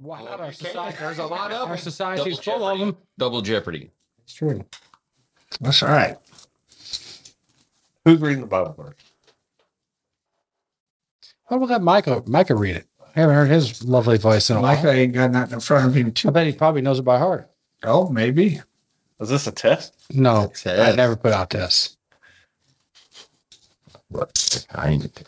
Wow, 0.00 0.26
our 0.26 0.52
society, 0.52 0.96
There's 1.00 1.18
a 1.18 1.26
lot 1.26 1.50
of 1.52 1.62
our 1.62 1.68
them. 1.76 1.78
society's 1.78 2.38
full 2.38 2.66
of 2.68 2.78
them. 2.78 2.96
Double 3.18 3.42
Jeopardy. 3.42 3.90
It's 4.22 4.34
true. 4.34 4.64
That's 5.60 5.82
all 5.82 5.88
right. 5.90 6.16
Who's 8.04 8.20
reading 8.20 8.40
the 8.40 8.46
Bible 8.46 8.74
verse? 8.76 8.94
Why 11.46 11.56
don't 11.56 11.60
we 11.60 11.66
let 11.66 11.82
Micah, 11.82 12.22
Micah 12.26 12.54
read 12.54 12.76
it? 12.76 12.86
I 13.16 13.20
haven't 13.20 13.34
heard 13.36 13.50
his 13.50 13.84
lovely 13.84 14.18
voice 14.18 14.50
in 14.50 14.56
a 14.56 14.60
while. 14.60 14.74
Micah 14.74 14.90
ain't 14.92 15.12
got 15.12 15.30
nothing 15.30 15.54
in 15.54 15.60
front 15.60 15.86
of 15.86 15.94
him 15.94 16.08
I 16.08 16.10
too. 16.10 16.30
bet 16.30 16.46
he 16.46 16.52
probably 16.52 16.80
knows 16.82 16.98
it 16.98 17.02
by 17.02 17.18
heart. 17.18 17.50
Oh, 17.84 18.08
maybe. 18.08 18.60
Is 19.20 19.28
this 19.28 19.46
a 19.46 19.52
test? 19.52 19.94
No, 20.12 20.52
That's 20.64 20.66
I 20.66 20.96
never 20.96 21.14
put 21.16 21.32
out 21.32 21.50
tests. 21.50 21.96
What? 24.08 24.66
I 24.74 24.88
ain't, 24.90 25.22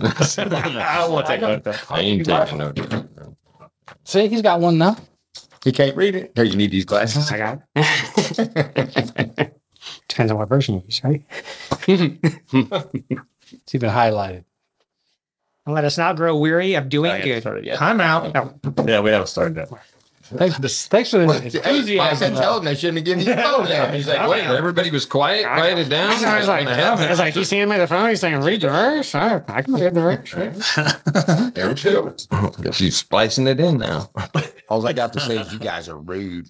I 0.00 0.06
ain't 0.06 0.16
taking 0.16 0.48
no 0.50 0.60
test. 0.62 0.86
I 0.86 0.98
don't 0.98 1.12
want 1.12 1.26
to 1.26 1.32
take 1.32 1.40
note 1.40 1.66
of 1.66 1.86
I 1.90 2.00
ain't 2.00 2.24
taking 2.26 2.58
no 2.58 2.72
test. 2.72 3.04
See, 4.04 4.28
he's 4.28 4.42
got 4.42 4.60
one 4.60 4.78
now. 4.78 4.96
He 5.64 5.72
can't 5.72 5.94
read 5.96 6.14
it. 6.14 6.32
Here, 6.34 6.44
you 6.44 6.56
need 6.56 6.70
these 6.70 6.84
glasses. 6.86 7.30
I 7.30 7.36
got 7.38 7.62
it. 7.76 9.56
Depends 10.08 10.32
on 10.32 10.38
what 10.38 10.48
version 10.48 10.76
you 10.76 10.82
use, 10.86 11.02
right? 11.04 11.22
It's 13.52 13.74
even 13.74 13.90
highlighted. 13.90 14.44
And 15.66 15.74
let 15.74 15.84
us 15.84 15.98
not 15.98 16.14
grow 16.16 16.36
weary 16.36 16.74
of 16.74 16.88
doing 16.88 17.10
I 17.10 17.20
good. 17.20 17.40
started 17.42 17.64
yet. 17.64 17.78
Time 17.78 18.00
out. 18.00 18.32
Yeah, 18.86 19.00
we 19.00 19.10
haven't 19.10 19.26
started 19.26 19.56
yet. 19.56 19.70
Thanks, 20.36 20.86
thanks 20.86 21.10
for 21.10 21.18
the 21.18 21.26
Hey, 21.32 21.60
I 21.60 21.70
enthusiasm. 21.70 22.34
tell 22.34 22.58
him 22.58 22.64
they 22.64 22.76
shouldn't 22.76 22.98
have 22.98 23.04
given 23.04 23.20
you 23.26 23.34
the 23.34 23.42
phone 23.42 23.68
now. 23.68 23.90
He's 23.90 24.06
like, 24.06 24.28
wait, 24.28 24.44
everybody 24.44 24.90
was 24.90 25.04
quiet, 25.04 25.44
quieted 25.44 25.88
down. 25.88 26.10
I 26.24 26.38
was 26.38 26.46
like, 26.48 26.66
What 26.66 26.70
the 26.70 26.74
hell? 26.76 26.98
I 26.98 27.10
was 27.10 27.18
like, 27.18 27.34
he's 27.34 27.50
handing 27.50 27.68
me 27.70 27.78
the 27.78 27.86
phone. 27.88 28.08
He's 28.10 28.20
saying, 28.20 28.40
read 28.40 28.60
the 28.60 28.68
verse. 28.68 29.14
I, 29.14 29.42
I 29.48 29.62
can 29.62 29.74
read 29.74 29.94
the 29.94 30.00
verse. 30.00 31.52
There 31.54 31.68
we 31.68 31.74
go. 31.74 32.14
Guess 32.62 32.78
he's 32.78 32.96
splicing 32.96 33.48
it 33.48 33.58
in 33.58 33.78
now. 33.78 34.10
All 34.68 34.86
I 34.86 34.92
got 34.92 35.12
to 35.14 35.20
say 35.20 35.38
is 35.38 35.52
you 35.52 35.58
guys 35.58 35.88
are 35.88 35.96
rude. 35.98 36.48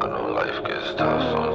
I 0.00 0.06
know 0.08 1.45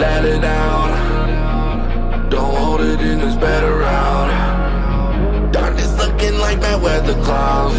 Let 0.00 0.24
it 0.24 0.42
out, 0.44 2.30
don't 2.30 2.54
hold 2.56 2.80
it 2.80 3.00
in, 3.00 3.20
it's 3.20 3.36
better 3.36 3.82
out. 3.82 5.52
Darkness 5.52 5.94
looking 5.98 6.38
like 6.38 6.58
bad 6.60 6.80
weather 6.82 7.12
clouds. 7.22 7.76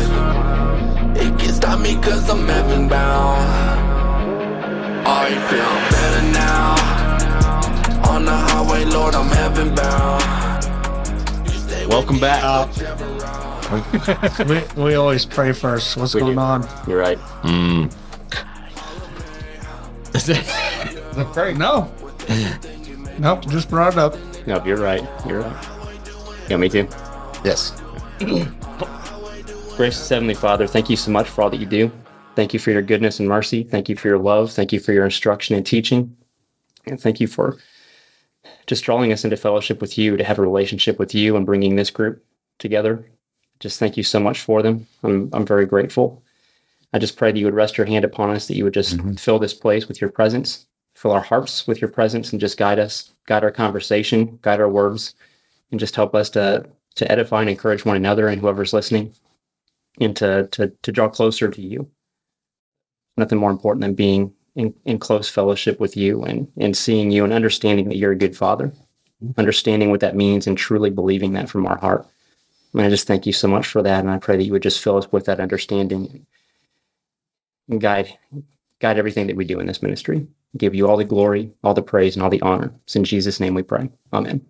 It 1.20 1.40
can't 1.40 1.56
stop 1.56 1.80
me 1.80 1.96
cause 1.96 2.30
I'm 2.30 2.46
heaven 2.48 2.88
bound. 2.88 3.42
I 5.08 5.30
feel 5.50 5.74
better 5.96 6.24
now. 6.32 8.14
On 8.14 8.24
the 8.26 8.32
highway, 8.36 8.86
Lord, 8.86 9.16
I'm 9.16 9.28
heaven 9.30 9.74
bound. 9.74 10.24
You 11.48 11.54
stay 11.60 11.86
with 11.86 11.94
Welcome 11.96 12.20
back. 12.20 12.68
whichever 12.70 13.06
route. 14.48 14.76
we, 14.78 14.84
we 14.84 14.94
always 14.96 15.26
pray 15.26 15.54
first. 15.54 15.98
What's 15.98 16.14
going 16.14 16.38
on? 16.38 16.68
You're 16.88 17.00
right. 17.00 17.18
Mm. 17.42 17.90
Great. 21.34 21.58
No. 21.58 21.92
Nope. 23.20 23.46
Just 23.48 23.70
brought 23.70 23.94
it 23.94 24.00
up. 24.00 24.16
Nope, 24.48 24.66
you're 24.66 24.78
right. 24.78 25.08
You're 25.28 25.42
right. 25.42 25.70
Yeah, 26.50 26.58
me 26.58 26.70
too. 26.70 26.88
Yes. 27.44 27.82
Gracious 29.78 30.10
Heavenly 30.10 30.34
Father, 30.34 30.68
thank 30.68 30.90
you 30.90 30.96
so 30.96 31.12
much 31.12 31.30
for 31.30 31.42
all 31.42 31.50
that 31.50 31.60
you 31.60 31.66
do. 31.66 31.92
Thank 32.36 32.54
you 32.54 32.60
for 32.60 32.72
your 32.72 32.82
goodness 32.82 33.20
and 33.20 33.28
mercy. 33.28 33.64
Thank 33.64 33.90
you 33.90 33.96
for 33.96 34.08
your 34.08 34.18
love. 34.18 34.52
Thank 34.52 34.72
you 34.72 34.80
for 34.80 34.94
your 34.94 35.06
instruction 35.06 35.56
and 35.56 35.66
teaching. 35.66 36.16
And 36.86 37.00
thank 37.00 37.20
you 37.20 37.28
for 37.28 37.58
just 38.68 38.84
drawing 38.84 39.12
us 39.12 39.24
into 39.24 39.38
fellowship 39.38 39.82
with 39.82 39.98
you, 39.98 40.18
to 40.18 40.24
have 40.24 40.40
a 40.40 40.42
relationship 40.42 40.98
with 41.00 41.14
you 41.14 41.36
and 41.36 41.46
bringing 41.46 41.76
this 41.76 41.90
group 41.90 42.24
together. 42.60 43.06
Just 43.60 43.80
thank 43.80 43.98
you 43.98 44.04
so 44.04 44.20
much 44.20 44.40
for 44.40 44.62
them. 44.62 44.88
I'm, 45.04 45.30
I'm 45.34 45.46
very 45.46 45.66
grateful. 45.66 46.24
I 46.94 47.00
just 47.00 47.18
pray 47.18 47.32
that 47.32 47.38
you 47.38 47.46
would 47.46 47.54
rest 47.54 47.78
your 47.78 47.88
hand 47.88 48.06
upon 48.06 48.32
us, 48.32 48.48
that 48.48 48.56
you 48.56 48.64
would 48.64 48.74
just 48.74 48.98
mm-hmm. 48.98 49.14
fill 49.14 49.40
this 49.40 49.54
place 49.54 49.88
with 49.88 50.02
your 50.02 50.10
presence, 50.10 50.66
fill 51.02 51.12
our 51.12 51.22
hearts 51.22 51.66
with 51.66 51.82
your 51.82 51.90
presence, 51.90 52.32
and 52.32 52.40
just 52.40 52.60
guide 52.60 52.78
us, 52.78 53.12
guide 53.26 53.44
our 53.44 53.52
conversation, 53.52 54.38
guide 54.44 54.62
our 54.62 54.70
words, 54.70 55.16
and 55.72 55.80
just 55.80 55.96
help 55.96 56.14
us 56.14 56.30
to, 56.30 56.64
to 56.94 57.12
edify 57.12 57.42
and 57.42 57.50
encourage 57.50 57.86
one 57.86 57.96
another 57.96 58.28
and 58.28 58.40
whoever's 58.40 58.74
listening 58.74 59.12
and 60.00 60.16
to 60.16 60.48
to 60.52 60.72
to 60.84 60.92
draw 60.92 61.10
closer 61.10 61.50
to 61.50 61.62
you. 61.62 61.90
Nothing 63.18 63.40
more 63.40 63.52
important 63.52 63.82
than 63.82 63.96
being 63.96 64.34
in, 64.56 64.74
in 64.86 65.00
close 65.00 65.28
fellowship 65.28 65.80
with 65.80 65.98
you 65.98 66.24
and 66.24 66.48
and 66.58 66.78
seeing 66.78 67.12
you 67.12 67.24
and 67.24 67.34
understanding 67.34 67.90
that 67.90 67.98
you're 67.98 68.12
a 68.12 68.18
good 68.18 68.38
father, 68.38 68.72
understanding 69.38 69.90
what 69.90 70.02
that 70.02 70.16
means 70.16 70.48
and 70.48 70.58
truly 70.58 70.90
believing 70.90 71.34
that 71.34 71.50
from 71.50 71.66
our 71.66 71.78
heart. 71.78 72.06
And 72.74 72.82
I 72.84 72.90
just 72.90 73.08
thank 73.08 73.26
you 73.26 73.34
so 73.34 73.48
much 73.48 73.68
for 73.68 73.82
that, 73.82 74.00
and 74.00 74.10
I 74.10 74.18
pray 74.18 74.38
that 74.38 74.44
you 74.44 74.52
would 74.52 74.64
just 74.64 74.82
fill 74.84 74.98
us 74.98 75.12
with 75.12 75.26
that 75.26 75.40
understanding 75.40 76.26
and 77.68 77.82
guide 77.82 78.18
guide 78.82 78.98
everything 78.98 79.28
that 79.28 79.36
we 79.36 79.46
do 79.46 79.60
in 79.60 79.68
this 79.68 79.82
ministry. 79.82 80.28
Give 80.58 80.76
you 80.76 80.90
all 80.90 80.98
the 80.98 81.06
glory, 81.06 81.52
all 81.64 81.74
the 81.74 81.82
praise, 81.82 82.16
and 82.16 82.24
all 82.24 82.30
the 82.30 82.42
honor. 82.42 82.74
It's 82.84 82.96
in 82.96 83.06
Jesus' 83.06 83.40
name 83.40 83.54
we 83.54 83.64
pray. 83.64 83.90
Amen. 84.12 84.46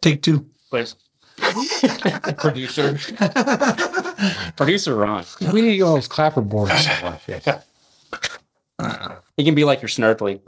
Take 0.00 0.22
two. 0.22 0.46
Please. 0.70 0.96
Producer. 2.38 2.98
Producer 4.56 4.96
Ron. 4.96 5.24
We 5.52 5.62
need 5.62 5.72
to 5.72 5.76
get 5.76 5.84
one 5.84 5.94
those 5.94 6.08
clapper 6.08 6.40
boards. 6.40 6.72
He 9.36 9.44
can 9.44 9.54
be 9.54 9.64
like 9.64 9.80
your 9.80 9.88
snarkly. 9.88 10.40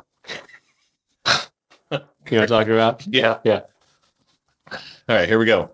You 1.20 1.20
know 1.92 2.00
what 2.30 2.32
I'm 2.32 2.46
talking 2.48 2.72
about? 2.72 3.06
Yeah. 3.06 3.38
Yeah. 3.44 3.60
All 5.08 5.16
right, 5.16 5.28
here 5.28 5.38
we 5.38 5.46
go. 5.46 5.70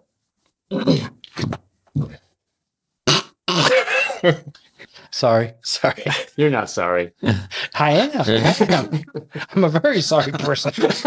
Sorry, 5.11 5.55
sorry. 5.63 6.05
You're 6.37 6.51
not 6.51 6.71
sorry. 6.71 7.13
I 7.75 7.93
am. 7.93 8.11
I 8.15 8.55
am. 8.69 9.05
I'm 9.53 9.65
a 9.65 9.69
very 9.69 10.01
sorry 10.01 10.33
person. 10.33 10.73
He's 10.73 11.05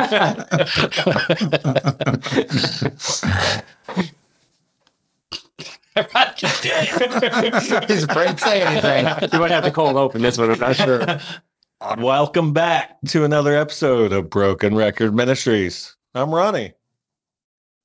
afraid 8.03 8.37
to 8.37 8.39
say 8.39 8.61
anything. 8.61 9.29
You 9.31 9.39
might 9.39 9.51
have 9.51 9.63
to 9.63 9.71
cold 9.71 9.95
open 9.95 10.21
this 10.21 10.37
one. 10.37 10.51
I'm 10.51 10.59
not 10.59 10.75
sure. 10.75 11.19
Welcome 11.97 12.53
back 12.53 12.97
to 13.09 13.23
another 13.23 13.55
episode 13.55 14.11
of 14.11 14.29
Broken 14.29 14.75
Record 14.75 15.13
Ministries. 15.13 15.95
I'm 16.15 16.33
Ronnie. 16.33 16.73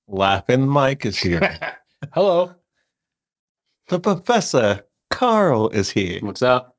Laughing 0.07 0.69
Mike 0.69 1.05
is 1.05 1.19
here. 1.19 1.59
Hello. 2.13 2.55
the 3.89 4.01
professor 4.01 4.85
Carl 5.19 5.69
is 5.71 5.91
here. 5.91 6.21
What's 6.23 6.43
up? 6.43 6.77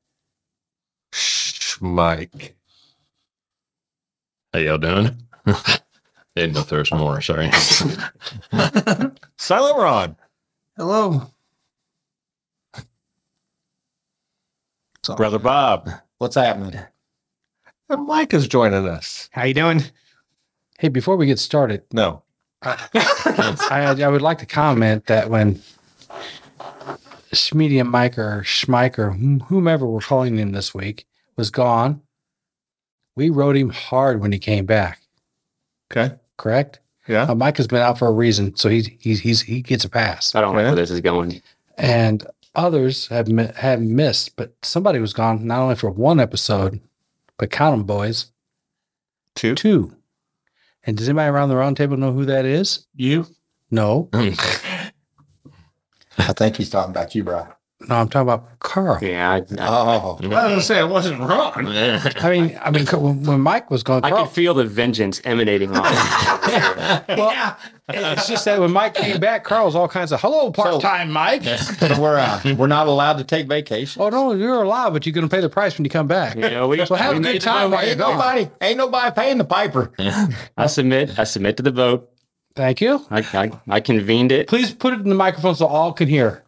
Shh, 1.12 1.76
Mike. 1.82 2.56
How 4.54 4.60
y'all 4.60 4.78
doing? 4.78 5.24
Didn't 6.34 6.54
know 6.54 6.62
there's 6.62 6.90
more. 6.90 7.20
Sorry. 7.20 7.50
Silent 9.36 9.76
Rod. 9.76 10.16
Hello. 10.78 11.30
Brother 15.18 15.38
Bob. 15.38 15.90
What's 16.16 16.36
happening? 16.36 16.80
And 17.90 18.06
Mike 18.06 18.32
is 18.32 18.48
joining 18.48 18.88
us. 18.88 19.28
How 19.32 19.44
you 19.44 19.52
doing? 19.52 19.82
Hey, 20.78 20.88
before 20.88 21.16
we 21.16 21.26
get 21.26 21.38
started, 21.38 21.82
No. 21.92 22.22
I, 22.62 23.96
I 24.02 24.08
would 24.08 24.22
like 24.22 24.38
to 24.38 24.46
comment 24.46 25.04
that 25.06 25.28
when 25.28 25.60
Schmeedy 27.32 27.80
and 27.80 27.90
Mike 27.90 28.18
or 28.18 28.42
Schmike 28.44 28.98
or 28.98 29.10
whom- 29.12 29.40
whomever 29.40 29.86
we're 29.86 30.00
calling 30.00 30.36
him 30.38 30.52
this 30.52 30.74
week 30.74 31.06
was 31.36 31.50
gone, 31.50 32.02
we 33.16 33.30
rode 33.30 33.56
him 33.56 33.70
hard 33.70 34.20
when 34.20 34.32
he 34.32 34.38
came 34.38 34.66
back. 34.66 35.00
Okay. 35.90 36.14
Correct? 36.36 36.80
Yeah. 37.06 37.22
Uh, 37.24 37.34
Mike 37.34 37.56
has 37.56 37.66
been 37.66 37.80
out 37.80 37.98
for 37.98 38.08
a 38.08 38.12
reason, 38.12 38.54
so 38.56 38.68
he 38.68 38.96
he's, 39.00 39.20
he's 39.20 39.42
he 39.42 39.62
gets 39.62 39.84
a 39.84 39.88
pass. 39.88 40.34
I 40.34 40.40
don't 40.40 40.54
know 40.54 40.60
Yeah. 40.60 40.66
where 40.68 40.76
this 40.76 40.90
is 40.90 41.00
going. 41.00 41.42
And 41.76 42.26
others 42.54 43.08
have 43.08 43.28
mi- 43.28 43.50
have 43.56 43.80
missed, 43.80 44.36
but 44.36 44.54
somebody 44.62 44.98
was 45.00 45.12
gone 45.12 45.46
not 45.46 45.60
only 45.60 45.74
for 45.76 45.90
one 45.90 46.20
episode, 46.20 46.80
but 47.36 47.50
count 47.50 47.76
them, 47.76 47.84
boys, 47.86 48.26
Two. 49.34 49.54
two. 49.54 49.96
And 50.84 50.96
does 50.96 51.08
anybody 51.08 51.28
around 51.30 51.48
the 51.48 51.56
round 51.56 51.76
table 51.76 51.96
know 51.96 52.12
who 52.12 52.24
that 52.26 52.44
is? 52.44 52.86
You. 52.94 53.26
No. 53.70 54.08
I 56.28 56.32
think 56.32 56.56
he's 56.56 56.70
talking 56.70 56.90
about 56.90 57.14
you, 57.14 57.24
bro. 57.24 57.46
No, 57.88 57.94
I'm 57.94 58.08
talking 58.10 58.28
about 58.28 58.58
Carl. 58.58 58.98
Yeah, 59.00 59.30
I, 59.30 59.36
I, 59.36 59.64
I 59.64 59.96
Oh. 60.02 60.18
was 60.20 60.28
gonna 60.28 60.60
say 60.60 60.80
it 60.80 60.88
wasn't 60.88 61.18
wrong. 61.20 61.52
I 61.56 61.62
mean, 62.30 62.58
I 62.62 62.70
mean, 62.70 62.84
when, 62.86 63.22
when 63.24 63.40
Mike 63.40 63.70
was 63.70 63.82
going, 63.82 64.04
I 64.04 64.10
Carl, 64.10 64.26
could 64.26 64.34
feel 64.34 64.52
the 64.52 64.64
vengeance 64.66 65.18
emanating 65.24 65.74
off. 65.74 65.84
well, 67.08 67.56
it's 67.88 68.28
just 68.28 68.44
that 68.44 68.60
when 68.60 68.70
Mike 68.70 68.92
came 68.94 69.18
back, 69.18 69.44
Carl 69.44 69.64
was 69.64 69.74
all 69.74 69.88
kinds 69.88 70.12
of 70.12 70.20
hello, 70.20 70.52
part 70.52 70.82
time 70.82 71.10
Mike. 71.10 71.42
We're 71.98 72.18
uh, 72.18 72.54
we're 72.58 72.66
not 72.66 72.86
allowed 72.86 73.16
to 73.16 73.24
take 73.24 73.48
vacation. 73.48 74.02
Oh 74.02 74.10
no, 74.10 74.32
you're 74.34 74.62
allowed, 74.62 74.92
but 74.92 75.06
you're 75.06 75.14
going 75.14 75.26
to 75.28 75.34
pay 75.34 75.40
the 75.40 75.48
price 75.48 75.78
when 75.78 75.84
you 75.86 75.90
come 75.90 76.06
back. 76.06 76.36
You 76.36 76.42
know, 76.50 76.68
we, 76.68 76.84
So 76.84 76.94
have 76.96 77.12
we 77.14 77.18
a 77.30 77.32
good 77.32 77.40
time 77.40 77.70
vote. 77.70 77.76
while 77.76 77.82
you're 77.84 77.92
Ain't 77.92 77.98
gone. 77.98 78.12
nobody, 78.18 78.50
ain't 78.60 78.76
nobody 78.76 79.14
paying 79.14 79.38
the 79.38 79.44
piper. 79.46 79.90
I 80.54 80.66
submit. 80.66 81.18
I 81.18 81.24
submit 81.24 81.56
to 81.56 81.62
the 81.62 81.70
vote. 81.72 82.09
Thank 82.54 82.80
you. 82.80 83.04
I, 83.10 83.20
I, 83.20 83.50
I 83.68 83.80
convened 83.80 84.32
it. 84.32 84.48
Please 84.48 84.72
put 84.72 84.92
it 84.92 85.00
in 85.00 85.08
the 85.08 85.14
microphone 85.14 85.54
so 85.54 85.66
all 85.66 85.92
can 85.92 86.08
hear. 86.08 86.42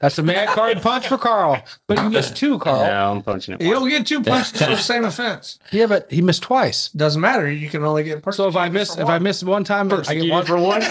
That's 0.00 0.16
a 0.16 0.22
mad 0.22 0.46
card 0.50 0.80
punch 0.82 1.08
for 1.08 1.18
Carl, 1.18 1.60
but 1.88 1.98
you 1.98 2.08
missed 2.10 2.36
two, 2.36 2.60
Carl. 2.60 2.82
Yeah, 2.82 2.86
Yeah, 2.86 3.10
I'm 3.10 3.20
punching 3.20 3.56
it. 3.56 3.60
You 3.60 3.70
once. 3.70 3.80
don't 3.80 3.88
get 3.88 4.06
two 4.06 4.22
punches 4.22 4.62
for 4.62 4.70
the 4.70 4.76
same 4.92 5.04
offense. 5.04 5.58
Yeah, 5.72 5.86
but 5.86 6.08
he 6.08 6.22
missed 6.22 6.44
twice. 6.44 6.88
Doesn't 6.90 7.20
matter. 7.20 7.50
You 7.50 7.68
can 7.68 7.82
only 7.82 8.04
get. 8.04 8.22
So 8.32 8.46
if 8.46 8.54
I 8.54 8.68
miss, 8.68 8.96
if 8.96 9.08
I 9.08 9.18
miss 9.18 9.42
one 9.42 9.64
time, 9.64 9.92
I 9.92 10.14
get 10.14 10.30
one 10.30 10.46
for 10.46 10.56
one. 10.56 10.82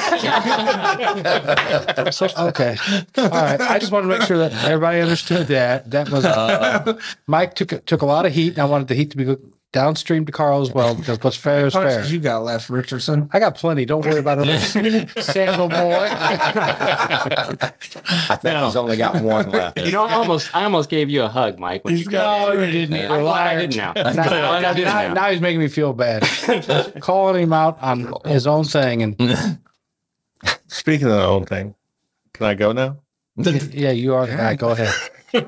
So, 2.11 2.27
okay. 2.37 2.77
All 3.17 3.29
right. 3.29 3.59
I 3.61 3.79
just 3.79 3.91
wanted 3.91 4.07
to 4.07 4.17
make 4.17 4.27
sure 4.27 4.37
that 4.37 4.53
everybody 4.65 5.01
understood 5.01 5.47
that. 5.47 5.89
That 5.91 6.09
was 6.09 6.25
uh, 6.25 6.97
Mike 7.27 7.55
took 7.55 7.85
took 7.85 8.01
a 8.01 8.05
lot 8.05 8.25
of 8.25 8.33
heat, 8.33 8.49
and 8.49 8.59
I 8.59 8.65
wanted 8.65 8.87
the 8.87 8.95
heat 8.95 9.11
to 9.11 9.17
be 9.17 9.35
downstream 9.73 10.25
to 10.25 10.31
Carl 10.31 10.61
as 10.61 10.71
well 10.71 10.95
because 10.95 11.21
what's 11.21 11.35
fair 11.37 11.67
is 11.67 11.75
oh, 11.75 11.81
fair. 11.81 12.05
you 12.05 12.19
got 12.19 12.43
left, 12.43 12.69
Richardson? 12.69 13.29
I 13.33 13.39
got 13.39 13.55
plenty. 13.55 13.85
Don't 13.85 14.03
worry 14.05 14.19
about 14.19 14.39
it, 14.41 15.09
Sandal 15.23 15.67
boy. 15.69 16.07
I 16.09 17.65
think 18.41 18.57
he's 18.65 18.75
only 18.75 18.97
got 18.97 19.21
one 19.21 19.49
left. 19.51 19.79
You 19.87 19.91
know, 19.91 20.05
I 20.05 20.13
almost, 20.13 20.55
I 20.55 20.63
almost 20.63 20.89
gave 20.89 21.09
you 21.09 21.23
a 21.23 21.27
hug, 21.29 21.59
Mike. 21.59 21.83
When 21.85 21.97
you 21.97 22.05
No, 22.09 22.51
you 22.53 22.71
didn't. 22.71 22.95
I'm 22.95 23.01
You're 23.09 23.19
a 23.19 23.21
glad 23.21 23.47
I 23.47 23.55
liar. 23.55 23.67
did 23.67 23.77
now. 23.77 23.93
Now, 23.95 24.03
I'm 24.05 24.13
glad 24.15 24.33
I 24.33 24.61
now- 24.61 24.73
did 24.73 24.85
now- 24.85 25.07
now. 25.07 25.13
now 25.13 25.29
he's 25.31 25.41
making 25.41 25.59
me 25.59 25.67
feel 25.67 25.93
bad. 25.93 26.23
Calling 27.01 27.43
him 27.43 27.53
out 27.53 27.81
on 27.81 28.13
his 28.25 28.47
own 28.47 28.63
thing, 28.63 29.03
and 29.03 29.59
Speaking 30.67 31.07
of 31.07 31.13
the 31.13 31.23
own 31.25 31.45
thing, 31.45 31.75
can 32.33 32.45
I 32.47 32.53
go 32.53 32.71
now? 32.71 32.97
yeah, 33.37 33.91
you 33.91 34.13
are 34.15 34.25
the 34.27 34.35
guy. 34.35 34.55
Go 34.55 34.69
ahead. 34.69 34.93
Do 35.33 35.41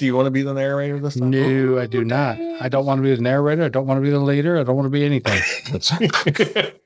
you 0.00 0.14
want 0.14 0.26
to 0.26 0.30
be 0.30 0.42
the 0.42 0.52
narrator 0.52 0.96
of 0.96 1.02
this 1.02 1.16
time? 1.16 1.30
No, 1.30 1.78
I 1.78 1.86
do 1.86 2.04
not. 2.04 2.38
I 2.60 2.68
don't 2.68 2.84
want 2.84 2.98
to 2.98 3.02
be 3.02 3.14
the 3.14 3.22
narrator. 3.22 3.64
I 3.64 3.68
don't 3.68 3.86
want 3.86 3.98
to 3.98 4.02
be 4.02 4.10
the 4.10 4.18
leader. 4.20 4.58
I 4.58 4.62
don't 4.62 4.76
want 4.76 4.86
to 4.86 4.90
be 4.90 5.04
anything. 5.04 5.40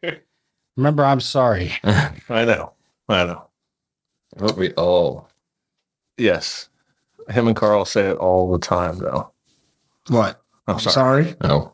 Remember, 0.76 1.04
I'm 1.04 1.20
sorry. 1.20 1.72
I 1.82 2.44
know. 2.44 2.72
I 3.08 3.24
know. 3.24 3.46
What 4.34 4.56
we 4.56 4.72
all. 4.74 5.28
Yes. 6.18 6.68
Him 7.28 7.48
and 7.48 7.56
Carl 7.56 7.84
say 7.84 8.10
it 8.10 8.18
all 8.18 8.52
the 8.52 8.58
time, 8.58 8.98
though. 8.98 9.32
What? 10.08 10.40
I'm 10.68 10.74
I'm 10.74 10.80
sorry. 10.80 11.24
sorry. 11.24 11.36
Oh. 11.40 11.72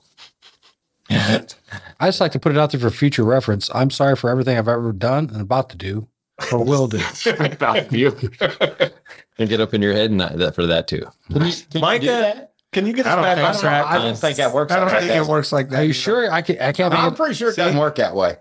I 1.11 2.08
just 2.08 2.20
like 2.20 2.32
to 2.32 2.38
put 2.38 2.53
it 2.53 2.58
out 2.58 2.70
there 2.73 2.81
for 2.81 2.91
future 2.91 3.25
reference. 3.25 3.69
I'm 3.75 3.91
sorry 3.91 4.17
for 4.17 4.31
everything 4.31 4.56
I've 4.56 4.69
ever 4.69 4.93
done 4.93 5.29
and 5.31 5.43
about 5.43 5.69
to 5.70 5.76
do 5.76 6.08
or 6.52 6.64
will 6.64 6.88
do. 6.88 7.00
About 7.38 7.93
you. 7.93 8.16
And 9.38 9.49
get 9.49 9.60
up 9.60 9.72
in 9.72 9.81
your 9.81 9.94
head 9.94 10.10
and 10.10 10.20
that, 10.20 10.37
that 10.38 10.54
for 10.54 10.66
that 10.66 10.87
too. 10.87 11.06
Can 11.32 11.46
you, 11.46 11.52
can 11.52 11.64
you 11.72 11.81
Micah, 11.81 12.00
do 12.00 12.06
that? 12.06 12.52
Can 12.70 12.87
you 12.87 12.93
get 12.93 13.06
I 13.06 13.10
us 13.10 13.14
don't 13.16 13.25
back 13.25 13.37
think 13.37 13.49
on 13.49 13.54
so. 13.54 13.60
track? 13.60 13.87
I 13.87 13.99
don't 13.99 14.16
think 14.16 14.37
that 14.37 14.52
works. 14.52 14.72
I 14.72 14.76
don't 14.76 14.88
like 14.88 14.99
think 14.99 15.08
that. 15.08 15.22
it 15.22 15.26
works 15.26 15.52
like 15.52 15.70
that. 15.70 15.78
Are 15.78 15.82
you 15.82 15.88
either. 15.88 15.94
sure? 15.94 16.31
I 16.31 16.43
can. 16.43 16.58
I 16.60 16.72
can't 16.72 16.94
I'm 16.94 17.14
pretty 17.14 17.34
sure 17.34 17.50
it 17.50 17.56
doesn't 17.56 17.78
work 17.81 17.96
that 17.96 18.14
way. 18.14 18.37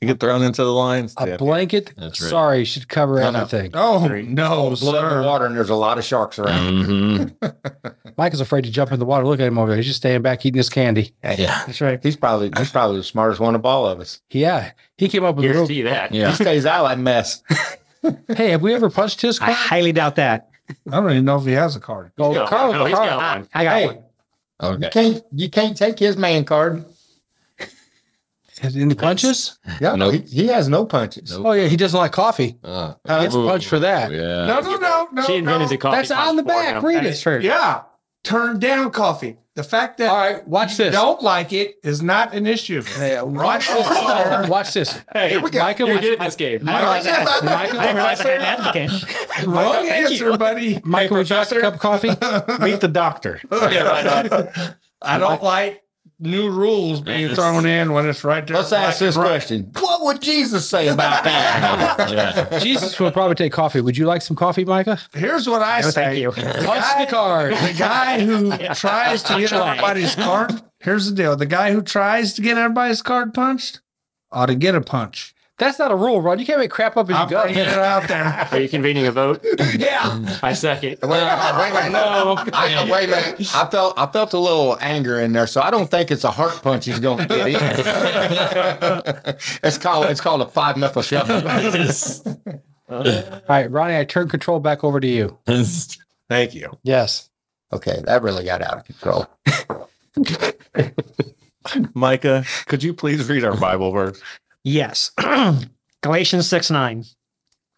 You 0.00 0.08
get 0.08 0.20
thrown 0.20 0.42
into 0.42 0.62
the 0.62 0.72
lines. 0.72 1.14
a 1.16 1.24
Tim. 1.24 1.36
blanket. 1.38 1.94
That's 1.96 2.20
right. 2.20 2.28
Sorry, 2.30 2.64
should 2.64 2.86
cover 2.88 3.18
No, 3.18 3.30
no. 3.30 3.40
everything. 3.40 3.70
Oh 3.74 4.06
no, 4.06 4.48
Blow 4.48 4.66
in 4.66 4.70
the 4.70 4.76
sir. 4.76 5.22
water, 5.22 5.46
and 5.46 5.56
there's 5.56 5.70
a 5.70 5.74
lot 5.74 5.96
of 5.96 6.04
sharks 6.04 6.38
around. 6.38 6.84
Mm-hmm. 6.84 8.10
Mike 8.18 8.34
is 8.34 8.40
afraid 8.40 8.64
to 8.64 8.70
jump 8.70 8.92
in 8.92 8.98
the 8.98 9.06
water. 9.06 9.24
Look 9.26 9.40
at 9.40 9.46
him 9.46 9.58
over 9.58 9.68
there. 9.68 9.76
He's 9.76 9.86
just 9.86 9.98
staying 9.98 10.20
back 10.22 10.44
eating 10.44 10.58
his 10.58 10.68
candy. 10.68 11.14
Yeah. 11.24 11.64
That's 11.66 11.80
right. 11.80 11.98
He's 12.02 12.16
probably 12.16 12.50
he's 12.58 12.70
probably 12.70 12.98
the 12.98 13.04
smartest 13.04 13.40
one 13.40 13.54
of 13.54 13.64
all 13.64 13.86
of 13.86 14.00
us. 14.00 14.20
Yeah, 14.30 14.72
he 14.98 15.08
came 15.08 15.24
up 15.24 15.36
with 15.36 15.44
a 15.44 15.48
Here's 15.48 15.60
little. 15.60 15.68
to 15.76 15.82
that. 15.84 16.10
He 16.12 16.18
Yeah. 16.20 16.32
stays 16.32 16.66
out 16.66 16.82
like 16.84 16.98
that 16.98 17.02
mess. 17.02 17.42
Hey, 18.36 18.50
have 18.50 18.62
we 18.62 18.72
ever 18.72 18.88
punched 18.88 19.20
his 19.20 19.38
card? 19.40 19.50
I 19.50 19.54
car? 19.54 19.62
highly 19.68 19.90
doubt 19.92 20.14
that. 20.16 20.48
I 20.70 21.00
don't 21.00 21.10
even 21.10 21.24
know 21.24 21.38
if 21.38 21.44
he 21.44 21.52
has 21.52 21.74
a 21.74 21.80
card. 21.80 22.12
Oh, 22.18 22.32
No, 22.32 22.46
Carl, 22.46 22.72
no, 22.72 22.84
he's 22.84 22.94
Carl- 22.94 23.08
got 23.18 23.38
one. 23.38 23.48
I 23.52 23.64
got 23.64 23.76
Hey, 23.80 23.86
one. 23.86 23.96
you 23.96 24.86
Okay. 24.86 24.90
can't 24.90 25.22
you 25.32 25.50
can't 25.50 25.76
take 25.76 25.98
his 25.98 26.16
man 26.16 26.44
card. 26.44 26.84
Any 28.62 28.94
punches? 28.94 29.58
Yeah, 29.80 29.94
Nope. 29.96 30.14
he, 30.14 30.18
he 30.42 30.46
has 30.48 30.68
no 30.68 30.86
punches. 30.86 31.30
Nope. 31.32 31.46
Oh 31.46 31.52
yeah, 31.52 31.68
he 31.68 31.76
doesn't 31.76 31.98
like 31.98 32.12
coffee. 32.12 32.58
Uh, 32.64 32.94
He 33.04 33.08
gets 33.08 33.34
punched 33.34 33.68
for 33.68 33.78
that. 33.80 34.10
yeah. 34.10 34.46
No, 34.46 34.60
no, 34.60 34.76
no, 34.76 35.08
no. 35.12 35.22
She 35.24 35.36
invented 35.36 35.62
no. 35.62 35.68
the 35.68 35.76
coffee. 35.76 35.96
That's 35.96 36.10
on 36.10 36.36
the 36.36 36.42
back. 36.42 36.82
Read 36.82 36.96
That 36.96 37.06
is 37.06 37.18
it. 37.18 37.22
true. 37.22 37.40
Yeah, 37.40 37.82
turn 38.24 38.58
down 38.58 38.90
coffee. 38.90 39.36
The 39.54 39.62
fact 39.62 39.96
that 39.98 40.10
All 40.10 40.16
right, 40.18 40.46
watch 40.46 40.72
you 40.72 40.84
this. 40.84 40.94
don't 40.94 41.22
like 41.22 41.50
it 41.54 41.76
is 41.82 42.02
not 42.02 42.34
an 42.34 42.46
issue. 42.46 42.82
Hey, 42.82 43.22
watch 43.22 43.68
this. 43.68 44.48
watch 44.50 44.74
this. 44.74 45.00
Hey, 45.14 45.38
we 45.38 45.48
go. 45.50 45.60
Micah, 45.60 45.84
you're 45.86 45.94
would 45.94 46.02
good 46.02 46.08
you, 46.08 46.12
at 46.18 46.18
this 46.26 46.36
game. 46.36 46.68
I 46.68 46.80
don't 46.82 46.90
like 46.90 47.02
that. 47.04 47.42
Michael, 47.42 47.80
I 47.80 47.84
didn't 47.86 47.96
realize 47.96 48.20
I 48.20 48.28
had 48.28 48.40
an 48.42 48.86
advocate. 48.90 49.46
Wrong 49.46 49.88
answer, 49.88 50.36
buddy. 50.36 50.78
Michael, 50.84 51.16
would 51.16 51.30
you 51.30 51.36
like 51.36 51.50
a 51.52 51.60
cup 51.62 51.74
of 51.74 51.80
coffee? 51.80 52.08
Meet 52.62 52.80
the 52.82 52.90
doctor. 52.92 53.40
I 55.02 55.18
don't 55.18 55.42
like 55.42 55.82
new 56.18 56.50
rules 56.50 57.00
being 57.00 57.34
thrown 57.34 57.66
in 57.66 57.92
when 57.92 58.08
it's 58.08 58.24
right 58.24 58.46
there. 58.46 58.56
Let's 58.56 58.72
ask 58.72 58.98
this 58.98 59.16
Right. 59.16 59.26
question: 59.26 59.70
What 59.78 60.02
would 60.02 60.22
Jesus 60.22 60.68
say 60.68 60.88
about 60.88 61.24
that? 61.24 62.10
yeah. 62.52 62.58
Jesus 62.58 62.98
will 62.98 63.10
probably 63.10 63.34
take 63.34 63.52
coffee. 63.52 63.80
Would 63.80 63.96
you 63.96 64.06
like 64.06 64.22
some 64.22 64.36
coffee, 64.36 64.64
Micah? 64.64 64.98
Here's 65.12 65.48
what 65.48 65.62
I 65.62 65.80
No, 65.82 65.90
say. 65.90 66.04
thank 66.04 66.18
you. 66.18 66.30
Punch 66.64 66.84
the 66.98 67.06
card. 67.08 67.52
The 67.52 67.74
guy 67.78 68.20
who 68.24 68.50
tries 68.74 69.22
to 69.24 69.38
get 69.38 69.52
everybody's 69.52 70.14
card. 70.14 70.52
Here's 70.80 71.08
the 71.10 71.14
deal: 71.16 71.36
the 71.36 71.46
guy 71.46 71.72
who 71.72 71.82
tries 71.82 72.34
to 72.34 72.42
get 72.42 72.56
everybody's 72.58 73.02
card 73.02 73.32
punched 73.34 73.80
ought 74.32 74.46
to 74.46 74.54
get 74.54 74.74
a 74.74 74.80
punch. 74.80 75.34
That's 75.58 75.78
not 75.78 75.90
a 75.90 75.96
rule, 75.96 76.20
Ron. 76.20 76.38
You 76.38 76.44
can't 76.44 76.58
make 76.58 76.70
crap 76.70 76.98
up 76.98 77.08
as 77.08 77.16
I'm 77.16 77.28
you 77.28 77.30
go. 77.30 77.42
bringing 77.44 77.62
it 77.62 77.68
out 77.68 78.06
there. 78.08 78.24
Are 78.52 78.58
you 78.60 78.68
convening 78.68 79.06
a 79.06 79.12
vote? 79.12 79.42
Yeah. 79.78 80.38
I 80.42 80.52
second. 80.52 80.98
Wait, 81.02 81.10
wait, 81.10 81.20
wait, 81.20 81.72
wait, 81.74 81.92
no. 81.92 82.36
I, 82.52 82.88
wait 82.90 83.04
a 83.04 83.10
minute. 83.10 83.54
I 83.54 83.66
felt 83.70 83.94
I 83.98 84.06
felt 84.06 84.32
a 84.34 84.38
little 84.38 84.76
anger 84.80 85.20
in 85.20 85.32
there, 85.32 85.46
so 85.46 85.60
I 85.62 85.70
don't 85.70 85.90
think 85.90 86.10
it's 86.10 86.24
a 86.24 86.30
heart 86.30 86.60
punch 86.62 86.84
he's 86.86 87.00
going 87.00 87.26
to 87.26 87.34
get. 87.34 87.48
either. 87.48 89.38
it's 89.62 89.78
called 89.78 90.06
it's 90.06 90.20
called 90.20 90.42
a 90.42 90.46
five 90.46 90.76
methyl 90.76 91.02
shuffle. 91.02 91.36
All 92.88 93.02
right, 93.48 93.70
Ronnie, 93.70 93.96
I 93.98 94.04
turn 94.04 94.28
control 94.28 94.60
back 94.60 94.84
over 94.84 95.00
to 95.00 95.06
you. 95.08 95.38
Thank 96.28 96.54
you. 96.54 96.78
Yes. 96.82 97.30
Okay, 97.72 98.00
that 98.04 98.22
really 98.22 98.44
got 98.44 98.62
out 98.62 98.78
of 98.78 98.84
control. 98.84 99.26
Micah, 101.94 102.44
could 102.66 102.82
you 102.82 102.94
please 102.94 103.28
read 103.28 103.44
our 103.44 103.56
Bible 103.56 103.90
verse? 103.90 104.22
Yes. 104.66 105.12
Galatians 106.02 106.48
6 106.48 106.72
9. 106.72 107.04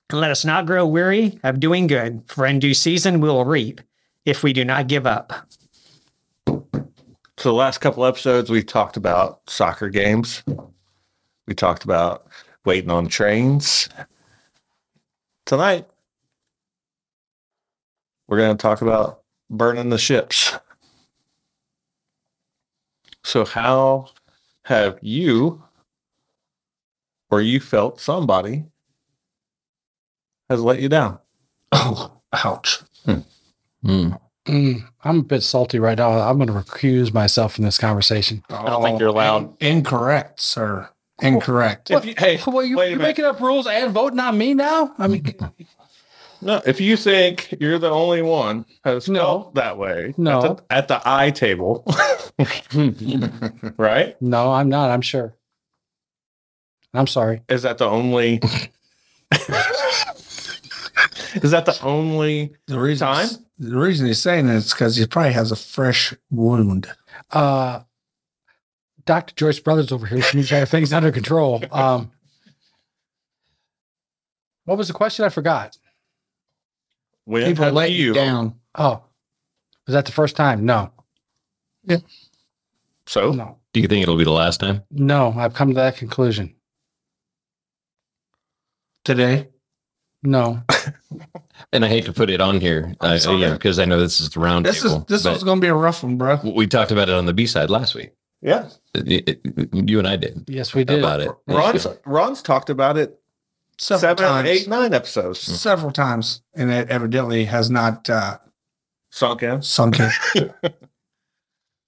And 0.09 0.21
let 0.21 0.31
us 0.31 0.43
not 0.43 0.65
grow 0.65 0.87
weary 0.87 1.39
of 1.45 1.61
doing 1.61 1.87
good, 1.87 2.23
for 2.29 2.47
in 2.47 2.61
due 2.61 2.73
season 2.73 3.21
we 3.21 3.29
will 3.29 3.45
reap 3.45 3.83
if 4.25 4.43
we 4.43 4.55
do 4.55 4.65
not 4.65 4.87
give 4.87 5.07
up. 5.07 5.35
So 6.47 6.65
the 7.37 7.53
last 7.53 7.83
couple 7.83 8.07
episodes 8.07 8.49
we 8.49 8.63
talked 8.63 8.97
about 8.97 9.43
soccer 9.51 9.91
games. 9.91 10.43
We 11.47 11.55
talked 11.55 11.85
about 11.85 12.27
waiting 12.65 12.91
on 12.91 13.09
trains. 13.09 13.91
Tonight 15.45 15.87
we're 18.29 18.39
going 18.39 18.57
to 18.57 18.63
talk 18.63 18.81
about 18.81 19.21
burning 19.51 19.91
the 19.91 19.99
ships. 19.99 20.57
So 23.25 23.45
how 23.45 24.09
have 24.65 24.99
you 25.03 25.65
or 27.31 27.41
you 27.41 27.61
felt 27.61 28.01
somebody 28.01 28.65
has 30.49 30.61
let 30.63 30.81
you 30.81 30.89
down? 30.89 31.19
Oh, 31.73 32.21
ouch. 32.33 32.81
Mm. 33.85 34.19
Mm, 34.47 34.83
I'm 35.05 35.19
a 35.19 35.23
bit 35.23 35.43
salty 35.43 35.79
right 35.79 35.99
now. 35.99 36.11
I'm 36.13 36.37
going 36.39 36.49
to 36.49 36.55
recuse 36.55 37.13
myself 37.13 37.55
from 37.55 37.65
this 37.65 37.77
conversation. 37.79 38.43
I 38.49 38.65
don't 38.67 38.83
think 38.83 38.99
you're 38.99 39.11
allowed. 39.11 39.55
Incorrect, 39.63 40.41
sir. 40.41 40.89
Incorrect. 41.21 41.91
If 41.91 42.05
you, 42.07 42.15
hey, 42.17 42.41
Well, 42.47 42.65
you, 42.65 42.77
wait 42.77 42.91
you're 42.91 42.99
making 42.99 43.25
up 43.25 43.41
rules 43.41 43.67
and 43.67 43.93
voting 43.93 44.21
on 44.21 44.39
me 44.39 44.55
now? 44.55 44.95
I 44.99 45.07
mean, 45.09 45.25
No, 46.41 46.63
if 46.65 46.81
you 46.81 46.97
think 46.97 47.53
you're 47.61 47.81
the 47.81 47.91
only 47.91 48.23
one 48.23 48.65
has 48.85 49.09
No. 49.09 49.21
felt 49.25 49.55
that 49.57 49.77
way, 49.77 50.15
No. 50.17 50.39
at 50.39 50.57
the, 50.57 50.65
at 50.71 50.89
the 50.89 51.03
I 51.05 51.31
table, 51.33 51.85
right? 53.77 54.21
no, 54.23 54.53
I'm 54.53 54.69
not. 54.69 54.91
I'm 54.91 55.01
sure. 55.03 55.35
I'm 56.95 57.07
sorry. 57.07 57.43
Is 57.49 57.63
that 57.63 57.79
the 57.79 57.87
only? 57.87 58.35
is 61.43 61.51
that 61.51 61.67
the 61.67 61.79
only? 61.83 62.53
The 62.67 62.79
reason 62.79 63.07
Time? 63.07 63.29
the 63.59 63.77
reason 63.79 64.07
he's 64.07 64.21
saying 64.21 64.49
it 64.49 64.55
is 64.55 64.73
because 64.73 64.97
he 64.97 65.07
probably 65.07 65.33
has 65.33 65.53
a 65.53 65.57
fresh 65.57 66.15
wound. 66.31 66.89
Uh, 67.31 67.81
Dr. 69.05 69.35
Joyce 69.35 69.59
Brothers 69.61 69.93
over 69.93 70.07
here 70.07 70.23
seems 70.23 70.49
to 70.49 70.55
have 70.57 70.69
things 70.69 70.93
under 70.93 71.11
control. 71.13 71.63
Um, 71.73 72.11
What 74.65 74.79
was 74.79 74.89
the 74.89 74.95
question? 74.95 75.25
I 75.25 75.29
forgot. 75.31 75.77
When 77.25 77.45
People 77.47 77.65
have 77.65 77.75
let 77.75 77.91
you 77.93 78.13
down. 78.15 78.55
Oh, 78.75 79.03
was 79.87 79.95
that 79.95 80.07
the 80.07 80.13
first 80.13 80.37
time? 80.37 80.65
No, 80.65 80.91
Yeah. 81.85 81.99
So 83.07 83.33
no, 83.33 83.59
Do 83.73 83.81
you 83.81 83.89
think 83.89 84.03
it'll 84.03 84.17
be 84.19 84.25
the 84.25 84.31
last 84.31 84.61
time? 84.61 84.83
no. 84.91 85.35
I've 85.37 85.55
come 85.55 85.69
to 85.69 85.75
that 85.75 85.97
conclusion. 85.97 86.55
Today, 89.09 89.49
No, 90.23 90.61
And 91.73 91.83
I 91.83 91.89
hate 91.89 92.05
to 92.05 92.13
put 92.13 92.29
it 92.29 92.43
on 92.43 92.61
here, 92.61 92.95
uh, 93.01 93.19
yeah, 93.39 93.55
because 93.55 93.79
I 93.79 93.87
know 93.87 93.99
this 94.01 94.21
is 94.21 94.29
the 94.29 94.41
round 94.41 94.67
this 94.67 94.83
table. 94.83 94.97
is 94.99 95.05
this 95.07 95.23
but 95.23 95.33
was 95.33 95.45
going 95.45 95.57
to 95.61 95.65
be 95.65 95.69
a 95.69 95.75
rough 95.75 96.03
one, 96.03 96.19
bro. 96.19 96.39
we 96.45 96.67
talked 96.67 96.91
about 96.91 97.09
it 97.09 97.15
on 97.15 97.25
the 97.25 97.33
B 97.33 97.47
side 97.47 97.71
last 97.71 97.95
week. 97.95 98.11
yeah, 98.43 98.69
It- 98.95 99.41
it- 99.57 99.69
you 99.73 99.99
and 99.99 100.07
I 100.07 100.17
did 100.17 100.45
yes, 100.47 100.75
we 100.75 100.85
did. 100.85 100.99
about 100.99 101.21
it. 101.21 101.31
Ron's 101.47 101.87
Ron's 102.05 102.43
talked 102.43 102.69
about 102.69 102.99
it 102.99 103.19
Several 103.79 104.01
seven, 104.17 104.25
times, 104.27 104.49
eight, 104.49 104.69
nine 104.69 104.93
episodes. 104.93 105.41
several 105.41 105.91
times, 105.93 106.43
and 106.55 106.71
it 106.71 106.91
evidently 106.91 107.47
has 107.47 107.71
not 107.71 108.11
uh, 108.11 108.37
Sunk 109.11 109.43
in. 109.43 109.63
sunk 109.63 110.01
in. 110.01 110.53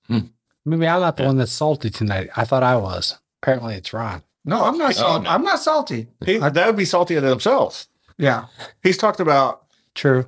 Maybe 0.65 0.87
I'm 0.89 1.01
not 1.01 1.17
the 1.19 1.25
one 1.25 1.37
that's 1.37 1.53
salty 1.53 1.91
tonight. 1.91 2.29
I 2.37 2.45
thought 2.45 2.63
I 2.63 2.77
was. 2.77 3.19
Apparently, 3.43 3.75
it's 3.75 3.93
Ron. 3.93 4.23
No, 4.45 4.65
I'm 4.65 4.79
not. 4.79 4.91
Oh, 4.91 4.93
Salty. 4.95 5.25
no. 5.25 5.31
I'm 5.31 5.43
not 5.45 5.61
salty. 5.61 6.09
He, 6.25 6.39
that 6.39 6.67
would 6.67 6.77
be 6.77 6.85
salty 6.85 7.17
in 7.17 7.25
himself. 7.25 7.87
Yeah, 8.19 8.47
He's 8.83 8.97
talked 8.99 9.21
about 9.21 9.67
True. 9.95 10.27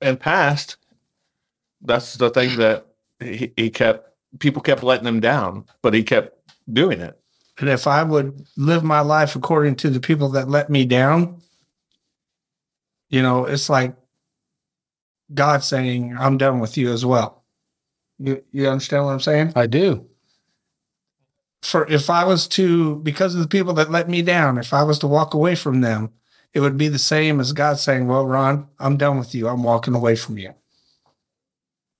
and 0.00 0.18
past. 0.18 0.76
That's 1.80 2.14
the 2.14 2.30
thing 2.30 2.56
that 2.58 2.86
he, 3.20 3.52
he 3.56 3.70
kept. 3.70 4.08
People 4.38 4.62
kept 4.62 4.82
letting 4.82 5.06
him 5.06 5.20
down, 5.20 5.66
but 5.82 5.92
he 5.94 6.02
kept 6.02 6.38
doing 6.72 7.00
it. 7.00 7.18
and 7.58 7.68
if 7.68 7.86
I 7.86 8.02
would 8.02 8.46
live 8.56 8.82
my 8.82 9.00
life 9.00 9.36
according 9.36 9.76
to 9.76 9.90
the 9.90 10.00
people 10.00 10.28
that 10.30 10.48
let 10.48 10.70
me 10.70 10.84
down, 10.86 11.42
you 13.10 13.20
know, 13.20 13.44
it's 13.44 13.68
like 13.68 13.94
God 15.34 15.62
saying, 15.62 16.16
"I'm 16.18 16.38
done 16.38 16.60
with 16.60 16.76
you 16.78 16.90
as 16.92 17.04
well." 17.04 17.44
You 18.18 18.42
you 18.52 18.68
understand 18.68 19.04
what 19.04 19.12
I'm 19.12 19.20
saying? 19.20 19.52
I 19.54 19.66
do. 19.66 20.06
For 21.62 21.86
if 21.88 22.10
I 22.10 22.24
was 22.24 22.46
to 22.48 22.96
because 22.96 23.34
of 23.34 23.40
the 23.40 23.48
people 23.48 23.72
that 23.74 23.90
let 23.90 24.08
me 24.08 24.20
down, 24.20 24.58
if 24.58 24.74
I 24.74 24.82
was 24.82 24.98
to 25.00 25.06
walk 25.06 25.32
away 25.32 25.54
from 25.54 25.80
them, 25.80 26.10
it 26.52 26.60
would 26.60 26.76
be 26.76 26.88
the 26.88 26.98
same 26.98 27.40
as 27.40 27.52
God 27.52 27.78
saying, 27.78 28.08
"Well, 28.08 28.26
Ron, 28.26 28.68
I'm 28.78 28.96
done 28.96 29.18
with 29.18 29.34
you. 29.34 29.48
I'm 29.48 29.62
walking 29.62 29.94
away 29.94 30.16
from 30.16 30.38
you." 30.38 30.54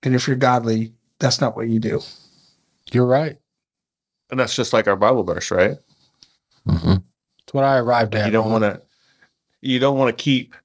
And 0.03 0.15
if 0.15 0.27
you're 0.27 0.37
godly, 0.37 0.93
that's 1.21 1.41
not 1.41 1.57
what 1.57 1.69
you 1.69 1.79
do. 1.79 2.03
You're 2.91 3.07
right. 3.07 3.39
And 4.31 4.41
that's 4.41 4.57
just 4.57 4.73
like 4.73 4.89
our 4.89 4.97
Bible 4.97 5.23
verse, 5.23 5.51
right? 5.51 5.79
Mhm. 6.67 7.03
It's 7.45 7.55
what 7.55 7.65
I 7.65 7.79
arrived 7.79 8.15
at. 8.15 8.27
you 8.27 8.33
don't 8.33 8.51
want 8.51 8.65
to. 8.65 8.83
You 9.61 9.79
don't 9.79 9.97
want 9.97 10.17
to 10.17 10.23
keep 10.23 10.57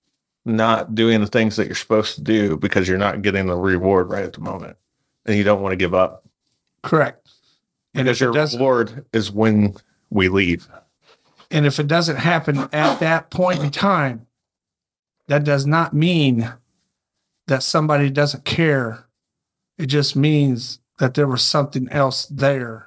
not 0.43 0.95
doing 0.95 1.21
the 1.21 1.27
things 1.27 1.55
that 1.57 1.67
you're 1.67 1.75
supposed 1.75 2.15
to 2.15 2.21
do 2.21 2.57
because 2.57 2.87
you're 2.87 2.97
not 2.97 3.21
getting 3.21 3.45
the 3.45 3.55
reward 3.55 4.09
right 4.09 4.23
at 4.23 4.33
the 4.33 4.41
moment, 4.41 4.77
and 5.25 5.37
you 5.37 5.43
don't 5.43 5.61
want 5.61 5.73
to 5.73 5.77
give 5.77 5.93
up 5.93 6.23
Correct. 6.83 7.26
And 7.93 8.07
if 8.07 8.19
your 8.19 8.31
reward 8.31 9.05
is 9.13 9.31
when 9.31 9.75
we 10.09 10.29
leave. 10.29 10.67
and 11.49 11.65
if 11.65 11.79
it 11.79 11.87
doesn't 11.87 12.17
happen 12.17 12.69
at 12.71 12.99
that 12.99 13.29
point 13.29 13.63
in 13.63 13.71
time, 13.71 14.27
that 15.27 15.43
does 15.43 15.65
not 15.65 15.93
mean 15.93 16.53
that 17.47 17.63
somebody 17.63 18.09
doesn't 18.09 18.45
care. 18.45 19.05
It 19.77 19.87
just 19.87 20.15
means 20.15 20.79
that 20.99 21.13
there 21.13 21.27
was 21.27 21.41
something 21.41 21.87
else 21.89 22.25
there 22.25 22.86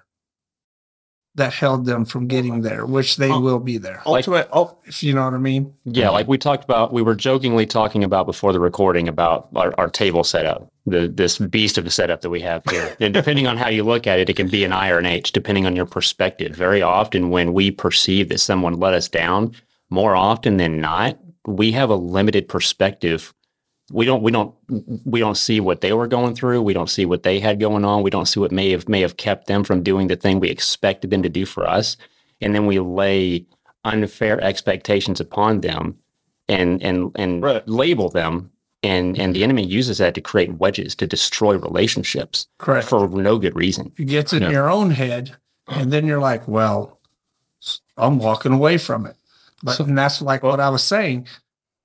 that 1.36 1.52
held 1.54 1.86
them 1.86 2.04
from 2.04 2.26
getting 2.26 2.62
there, 2.62 2.84
which 2.84 3.16
they 3.16 3.30
Oh. 3.30 3.38
will 3.40 3.60
be 3.60 3.78
there. 3.78 4.02
Like- 4.04 4.26
Ultimate. 4.28 4.48
Oh, 4.52 4.76
If 4.84 5.02
you 5.02 5.14
know 5.14 5.24
what 5.24 5.34
I 5.34 5.38
mean. 5.38 5.72
Yeah, 5.84 6.10
like 6.10 6.26
we 6.26 6.36
talked 6.38 6.64
about, 6.64 6.92
we 6.92 7.02
were 7.02 7.14
jokingly 7.14 7.66
talking 7.66 8.02
about 8.02 8.26
before 8.26 8.52
the 8.52 8.58
recording 8.58 9.06
about 9.08 9.48
our, 9.54 9.72
our 9.78 9.88
table 9.88 10.24
setup, 10.24 10.68
the 10.86 11.06
this 11.08 11.38
beast 11.38 11.78
of 11.78 11.86
a 11.86 11.90
setup 11.90 12.22
that 12.22 12.30
we 12.30 12.40
have 12.40 12.62
here. 12.68 12.96
and 13.00 13.14
depending 13.14 13.46
on 13.46 13.56
how 13.56 13.68
you 13.68 13.84
look 13.84 14.06
at 14.08 14.18
it, 14.18 14.28
it 14.28 14.34
can 14.36 14.48
be 14.48 14.64
an 14.64 14.72
I 14.72 14.90
or 14.90 14.98
an 14.98 15.06
H, 15.06 15.30
depending 15.32 15.66
on 15.66 15.76
your 15.76 15.86
perspective. 15.86 16.54
Very 16.54 16.82
often, 16.82 17.30
when 17.30 17.52
we 17.52 17.70
perceive 17.70 18.28
that 18.30 18.40
someone 18.40 18.74
let 18.74 18.92
us 18.94 19.08
down, 19.08 19.52
more 19.88 20.16
often 20.16 20.56
than 20.56 20.80
not, 20.80 21.16
we 21.46 21.70
have 21.72 21.90
a 21.90 21.96
limited 21.96 22.48
perspective. 22.48 23.32
We 23.90 24.04
don't, 24.06 24.22
we 24.22 24.30
don't, 24.30 24.54
we 25.04 25.18
don't 25.20 25.36
see 25.36 25.60
what 25.60 25.80
they 25.80 25.92
were 25.92 26.06
going 26.06 26.34
through. 26.34 26.62
We 26.62 26.72
don't 26.74 26.88
see 26.90 27.04
what 27.06 27.22
they 27.24 27.40
had 27.40 27.58
going 27.58 27.84
on. 27.84 28.02
We 28.02 28.10
don't 28.10 28.26
see 28.26 28.38
what 28.40 28.52
may 28.52 28.70
have 28.70 28.88
may 28.88 29.00
have 29.00 29.16
kept 29.16 29.46
them 29.48 29.64
from 29.64 29.82
doing 29.82 30.06
the 30.06 30.16
thing 30.16 30.38
we 30.40 30.48
expected 30.48 31.10
them 31.10 31.22
to 31.22 31.28
do 31.28 31.44
for 31.44 31.66
us. 31.66 31.96
And 32.40 32.54
then 32.54 32.66
we 32.66 32.78
lay 32.78 33.46
unfair 33.84 34.40
expectations 34.40 35.20
upon 35.20 35.60
them 35.62 35.96
and 36.48 36.82
and 36.82 37.10
and 37.16 37.42
Right. 37.42 37.66
label 37.68 38.08
them 38.10 38.50
and 38.82 39.18
and 39.18 39.34
the 39.34 39.42
enemy 39.42 39.64
uses 39.66 39.98
that 39.98 40.14
to 40.14 40.20
create 40.20 40.54
wedges 40.58 40.94
to 40.96 41.06
destroy 41.06 41.56
relationships 41.56 42.46
Correct. 42.58 42.88
for 42.88 43.08
no 43.08 43.38
good 43.38 43.56
reason 43.56 43.92
It 43.98 44.04
gets 44.06 44.32
in 44.32 44.42
your 44.50 44.70
own 44.70 44.90
head, 44.90 45.36
and 45.66 45.92
then 45.92 46.06
you're 46.06 46.20
like, 46.20 46.46
well, 46.46 46.98
i'm 47.96 48.18
walking 48.18 48.52
away 48.52 48.78
from 48.78 49.06
it. 49.06 49.16
But 49.62 49.76
So- 49.76 49.84
and 49.84 49.96
that's 49.98 50.22
like 50.22 50.42
what 50.42 50.60
I 50.60 50.68
was 50.70 50.82
saying. 50.82 51.26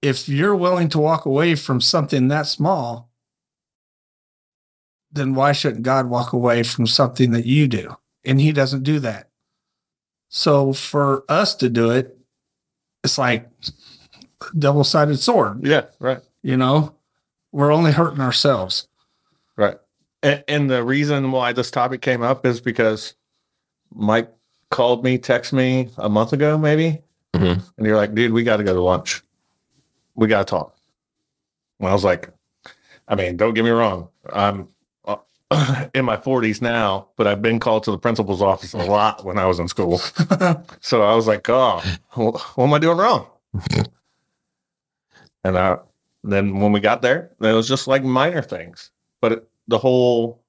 If 0.05 0.29
you're 0.29 0.55
willing 0.55 0.87
to 0.89 0.99
walk 0.99 1.25
away 1.25 1.55
from 1.55 1.81
something 1.81 2.27
that 2.27 2.45
small, 2.45 3.09
then 5.11 5.33
why 5.33 5.51
shouldn't 5.51 5.81
God 5.81 6.11
walk 6.11 6.31
away 6.31 6.61
from 6.61 6.85
something 6.85 7.31
that 7.31 7.47
you 7.47 7.67
do? 7.67 7.95
And 8.23 8.39
he 8.39 8.51
doesn't 8.51 8.83
do 8.83 8.99
that. 8.99 9.29
So 10.29 10.73
for 10.73 11.23
us 11.27 11.55
to 11.55 11.69
do 11.69 11.89
it, 11.89 12.19
it's 13.03 13.17
like 13.17 13.49
double-sided 14.59 15.17
sword, 15.17 15.65
yeah, 15.65 15.85
right. 15.99 16.19
you 16.43 16.55
know? 16.55 16.93
We're 17.51 17.71
only 17.71 17.91
hurting 17.91 18.21
ourselves. 18.21 18.87
Right. 19.57 19.77
And, 20.21 20.43
and 20.47 20.69
the 20.69 20.83
reason 20.83 21.31
why 21.31 21.51
this 21.53 21.71
topic 21.71 22.01
came 22.01 22.21
up 22.21 22.45
is 22.45 22.61
because 22.61 23.15
Mike 23.91 24.31
called 24.69 25.03
me, 25.03 25.17
text 25.17 25.51
me 25.51 25.89
a 25.97 26.09
month 26.09 26.31
ago, 26.31 26.59
maybe. 26.59 27.01
Mhm. 27.33 27.63
And 27.77 27.87
you're 27.87 27.97
like, 27.97 28.13
dude, 28.13 28.33
we 28.33 28.43
got 28.43 28.57
to 28.57 28.63
go 28.63 28.75
to 28.75 28.81
lunch. 28.81 29.23
We 30.15 30.27
got 30.27 30.47
to 30.47 30.51
talk. 30.51 30.75
And 31.79 31.89
I 31.89 31.93
was 31.93 32.03
like, 32.03 32.29
I 33.07 33.15
mean, 33.15 33.37
don't 33.37 33.53
get 33.53 33.63
me 33.63 33.69
wrong. 33.71 34.09
I'm 34.31 34.69
uh, 35.05 35.17
in 35.93 36.05
my 36.05 36.17
40s 36.17 36.61
now, 36.61 37.09
but 37.17 37.27
I've 37.27 37.41
been 37.41 37.59
called 37.59 37.83
to 37.83 37.91
the 37.91 37.97
principal's 37.97 38.41
office 38.41 38.73
a 38.73 38.77
lot 38.77 39.23
when 39.25 39.37
I 39.37 39.45
was 39.45 39.59
in 39.59 39.67
school. 39.67 39.97
so 40.79 41.03
I 41.03 41.13
was 41.15 41.27
like, 41.27 41.47
oh, 41.49 41.81
what 42.13 42.57
am 42.65 42.73
I 42.73 42.79
doing 42.79 42.97
wrong? 42.97 43.27
and 45.43 45.57
I, 45.57 45.77
then 46.23 46.59
when 46.59 46.71
we 46.71 46.79
got 46.79 47.01
there, 47.01 47.31
it 47.41 47.53
was 47.53 47.67
just 47.67 47.87
like 47.87 48.03
minor 48.03 48.41
things. 48.41 48.89
But 49.21 49.31
it, 49.33 49.49
the 49.67 49.77
whole 49.77 50.41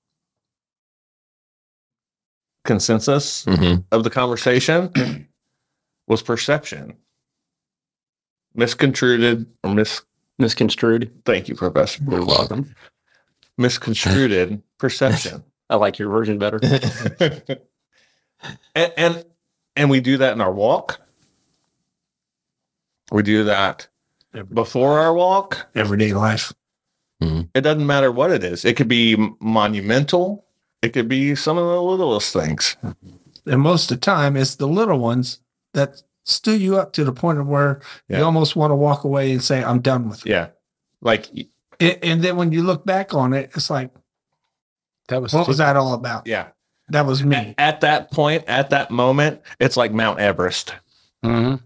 consensus 2.65 3.45
Mhm. 3.45 3.85
of 3.93 4.05
the 4.05 4.11
conversation 4.11 4.93
was 6.09 6.23
perception. 6.23 6.97
Misconstrued 8.57 9.47
or 9.63 9.75
mis 9.75 10.03
misconstrued 10.39 11.11
thank 11.25 11.49
you, 11.49 11.55
Professor. 11.55 12.03
you're 12.09 12.25
welcome 12.25 12.75
Misconstrued 13.59 14.63
perception. 14.79 15.43
i 15.71 15.77
like 15.77 15.99
your 15.99 16.11
version 16.11 16.39
better 16.39 16.61
and, 18.75 18.93
and 18.97 19.25
and 19.77 19.91
we 19.91 20.01
do 20.01 20.17
that 20.19 20.33
in 20.33 20.41
our 20.41 20.53
walk. 20.53 21.01
We 23.13 23.23
do 23.23 23.45
that 23.45 23.89
before 24.53 24.99
our 24.99 25.13
walk. 25.15 25.67
Everyday 25.75 26.13
life. 26.15 26.53
Mm-hmm. 27.23 27.43
It 27.55 27.61
doesn't 27.61 27.87
matter 27.87 28.11
what 28.11 28.31
it 28.31 28.43
is. 28.43 28.65
It 28.65 28.77
could 28.77 28.89
be 28.89 29.17
monumental. 29.41 30.45
It 30.83 30.91
could 30.91 31.09
be 31.09 31.35
some 31.35 31.59
of 31.59 31.67
the 31.67 31.83
littlest 31.83 32.33
things. 32.33 32.77
And 33.47 33.61
most 33.61 33.91
of 33.91 33.99
the 33.99 34.01
time, 34.01 34.37
it's 34.37 34.57
the 34.57 34.67
little 34.67 34.99
ones 34.99 35.41
that 35.73 36.03
stew 36.27 36.57
you 36.59 36.77
up 36.77 36.93
to 36.93 37.05
the 37.05 37.13
point 37.13 37.39
of 37.39 37.47
where 37.47 37.81
Yeah. 38.09 38.19
you 38.19 38.25
almost 38.25 38.55
want 38.57 38.71
to 38.73 38.75
walk 38.75 39.05
away 39.05 39.33
and 39.33 39.43
say, 39.43 39.63
I'm 39.65 39.81
done 39.81 40.09
with 40.09 40.27
it. 40.27 40.31
Yeah. 40.31 40.49
Like 41.01 41.31
A- 41.81 42.05
And 42.05 42.21
then 42.23 42.37
when 42.37 42.53
you 42.53 42.63
look 42.63 42.85
back 42.85 43.15
on 43.15 43.33
it, 43.33 43.51
it's 43.55 43.71
like, 43.71 43.91
That 45.09 45.23
was, 45.23 45.33
what 45.33 45.47
was 45.49 45.59
that 45.59 45.77
all 45.77 45.95
about? 45.95 46.27
yeah. 46.27 46.49
That 46.89 47.05
was 47.07 47.25
me. 47.25 47.55
At 47.59 47.81
that 47.81 48.13
point, 48.13 48.45
at 48.47 48.71
that 48.71 48.91
moment, 48.93 49.41
it's 49.59 49.77
like 49.77 49.93
Mount 49.93 50.21
Everest. 50.21 50.73
Mhm. 51.25 51.61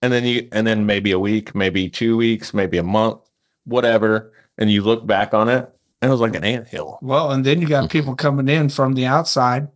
And 0.00 0.12
then 0.12 0.24
you 0.24 0.48
and 0.52 0.66
then 0.66 0.86
maybe 0.86 1.12
a 1.12 1.18
week, 1.18 1.54
maybe 1.54 1.88
two 1.90 2.16
weeks, 2.16 2.52
maybe 2.54 2.78
a 2.78 2.82
month, 2.82 3.20
whatever. 3.64 4.32
And 4.58 4.70
you 4.70 4.82
look 4.82 5.06
back 5.06 5.32
on 5.34 5.48
it, 5.48 5.68
and 6.00 6.08
it 6.08 6.12
was 6.12 6.20
like 6.20 6.34
an 6.34 6.44
anthill. 6.44 6.98
Well, 7.02 7.30
and 7.30 7.44
then 7.44 7.60
you 7.60 7.68
got 7.68 7.90
people 7.90 8.14
coming 8.16 8.48
in 8.48 8.68
from 8.70 8.94
the 8.94 9.04
outside, 9.06 9.68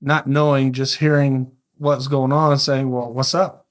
not 0.00 0.26
knowing, 0.26 0.72
just 0.72 0.96
hearing 0.96 1.52
what's 1.78 2.08
going 2.08 2.32
on 2.32 2.52
and 2.52 2.60
saying, 2.60 2.90
well, 2.90 3.12
what's 3.12 3.34
up? 3.34 3.66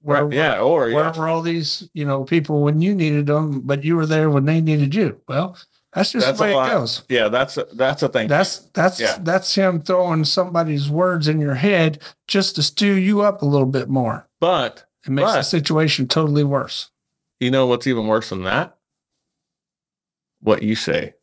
Where, 0.00 0.24
Right, 0.26 0.34
yeah, 0.34 0.60
or 0.60 0.80
where 0.82 0.90
yeah. 0.90 1.18
were 1.18 1.28
all 1.28 1.42
these, 1.42 1.88
you 1.92 2.04
know, 2.04 2.24
people 2.24 2.62
when 2.62 2.80
you 2.80 2.94
needed 2.94 3.26
them, 3.26 3.60
but 3.62 3.82
you 3.84 3.96
were 3.96 4.06
there 4.06 4.30
when 4.30 4.44
they 4.44 4.60
needed 4.60 4.94
you? 4.94 5.20
Well, 5.26 5.56
that's 5.92 6.12
just 6.12 6.26
That's 6.26 6.38
the 6.38 6.44
way 6.44 6.50
it 6.52 6.66
goes. 6.70 7.02
Yeah, 7.08 7.28
that's 7.28 7.56
a, 7.56 7.66
that's 7.72 8.02
a 8.02 8.08
thing. 8.08 8.28
That's 8.28 8.58
that's 8.74 9.00
Yeah. 9.00 9.18
that's 9.20 9.54
him 9.54 9.80
throwing 9.80 10.24
somebody's 10.24 10.88
words 10.88 11.26
in 11.26 11.40
your 11.40 11.54
head 11.54 12.00
just 12.28 12.54
to 12.56 12.62
stew 12.62 12.94
you 12.94 13.22
up 13.22 13.42
a 13.42 13.46
little 13.46 13.66
bit 13.66 13.88
more. 13.88 14.28
but 14.38 14.84
It 15.06 15.10
makes 15.10 15.32
the 15.32 15.42
situation 15.42 16.06
totally 16.06 16.44
worse. 16.44 16.90
You 17.40 17.50
know 17.50 17.66
what's 17.66 17.86
even 17.86 18.06
worse 18.06 18.28
than 18.28 18.44
that? 18.44 18.76
What 20.40 20.62
you 20.62 20.76
say 20.76 21.14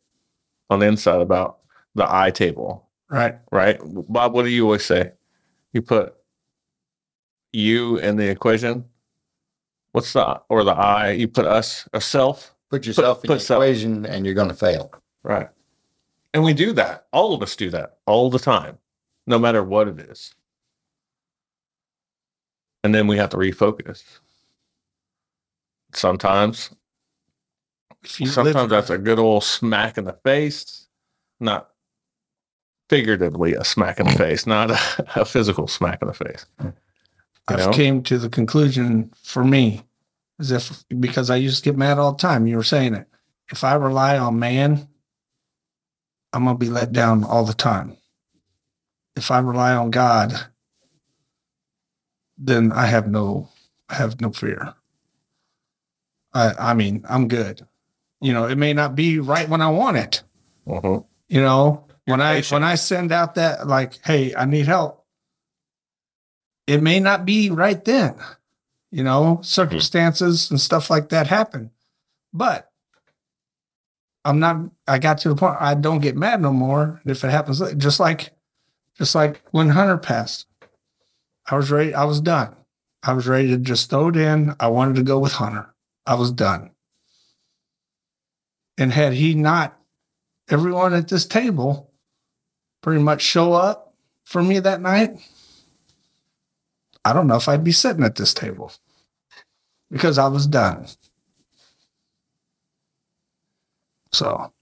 on 0.68 0.80
the 0.80 0.86
inside 0.86 1.20
about 1.22 1.58
the 1.94 2.06
I 2.12 2.30
table, 2.30 2.88
Right. 3.08 3.36
right? 3.50 3.78
Bob, 3.82 4.34
what 4.34 4.42
do 4.42 4.48
you 4.50 4.64
always 4.64 4.84
say? 4.84 5.12
You 5.76 5.82
put 5.82 6.14
you 7.52 7.98
in 7.98 8.16
the 8.16 8.30
equation. 8.30 8.86
What's 9.92 10.10
the 10.14 10.40
or 10.48 10.64
the 10.64 10.72
I? 10.72 11.10
You 11.10 11.28
put 11.28 11.44
us 11.44 11.86
a 11.92 12.00
self, 12.00 12.54
Put 12.70 12.86
yourself 12.86 13.22
in 13.22 13.28
put 13.28 13.34
the 13.34 13.40
self- 13.40 13.62
equation 13.62 14.06
and 14.06 14.24
you're 14.24 14.34
going 14.34 14.48
to 14.48 14.54
fail. 14.54 14.90
right? 15.22 15.50
And 16.32 16.42
we 16.42 16.54
do 16.54 16.72
that. 16.72 17.08
All 17.12 17.34
of 17.34 17.42
us 17.42 17.54
do 17.56 17.68
that 17.70 17.98
all 18.06 18.30
the 18.30 18.38
time, 18.38 18.78
no 19.26 19.38
matter 19.38 19.62
what 19.62 19.86
it 19.86 20.00
is. 20.00 20.34
And 22.82 22.94
then 22.94 23.06
we 23.06 23.18
have 23.18 23.28
to 23.30 23.36
refocus. 23.36 24.02
Sometimes 25.92 26.70
If 28.02 28.12
Sometimes 28.30 28.54
live, 28.56 28.70
that's 28.70 28.88
a 28.88 28.96
good 28.96 29.18
old 29.18 29.44
smack 29.44 29.98
in 29.98 30.04
the 30.04 30.14
face, 30.24 30.86
not 31.38 31.68
figuratively 32.88 33.54
a 33.54 33.64
smack 33.64 33.98
in 34.00 34.06
the 34.06 34.12
face, 34.18 34.46
not 34.46 34.70
a, 34.70 35.20
a 35.20 35.24
physical 35.24 35.66
smack 35.68 36.00
in 36.02 36.08
the 36.08 36.14
face. 36.14 36.46
You 36.62 36.72
I've 37.48 37.58
know? 37.58 37.70
came 37.72 38.02
to 38.04 38.18
the 38.18 38.28
conclusion 38.28 39.12
for 39.22 39.44
me, 39.44 39.84
as 40.38 40.50
if 40.50 40.84
because 40.98 41.30
I 41.30 41.36
used 41.36 41.62
to 41.62 41.70
get 41.70 41.78
mad 41.78 41.98
all 41.98 42.12
the 42.12 42.18
time. 42.18 42.46
You 42.46 42.56
were 42.56 42.62
saying 42.62 42.94
it. 42.94 43.06
If 43.50 43.62
I 43.62 43.74
rely 43.74 44.18
on 44.18 44.38
man, 44.38 44.88
I'm 46.32 46.44
gonna 46.44 46.58
be 46.58 46.68
let 46.68 46.92
down 46.92 47.24
all 47.24 47.44
the 47.44 47.54
time. 47.54 47.96
If 49.14 49.30
I 49.30 49.38
rely 49.38 49.74
on 49.74 49.90
God, 49.90 50.34
then 52.36 52.72
I 52.72 52.86
have 52.86 53.08
no 53.08 53.48
I 53.88 53.94
have 53.94 54.20
no 54.20 54.30
fear. 54.32 54.74
I 56.34 56.52
I 56.58 56.74
mean, 56.74 57.04
I'm 57.08 57.28
good. 57.28 57.66
You 58.20 58.32
know, 58.32 58.46
it 58.46 58.56
may 58.58 58.72
not 58.72 58.94
be 58.96 59.20
right 59.20 59.48
when 59.48 59.62
I 59.62 59.70
want 59.70 59.96
it. 59.98 60.22
Mhm. 60.66 61.06
You 61.28 61.40
know, 61.40 61.85
when 62.06 62.20
I 62.20 62.36
patient. 62.36 62.52
when 62.52 62.64
I 62.64 62.74
send 62.74 63.12
out 63.12 63.34
that 63.36 63.66
like, 63.66 63.98
hey, 64.04 64.34
I 64.34 64.46
need 64.46 64.66
help. 64.66 65.04
It 66.66 66.82
may 66.82 66.98
not 66.98 67.24
be 67.24 67.50
right 67.50 67.84
then. 67.84 68.16
You 68.90 69.04
know, 69.04 69.40
circumstances 69.42 70.50
and 70.50 70.60
stuff 70.60 70.90
like 70.90 71.10
that 71.10 71.26
happen. 71.26 71.70
But 72.32 72.70
I'm 74.24 74.40
not 74.40 74.70
I 74.88 74.98
got 74.98 75.18
to 75.18 75.28
the 75.28 75.36
point 75.36 75.56
I 75.60 75.74
don't 75.74 76.00
get 76.00 76.16
mad 76.16 76.40
no 76.40 76.52
more 76.52 77.00
if 77.04 77.22
it 77.22 77.30
happens 77.30 77.60
just 77.74 78.00
like 78.00 78.30
just 78.98 79.14
like 79.14 79.42
when 79.50 79.70
Hunter 79.70 79.98
passed. 79.98 80.46
I 81.48 81.56
was 81.56 81.70
ready, 81.70 81.94
I 81.94 82.04
was 82.04 82.20
done. 82.20 82.56
I 83.02 83.12
was 83.12 83.28
ready 83.28 83.48
to 83.48 83.58
just 83.58 83.88
throw 83.88 84.08
it 84.08 84.16
in. 84.16 84.54
I 84.58 84.66
wanted 84.68 84.96
to 84.96 85.02
go 85.02 85.18
with 85.18 85.32
Hunter. 85.32 85.72
I 86.06 86.14
was 86.14 86.32
done. 86.32 86.70
And 88.78 88.92
had 88.92 89.12
he 89.12 89.34
not, 89.34 89.78
everyone 90.50 90.92
at 90.92 91.08
this 91.08 91.24
table 91.24 91.92
pretty 92.86 93.02
much 93.02 93.20
show 93.20 93.52
up 93.52 93.92
for 94.22 94.40
me 94.44 94.60
that 94.60 94.80
night, 94.80 95.10
I 97.04 97.12
don't 97.12 97.26
know 97.26 97.34
if 97.34 97.48
I'd 97.48 97.64
be 97.64 97.72
sitting 97.72 98.04
at 98.04 98.14
this 98.14 98.32
table 98.32 98.70
because 99.90 100.18
I 100.18 100.28
was 100.28 100.46
done. 100.46 100.86
So 104.12 104.52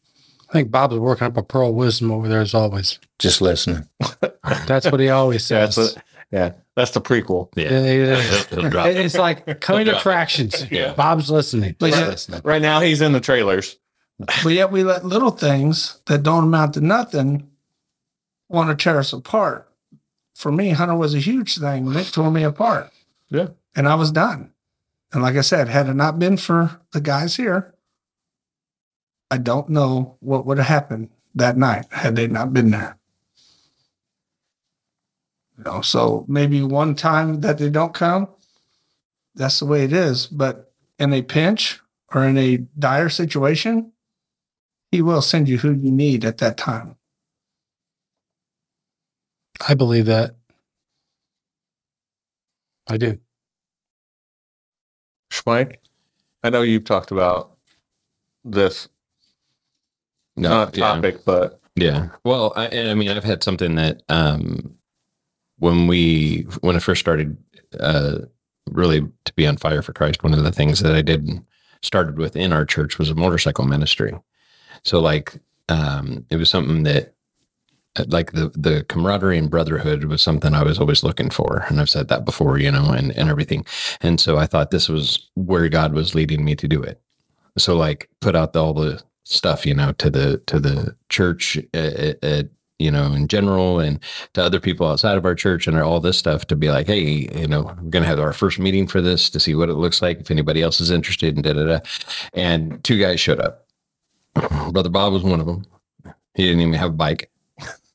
I 0.49 0.53
think 0.55 0.71
Bob's 0.71 0.97
working 0.97 1.27
up 1.27 1.37
a 1.37 1.43
pearl 1.43 1.69
of 1.69 1.75
wisdom 1.75 2.11
over 2.11 2.27
there 2.27 2.41
as 2.41 2.55
always. 2.55 2.99
Just 3.19 3.43
listening. 3.43 3.87
That's 4.67 4.91
what 4.91 5.01
he 5.01 5.11
always 5.11 5.47
That's 5.47 5.75
says. 5.77 5.95
what, 5.97 6.05
yeah, 6.33 6.53
that's 6.75 6.93
the 6.93 7.03
prequel. 7.03 7.51
Yeah. 7.55 7.69
it- 7.73 8.49
He'll- 8.51 8.63
he'll 8.63 8.71
drop 8.71 8.87
it. 8.87 8.97
it's 8.97 9.17
like 9.19 9.61
coming 9.61 9.85
to 9.85 10.01
fractions. 10.01 10.65
Yeah. 10.71 10.95
Bob's 10.95 11.31
listening. 11.31 11.77
but 11.79 11.89
Just 11.91 12.01
yet, 12.01 12.09
listening. 12.09 12.41
Right 12.43 12.63
now, 12.63 12.81
he's 12.81 13.03
in 13.03 13.13
the 13.13 13.21
trailers. 13.21 13.77
but 14.19 14.49
yet 14.55 14.73
we 14.73 14.83
let 14.83 15.05
little 15.05 15.31
things 15.31 16.01
that 16.07 16.23
don't 16.23 16.45
amount 16.45 16.73
to 16.75 16.81
nothing 16.81 17.51
want 18.49 18.71
to 18.71 18.83
tear 18.83 18.99
us 18.99 19.13
apart. 19.13 19.71
For 20.35 20.51
me, 20.51 20.71
Hunter 20.71 20.97
was 20.97 21.15
a 21.15 21.21
huge 21.21 21.59
thing. 21.59 21.93
Nick 21.93 22.09
tore 22.09 22.31
me 22.31 22.43
apart. 22.43 22.91
Yeah. 23.31 23.49
And 23.77 23.89
I 23.89 23.95
was 23.95 24.11
done. 24.11 24.53
And 25.13 25.23
like 25.23 25.37
I 25.37 25.43
said, 25.43 25.69
had 25.69 25.89
it 25.89 25.95
not 25.95 26.19
been 26.19 26.37
for 26.37 26.81
the 26.93 27.01
guys 27.01 27.37
here, 27.37 27.75
I 29.31 29.39
don't 29.39 29.69
know 29.69 30.17
what 30.21 30.45
would 30.45 30.59
have 30.59 30.67
happened 30.67 31.11
that 31.35 31.57
night 31.57 31.87
had 31.91 32.17
they 32.17 32.27
not 32.27 32.53
been 32.53 32.71
there. 32.71 32.99
You 35.57 35.65
know, 35.65 35.81
so 35.81 36.25
maybe 36.29 36.63
one 36.63 36.95
time 36.95 37.41
that 37.43 37.59
they 37.59 37.71
don't 37.71 37.95
come, 37.95 38.29
that's 39.35 39.61
the 39.61 39.67
way 39.67 39.85
it 39.85 39.93
is. 39.93 40.27
But 40.27 40.73
in 40.99 41.13
a 41.13 41.23
pinch 41.23 41.81
or 42.13 42.25
in 42.25 42.37
a 42.37 42.59
dire 42.79 43.09
situation, 43.09 43.93
he 44.91 45.03
will 45.03 45.23
send 45.23 45.49
you 45.49 45.59
who 45.59 45.73
you 45.73 45.91
need 45.91 46.25
at 46.25 46.39
that 46.39 46.57
time. 46.57 46.97
I 49.67 49.75
believe 49.75 50.07
that. 50.07 50.37
I 52.89 52.97
do. 52.97 53.19
Schmike, 55.33 55.77
I 56.45 56.51
know 56.51 56.63
you've 56.63 56.85
talked 56.85 57.11
about 57.11 57.57
this 58.45 58.89
No, 60.37 60.51
not 60.51 60.77
yeah. 60.79 60.95
topic, 60.95 61.25
but 61.25 61.61
Yeah. 61.77 62.09
Well, 62.25 62.53
I, 62.57 62.67
and 62.69 62.91
I 62.91 62.95
mean, 62.95 63.11
I've 63.11 63.25
had 63.25 63.43
something 63.43 63.77
that 63.77 64.03
um, 64.09 64.77
when 65.59 65.87
we 65.87 66.47
when 66.61 66.77
I 66.77 66.81
first 66.81 67.01
started 67.01 67.37
uh, 67.81 68.21
really 68.71 69.03
to 69.25 69.35
be 69.35 69.47
on 69.47 69.57
fire 69.57 69.83
for 69.83 69.93
Christ, 69.93 70.23
one 70.25 70.35
of 70.35 70.45
the 70.45 70.53
things 70.53 70.81
that 70.81 70.95
I 70.95 71.03
did 71.03 71.29
started 71.83 72.19
within 72.19 72.53
our 72.53 72.65
church 72.65 72.99
was 72.99 73.11
a 73.11 73.15
motorcycle 73.15 73.65
ministry. 73.67 74.15
So 74.85 75.01
like 75.01 75.35
um, 75.69 76.27
it 76.31 76.37
was 76.37 76.51
something 76.51 76.85
that 76.85 77.15
like 78.09 78.33
the 78.33 78.49
the 78.55 78.85
camaraderie 78.89 79.39
and 79.39 79.51
brotherhood 79.51 80.05
was 80.05 80.23
something 80.23 80.55
I 80.55 80.63
was 80.63 80.79
always 80.79 81.03
looking 81.03 81.31
for, 81.31 81.65
and 81.69 81.81
I've 81.81 81.91
said 81.91 82.09
that 82.09 82.25
before, 82.25 82.59
you 82.59 82.71
know, 82.71 82.91
and 82.91 83.13
and 83.13 83.29
everything. 83.29 83.65
And 84.01 84.21
so 84.21 84.37
I 84.37 84.47
thought 84.47 84.71
this 84.71 84.89
was 84.89 85.31
where 85.35 85.69
God 85.69 85.93
was 85.95 86.15
leading 86.15 86.45
me 86.45 86.57
to 86.57 86.69
do 86.69 86.83
it. 86.83 87.01
So 87.57 87.77
like 87.77 88.09
put 88.21 88.35
out 88.35 88.53
the, 88.53 88.63
all 88.63 88.75
the 88.75 89.03
stuff, 89.25 89.65
you 89.65 89.75
know, 89.75 89.93
to 89.93 90.11
the 90.11 90.39
to 90.47 90.59
the 90.59 90.97
church, 91.09 91.59
uh, 91.73 92.15
uh, 92.23 92.43
you 92.79 92.91
know, 92.91 93.13
in 93.13 93.29
general, 93.29 93.79
and 93.79 94.01
to 94.35 94.43
other 94.43 94.61
people 94.61 94.89
outside 94.89 95.17
of 95.17 95.25
our 95.25 95.37
church, 95.37 95.67
and 95.69 95.79
all 95.79 96.01
this 96.01 96.19
stuff 96.19 96.47
to 96.49 96.57
be 96.57 96.71
like, 96.71 96.87
hey, 96.89 97.29
you 97.33 97.47
know, 97.47 97.63
we're 97.63 97.91
gonna 97.91 98.07
have 98.07 98.19
our 98.19 98.33
first 98.33 98.59
meeting 98.59 98.89
for 98.89 99.01
this 99.01 99.31
to 99.31 99.41
see 99.41 99.55
what 99.55 99.69
it 99.69 99.75
looks 99.75 100.03
like 100.03 100.21
if 100.21 100.31
anybody 100.31 100.63
else 100.63 100.81
is 100.81 100.91
interested, 100.91 101.37
and 101.37 101.45
da 101.45 101.53
da 101.53 101.65
da. 101.65 101.79
And 102.33 102.83
two 102.83 102.99
guys 102.99 103.21
showed 103.21 103.41
up. 103.41 103.67
Brother 104.73 104.89
Bob 104.89 105.13
was 105.13 105.23
one 105.23 105.39
of 105.39 105.47
them. 105.47 105.65
He 106.35 106.45
didn't 106.45 106.63
even 106.63 106.75
have 106.75 106.91
a 106.91 106.95
bike. 106.95 107.31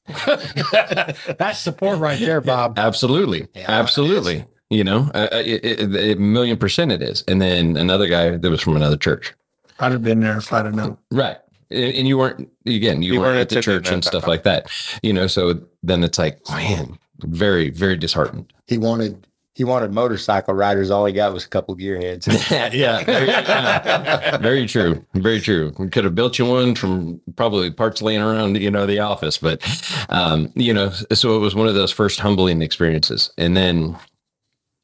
That's 1.37 1.59
support 1.59 1.99
right 1.99 2.19
there, 2.19 2.41
Bob. 2.41 2.77
Absolutely, 2.79 3.47
absolutely. 3.55 4.45
You 4.69 4.83
know, 4.83 5.09
uh, 5.15 5.27
uh, 5.31 5.37
it, 5.43 5.65
it, 5.65 5.95
it, 5.95 6.17
a 6.17 6.19
million 6.19 6.57
percent 6.57 6.91
it 6.91 7.01
is. 7.01 7.23
And 7.27 7.41
then 7.41 7.75
another 7.75 8.07
guy 8.07 8.37
that 8.37 8.49
was 8.49 8.61
from 8.61 8.75
another 8.75 8.97
church. 8.97 9.33
I'd 9.79 9.91
have 9.91 10.03
been 10.03 10.19
there 10.19 10.37
if 10.37 10.53
I'd 10.53 10.65
have 10.65 10.75
known. 10.75 10.97
Right. 11.09 11.37
And 11.71 11.95
and 11.95 12.07
you 12.07 12.17
weren't 12.17 12.49
again, 12.65 13.01
you, 13.01 13.13
You 13.13 13.19
weren't, 13.19 13.35
weren't 13.35 13.41
at 13.41 13.49
the 13.49 13.61
church 13.61 13.89
and 13.91 14.03
stuff 14.03 14.23
time. 14.23 14.29
like 14.29 14.43
that. 14.43 14.69
You 15.01 15.13
know, 15.13 15.25
so 15.27 15.59
then 15.81 16.03
it's 16.03 16.19
like, 16.19 16.39
man, 16.49 16.99
very, 17.19 17.69
very 17.69 17.97
disheartened. 17.97 18.53
He 18.67 18.77
wanted 18.77 19.25
he 19.59 19.65
wanted 19.65 19.91
motorcycle 19.91 20.53
riders. 20.53 20.89
All 20.89 21.05
he 21.05 21.11
got 21.11 21.33
was 21.33 21.43
a 21.43 21.49
couple 21.49 21.75
gearheads. 21.75 22.27
yeah, 22.73 23.03
very, 23.03 23.27
yeah. 23.27 24.37
Very 24.37 24.65
true. 24.65 25.05
Very 25.15 25.41
true. 25.41 25.73
We 25.77 25.89
could 25.89 26.05
have 26.05 26.15
built 26.15 26.39
you 26.39 26.45
one 26.45 26.75
from 26.75 27.19
probably 27.35 27.69
parts 27.69 28.01
laying 28.01 28.21
around, 28.21 28.55
you 28.55 28.71
know, 28.71 28.85
the 28.85 28.99
office, 28.99 29.37
but 29.37 29.61
um, 30.07 30.49
you 30.55 30.73
know, 30.73 30.91
so 31.11 31.35
it 31.35 31.39
was 31.39 31.55
one 31.55 31.67
of 31.67 31.75
those 31.75 31.91
first 31.91 32.21
humbling 32.21 32.61
experiences. 32.61 33.31
And 33.37 33.57
then 33.57 33.97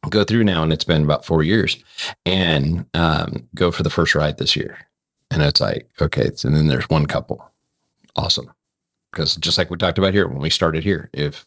go 0.09 0.25
through 0.25 0.43
now, 0.43 0.61
and 0.61 0.73
it's 0.73 0.83
been 0.83 1.03
about 1.03 1.23
four 1.23 1.41
years, 1.41 1.81
and 2.25 2.85
um, 2.93 3.47
go 3.55 3.71
for 3.71 3.83
the 3.83 3.89
first 3.89 4.13
ride 4.13 4.39
this 4.39 4.57
year. 4.57 4.77
And 5.31 5.41
it's 5.41 5.61
like, 5.61 5.89
okay, 6.01 6.31
so 6.35 6.49
then 6.49 6.67
there's 6.67 6.89
one 6.89 7.05
couple. 7.05 7.49
Awesome. 8.17 8.51
Because 9.13 9.37
just 9.37 9.57
like 9.57 9.71
we 9.71 9.77
talked 9.77 9.99
about 9.99 10.13
here 10.13 10.27
when 10.27 10.41
we 10.41 10.49
started 10.49 10.83
here, 10.83 11.09
if 11.13 11.45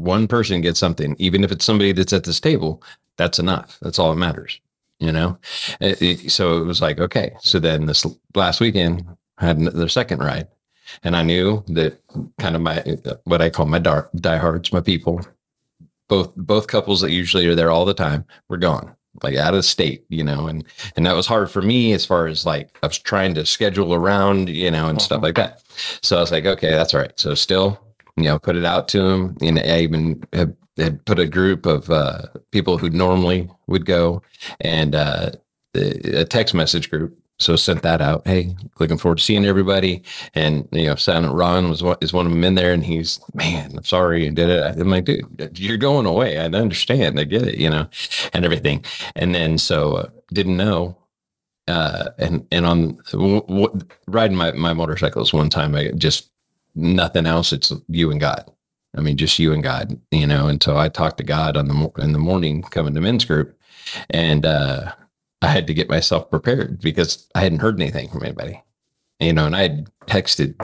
one 0.00 0.26
person 0.26 0.60
gets 0.60 0.80
something, 0.80 1.14
even 1.18 1.44
if 1.44 1.52
it's 1.52 1.64
somebody 1.64 1.92
that's 1.92 2.12
at 2.12 2.24
this 2.24 2.40
table, 2.40 2.82
that's 3.16 3.38
enough. 3.38 3.78
That's 3.82 3.98
all 3.98 4.10
that 4.10 4.16
matters, 4.16 4.60
you 4.98 5.12
know? 5.12 5.38
It- 5.80 6.00
it- 6.02 6.30
so 6.30 6.58
it 6.58 6.64
was 6.64 6.80
like, 6.80 6.98
okay. 6.98 7.36
So 7.40 7.58
then 7.58 7.86
this 7.86 8.06
last 8.34 8.60
weekend, 8.60 9.04
I 9.38 9.46
had 9.46 9.60
the 9.60 9.88
second 9.88 10.20
ride. 10.20 10.48
And 11.04 11.14
I 11.14 11.22
knew 11.22 11.62
that 11.68 12.00
kind 12.38 12.56
of 12.56 12.62
my, 12.62 12.82
what 13.24 13.40
I 13.40 13.48
call 13.48 13.66
my 13.66 13.78
dark 13.78 14.10
diehards, 14.16 14.72
my 14.72 14.80
people, 14.80 15.20
both, 16.08 16.34
both 16.34 16.66
couples 16.66 17.00
that 17.00 17.12
usually 17.12 17.46
are 17.46 17.54
there 17.54 17.70
all 17.70 17.84
the 17.84 17.94
time 17.94 18.24
were 18.48 18.56
gone, 18.56 18.96
like 19.22 19.36
out 19.36 19.54
of 19.54 19.64
state, 19.64 20.04
you 20.08 20.24
know, 20.24 20.48
and, 20.48 20.64
and 20.96 21.06
that 21.06 21.14
was 21.14 21.28
hard 21.28 21.48
for 21.48 21.62
me 21.62 21.92
as 21.92 22.04
far 22.04 22.26
as 22.26 22.44
like, 22.44 22.76
I 22.82 22.88
was 22.88 22.98
trying 22.98 23.34
to 23.34 23.46
schedule 23.46 23.94
around, 23.94 24.48
you 24.48 24.70
know, 24.70 24.88
and 24.88 25.00
stuff 25.00 25.18
mm-hmm. 25.18 25.26
like 25.26 25.36
that. 25.36 25.62
So 26.02 26.16
I 26.16 26.20
was 26.20 26.32
like, 26.32 26.46
okay, 26.46 26.70
that's 26.70 26.92
all 26.92 27.00
right. 27.00 27.12
So 27.20 27.34
still, 27.34 27.78
you 28.16 28.24
know, 28.24 28.38
put 28.38 28.56
it 28.56 28.64
out 28.64 28.88
to 28.88 29.02
them. 29.02 29.36
And 29.40 29.58
I 29.58 29.80
even 29.80 30.22
have 30.32 30.54
had 30.76 31.04
put 31.04 31.18
a 31.18 31.26
group 31.26 31.66
of 31.66 31.90
uh, 31.90 32.22
people 32.52 32.78
who 32.78 32.90
normally 32.90 33.48
would 33.66 33.86
go 33.86 34.22
and 34.60 34.94
uh, 34.94 35.30
a 35.74 36.24
text 36.24 36.54
message 36.54 36.90
group. 36.90 37.16
So 37.38 37.56
sent 37.56 37.80
that 37.82 38.02
out. 38.02 38.26
Hey, 38.26 38.54
looking 38.78 38.98
forward 38.98 39.16
to 39.16 39.24
seeing 39.24 39.46
everybody. 39.46 40.02
And 40.34 40.68
you 40.72 40.86
know, 40.86 40.94
Silent 40.94 41.34
Ron 41.34 41.70
was 41.70 41.82
one, 41.82 41.96
is 42.02 42.12
one 42.12 42.26
of 42.26 42.32
them 42.32 42.44
in 42.44 42.54
there, 42.54 42.74
and 42.74 42.84
he's 42.84 43.18
man, 43.32 43.78
I'm 43.78 43.84
sorry 43.84 44.26
and 44.26 44.36
did 44.36 44.50
it. 44.50 44.78
I'm 44.78 44.90
like, 44.90 45.06
dude, 45.06 45.58
you're 45.58 45.78
going 45.78 46.04
away. 46.04 46.38
I 46.38 46.44
understand. 46.44 47.18
I 47.18 47.24
get 47.24 47.42
it. 47.42 47.56
You 47.56 47.70
know, 47.70 47.88
and 48.34 48.44
everything. 48.44 48.84
And 49.16 49.34
then 49.34 49.56
so 49.56 49.94
uh, 49.94 50.08
didn't 50.34 50.58
know. 50.58 50.98
Uh, 51.66 52.10
and 52.18 52.46
and 52.52 52.66
on 52.66 52.98
w- 53.12 53.46
w- 53.46 53.80
riding 54.06 54.36
my 54.36 54.52
my 54.52 54.74
motorcycles 54.74 55.32
one 55.32 55.48
time, 55.48 55.74
I 55.74 55.92
just 55.92 56.30
nothing 56.74 57.26
else. 57.26 57.52
It's 57.52 57.72
you 57.88 58.10
and 58.10 58.20
God. 58.20 58.50
I 58.96 59.00
mean, 59.00 59.16
just 59.16 59.38
you 59.38 59.52
and 59.52 59.62
God, 59.62 60.00
you 60.10 60.26
know. 60.26 60.48
And 60.48 60.62
so 60.62 60.76
I 60.76 60.88
talked 60.88 61.18
to 61.18 61.24
God 61.24 61.56
on 61.56 61.68
the 61.68 61.90
in 61.98 62.12
the 62.12 62.18
morning 62.18 62.62
coming 62.62 62.94
to 62.94 63.00
men's 63.00 63.24
group, 63.24 63.56
and 64.10 64.44
uh, 64.44 64.92
I 65.42 65.46
had 65.48 65.66
to 65.68 65.74
get 65.74 65.88
myself 65.88 66.30
prepared 66.30 66.80
because 66.80 67.28
I 67.34 67.40
hadn't 67.40 67.60
heard 67.60 67.80
anything 67.80 68.08
from 68.08 68.24
anybody, 68.24 68.62
you 69.20 69.32
know. 69.32 69.46
And 69.46 69.56
I 69.56 69.62
had 69.62 69.90
texted 70.06 70.54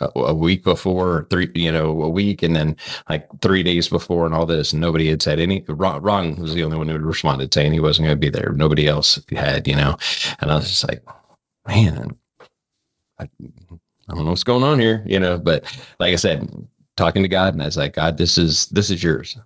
a, 0.00 0.10
a 0.16 0.34
week 0.34 0.64
before, 0.64 1.08
or 1.08 1.26
three, 1.30 1.50
you 1.54 1.72
know, 1.72 2.02
a 2.02 2.08
week, 2.08 2.42
and 2.42 2.56
then 2.56 2.76
like 3.08 3.28
three 3.40 3.62
days 3.62 3.88
before, 3.88 4.26
and 4.26 4.34
all 4.34 4.46
this. 4.46 4.72
And 4.72 4.80
nobody 4.80 5.08
had 5.08 5.22
said 5.22 5.38
any. 5.38 5.64
Ron, 5.68 6.02
Ron 6.02 6.36
was 6.36 6.54
the 6.54 6.64
only 6.64 6.76
one 6.76 6.88
who 6.88 6.98
responded 6.98 7.54
saying 7.54 7.72
he 7.72 7.80
wasn't 7.80 8.06
going 8.06 8.16
to 8.16 8.20
be 8.20 8.30
there. 8.30 8.52
Nobody 8.52 8.88
else 8.88 9.20
had, 9.30 9.68
you 9.68 9.76
know. 9.76 9.96
And 10.40 10.50
I 10.50 10.56
was 10.56 10.68
just 10.68 10.88
like, 10.88 11.04
man, 11.68 12.16
I, 13.20 13.28
I 14.08 14.14
don't 14.14 14.24
know 14.24 14.30
what's 14.30 14.44
going 14.44 14.62
on 14.62 14.78
here, 14.78 15.02
you 15.06 15.18
know. 15.18 15.38
But 15.38 15.64
like 15.98 16.12
I 16.12 16.16
said, 16.16 16.48
talking 16.96 17.22
to 17.22 17.28
God, 17.28 17.54
and 17.54 17.62
I 17.62 17.66
was 17.66 17.76
like, 17.76 17.94
God, 17.94 18.18
this 18.18 18.38
is 18.38 18.66
this 18.66 18.90
is 18.90 19.02
yours. 19.02 19.38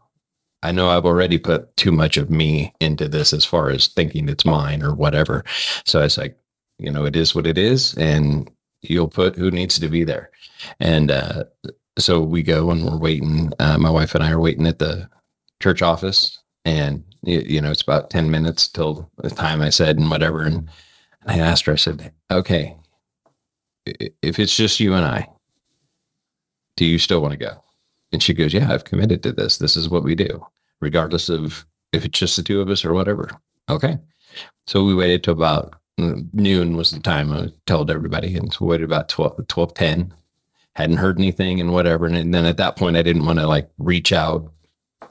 I 0.62 0.73
know 0.73 0.90
I've 0.90 1.07
already 1.07 1.38
put 1.38 1.75
too 1.77 1.92
much 1.92 2.16
of 2.16 2.31
me 2.31 2.75
into 2.81 3.09
this 3.09 3.33
as 3.33 3.44
far 3.44 3.70
as 3.70 3.87
thinking 3.88 4.29
it's 4.29 4.44
mine 4.44 4.83
or 4.83 4.94
whatever. 4.94 5.42
So 5.87 6.01
I 6.01 6.03
was 6.03 6.18
like, 6.18 6.38
you 6.79 6.90
know, 6.90 7.07
it 7.07 7.16
is 7.16 7.35
what 7.35 7.46
it 7.46 7.57
is, 7.57 7.94
and 7.94 8.51
you'll 8.83 9.09
put 9.09 9.37
who 9.37 9.51
needs 9.51 9.79
to 9.79 9.88
be 9.88 10.05
there. 10.05 10.31
And 10.79 11.11
uh, 11.11 11.44
so 11.99 12.20
we 12.20 12.42
go 12.42 12.70
and 12.70 12.85
we're 12.85 12.99
waiting. 12.99 13.53
Uh, 13.59 13.79
my 13.79 13.90
wife 13.90 14.14
and 14.14 14.25
I 14.25 14.31
are 14.31 14.40
waiting 14.40 14.66
at 14.66 14.79
the 14.79 15.09
church 15.62 15.83
office, 15.83 16.38
and 16.64 17.03
you, 17.23 17.61
know, 17.61 17.70
it's 17.70 17.83
about 17.83 18.11
ten 18.11 18.31
minutes 18.31 18.68
till 18.68 19.11
the 19.18 19.31
time 19.31 19.61
I 19.61 19.70
said 19.70 19.99
and 19.99 20.11
whatever. 20.11 20.42
And 20.42 20.68
I 21.27 21.38
asked 21.38 21.66
her, 21.66 21.73
I 21.73 21.77
said, 21.77 22.12
okay, 22.31 22.77
if 24.22 24.38
it's 24.38 24.57
just 24.57 24.81
you 24.81 24.94
and 24.94 25.05
I, 25.05 25.29
do 26.76 26.85
you 26.85 26.98
still 26.98 27.20
want 27.20 27.33
to 27.33 27.38
go? 27.38 27.62
And 28.12 28.22
she 28.22 28.35
goes, 28.35 28.53
Yeah, 28.53 28.72
I've 28.72 28.85
committed 28.85 29.22
to 29.22 29.33
this. 29.33 29.59
This 29.59 29.76
is 29.76 29.88
what 29.88 30.03
we 30.03 30.14
do, 30.14 30.44
regardless 30.81 31.29
of 31.29 31.66
if 31.92 32.05
it's 32.05 32.18
just 32.18 32.37
the 32.37 32.42
two 32.42 32.61
of 32.61 32.68
us 32.68 32.85
or 32.85 32.94
whatever. 32.94 33.31
Okay. 33.68 33.98
So 34.66 34.85
we 34.85 34.94
waited 34.94 35.24
till 35.24 35.35
about 35.35 35.74
mm, 35.98 36.33
noon 36.33 36.76
was 36.76 36.90
the 36.90 37.00
time 37.00 37.33
I 37.33 37.48
told 37.66 37.90
everybody. 37.90 38.37
And 38.37 38.53
so 38.53 38.64
we 38.64 38.70
waited 38.70 38.85
about 38.85 39.09
12, 39.09 39.46
12 39.48 39.74
10. 39.74 40.14
Hadn't 40.74 40.96
heard 40.98 41.18
anything 41.18 41.61
and 41.61 41.72
whatever. 41.72 42.07
And 42.07 42.33
then 42.33 42.46
at 42.46 42.57
that 42.59 42.76
point, 42.76 42.96
I 42.96 43.03
didn't 43.03 43.26
want 43.26 43.38
to 43.40 43.46
like 43.46 43.68
reach 43.79 44.12
out, 44.12 44.53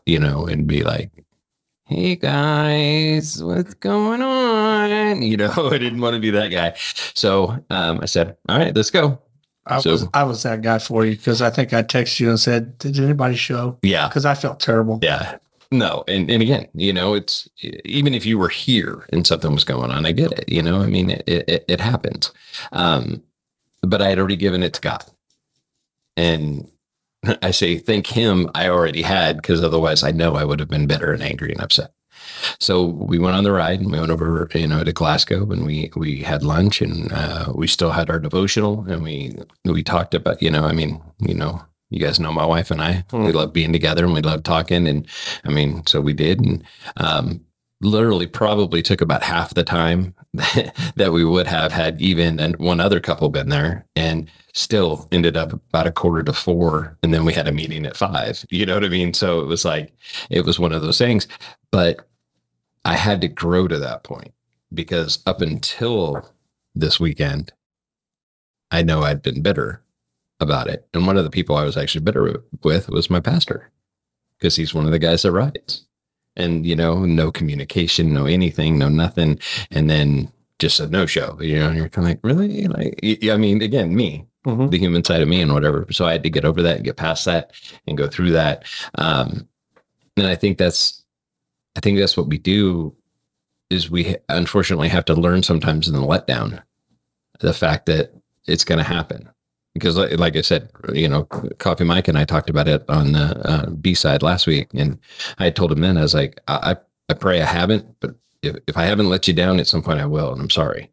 you 0.05 0.19
know, 0.19 0.45
and 0.45 0.65
be 0.65 0.83
like, 0.83 1.11
Hey 1.89 2.17
guys, 2.17 3.43
what's 3.43 3.73
going 3.73 4.21
on? 4.21 5.21
You 5.23 5.37
know, 5.37 5.51
I 5.71 5.77
didn't 5.79 6.01
want 6.01 6.13
to 6.13 6.19
be 6.19 6.29
that 6.29 6.49
guy. 6.49 6.73
So 7.15 7.63
um, 7.71 7.99
I 8.01 8.05
said, 8.05 8.37
All 8.47 8.57
right, 8.59 8.75
let's 8.75 8.91
go. 8.91 9.19
I 9.65 9.79
So- 9.79 9.91
was 9.91 10.07
I 10.13 10.23
was 10.23 10.43
that 10.43 10.61
guy 10.61 10.77
for 10.77 11.03
you 11.03 11.15
because 11.17 11.41
I 11.41 11.49
think 11.49 11.73
I 11.73 11.81
texted 11.81 12.19
you 12.19 12.29
and 12.29 12.39
said, 12.39 12.77
"Did 12.77 12.99
anybody 12.99 13.35
show?" 13.35 13.79
Yeah. 13.81 14.07
Because 14.07 14.23
I 14.25 14.35
felt 14.35 14.59
terrible. 14.59 14.99
Yeah. 15.01 15.37
No. 15.71 16.03
And, 16.07 16.29
and 16.29 16.41
again, 16.43 16.67
you 16.75 16.93
know, 16.93 17.15
it's 17.15 17.49
even 17.85 18.13
if 18.13 18.23
you 18.25 18.37
were 18.37 18.49
here 18.49 19.07
and 19.11 19.25
something 19.25 19.51
was 19.51 19.63
going 19.63 19.89
on, 19.91 20.05
I 20.05 20.11
get 20.11 20.31
it. 20.31 20.47
You 20.47 20.61
know, 20.61 20.81
I 20.81 20.85
mean, 20.87 21.09
it, 21.09 21.23
it, 21.27 21.65
it 21.67 21.79
happens. 21.81 22.31
Um, 22.71 23.23
but 23.81 24.01
I 24.01 24.09
had 24.09 24.19
already 24.19 24.35
given 24.35 24.61
it 24.61 24.73
to 24.75 24.81
God. 24.81 25.03
And 26.17 26.69
I 27.41 27.51
say, 27.51 27.77
thank 27.77 28.07
him 28.07 28.49
I 28.55 28.69
already 28.69 29.01
had, 29.01 29.37
because 29.37 29.63
otherwise 29.63 30.03
I 30.03 30.11
know 30.11 30.35
I 30.35 30.43
would 30.43 30.59
have 30.59 30.69
been 30.69 30.87
bitter 30.87 31.11
and 31.11 31.23
angry 31.23 31.51
and 31.51 31.61
upset. 31.61 31.93
So 32.59 32.85
we 32.85 33.19
went 33.19 33.35
on 33.35 33.43
the 33.43 33.51
ride 33.51 33.79
and 33.79 33.91
we 33.91 33.99
went 33.99 34.11
over, 34.11 34.47
you 34.53 34.67
know, 34.67 34.83
to 34.83 34.93
Glasgow 34.93 35.51
and 35.51 35.65
we 35.65 35.91
we 35.95 36.21
had 36.21 36.43
lunch 36.43 36.81
and 36.81 37.11
uh, 37.11 37.51
we 37.55 37.67
still 37.67 37.91
had 37.91 38.09
our 38.09 38.19
devotional 38.19 38.85
and 38.87 39.03
we 39.03 39.35
we 39.65 39.83
talked 39.83 40.13
about, 40.13 40.41
you 40.41 40.51
know, 40.51 40.65
I 40.65 40.73
mean, 40.73 41.01
you 41.19 41.33
know, 41.33 41.61
you 41.89 41.99
guys 41.99 42.19
know 42.19 42.31
my 42.31 42.45
wife 42.45 42.71
and 42.71 42.81
I, 42.81 43.03
we 43.11 43.31
love 43.31 43.51
being 43.51 43.73
together 43.73 44.05
and 44.05 44.13
we 44.13 44.21
love 44.21 44.43
talking 44.43 44.87
and 44.87 45.07
I 45.43 45.49
mean, 45.49 45.85
so 45.85 46.01
we 46.01 46.13
did 46.13 46.39
and 46.39 46.63
um, 46.97 47.41
literally 47.81 48.27
probably 48.27 48.81
took 48.81 49.01
about 49.01 49.23
half 49.23 49.53
the 49.53 49.63
time 49.63 50.13
that 50.33 51.11
we 51.13 51.23
would 51.23 51.47
have 51.47 51.71
had 51.71 51.99
even 52.01 52.39
and 52.39 52.55
one 52.57 52.79
other 52.79 52.99
couple 52.99 53.29
been 53.29 53.49
there 53.49 53.85
and 53.95 54.29
still 54.53 55.07
ended 55.11 55.37
up 55.37 55.53
about 55.53 55.87
a 55.87 55.91
quarter 55.91 56.23
to 56.23 56.33
four. 56.33 56.97
And 57.03 57.13
then 57.13 57.23
we 57.23 57.33
had 57.33 57.47
a 57.47 57.51
meeting 57.51 57.85
at 57.85 57.97
five 57.97 58.45
you 58.49 58.65
know 58.65 58.75
what 58.75 58.83
i 58.85 58.89
mean? 58.89 59.13
So 59.13 59.39
it 59.41 59.45
was 59.45 59.63
like 59.65 59.93
it 60.29 60.45
was 60.45 60.59
one 60.59 60.73
of 60.73 60.81
those 60.81 60.97
things 60.97 61.27
but 61.71 62.07
i 62.85 62.95
had 62.95 63.21
to 63.21 63.27
grow 63.27 63.67
to 63.67 63.77
that 63.79 64.03
point 64.03 64.33
because 64.73 65.21
up 65.25 65.41
until 65.41 66.29
this 66.75 66.99
weekend 66.99 67.51
i 68.71 68.81
know 68.81 69.03
i'd 69.03 69.21
been 69.21 69.41
bitter 69.41 69.83
about 70.41 70.67
it. 70.67 70.87
And 70.93 71.05
one 71.05 71.17
of 71.17 71.23
the 71.23 71.29
people 71.29 71.55
i 71.55 71.63
was 71.63 71.77
actually 71.77 72.03
bitter 72.03 72.43
with 72.63 72.89
was 72.89 73.09
my 73.09 73.19
pastor 73.19 73.71
because 74.37 74.55
he's 74.55 74.73
one 74.73 74.85
of 74.85 74.91
the 74.91 74.99
guys 74.99 75.23
that 75.23 75.31
rides 75.31 75.85
and 76.39 76.65
you 76.65 76.75
know 76.75 77.05
no 77.05 77.31
communication 77.31 78.13
no 78.13 78.25
anything 78.25 78.77
no 78.79 78.89
nothing 78.89 79.37
and 79.71 79.89
then 79.89 80.31
just 80.57 80.79
a 80.79 80.87
no 80.87 81.05
show 81.05 81.37
you 81.41 81.57
know 81.59 81.67
and 81.67 81.77
you're 81.77 81.89
kind 81.89 82.05
of 82.07 82.11
like 82.11 82.19
really? 82.23 82.65
Like 82.67 82.99
I 83.03 83.37
mean 83.37 83.61
again 83.61 83.95
me 83.95 84.25
Mhm. 84.47 84.71
the 84.71 84.77
human 84.79 85.03
side 85.03 85.21
of 85.21 85.27
me 85.27 85.41
and 85.41 85.53
whatever. 85.53 85.85
So 85.91 86.05
i 86.05 86.13
had 86.13 86.23
to 86.23 86.29
get 86.29 86.45
over 86.45 86.61
that 86.61 86.77
and 86.77 86.85
get 86.85 86.95
past 86.95 87.25
that 87.25 87.51
and 87.85 87.97
go 87.97 88.07
through 88.07 88.31
that. 88.31 88.63
Um 88.95 89.47
and 90.17 90.25
i 90.27 90.35
think 90.35 90.57
that's 90.57 91.03
i 91.75 91.79
think 91.81 91.99
that's 91.99 92.15
what 92.17 92.27
we 92.27 92.37
do 92.37 92.95
is 93.69 93.91
we 93.91 94.15
unfortunately 94.29 94.87
have 94.89 95.05
to 95.05 95.13
learn 95.13 95.43
sometimes 95.43 95.87
in 95.87 95.93
the 95.93 95.99
letdown 96.01 96.61
the 97.41 97.53
fact 97.53 97.85
that 97.85 98.13
it's 98.47 98.63
going 98.63 98.79
to 98.79 98.83
happen 98.83 99.29
because 99.79 99.97
like, 99.97 100.19
like 100.19 100.35
i 100.35 100.41
said 100.41 100.69
you 100.93 101.07
know 101.07 101.23
coffee 101.57 101.83
mike 101.83 102.07
and 102.07 102.17
i 102.17 102.25
talked 102.25 102.49
about 102.49 102.67
it 102.67 102.83
on 102.89 103.13
the 103.13 103.49
uh, 103.49 103.69
b-side 103.69 104.21
last 104.21 104.45
week 104.45 104.67
and 104.73 104.99
I 105.37 105.49
told 105.49 105.71
him 105.71 105.81
then, 105.81 105.97
I 105.97 106.01
was 106.01 106.13
like, 106.13 106.39
I, 106.47 106.77
I 107.07 107.13
pray 107.13 107.41
I 107.41 107.45
haven't, 107.45 107.99
but 107.99 108.15
if, 108.41 108.55
if 108.67 108.77
I 108.77 108.85
haven't 108.85 109.09
let 109.09 109.27
you 109.27 109.33
down 109.33 109.59
at 109.59 109.67
some 109.67 109.81
point, 109.81 109.99
I 109.99 110.05
will. 110.05 110.31
And 110.31 110.41
I'm 110.41 110.49
sorry 110.49 110.91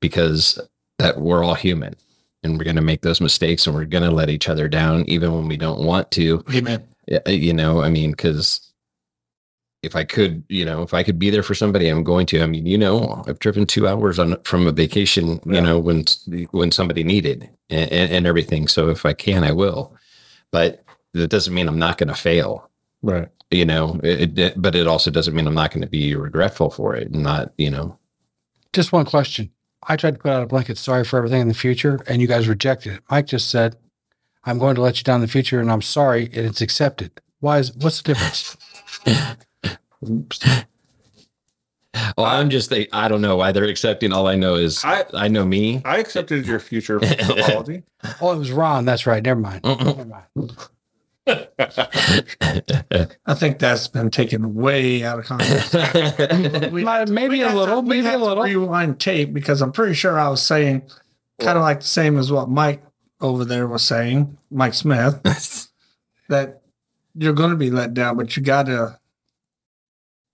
because 0.00 0.58
that 0.98 1.20
we're 1.20 1.44
all 1.44 1.54
human 1.54 1.94
and 2.42 2.56
we're 2.56 2.64
going 2.64 2.76
to 2.76 2.82
make 2.82 3.02
those 3.02 3.20
mistakes 3.20 3.66
and 3.66 3.74
we're 3.74 3.84
going 3.84 4.04
to 4.04 4.10
let 4.10 4.30
each 4.30 4.48
other 4.48 4.68
down, 4.68 5.04
even 5.08 5.32
when 5.34 5.48
we 5.48 5.56
don't 5.56 5.80
want 5.80 6.10
to, 6.12 6.44
Amen. 6.52 6.86
Yeah, 7.06 7.26
you 7.28 7.54
know, 7.54 7.82
I 7.82 7.88
mean, 7.88 8.14
cause 8.14 8.67
if 9.82 9.94
I 9.96 10.04
could, 10.04 10.42
you 10.48 10.64
know, 10.64 10.82
if 10.82 10.92
I 10.94 11.02
could 11.02 11.18
be 11.18 11.30
there 11.30 11.42
for 11.42 11.54
somebody, 11.54 11.88
I'm 11.88 12.02
going 12.04 12.26
to, 12.26 12.42
I 12.42 12.46
mean, 12.46 12.66
you 12.66 12.76
know, 12.78 13.22
I've 13.28 13.38
driven 13.38 13.64
two 13.66 13.86
hours 13.86 14.18
on 14.18 14.36
from 14.42 14.66
a 14.66 14.72
vacation, 14.72 15.40
you 15.46 15.60
know, 15.60 15.78
when, 15.78 16.04
when 16.50 16.70
somebody 16.72 17.04
needed 17.04 17.48
and, 17.70 17.90
and, 17.92 18.12
and 18.12 18.26
everything. 18.26 18.66
So 18.68 18.88
if 18.88 19.06
I 19.06 19.12
can, 19.12 19.44
I 19.44 19.52
will, 19.52 19.94
but 20.50 20.84
that 21.14 21.28
doesn't 21.28 21.54
mean 21.54 21.68
I'm 21.68 21.78
not 21.78 21.98
going 21.98 22.08
to 22.08 22.14
fail 22.14 22.68
Right. 23.02 23.28
you 23.52 23.64
know 23.64 24.00
it, 24.02 24.36
it- 24.38 24.60
but 24.60 24.74
it 24.74 24.86
also 24.88 25.10
doesn't 25.10 25.32
mean 25.34 25.46
i'm 25.46 25.54
not 25.54 25.70
going 25.70 25.82
to 25.82 25.88
be 25.88 26.14
regretful 26.16 26.68
for 26.70 26.96
it 26.96 27.06
and 27.12 27.22
not 27.22 27.52
you 27.56 27.70
know 27.70 27.96
Just 28.72 28.92
one 28.92 29.04
question. 29.06 29.52
I 29.88 29.94
tried 29.96 30.14
to 30.16 30.20
put 30.20 30.32
out 30.32 30.42
a 30.42 30.46
blanket 30.46 30.76
sorry 30.78 31.04
for 31.04 31.16
everything 31.18 31.40
in 31.42 31.48
the 31.48 31.54
future, 31.54 32.00
and 32.08 32.20
you 32.20 32.26
guys 32.28 32.48
rejected 32.48 32.94
it. 32.94 33.02
Mike 33.08 33.26
just 33.28 33.48
said, 33.48 33.76
"I'm 34.44 34.58
going 34.58 34.74
to 34.74 34.82
let 34.82 34.98
you 34.98 35.04
down 35.04 35.16
in 35.16 35.20
the 35.22 35.28
future, 35.32 35.60
and 35.60 35.70
I'm 35.70 35.80
sorry, 35.80 36.24
and 36.26 36.44
it's 36.46 36.60
accepted." 36.60 37.20
Why 37.40 37.58
is 37.60 37.72
what's 37.74 38.02
the 38.02 38.12
difference? 38.12 38.56
well 40.02 40.66
i'm 42.26 42.50
just 42.50 42.70
they, 42.70 42.86
i 42.92 43.08
don't 43.08 43.20
know 43.20 43.36
why 43.36 43.50
they're 43.52 43.64
accepting 43.64 44.12
all 44.12 44.26
i 44.28 44.34
know 44.36 44.54
is 44.54 44.84
i, 44.84 45.04
I 45.14 45.26
know 45.28 45.44
me 45.44 45.82
I 45.84 45.98
accepted 45.98 46.46
your 46.46 46.60
future 46.60 46.96
apology. 46.98 47.82
Oh, 48.20 48.32
it 48.32 48.38
was 48.38 48.52
Ron. 48.52 48.84
That's 48.84 49.06
right. 49.08 49.20
Never 49.22 49.40
mind. 49.40 49.64
Never 49.64 50.04
mind. 50.04 50.52
I 53.26 53.34
think 53.34 53.58
that's 53.58 53.88
been 53.88 54.10
taken 54.10 54.54
way 54.54 55.02
out 55.02 55.18
of 55.18 55.24
context. 55.24 55.74
We- 56.72 56.84
Maybe 56.84 57.40
a 57.40 57.44
have 57.46 57.52
to- 57.54 57.58
little. 57.58 57.82
we 57.82 57.88
Maybe 57.88 58.06
a 58.06 58.10
have 58.12 58.20
to 58.20 58.24
little. 58.24 58.44
Rewind 58.44 59.00
tape 59.00 59.32
because 59.34 59.60
I'm 59.60 59.72
pretty 59.72 59.94
sure 59.94 60.16
I 60.18 60.28
was 60.28 60.40
saying 60.42 60.82
kind 61.40 61.58
of 61.58 61.62
like 61.62 61.80
the 61.80 61.86
same 61.86 62.18
as 62.18 62.30
what 62.30 62.48
Mike 62.48 62.82
over 63.20 63.44
there 63.44 63.66
was 63.66 63.82
saying, 63.82 64.38
Mike 64.50 64.74
Smith, 64.74 65.20
that 66.28 66.62
you're 67.16 67.32
going 67.32 67.50
to 67.50 67.56
be 67.56 67.70
let 67.70 67.94
down, 67.94 68.16
but 68.16 68.36
you 68.36 68.42
got 68.44 68.66
to. 68.66 68.98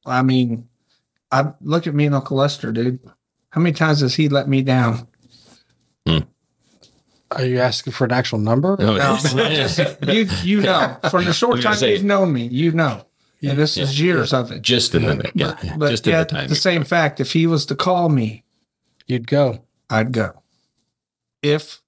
I 0.06 0.22
mean, 0.22 0.68
I 1.30 1.52
look 1.60 1.86
at 1.86 1.94
me 1.94 2.06
and 2.06 2.14
Uncle 2.14 2.36
Lester, 2.36 2.72
dude. 2.72 3.00
How 3.50 3.60
many 3.60 3.72
times 3.74 4.00
has 4.00 4.14
he 4.14 4.28
let 4.28 4.48
me 4.48 4.62
down? 4.62 5.06
Hmm. 6.06 6.18
Are 7.30 7.44
you 7.44 7.58
asking 7.60 7.92
for 7.92 8.04
an 8.04 8.12
actual 8.12 8.38
number? 8.38 8.76
No, 8.78 8.96
No, 8.96 9.14
it's- 9.24 9.78
you 10.02 10.26
you 10.42 10.60
know, 10.62 10.96
for 11.10 11.22
the 11.22 11.32
short 11.32 11.62
time 11.62 11.74
say- 11.76 11.92
you've 11.92 12.04
known 12.04 12.32
me, 12.32 12.46
you 12.46 12.72
know. 12.72 13.06
and 13.42 13.58
this 13.58 13.76
is 13.76 14.00
years 14.00 14.32
of 14.32 14.50
it. 14.52 14.62
Just 14.62 14.94
in 14.94 15.02
the 15.02 15.30
yeah, 15.34 15.56
But 15.76 15.90
just 15.90 16.06
in 16.06 16.12
yet, 16.12 16.28
the 16.28 16.34
time. 16.36 16.48
the 16.48 16.54
same 16.54 16.84
fact, 16.84 17.20
if 17.20 17.32
he 17.32 17.46
was 17.46 17.66
to 17.66 17.74
call 17.76 18.08
me, 18.08 18.44
You'd 19.06 19.26
go. 19.26 19.64
I'd 19.90 20.12
go. 20.12 20.42
If 21.42 21.82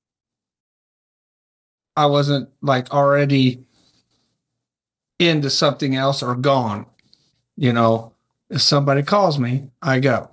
I 1.96 2.04
wasn't 2.06 2.50
like 2.60 2.92
already 2.92 3.66
into 5.18 5.48
something 5.48 5.96
else 5.96 6.22
or 6.22 6.34
gone, 6.34 6.84
you 7.56 7.72
know, 7.72 8.12
if 8.50 8.60
somebody 8.60 9.02
calls 9.02 9.38
me, 9.38 9.70
I 9.82 10.00
go. 10.00 10.30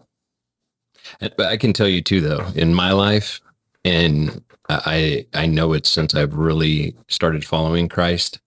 But 1.20 1.42
I 1.42 1.58
can 1.58 1.74
tell 1.74 1.88
you 1.88 2.02
too, 2.02 2.22
though, 2.22 2.48
in 2.56 2.74
my 2.74 2.92
life, 2.92 3.42
and 3.84 4.44
I 4.70 5.26
I 5.34 5.46
know 5.46 5.74
it 5.74 5.86
since 5.86 6.16
I've 6.16 6.34
really 6.34 6.96
started 7.08 7.46
following 7.46 7.90
Christ. 7.90 8.40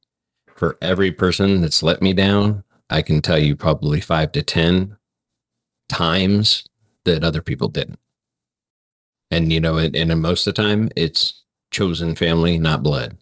For 0.54 0.78
every 0.80 1.12
person 1.12 1.60
that's 1.60 1.82
let 1.82 2.00
me 2.00 2.14
down, 2.14 2.64
I 2.88 3.02
can 3.02 3.20
tell 3.20 3.38
you 3.38 3.56
probably 3.56 4.00
five 4.00 4.32
to 4.32 4.42
ten 4.42 4.96
times 5.88 6.64
that 7.04 7.22
other 7.22 7.42
people 7.42 7.68
didn't. 7.68 7.98
And 9.30 9.52
you 9.52 9.60
know, 9.60 9.76
and, 9.76 9.94
and 9.94 10.22
most 10.22 10.46
of 10.46 10.54
the 10.54 10.62
time, 10.62 10.88
it's 10.96 11.42
chosen 11.70 12.14
family, 12.14 12.58
not 12.58 12.82
blood. 12.82 13.18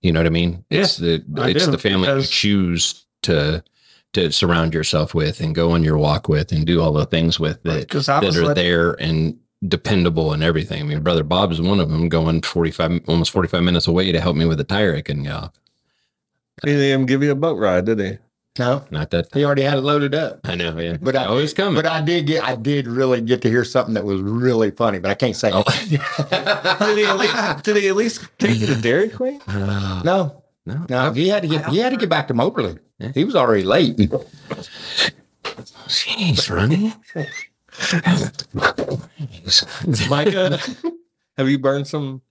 You 0.00 0.12
know 0.12 0.20
what 0.20 0.26
I 0.26 0.30
mean? 0.30 0.64
It's 0.70 0.96
the 0.96 1.24
it's 1.36 1.66
the 1.66 1.78
family 1.78 2.12
you 2.12 2.22
choose 2.22 3.06
to 3.22 3.62
to 4.14 4.32
surround 4.32 4.74
yourself 4.74 5.14
with 5.14 5.40
and 5.40 5.54
go 5.54 5.70
on 5.72 5.84
your 5.84 5.98
walk 5.98 6.28
with 6.28 6.50
and 6.52 6.66
do 6.66 6.80
all 6.80 6.92
the 6.92 7.06
things 7.06 7.38
with 7.38 7.62
that 7.64 7.80
Because 7.80 8.08
I 8.08 8.20
that 8.20 8.36
are 8.36 8.46
let, 8.46 8.56
there 8.56 8.92
and 9.00 9.38
dependable 9.66 10.32
and 10.32 10.42
everything. 10.42 10.80
I 10.82 10.84
mean, 10.84 11.00
brother 11.02 11.22
Bob 11.24 11.52
is 11.52 11.60
one 11.60 11.80
of 11.80 11.90
them 11.90 12.08
going 12.08 12.42
45, 12.42 13.02
almost 13.08 13.30
45 13.30 13.62
minutes 13.62 13.86
away 13.86 14.12
to 14.12 14.20
help 14.20 14.36
me 14.36 14.44
with 14.46 14.60
a 14.60 14.64
tire 14.64 14.94
I 14.96 15.02
couldn't 15.02 15.22
get 15.24 15.32
off. 15.32 15.52
He 16.62 16.70
didn't 16.70 16.84
even 16.84 17.06
give 17.06 17.22
you 17.22 17.32
a 17.32 17.34
boat 17.36 17.58
ride, 17.58 17.84
did 17.86 17.98
he? 18.00 18.18
No, 18.56 18.84
Not 18.92 19.10
that 19.10 19.26
he 19.34 19.44
already 19.44 19.62
had 19.62 19.78
it 19.78 19.80
loaded 19.80 20.14
up. 20.14 20.38
I 20.44 20.54
know. 20.54 20.78
Yeah. 20.78 20.96
But 21.02 21.16
I 21.16 21.24
always 21.24 21.52
coming. 21.52 21.74
But 21.74 21.86
I 21.86 22.00
did 22.00 22.28
get, 22.28 22.44
I 22.44 22.54
did 22.54 22.86
really 22.86 23.20
get 23.20 23.42
to 23.42 23.48
hear 23.50 23.64
something 23.64 23.94
that 23.94 24.04
was 24.04 24.20
really 24.20 24.70
funny, 24.70 25.00
but 25.00 25.10
I 25.10 25.14
can't 25.14 25.34
say 25.34 25.50
Oh. 25.52 25.64
it. 25.66 25.90
Did 26.78 26.98
he 26.98 27.04
at 27.04 27.16
least, 27.18 27.64
did 27.64 27.76
he 27.78 27.88
at 27.88 27.96
least 27.96 28.28
take 28.38 28.60
you 28.60 28.68
to 28.68 28.76
Dairy 28.76 29.08
Queen? 29.08 29.40
Uh, 29.48 30.02
No, 30.04 30.43
no. 30.66 30.86
no, 30.88 31.12
he 31.12 31.28
had 31.28 31.42
to 31.42 31.48
get, 31.48 31.66
he 31.66 31.78
had 31.78 31.90
to 31.90 31.98
get 31.98 32.08
back 32.08 32.28
to 32.28 32.34
Moberly. 32.34 32.78
He 33.12 33.24
was 33.24 33.36
already 33.36 33.64
late. 33.64 33.96
Jeez, 35.88 36.50
Ronnie. 36.50 36.94
Micah, 40.08 40.58
have 41.36 41.48
you 41.48 41.58
burned 41.58 41.86
some 41.86 42.22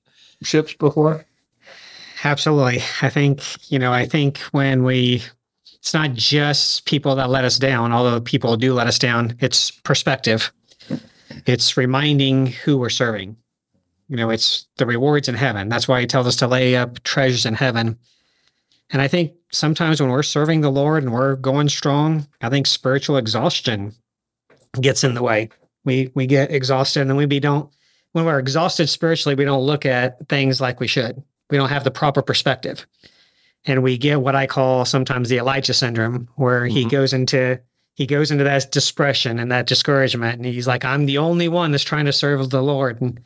ships 0.42 0.74
before? 0.74 1.26
Absolutely. 2.24 2.82
I 3.02 3.10
think, 3.10 3.42
you 3.72 3.78
know, 3.78 3.92
I 3.92 4.06
think 4.06 4.38
when 4.52 4.84
we, 4.84 5.22
it's 5.76 5.94
not 5.94 6.14
just 6.14 6.86
people 6.86 7.16
that 7.16 7.30
let 7.30 7.44
us 7.44 7.60
down, 7.60 7.92
although 7.92 8.22
people 8.22 8.56
do 8.56 8.74
let 8.74 8.88
us 8.88 8.98
down, 8.98 9.36
it's 9.40 9.72
perspective. 9.72 10.52
It's 11.46 11.76
reminding 11.76 12.48
who 12.48 12.78
we're 12.78 12.90
serving. 12.90 13.36
You 14.08 14.18
know, 14.18 14.30
it's 14.30 14.68
the 14.78 14.86
rewards 14.86 15.28
in 15.28 15.36
heaven. 15.36 15.70
That's 15.70 15.88
why 15.88 16.00
he 16.00 16.08
tells 16.08 16.28
us 16.28 16.36
to 16.38 16.48
lay 16.48 16.76
up 16.76 17.04
treasures 17.04 17.46
in 17.46 17.54
heaven. 17.54 17.98
And 18.92 19.02
I 19.02 19.08
think 19.08 19.34
sometimes 19.52 20.00
when 20.02 20.10
we're 20.12 20.24
serving 20.24 20.62
the 20.62 20.70
Lord 20.72 21.04
and 21.04 21.12
we're 21.12 21.36
going 21.36 21.70
strong, 21.70 22.28
I 22.42 22.50
think 22.50 22.68
spiritual 22.68 23.18
exhaustion 23.18 23.94
gets 24.80 25.04
in 25.04 25.14
the 25.14 25.24
way. 25.24 25.50
We 25.86 26.12
we 26.16 26.26
get 26.28 26.52
exhausted 26.52 27.02
and 27.02 27.10
then 27.10 27.18
we 27.18 27.26
be 27.26 27.40
don't 27.40 27.70
when 28.14 28.26
we're 28.26 28.40
exhausted 28.40 28.88
spiritually, 28.90 29.36
we 29.36 29.46
don't 29.46 29.64
look 29.66 29.86
at 29.86 30.28
things 30.30 30.62
like 30.62 30.80
we 30.80 30.88
should. 30.88 31.22
We 31.50 31.58
don't 31.58 31.70
have 31.70 31.84
the 31.84 31.92
proper 31.92 32.22
perspective. 32.22 32.86
And 33.66 33.82
we 33.82 33.98
get 33.98 34.22
what 34.22 34.36
i 34.36 34.46
call 34.46 34.86
sometimes 34.86 35.30
the 35.30 35.38
elijah 35.38 35.74
syndrome 35.74 36.28
where 36.36 36.66
he 36.66 36.86
Mhm. 36.86 36.90
goes 36.92 37.14
into 37.14 37.60
he 37.96 38.08
goes 38.08 38.32
into 38.32 38.44
that 38.44 38.72
depression 38.72 39.38
and 39.40 39.52
that 39.52 39.68
discouragement. 39.68 40.36
And 40.38 40.46
he's 40.46 40.68
like 40.68 40.86
i'm 40.86 41.06
the 41.06 41.18
only 41.18 41.48
one 41.48 41.72
that's 41.72 41.84
trying 41.84 42.06
to 42.06 42.14
serve 42.14 42.50
the 42.50 42.62
lord. 42.62 43.02
And 43.02 43.20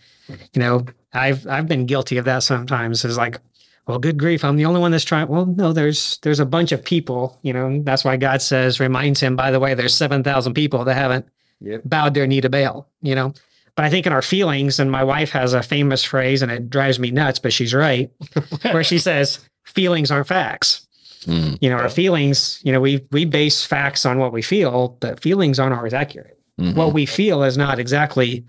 you 0.54 0.60
know 0.62 0.86
i've 1.14 1.46
i've 1.48 1.68
been 1.68 1.86
guilty 1.86 2.18
of 2.18 2.26
that 2.26 2.44
sometimes. 2.44 3.04
Is 3.06 3.18
like 3.18 3.40
well 3.88 4.00
good 4.00 4.18
grief 4.18 4.44
i'm 4.44 4.58
the 4.58 4.66
only 4.66 4.80
one 4.80 4.92
that's 4.92 5.04
trying 5.04 5.28
well 5.28 5.46
no 5.46 5.74
there's 5.74 6.18
there's 6.24 6.40
a 6.40 6.46
bunch 6.46 6.72
of 6.72 6.84
people 6.84 7.38
you 7.42 7.54
know 7.54 7.82
that's 7.84 8.04
why 8.04 8.18
god 8.18 8.42
says 8.42 8.80
reminds 8.80 9.20
him 9.20 9.36
by 9.36 9.50
the 9.52 9.60
way 9.60 9.74
there's 9.74 9.96
7000 9.96 10.54
people 10.54 10.84
that 10.86 10.96
haven't 10.96 11.26
Yep. 11.60 11.82
bowed 11.86 12.14
their 12.14 12.28
knee 12.28 12.42
to 12.42 12.50
baal 12.50 12.88
you 13.02 13.16
know 13.16 13.34
but 13.76 13.86
I 13.86 13.92
think 13.92 14.08
in 14.08 14.12
our 14.12 14.24
feelings, 14.24 14.80
and 14.80 14.90
my 14.92 15.04
wife 15.04 15.30
has 15.34 15.54
a 15.54 15.62
famous 15.62 16.04
phrase, 16.04 16.42
and 16.42 16.52
it 16.52 16.68
drives 16.68 16.98
me 16.98 17.12
nuts, 17.12 17.38
but 17.38 17.54
she's 17.54 17.76
right, 17.76 18.10
where 18.72 18.84
she 18.84 18.98
says, 18.98 19.38
feelings 19.66 20.10
aren't 20.10 20.26
facts. 20.26 20.88
Mm, 21.28 21.60
You 21.62 21.70
know, 21.70 21.76
our 21.76 21.88
feelings, 21.88 22.60
you 22.64 22.72
know, 22.72 22.82
we 22.82 23.06
we 23.12 23.24
base 23.26 23.64
facts 23.64 24.04
on 24.04 24.18
what 24.18 24.34
we 24.34 24.42
feel, 24.42 24.98
but 25.00 25.20
feelings 25.22 25.60
aren't 25.60 25.76
always 25.76 25.94
accurate. 25.94 26.40
mhm. 26.60 26.74
What 26.74 26.94
we 26.94 27.06
feel 27.06 27.44
is 27.44 27.56
not 27.56 27.78
exactly 27.78 28.44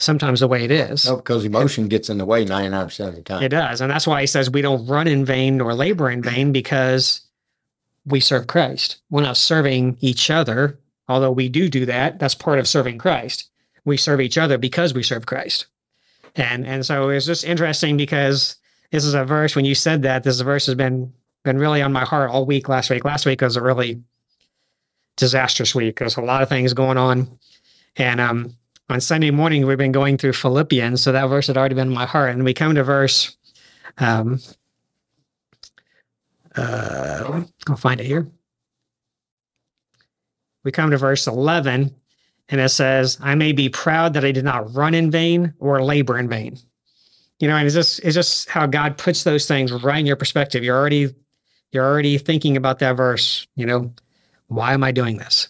sometimes 0.00 0.40
the 0.40 0.48
way 0.48 0.64
it 0.64 0.70
is. 0.70 1.06
No, 1.06 1.16
because 1.16 1.44
emotion 1.44 1.86
gets 1.86 2.08
in 2.08 2.18
the 2.18 2.24
way 2.24 2.44
99% 2.44 3.08
of 3.08 3.14
the 3.14 3.22
time. 3.22 3.42
It 3.42 3.50
does. 3.50 3.80
And 3.80 3.90
that's 3.90 4.06
why 4.06 4.22
he 4.22 4.26
says 4.26 4.50
we 4.50 4.62
don't 4.62 4.86
run 4.86 5.06
in 5.06 5.24
vain 5.24 5.58
nor 5.58 5.74
labor 5.74 6.10
in 6.10 6.22
vain 6.22 6.52
because 6.52 7.20
we 8.04 8.18
serve 8.18 8.46
Christ. 8.46 8.98
We're 9.10 9.22
not 9.22 9.36
serving 9.36 9.98
each 10.00 10.30
other, 10.30 10.80
although 11.08 11.30
we 11.30 11.48
do 11.48 11.68
do 11.68 11.86
that. 11.86 12.18
That's 12.18 12.34
part 12.34 12.58
of 12.58 12.66
serving 12.66 12.98
Christ. 12.98 13.48
We 13.84 13.96
serve 13.96 14.20
each 14.20 14.38
other 14.38 14.58
because 14.58 14.94
we 14.94 15.02
serve 15.02 15.26
Christ. 15.26 15.66
And 16.36 16.66
and 16.66 16.84
so 16.84 17.08
it's 17.08 17.26
just 17.26 17.44
interesting 17.44 17.96
because 17.96 18.56
this 18.92 19.04
is 19.04 19.14
a 19.14 19.24
verse 19.24 19.56
when 19.56 19.64
you 19.64 19.74
said 19.74 20.02
that 20.02 20.22
this 20.22 20.40
verse 20.40 20.66
has 20.66 20.74
been 20.74 21.12
been 21.44 21.58
really 21.58 21.82
on 21.82 21.92
my 21.92 22.04
heart 22.04 22.30
all 22.30 22.46
week 22.46 22.68
last 22.68 22.88
week. 22.90 23.04
Last 23.04 23.26
week 23.26 23.40
was 23.40 23.56
a 23.56 23.62
really 23.62 24.02
disastrous 25.16 25.74
week. 25.74 25.98
There's 25.98 26.16
a 26.16 26.22
lot 26.22 26.42
of 26.42 26.48
things 26.48 26.72
going 26.72 26.98
on. 26.98 27.38
And 27.96 28.20
um 28.20 28.56
on 28.90 29.00
Sunday 29.00 29.30
morning 29.30 29.66
we've 29.66 29.78
been 29.78 29.92
going 29.92 30.18
through 30.18 30.32
Philippians, 30.32 31.02
so 31.02 31.12
that 31.12 31.26
verse 31.26 31.46
had 31.46 31.56
already 31.56 31.74
been 31.74 31.88
in 31.88 31.94
my 31.94 32.06
heart. 32.06 32.30
And 32.30 32.44
we 32.44 32.54
come 32.54 32.74
to 32.74 32.84
verse 32.84 33.36
um 33.98 34.40
uh 36.56 37.42
I'll 37.68 37.76
find 37.76 38.00
it 38.00 38.06
here. 38.06 38.28
We 40.64 40.72
come 40.72 40.90
to 40.90 40.98
verse 40.98 41.26
11 41.26 41.94
and 42.50 42.60
it 42.60 42.68
says, 42.70 43.18
I 43.22 43.34
may 43.36 43.52
be 43.52 43.68
proud 43.68 44.14
that 44.14 44.24
I 44.24 44.32
did 44.32 44.44
not 44.44 44.74
run 44.74 44.94
in 44.94 45.10
vain 45.10 45.54
or 45.60 45.82
labor 45.82 46.18
in 46.18 46.28
vain. 46.28 46.58
You 47.38 47.48
know, 47.48 47.56
and 47.56 47.64
it's 47.66 47.74
just 47.74 48.00
it's 48.00 48.14
just 48.14 48.50
how 48.50 48.66
God 48.66 48.98
puts 48.98 49.24
those 49.24 49.46
things 49.46 49.72
right 49.72 49.98
in 49.98 50.06
your 50.06 50.16
perspective. 50.16 50.62
You're 50.62 50.76
already 50.76 51.14
you're 51.72 51.86
already 51.86 52.18
thinking 52.18 52.56
about 52.56 52.80
that 52.80 52.96
verse, 52.96 53.46
you 53.54 53.64
know, 53.64 53.94
why 54.48 54.74
am 54.74 54.82
I 54.82 54.92
doing 54.92 55.18
this? 55.18 55.48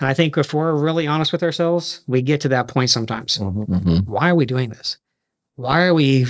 And 0.00 0.08
I 0.08 0.14
think 0.14 0.36
if 0.38 0.54
we're 0.54 0.74
really 0.74 1.06
honest 1.06 1.32
with 1.32 1.42
ourselves, 1.42 2.02
we 2.06 2.22
get 2.22 2.40
to 2.42 2.48
that 2.50 2.68
point 2.68 2.90
sometimes. 2.90 3.38
Mhm. 3.38 4.06
Why 4.06 4.30
are 4.30 4.34
we 4.34 4.46
doing 4.46 4.70
this? 4.70 4.96
Why 5.56 5.82
are 5.86 5.94
we 5.94 6.26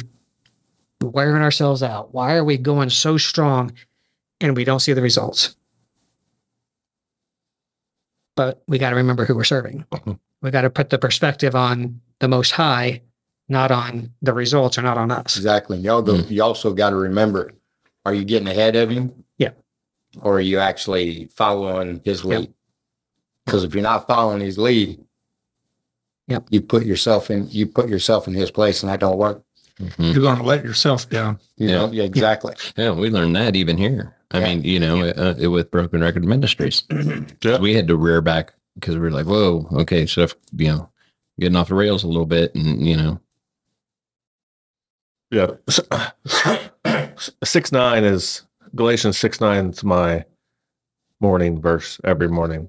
wearing 1.02 1.42
ourselves 1.42 1.82
out? 1.82 2.14
Why 2.14 2.34
are 2.36 2.44
we 2.44 2.56
going 2.56 2.88
so 2.90 3.18
strong 3.18 3.72
and 4.40 4.56
we 4.56 4.64
don't 4.64 4.80
see 4.80 4.94
the 4.94 5.02
results? 5.02 5.54
But 8.36 8.62
we 8.68 8.78
got 8.78 8.90
to 8.90 8.96
remember 8.96 9.24
who 9.24 9.34
we're 9.34 9.44
serving. 9.44 9.84
We 10.42 10.50
got 10.50 10.62
to 10.62 10.70
put 10.70 10.90
the 10.90 10.98
perspective 10.98 11.54
on 11.54 12.00
the 12.20 12.28
most 12.28 12.52
high, 12.52 13.02
not 13.48 13.70
on 13.70 14.12
the 14.22 14.32
results 14.32 14.78
or 14.78 14.82
not 14.82 14.96
on 14.96 15.10
us. 15.10 15.36
Exactly. 15.36 15.76
And 15.76 15.84
y'all 15.84 16.02
go, 16.02 16.14
Mm. 16.14 16.30
you 16.30 16.42
also 16.42 16.72
got 16.72 16.90
to 16.90 16.96
remember, 16.96 17.52
are 18.06 18.14
you 18.14 18.24
getting 18.24 18.48
ahead 18.48 18.76
of 18.76 18.90
him? 18.90 19.24
Yeah. 19.38 19.50
Or 20.22 20.36
are 20.36 20.40
you 20.40 20.58
actually 20.58 21.26
following 21.34 22.00
his 22.04 22.24
Yep. 22.24 22.50
Lead? 23.48 23.50
Because 23.50 23.64
if 23.64 23.74
you're 23.74 23.82
not 23.82 24.06
following 24.06 24.40
his 24.40 24.58
lead, 24.58 25.04
Yep. 26.28 26.48
you 26.50 26.60
put 26.60 26.84
yourself 26.84 27.30
in, 27.30 27.48
you 27.50 27.66
put 27.66 27.88
yourself 27.88 28.28
in 28.28 28.34
his 28.34 28.50
place 28.50 28.82
and 28.82 28.90
that 28.92 29.00
don't 29.00 29.18
work. 29.18 29.42
Mhm. 29.80 30.12
you're 30.12 30.22
going 30.22 30.38
to 30.38 30.42
let 30.42 30.64
yourself 30.64 31.08
down. 31.08 31.38
You 31.56 31.68
Yeah. 31.68 31.74
know? 31.76 31.92
Yeah, 31.92 32.02
exactly. 32.02 32.52
Yeah, 32.76 32.90
we 32.90 33.10
learned 33.10 33.36
that 33.36 33.54
even 33.54 33.78
here. 33.78 34.16
I 34.32 34.40
Yeah. 34.40 34.44
mean, 34.46 34.64
you 34.64 34.80
know, 34.80 35.02
uh, 35.10 35.48
with 35.50 35.70
Broken 35.70 36.00
Record 36.00 36.24
Ministries, 36.24 36.82
Yeah. 37.44 37.58
we 37.60 37.74
had 37.74 37.86
to 37.86 37.96
rear 37.96 38.20
back 38.20 38.54
because 38.74 38.96
we 38.96 39.00
were 39.00 39.12
like, 39.12 39.26
"Whoa, 39.26 39.68
okay, 39.72 40.04
stuff, 40.06 40.34
you 40.56 40.66
know, 40.66 40.88
getting 41.38 41.54
off 41.54 41.68
the 41.68 41.76
rails 41.76 42.02
a 42.02 42.08
little 42.08 42.26
bit," 42.26 42.52
and 42.56 42.84
you 42.84 42.96
know, 42.96 43.20
Yeah. 45.30 45.52
Six 47.44 47.70
nine 47.70 48.02
is 48.02 48.42
Galatians 48.74 49.16
six 49.16 49.40
nine 49.40 49.66
is 49.70 49.84
my 49.84 50.24
morning 51.20 51.60
verse 51.60 52.00
every 52.02 52.28
morning. 52.28 52.68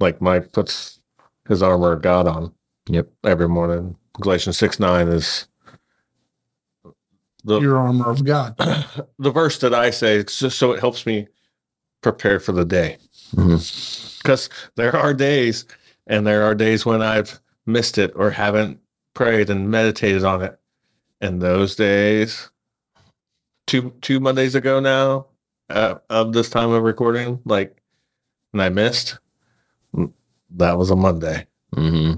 Like 0.00 0.20
Mike 0.20 0.52
puts 0.52 1.00
his 1.48 1.62
armor 1.62 1.92
of 1.92 2.02
God 2.02 2.26
on. 2.26 2.52
Yep. 2.88 3.08
Every 3.24 3.48
morning. 3.48 3.96
Galatians 4.20 4.56
six 4.56 4.78
nine 4.80 5.08
is 5.08 5.48
the 7.44 7.60
Your 7.60 7.78
armor 7.78 8.10
of 8.10 8.24
God. 8.24 8.56
the 9.18 9.30
verse 9.30 9.58
that 9.58 9.74
I 9.74 9.90
say 9.90 10.16
it's 10.16 10.38
just 10.38 10.58
so 10.58 10.72
it 10.72 10.80
helps 10.80 11.06
me 11.06 11.28
prepare 12.02 12.40
for 12.40 12.52
the 12.52 12.64
day. 12.64 12.98
Because 13.34 14.48
there 14.76 14.96
are 14.96 15.14
days 15.14 15.64
and 16.06 16.26
there 16.26 16.44
are 16.44 16.54
days 16.54 16.86
when 16.86 17.02
I've 17.02 17.40
missed 17.66 17.98
it 17.98 18.12
or 18.16 18.30
haven't 18.30 18.80
prayed 19.14 19.50
and 19.50 19.70
meditated 19.70 20.24
on 20.24 20.42
it. 20.42 20.58
And 21.20 21.40
those 21.40 21.76
days, 21.76 22.50
two 23.66 23.94
two 24.00 24.20
Mondays 24.20 24.54
ago 24.54 24.80
now, 24.80 25.26
uh, 25.70 25.96
of 26.10 26.32
this 26.32 26.50
time 26.50 26.70
of 26.70 26.82
recording, 26.82 27.40
like 27.44 27.76
and 28.52 28.62
I 28.62 28.68
missed, 28.68 29.18
that 30.50 30.78
was 30.78 30.90
a 30.90 30.96
Monday. 30.96 31.46
hmm 31.74 32.14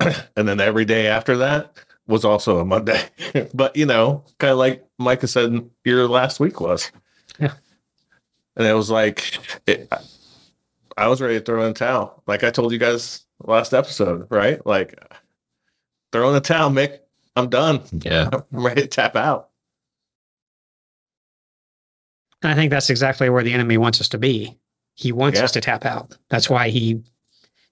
And 0.36 0.48
then 0.48 0.60
every 0.60 0.84
day 0.84 1.06
after 1.06 1.36
that 1.38 1.76
was 2.06 2.24
also 2.24 2.58
a 2.58 2.64
Monday. 2.64 3.00
but 3.54 3.76
you 3.76 3.86
know, 3.86 4.24
kind 4.38 4.52
of 4.52 4.58
like 4.58 4.84
Micah 4.98 5.28
said 5.28 5.70
your 5.84 6.08
last 6.08 6.40
week 6.40 6.60
was. 6.60 6.90
Yeah. 7.38 7.54
And 8.56 8.66
it 8.66 8.74
was 8.74 8.90
like 8.90 9.38
it, 9.66 9.90
I 10.96 11.08
was 11.08 11.20
ready 11.20 11.38
to 11.38 11.44
throw 11.44 11.62
in 11.62 11.72
the 11.72 11.78
towel. 11.78 12.22
Like 12.26 12.44
I 12.44 12.50
told 12.50 12.72
you 12.72 12.78
guys 12.78 13.24
last 13.42 13.72
episode, 13.72 14.26
right? 14.30 14.64
Like 14.66 14.98
throw 16.12 16.28
in 16.28 16.34
the 16.34 16.40
towel, 16.40 16.70
Mick. 16.70 16.98
I'm 17.36 17.48
done. 17.48 17.80
Yeah. 17.92 18.28
I'm 18.52 18.66
ready 18.66 18.82
to 18.82 18.88
tap 18.88 19.16
out. 19.16 19.48
And 22.42 22.50
I 22.50 22.54
think 22.54 22.70
that's 22.70 22.90
exactly 22.90 23.30
where 23.30 23.42
the 23.42 23.52
enemy 23.52 23.78
wants 23.78 24.00
us 24.00 24.08
to 24.10 24.18
be. 24.18 24.58
He 25.02 25.10
wants 25.12 25.38
Yeah. 25.38 25.44
us 25.44 25.52
to 25.52 25.60
tap 25.60 25.84
out. 25.84 26.16
That's 26.28 26.48
why 26.48 26.68
he 26.68 27.02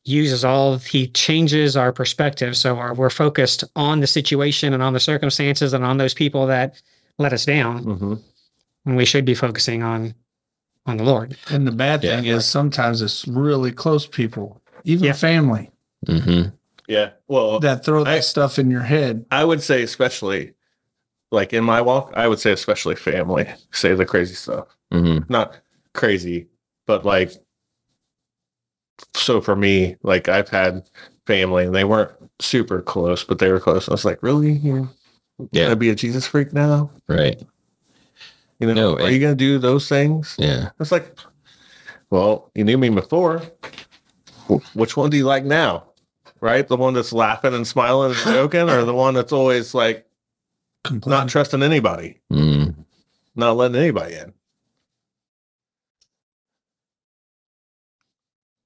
uses 0.05 0.45
all, 0.45 0.79
he 0.79 1.07
changes 1.09 1.77
our 1.77 1.93
perspective. 1.93 2.57
So 2.57 2.77
our, 2.77 2.93
we're 2.95 3.11
focused 3.11 3.63
on 3.77 4.01
the 4.01 4.07
situation 4.07 4.73
and 4.75 4.83
on 4.83 4.95
the 4.95 5.01
circumstances 5.01 5.73
and 5.73 5.85
on 5.85 5.99
those 5.99 6.15
people 6.15 6.47
that 6.49 6.75
let 7.19 7.33
us 7.33 7.45
down. 7.45 7.85
Mm-hmm. 7.85 8.15
And 8.87 8.97
we 8.97 9.05
should 9.05 9.25
be 9.25 9.35
focusing 9.35 9.83
on, 9.83 10.15
on 10.87 10.97
the 10.97 11.05
Lord. 11.05 11.37
And 11.51 11.67
the 11.67 11.73
bad 11.73 12.03
Yeah. 12.03 12.17
thing 12.17 12.25
is 12.27 12.47
sometimes 12.47 13.01
it's 13.03 13.29
really 13.29 13.71
close 13.71 14.07
people, 14.07 14.61
even 14.85 15.05
Yeah. 15.05 15.13
family, 15.13 15.71
hmm 16.07 16.43
Yeah. 16.89 17.11
Well, 17.29 17.61
that 17.61 17.85
throw 17.85 18.03
that 18.05 18.15
I- 18.15 18.21
stuff 18.21 18.59
in 18.59 18.71
your 18.71 18.83
head. 18.83 19.25
I 19.31 19.45
would 19.45 19.63
say, 19.63 19.83
especially 19.83 20.55
like 21.31 21.53
in 21.53 21.63
my 21.63 21.81
walk, 21.83 22.13
I 22.17 22.27
would 22.27 22.41
say, 22.41 22.51
especially 22.51 22.97
family, 22.97 23.47
say 23.71 23.95
the 23.95 24.07
crazy 24.07 24.35
stuff. 24.35 24.67
hmm 24.91 25.19
Not 25.29 25.59
crazy, 25.93 26.49
but 26.91 27.05
like, 27.05 27.31
so 29.15 29.41
for 29.41 29.55
me, 29.55 29.97
like 30.03 30.29
I've 30.29 30.49
had 30.49 30.83
family 31.25 31.65
and 31.67 31.73
they 31.75 31.85
weren't 31.85 32.11
super 32.41 32.83
close, 32.83 33.23
but 33.23 33.39
they 33.39 33.53
were 33.53 33.61
close. 33.61 33.89
I 33.89 33.93
was 33.93 34.05
like, 34.05 34.21
really? 34.25 34.53
You're 34.55 34.89
Yeah. 35.53 35.65
gonna 35.67 35.77
be 35.77 35.91
a 35.91 35.95
Jesus 35.95 36.27
freak 36.27 36.53
now? 36.53 36.91
Right. 37.09 37.41
You 38.59 38.67
know, 38.67 38.75
No, 38.75 38.95
are 38.97 39.09
it- 39.09 39.13
you 39.13 39.21
gonna 39.21 39.37
do 39.37 39.59
those 39.61 39.89
things? 39.89 40.35
Yeah. 40.37 40.71
It's 40.81 40.91
like, 40.91 41.17
well, 42.11 42.51
you 42.57 42.65
knew 42.65 42.77
me 42.77 42.89
before. 42.89 43.41
Which 44.75 44.97
one 44.97 45.11
do 45.11 45.17
you 45.17 45.25
like 45.27 45.45
now? 45.45 45.85
Right? 46.41 46.67
The 46.67 46.77
one 46.77 46.95
that's 46.95 47.13
laughing 47.13 47.55
and 47.55 47.65
smiling 47.67 48.11
and 48.17 48.21
joking, 48.25 48.69
or 48.69 48.85
the 48.85 48.95
one 48.95 49.15
that's 49.15 49.33
always 49.33 49.75
like 49.75 50.07
not 51.07 51.29
trusting 51.29 51.63
anybody, 51.63 52.19
Mm. 52.33 52.75
not 53.37 53.57
letting 53.57 53.77
anybody 53.81 54.15
in? 54.17 54.33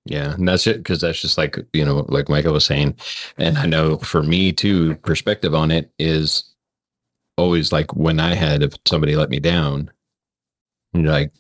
Yeah, 0.06 0.34
and 0.34 0.46
that's 0.46 0.66
it 0.66 0.78
because 0.78 1.00
that's 1.00 1.20
just 1.20 1.38
like 1.38 1.56
you 1.72 1.84
know, 1.84 2.04
like 2.08 2.28
Michael 2.28 2.52
was 2.52 2.66
saying, 2.66 2.96
and 3.38 3.56
I 3.56 3.66
know 3.66 3.96
for 3.98 4.22
me 4.22 4.52
too, 4.52 4.96
perspective 4.96 5.54
on 5.54 5.70
it 5.70 5.90
is 5.98 6.54
always 7.38 7.72
like 7.72 7.94
when 7.96 8.20
I 8.20 8.34
had 8.34 8.62
if 8.62 8.74
somebody 8.84 9.16
let 9.16 9.30
me 9.30 9.40
down, 9.40 9.90
you're 10.92 11.10
like, 11.10 11.32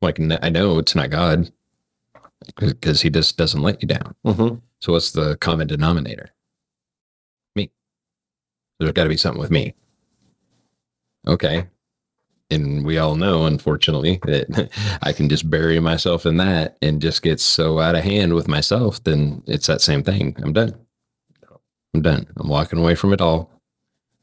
like 0.00 0.20
I 0.42 0.48
know 0.48 0.78
it's 0.78 0.94
not 0.94 1.10
God 1.10 1.50
because 2.56 3.00
He 3.00 3.10
just 3.10 3.36
doesn't 3.36 3.62
let 3.62 3.82
you 3.82 3.88
down. 3.88 4.14
Mm-hmm. 4.24 4.56
So 4.80 4.92
what's 4.92 5.10
the 5.10 5.36
common 5.38 5.66
denominator? 5.66 6.30
Me. 7.56 7.70
There's 8.78 8.92
got 8.92 9.02
to 9.02 9.10
be 9.10 9.16
something 9.16 9.40
with 9.40 9.50
me. 9.50 9.74
Okay. 11.26 11.66
And 12.50 12.84
we 12.84 12.98
all 12.98 13.16
know, 13.16 13.46
unfortunately, 13.46 14.20
that 14.24 14.70
I 15.02 15.12
can 15.12 15.28
just 15.28 15.48
bury 15.48 15.80
myself 15.80 16.26
in 16.26 16.36
that 16.38 16.76
and 16.82 17.00
just 17.00 17.22
get 17.22 17.40
so 17.40 17.78
out 17.78 17.94
of 17.94 18.04
hand 18.04 18.34
with 18.34 18.48
myself. 18.48 19.02
Then 19.04 19.42
it's 19.46 19.66
that 19.66 19.80
same 19.80 20.02
thing. 20.02 20.36
I'm 20.42 20.52
done. 20.52 20.74
I'm 21.94 22.02
done. 22.02 22.26
I'm 22.36 22.48
walking 22.48 22.78
away 22.78 22.94
from 22.94 23.12
it 23.12 23.20
all. 23.20 23.50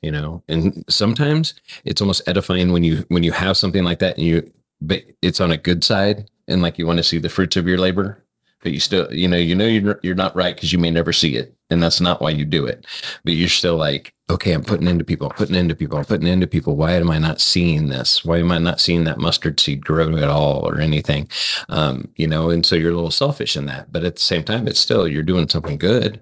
You 0.01 0.11
know, 0.11 0.43
and 0.47 0.85
sometimes 0.87 1.55
it's 1.83 2.01
almost 2.01 2.21
edifying 2.27 2.71
when 2.71 2.83
you 2.83 3.05
when 3.07 3.23
you 3.23 3.31
have 3.31 3.57
something 3.57 3.83
like 3.83 3.97
that 3.99 4.17
and 4.17 4.27
you, 4.27 4.51
but 4.79 5.01
it's 5.23 5.41
on 5.41 5.51
a 5.51 5.57
good 5.57 5.83
side 5.83 6.29
and 6.47 6.61
like 6.61 6.77
you 6.77 6.85
want 6.85 6.97
to 6.97 7.03
see 7.03 7.17
the 7.17 7.29
fruits 7.29 7.57
of 7.57 7.67
your 7.67 7.79
labor 7.79 8.23
but 8.61 8.71
you 8.71 8.79
still 8.79 9.11
you 9.13 9.27
know 9.27 9.37
you 9.37 9.55
know 9.55 9.65
you're, 9.65 9.99
you're 10.03 10.15
not 10.15 10.35
right 10.35 10.55
because 10.55 10.71
you 10.71 10.79
may 10.79 10.91
never 10.91 11.13
see 11.13 11.35
it 11.35 11.55
and 11.69 11.81
that's 11.83 11.99
not 11.99 12.21
why 12.21 12.29
you 12.29 12.45
do 12.45 12.65
it 12.65 12.85
but 13.23 13.33
you're 13.33 13.49
still 13.49 13.75
like 13.75 14.13
okay 14.29 14.53
i'm 14.53 14.63
putting 14.63 14.87
into 14.87 15.03
people 15.03 15.27
i'm 15.27 15.35
putting 15.35 15.55
into 15.55 15.75
people 15.75 15.97
i'm 15.97 16.05
putting 16.05 16.27
into 16.27 16.47
people 16.47 16.75
why 16.75 16.93
am 16.93 17.09
i 17.11 17.17
not 17.19 17.41
seeing 17.41 17.89
this 17.89 18.23
why 18.23 18.37
am 18.39 18.51
i 18.51 18.57
not 18.57 18.79
seeing 18.79 19.03
that 19.03 19.17
mustard 19.19 19.59
seed 19.59 19.83
grow 19.85 20.15
at 20.17 20.29
all 20.29 20.67
or 20.67 20.79
anything 20.79 21.27
um, 21.69 22.07
you 22.15 22.27
know 22.27 22.49
and 22.49 22.65
so 22.65 22.75
you're 22.75 22.91
a 22.91 22.95
little 22.95 23.11
selfish 23.11 23.57
in 23.57 23.65
that 23.65 23.91
but 23.91 24.03
at 24.03 24.15
the 24.15 24.21
same 24.21 24.43
time 24.43 24.67
it's 24.67 24.79
still 24.79 25.07
you're 25.07 25.23
doing 25.23 25.47
something 25.49 25.77
good 25.77 26.19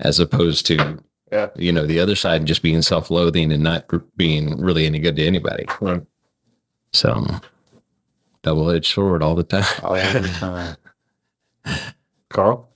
as 0.00 0.18
opposed 0.20 0.64
to 0.66 0.98
Yeah. 1.32 1.48
you 1.56 1.72
know 1.72 1.86
the 1.86 1.98
other 2.00 2.14
side 2.16 2.44
just 2.46 2.62
being 2.62 2.82
self-loathing 2.82 3.50
and 3.52 3.62
not 3.62 3.90
being 4.16 4.60
really 4.60 4.86
any 4.86 4.98
good 4.98 5.16
to 5.16 5.26
anybody 5.26 5.64
Right. 5.80 6.02
so 6.92 7.24
double-edged 8.42 8.92
sword 8.92 9.22
all 9.22 9.34
the 9.36 9.44
time 9.44 9.64
Oh, 9.82 9.94
yeah. 9.94 10.74
Carl? 12.28 12.68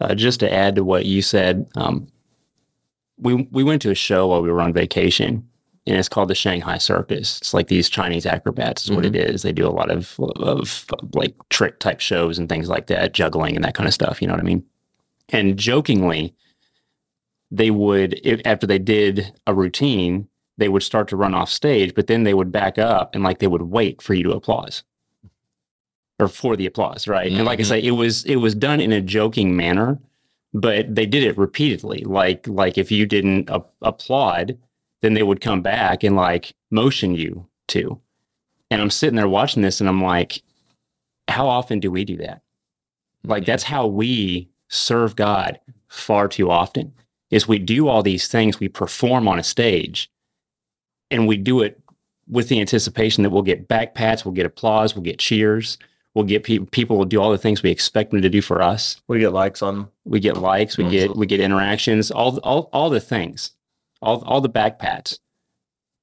Uh, 0.00 0.14
just 0.14 0.40
to 0.40 0.52
add 0.52 0.76
to 0.76 0.84
what 0.84 1.06
you 1.06 1.22
said, 1.22 1.68
um, 1.74 2.06
we 3.18 3.48
we 3.50 3.64
went 3.64 3.82
to 3.82 3.90
a 3.90 3.96
show 3.96 4.28
while 4.28 4.42
we 4.42 4.50
were 4.50 4.60
on 4.60 4.72
vacation, 4.72 5.48
and 5.86 5.96
it's 5.96 6.08
called 6.08 6.28
the 6.28 6.34
Shanghai 6.34 6.78
Circus. 6.78 7.38
It's 7.38 7.52
like 7.54 7.66
these 7.66 7.88
Chinese 7.88 8.24
acrobats 8.24 8.84
is 8.84 8.92
what 8.92 9.04
it 9.04 9.16
is. 9.16 9.42
They 9.42 9.52
do 9.52 9.66
a 9.66 9.70
lot 9.70 9.90
of 9.90 10.18
of 10.20 10.86
like 11.14 11.34
trick 11.50 11.80
type 11.80 12.00
shows 12.00 12.38
and 12.38 12.48
things 12.48 12.68
like 12.68 12.86
that, 12.86 13.12
juggling 13.12 13.56
and 13.56 13.64
that 13.64 13.74
kind 13.74 13.88
of 13.88 13.94
stuff. 13.94 14.22
You 14.22 14.28
know 14.28 14.34
what 14.34 14.40
I 14.40 14.44
mean? 14.44 14.64
And 15.30 15.58
jokingly, 15.58 16.34
they 17.50 17.70
would 17.70 18.20
if, 18.22 18.40
after 18.44 18.66
they 18.66 18.78
did 18.78 19.32
a 19.46 19.54
routine, 19.54 20.28
they 20.58 20.68
would 20.68 20.82
start 20.82 21.08
to 21.08 21.16
run 21.16 21.34
off 21.34 21.50
stage, 21.50 21.94
but 21.94 22.06
then 22.06 22.22
they 22.22 22.34
would 22.34 22.52
back 22.52 22.78
up 22.78 23.14
and 23.14 23.24
like 23.24 23.38
they 23.40 23.46
would 23.48 23.62
wait 23.62 24.00
for 24.00 24.14
you 24.14 24.22
to 24.24 24.32
applause 24.32 24.84
or 26.18 26.28
for 26.28 26.56
the 26.56 26.66
applause, 26.66 27.06
right? 27.06 27.30
And 27.30 27.44
like 27.44 27.58
I 27.58 27.62
mm-hmm. 27.62 27.68
say, 27.68 27.82
it 27.82 27.92
was 27.92 28.24
it 28.24 28.36
was 28.36 28.54
done 28.54 28.80
in 28.80 28.92
a 28.92 29.00
joking 29.00 29.56
manner, 29.56 29.98
but 30.52 30.92
they 30.94 31.06
did 31.06 31.22
it 31.22 31.38
repeatedly. 31.38 32.02
Like 32.04 32.46
like 32.48 32.78
if 32.78 32.90
you 32.90 33.06
didn't 33.06 33.48
a- 33.50 33.64
applaud, 33.82 34.58
then 35.00 35.14
they 35.14 35.22
would 35.22 35.40
come 35.40 35.62
back 35.62 36.02
and 36.02 36.16
like 36.16 36.52
motion 36.70 37.14
you 37.14 37.46
to. 37.68 38.00
And 38.70 38.82
I'm 38.82 38.90
sitting 38.90 39.16
there 39.16 39.28
watching 39.28 39.62
this, 39.62 39.80
and 39.80 39.88
I'm 39.88 40.02
like, 40.02 40.42
how 41.28 41.46
often 41.48 41.80
do 41.80 41.90
we 41.90 42.04
do 42.04 42.16
that? 42.18 42.42
Like 43.24 43.42
mm-hmm. 43.42 43.50
that's 43.50 43.64
how 43.64 43.86
we 43.86 44.48
serve 44.68 45.16
God 45.16 45.60
far 45.88 46.28
too 46.28 46.50
often. 46.50 46.92
Is 47.30 47.46
we 47.46 47.58
do 47.58 47.88
all 47.88 48.02
these 48.02 48.26
things, 48.26 48.58
we 48.58 48.68
perform 48.68 49.28
on 49.28 49.38
a 49.38 49.42
stage, 49.42 50.10
and 51.10 51.28
we 51.28 51.36
do 51.36 51.60
it 51.60 51.78
with 52.26 52.48
the 52.48 52.60
anticipation 52.60 53.22
that 53.22 53.30
we'll 53.30 53.42
get 53.42 53.68
back 53.68 53.94
pats, 53.94 54.24
we'll 54.24 54.34
get 54.34 54.46
applause, 54.46 54.94
we'll 54.94 55.02
get 55.02 55.18
cheers, 55.18 55.78
we'll 56.18 56.26
get 56.26 56.42
people 56.42 56.66
people 56.66 56.98
will 56.98 57.04
do 57.04 57.20
all 57.20 57.30
the 57.30 57.38
things 57.38 57.62
we 57.62 57.70
expect 57.70 58.10
them 58.10 58.20
to 58.20 58.28
do 58.28 58.42
for 58.42 58.60
us. 58.60 59.00
We 59.06 59.20
get 59.20 59.32
likes 59.32 59.62
on. 59.62 59.86
We 60.04 60.18
get 60.18 60.36
likes, 60.36 60.76
we 60.76 60.90
get 60.90 61.14
we 61.14 61.26
get 61.26 61.38
interactions, 61.38 62.10
all 62.10 62.38
all 62.38 62.68
all 62.72 62.90
the 62.90 62.98
things, 62.98 63.52
all 64.02 64.24
all 64.24 64.40
the 64.40 64.48
back 64.48 64.80
pats. 64.80 65.20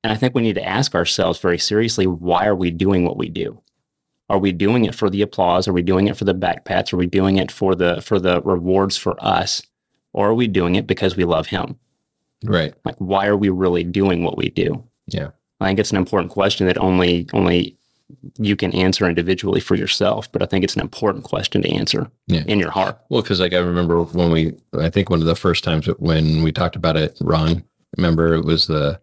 And 0.05 0.13
I 0.13 0.15
think 0.15 0.33
we 0.33 0.41
need 0.41 0.55
to 0.55 0.65
ask 0.65 0.95
ourselves 0.95 1.39
very 1.39 1.57
seriously, 1.57 2.07
why 2.07 2.45
are 2.45 2.55
we 2.55 2.71
doing 2.71 3.03
what 3.03 3.17
we 3.17 3.27
do? 3.27 3.61
Are 4.29 4.37
we 4.37 4.53
doing 4.53 4.85
it 4.85 4.95
for 4.95 5.09
the 5.09 5.21
applause? 5.21 5.67
Are 5.67 5.73
we 5.73 5.81
doing 5.81 6.07
it 6.07 6.15
for 6.15 6.23
the 6.23 6.33
back 6.33 6.63
pats? 6.63 6.93
Are 6.93 6.97
we 6.97 7.07
doing 7.07 7.35
it 7.35 7.51
for 7.51 7.75
the 7.75 8.01
for 8.01 8.17
the 8.17 8.41
rewards 8.43 8.95
for 8.95 9.21
us? 9.21 9.61
Or 10.13 10.29
are 10.29 10.33
we 10.33 10.47
doing 10.47 10.75
it 10.75 10.87
because 10.87 11.17
we 11.17 11.25
love 11.25 11.47
him? 11.47 11.77
right 12.45 12.73
Like 12.85 12.95
why 12.99 13.27
are 13.27 13.37
we 13.37 13.49
really 13.49 13.83
doing 13.83 14.23
what 14.23 14.37
we 14.37 14.49
do? 14.49 14.81
Yeah. 15.07 15.31
I 15.59 15.67
think 15.67 15.79
it's 15.79 15.91
an 15.91 15.97
important 15.97 16.31
question 16.31 16.67
that 16.67 16.77
only 16.77 17.27
only 17.33 17.77
you 18.37 18.55
can 18.55 18.71
answer 18.73 19.07
individually 19.07 19.59
for 19.59 19.75
yourself, 19.75 20.31
but 20.31 20.41
I 20.43 20.45
think 20.45 20.63
it's 20.63 20.75
an 20.75 20.81
important 20.81 21.23
question 21.23 21.61
to 21.63 21.69
answer 21.71 22.09
Yeah. 22.27 22.43
in 22.47 22.59
your 22.59 22.71
heart. 22.71 22.99
Well, 23.09 23.21
because 23.21 23.39
like 23.39 23.53
I 23.53 23.57
remember 23.59 24.01
when 24.03 24.31
we, 24.31 24.53
I 24.79 24.89
think 24.89 25.09
one 25.09 25.19
of 25.21 25.25
the 25.25 25.35
first 25.35 25.63
times 25.63 25.87
when 25.99 26.43
we 26.43 26.51
talked 26.51 26.75
about 26.75 26.97
it, 26.97 27.17
Ron, 27.21 27.63
remember 27.97 28.33
it 28.35 28.45
was 28.45 28.67
the 28.67 28.99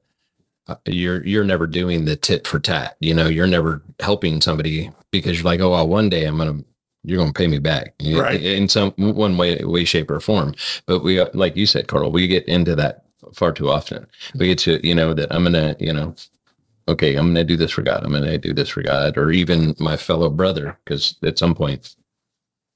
uh, 0.69 0.77
you're 0.87 1.25
you're 1.27 1.43
never 1.45 1.67
doing 1.67 2.05
the 2.05 2.15
tit 2.15 2.47
for 2.47 2.61
tat. 2.61 2.97
You 3.01 3.15
know, 3.15 3.27
you're 3.27 3.49
never 3.49 3.83
helping 3.99 4.41
somebody 4.41 4.91
because 5.11 5.37
you're 5.39 5.45
like, 5.45 5.61
oh, 5.61 5.71
well, 5.71 5.89
one 5.89 6.09
day 6.09 6.25
I'm 6.25 6.39
gonna 6.39 6.63
you're 7.03 7.19
gonna 7.19 7.33
pay 7.33 7.49
me 7.49 7.59
back, 7.59 7.95
Right. 8.01 8.41
In 8.41 8.69
some 8.69 8.93
one 8.97 9.37
way, 9.37 9.57
way, 9.65 9.85
shape, 9.85 10.09
or 10.09 10.21
form. 10.21 10.55
But 10.87 11.01
we, 11.03 11.19
uh, 11.19 11.27
like 11.35 11.57
you 11.57 11.67
said, 11.67 11.89
Carl, 11.89 12.13
we 12.13 12.29
get 12.29 12.47
into 12.47 12.77
that 12.77 13.07
far 13.35 13.51
too 13.51 13.71
often. 13.71 14.07
We 14.37 14.47
get 14.47 14.59
to 14.61 14.87
you 14.87 14.95
know 14.95 15.13
that 15.15 15.35
I'm 15.35 15.43
gonna 15.43 15.75
you 15.81 15.93
know. 15.93 16.15
Okay, 16.89 17.15
I'm 17.15 17.27
going 17.27 17.35
to 17.37 17.45
do 17.45 17.57
this 17.57 17.71
for 17.71 17.83
God. 17.83 18.03
I'm 18.05 18.11
going 18.11 18.25
to 18.25 18.39
do 18.39 18.53
this 18.53 18.69
for 18.71 18.83
God, 18.83 19.17
or 19.17 19.31
even 19.31 19.75
my 19.79 19.97
fellow 19.97 20.29
brother, 20.29 20.79
because 20.85 21.17
at 21.23 21.39
some 21.39 21.55
point, 21.55 21.95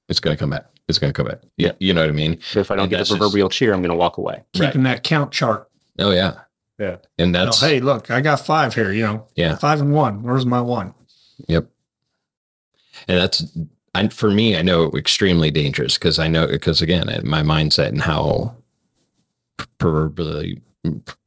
it's 0.09 0.19
going 0.19 0.35
to 0.35 0.39
come 0.39 0.49
back. 0.51 0.65
It's 0.87 0.97
going 0.97 1.11
to 1.11 1.17
come 1.17 1.27
back. 1.27 1.41
Yeah, 1.57 1.73
you 1.79 1.93
know 1.93 2.01
what 2.01 2.09
I 2.09 2.13
mean. 2.13 2.39
So 2.41 2.61
if 2.61 2.71
I 2.71 2.75
don't 2.75 2.83
And 2.83 2.89
get 2.89 2.97
that's 2.97 3.09
the 3.09 3.15
just- 3.15 3.19
proverbial 3.21 3.49
cheer, 3.49 3.73
I'm 3.73 3.81
going 3.81 3.89
to 3.91 3.97
walk 3.97 4.17
away. 4.17 4.43
Keeping 4.53 4.83
that 4.83 5.03
count 5.03 5.31
chart. 5.33 5.69
Oh 5.99 6.11
yeah, 6.11 6.35
Yeah. 6.79 6.97
and 7.17 7.27
You 7.27 7.31
know, 7.33 7.45
that's 7.45 7.59
hey, 7.59 7.79
look, 7.81 8.09
I 8.09 8.21
got 8.21 8.39
five 8.39 8.73
here. 8.75 8.93
You 8.93 9.03
know, 9.03 9.27
Yeah. 9.35 9.55
five 9.57 9.81
and 9.81 9.91
one. 9.93 10.23
Where's 10.23 10.45
my 10.45 10.61
one? 10.61 10.93
Yep. 11.47 11.67
and 13.07 13.17
that's 13.19 13.43
I, 13.93 14.07
for 14.07 14.29
me. 14.31 14.55
I 14.55 14.61
know 14.61 14.91
extremely 14.95 15.51
dangerous 15.51 15.97
because 15.97 16.17
I 16.19 16.27
know 16.27 16.47
because 16.47 16.81
again, 16.81 17.07
my 17.25 17.41
mindset 17.41 17.87
and 17.89 18.01
how 18.01 18.55
proverbially, 19.77 20.61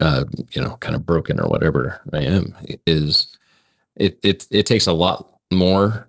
uh, 0.00 0.24
you 0.52 0.60
know, 0.62 0.76
kind 0.80 0.94
of 0.94 1.06
broken 1.06 1.40
or 1.40 1.48
whatever 1.48 2.00
I 2.12 2.20
am 2.22 2.54
is 2.86 3.28
it 3.96 4.18
it 4.22 4.46
it 4.50 4.66
takes 4.66 4.86
a 4.86 4.92
lot 4.92 5.40
more 5.52 6.08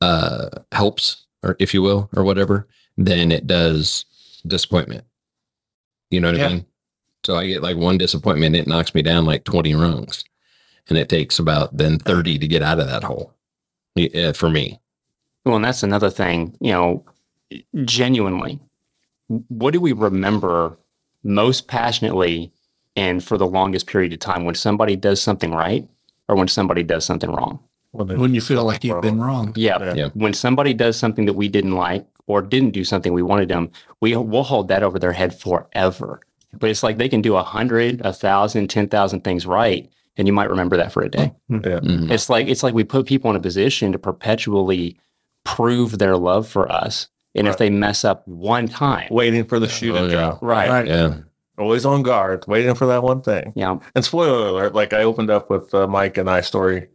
uh 0.00 0.48
helps 0.72 1.24
or 1.42 1.56
if 1.58 1.72
you 1.72 1.82
will 1.82 2.10
or 2.14 2.22
whatever 2.22 2.68
than 2.98 3.32
it 3.32 3.46
does 3.46 4.04
disappointment. 4.46 5.04
You 6.10 6.20
know 6.20 6.28
what 6.30 6.38
Yeah. 6.38 6.46
I 6.46 6.52
mean? 6.54 6.66
So 7.24 7.36
I 7.36 7.46
get 7.46 7.62
like 7.62 7.76
one 7.76 7.98
disappointment, 7.98 8.56
it 8.56 8.66
knocks 8.66 8.94
me 8.94 9.02
down 9.02 9.24
like 9.24 9.44
20 9.44 9.74
rungs. 9.74 10.24
And 10.88 10.98
it 10.98 11.08
takes 11.08 11.38
about 11.38 11.76
then 11.76 11.98
30 11.98 12.38
to 12.38 12.48
get 12.48 12.62
out 12.62 12.80
of 12.80 12.88
that 12.88 13.04
hole. 13.04 13.32
Yeah, 13.94 14.32
for 14.32 14.50
me. 14.50 14.80
Well, 15.44 15.56
and 15.56 15.64
that's 15.64 15.82
another 15.82 16.10
thing, 16.10 16.56
you 16.60 16.72
know, 16.72 17.04
genuinely, 17.84 18.58
what 19.48 19.72
do 19.72 19.80
we 19.80 19.92
remember 19.92 20.76
most 21.22 21.68
passionately 21.68 22.52
and 22.96 23.22
for 23.22 23.36
the 23.38 23.46
longest 23.46 23.86
period 23.86 24.12
of 24.12 24.18
time 24.18 24.44
when 24.44 24.54
somebody 24.54 24.96
does 24.96 25.20
something 25.20 25.52
right 25.52 25.86
or 26.28 26.36
when 26.36 26.48
somebody 26.48 26.82
does 26.82 27.04
something 27.04 27.30
wrong? 27.30 27.58
When 27.92 28.34
you 28.34 28.40
feel 28.40 28.64
like 28.64 28.84
you've 28.84 29.02
been 29.02 29.20
wrong. 29.20 29.52
Yeah. 29.56 29.78
Yeah. 29.82 29.94
Yeah. 29.94 30.08
When 30.14 30.32
somebody 30.32 30.72
does 30.74 30.96
something 30.96 31.26
that 31.26 31.32
we 31.32 31.48
didn't 31.48 31.72
like 31.74 32.06
or 32.28 32.40
didn't 32.40 32.70
do 32.70 32.84
something 32.84 33.12
we 33.12 33.22
wanted 33.22 33.48
them, 33.48 33.70
we 34.00 34.16
we'll 34.16 34.44
hold 34.44 34.68
that 34.68 34.82
over 34.84 34.98
their 34.98 35.12
head 35.12 35.34
forever. 35.38 36.20
But 36.52 36.70
it's 36.70 36.82
like 36.84 36.98
they 36.98 37.08
can 37.08 37.20
do 37.20 37.34
a 37.36 37.42
hundred, 37.42 38.00
a 38.04 38.12
thousand, 38.12 38.68
ten 38.68 38.88
thousand 38.88 39.22
things 39.24 39.44
right, 39.46 39.90
and 40.16 40.28
you 40.28 40.32
might 40.32 40.50
remember 40.50 40.76
that 40.76 40.92
for 40.92 41.02
a 41.02 41.08
day. 41.08 41.32
Yeah. 41.48 41.58
Mhm. 41.58 42.10
It's 42.10 42.30
like 42.30 42.46
it's 42.48 42.62
like 42.62 42.74
we 42.74 42.84
put 42.84 43.06
people 43.06 43.28
in 43.30 43.36
a 43.36 43.40
position 43.40 43.90
to 43.92 43.98
perpetually 43.98 44.96
prove 45.44 45.98
their 45.98 46.16
love 46.16 46.46
for 46.48 46.70
us. 46.70 47.08
And 47.34 47.46
if 47.46 47.58
they 47.58 47.70
mess 47.70 48.04
up 48.04 48.26
one 48.26 48.66
time, 48.68 49.08
Waiting 49.10 49.44
for 49.44 49.58
the 49.60 49.68
shoe 49.68 49.92
to 49.92 49.98
Oh, 49.98 50.06
yeah. 50.06 50.10
drop. 50.12 50.42
right? 50.42 50.68
Right. 50.68 50.86
Yeah. 50.88 51.18
Always 51.58 51.84
on 51.86 52.02
guard, 52.02 52.44
waiting 52.48 52.74
for 52.74 52.86
that 52.86 53.02
one 53.02 53.20
thing. 53.22 53.52
Yeah. 53.54 53.78
And 53.94 54.04
spoiler 54.04 54.48
alert, 54.48 54.74
like 54.74 54.92
I 54.92 55.02
opened 55.02 55.30
up 55.30 55.48
with 55.50 55.72
uh, 55.74 55.86
Mike 55.86 56.16
and 56.16 56.28
I 56.28 56.40
story, 56.40 56.88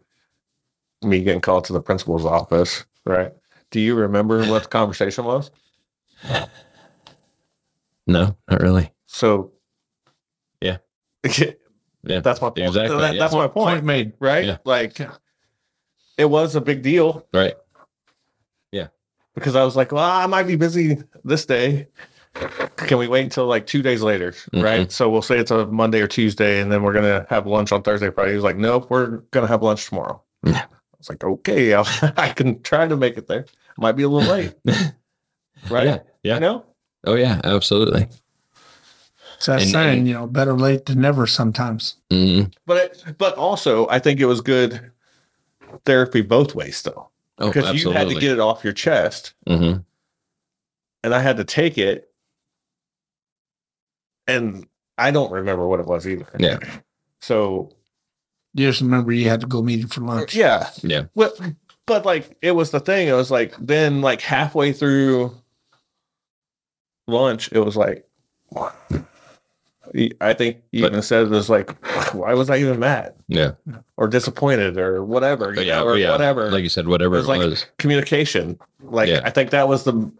me 1.03 1.21
getting 1.23 1.39
called 1.41 1.65
to 1.65 1.73
the 1.73 1.81
principal's 1.81 2.25
office, 2.25 2.83
right? 3.05 3.31
Do 3.71 3.79
you 3.79 3.95
remember 3.95 4.43
what 4.45 4.63
the 4.63 4.69
conversation 4.69 5.23
was? 5.25 5.51
No, 8.07 8.35
not 8.49 8.61
really. 8.61 8.91
So, 9.05 9.51
Yeah. 10.61 10.77
Yeah. 12.07 12.19
that's 12.19 12.39
my 12.39 12.49
point. 12.51 12.59
Exactly, 12.67 12.97
That- 12.97 13.15
yeah. 13.15 13.19
That's 13.19 13.33
my 13.33 13.47
Point 13.47 13.53
point, 13.53 13.83
made. 13.83 14.13
right? 14.19 14.45
Yeah. 14.45 14.57
Like, 14.63 14.99
it 16.17 16.25
was 16.25 16.55
a 16.55 16.61
big 16.61 16.81
deal 16.83 17.25
Right. 17.33 17.55
Because 19.35 19.55
I 19.55 19.63
was 19.63 19.75
like, 19.75 19.91
well, 19.91 20.03
I 20.03 20.25
might 20.25 20.47
be 20.47 20.55
busy 20.55 20.97
this 21.23 21.45
day. 21.45 21.87
Can 22.77 22.97
we 22.97 23.07
wait 23.07 23.23
until 23.23 23.45
like 23.45 23.65
two 23.65 23.81
days 23.81 24.01
later? 24.01 24.33
Right. 24.53 24.91
So 24.91 25.09
we'll 25.09 25.21
say 25.21 25.37
it's 25.37 25.51
a 25.51 25.65
Monday 25.67 26.01
or 26.01 26.07
Tuesday, 26.07 26.59
and 26.59 26.69
then 26.71 26.83
we're 26.83 26.91
gonna 26.93 27.25
have 27.29 27.47
lunch 27.47 27.71
on 27.71 27.81
Thursday, 27.83 28.09
Friday. 28.11 28.31
He 28.31 28.35
was 28.35 28.43
like, 28.43 28.57
nope, 28.57 28.87
we're 28.89 29.17
gonna 29.31 29.47
have 29.47 29.63
lunch 29.63 29.87
tomorrow. 29.87 30.21
Yeah. 30.43 30.63
I 30.65 30.97
was 30.97 31.07
like, 31.09 31.23
okay, 31.23 31.73
I'll, 31.75 31.87
I 32.17 32.29
can 32.29 32.61
try 32.61 32.87
to 32.87 32.97
make 32.97 33.17
it 33.17 33.27
there. 33.27 33.45
Might 33.77 33.93
be 33.93 34.03
a 34.03 34.09
little 34.09 34.29
late, 34.29 34.53
right? 35.69 35.85
Yeah. 35.85 35.99
Yeah. 36.23 36.33
You 36.35 36.39
know, 36.39 36.65
Oh 37.07 37.15
yeah, 37.15 37.39
absolutely. 37.43 38.07
It's 39.37 39.45
that 39.45 39.61
And- 39.61 39.69
saying, 39.71 39.99
and- 39.99 40.07
you 40.07 40.13
know, 40.13 40.27
better 40.27 40.53
late 40.53 40.85
than 40.87 40.99
never 41.01 41.27
sometimes. 41.27 41.95
Mhm. 42.11 42.53
but 42.65 42.77
it, 42.77 43.17
but 43.17 43.35
also 43.35 43.87
I 43.89 43.99
think 43.99 44.19
it 44.19 44.25
was 44.25 44.41
good 44.41 44.91
therapy 45.85 46.21
both 46.21 46.55
ways 46.55 46.81
though, 46.81 47.09
Oh, 47.37 47.47
because 47.51 47.83
you 47.83 47.91
had 47.91 48.07
to 48.09 48.15
get 48.15 48.31
it 48.31 48.39
off 48.39 48.63
your 48.63 48.73
chest, 48.73 49.33
Mhm. 49.47 49.83
and 51.03 51.13
I 51.15 51.19
had 51.19 51.37
to 51.37 51.43
take 51.43 51.77
it, 51.77 52.09
and 54.27 54.67
I 54.97 55.11
don't 55.11 55.31
remember 55.31 55.67
what 55.67 55.79
it 55.79 55.85
was 55.85 56.07
either. 56.07 56.27
Yeah. 56.39 56.59
So 57.21 57.71
You 58.53 58.67
just 58.67 58.81
remember 58.81 59.11
you 59.11 59.27
had 59.29 59.41
to 59.41 59.47
go 59.47 59.61
meet 59.61 59.81
him 59.81 59.87
for 59.89 60.01
lunch. 60.01 60.33
yeah, 60.35 60.69
Yeah. 60.81 61.05
But, 61.15 61.37
but 61.85 62.05
like 62.05 62.37
it 62.41 62.51
was 62.51 62.71
the 62.71 62.79
thing. 62.79 63.07
It 63.09 63.13
was 63.13 63.29
like 63.31 63.53
then 63.59 64.01
like 64.01 64.21
halfway 64.21 64.71
through 64.71 65.35
lunch, 67.07 67.51
it 67.51 67.59
was 67.59 67.75
like 67.75 68.07
I 70.21 70.33
think 70.33 70.57
you 70.71 70.81
But- 70.81 70.91
even 70.91 71.01
said 71.01 71.23
it 71.23 71.29
was 71.29 71.49
like, 71.49 71.71
why 72.13 72.33
was 72.33 72.49
I 72.49 72.57
even 72.57 72.79
mad 72.79 73.13
Yeah. 73.27 73.51
or 73.97 74.07
disappointed 74.07 74.77
or 74.77 75.03
whatever, 75.03 75.53
you 75.53 75.61
yeah. 75.61 75.77
know, 75.79 75.85
or 75.85 75.97
yeah. 75.97 76.11
whatever. 76.11 76.51
Like 76.51 76.63
you 76.63 76.69
said, 76.69 76.87
whatever 76.87 77.15
It 77.15 77.19
it 77.19 77.21
was 77.21 77.27
like- 77.29 77.39
was. 77.39 77.65
Communication. 77.77 78.59
Like 78.83 79.09
Yeah. 79.09 79.21
I 79.23 79.29
think 79.29 79.51
that 79.51 79.67
was 79.67 79.83
the 79.85 80.11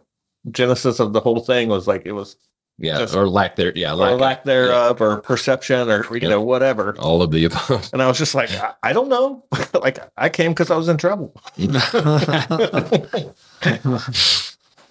genesis 0.50 1.00
of 1.00 1.12
the 1.12 1.20
whole 1.20 1.40
thing. 1.40 1.68
Was 1.68 1.86
like 1.86 2.02
it 2.06 2.12
was 2.12 2.36
Yeah. 2.78 2.98
just- 2.98 3.14
or 3.14 3.28
lack 3.28 3.56
there. 3.56 3.72
Yeah. 3.76 3.92
or 3.92 3.96
Lack, 3.96 4.20
lack 4.20 4.44
thereof 4.44 5.00
or 5.00 5.20
perception 5.20 5.90
or 5.90 6.04
you 6.12 6.20
Yeah. 6.22 6.28
know 6.28 6.40
whatever. 6.42 6.96
all 6.98 7.20
of 7.22 7.30
the 7.30 7.44
above. 7.44 7.90
And 7.92 8.02
I 8.02 8.08
was 8.08 8.18
just 8.18 8.34
like, 8.34 8.50
I, 8.62 8.72
I 8.82 8.92
don't 8.94 9.08
know. 9.08 9.44
like 9.74 9.98
I 10.16 10.28
came 10.30 10.52
because 10.52 10.70
I 10.70 10.76
was 10.76 10.88
in 10.88 10.96
trouble. 10.96 11.34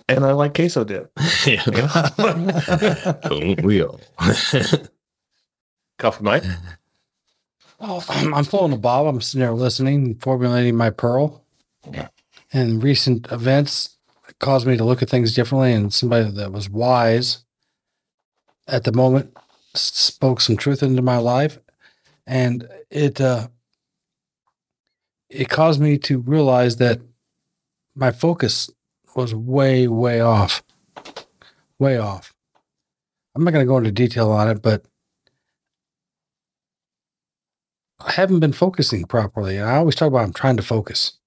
and 0.07 0.25
I 0.25 0.31
like 0.33 0.53
queso 0.53 0.83
dip. 0.83 1.11
yeah. 1.45 1.63
Don't 3.23 3.61
we 3.63 3.83
all? 3.83 3.99
Coffee 5.97 6.23
Mike. 6.23 6.43
Oh, 7.79 8.03
I'm, 8.09 8.33
I'm 8.33 8.45
pulling 8.45 8.73
a 8.73 8.77
bob. 8.77 9.07
I'm 9.07 9.21
sitting 9.21 9.41
there 9.41 9.53
listening, 9.53 10.15
formulating 10.15 10.75
my 10.75 10.89
pearl. 10.89 11.43
Yeah. 11.91 12.09
And 12.53 12.83
recent 12.83 13.31
events 13.31 13.97
caused 14.39 14.67
me 14.67 14.77
to 14.77 14.83
look 14.83 15.01
at 15.01 15.09
things 15.09 15.33
differently. 15.33 15.73
And 15.73 15.93
somebody 15.93 16.29
that 16.29 16.51
was 16.51 16.69
wise 16.69 17.45
at 18.67 18.83
the 18.83 18.91
moment 18.91 19.35
spoke 19.73 20.41
some 20.41 20.57
truth 20.57 20.81
into 20.81 21.01
my 21.01 21.17
life, 21.17 21.59
and 22.25 22.67
it 22.89 23.19
uh, 23.21 23.47
it 25.29 25.49
caused 25.49 25.81
me 25.81 25.97
to 25.99 26.19
realize 26.19 26.77
that 26.77 27.01
my 27.95 28.11
focus 28.11 28.69
was 29.15 29.33
way, 29.33 29.87
way 29.87 30.19
off, 30.19 30.63
way 31.79 31.97
off. 31.97 32.33
I'm 33.35 33.43
not 33.43 33.51
going 33.51 33.65
to 33.65 33.69
go 33.69 33.77
into 33.77 33.91
detail 33.91 34.31
on 34.31 34.49
it, 34.49 34.61
but 34.61 34.85
I 37.99 38.11
haven't 38.11 38.39
been 38.39 38.53
focusing 38.53 39.05
properly. 39.05 39.59
I 39.59 39.77
always 39.77 39.95
talk 39.95 40.07
about 40.07 40.23
I'm 40.23 40.33
trying 40.33 40.57
to 40.57 40.63
focus. 40.63 41.17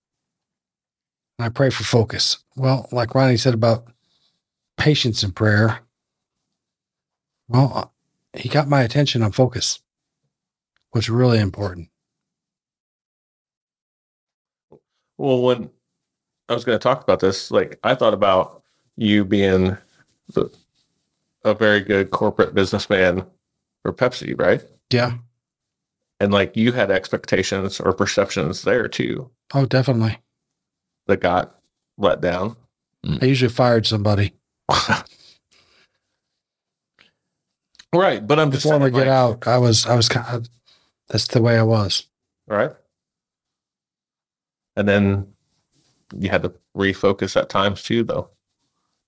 And 1.39 1.47
I 1.47 1.49
pray 1.49 1.71
for 1.71 1.85
focus. 1.85 2.39
Well, 2.57 2.89
like 2.93 3.15
Ronnie 3.15 3.37
said 3.37 3.55
about 3.55 3.87
patience 4.77 5.23
in 5.23 5.33
prayer, 5.33 5.81
well, 7.49 7.95
he 8.35 8.49
got 8.49 8.69
my 8.69 8.83
attention 8.83 9.23
on 9.23 9.33
focus, 9.33 9.81
which 10.91 11.07
is 11.07 11.11
really 11.11 11.41
important. 11.41 11.89
Well, 15.17 15.43
when 15.43 15.71
I 16.49 16.55
was 16.55 16.65
going 16.65 16.79
to 16.79 16.83
talk 16.83 17.03
about 17.03 17.21
this, 17.21 17.51
like 17.51 17.79
I 17.85 17.95
thought 17.95 18.15
about 18.15 18.63
you 18.97 19.25
being 19.25 19.77
the, 20.33 20.51
a 21.45 21.55
very 21.55 21.81
good 21.81 22.11
corporate 22.11 22.55
businessman 22.55 23.25
for 23.83 23.93
Pepsi, 23.93 24.39
right? 24.39 24.63
Yeah. 24.91 25.19
And 26.21 26.33
like 26.33 26.57
you 26.57 26.73
had 26.73 26.91
expectations 26.91 27.79
or 27.81 27.93
perceptions 27.93 28.63
there 28.63 28.89
too 28.89 29.31
Oh, 29.55 29.67
definitely. 29.67 30.19
that 31.07 31.21
got 31.21 31.55
let 31.97 32.21
down. 32.21 32.57
Mm. 33.07 33.23
I 33.23 33.27
usually 33.27 33.51
fired 33.53 33.87
somebody 33.87 34.33
right. 37.95 38.27
But 38.27 38.39
I'm 38.39 38.51
just 38.51 38.65
before 38.65 38.79
we 38.79 38.85
saying, 38.87 38.95
get 38.95 39.01
like, 39.01 39.09
out. 39.09 39.47
I 39.47 39.59
was, 39.59 39.87
I 39.87 39.95
was 39.95 40.09
kind 40.09 40.27
of, 40.37 40.49
that's 41.09 41.29
the 41.29 41.41
way 41.43 41.59
I 41.59 41.63
was. 41.63 42.07
right? 42.47 42.73
And 44.77 44.89
then 44.89 45.29
you 46.17 46.31
had 46.31 46.43
to 46.43 46.53
refocus 46.77 47.37
at 47.37 47.49
times 47.49 47.83
too, 47.83 48.05
though. 48.05 48.31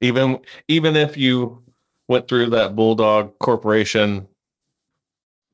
Even 0.01 0.40
even 0.68 0.96
if 0.96 1.16
you 1.16 1.62
went 2.09 2.28
through 2.28 2.51
that 2.51 2.74
bulldog 2.74 3.38
corporation 3.38 4.26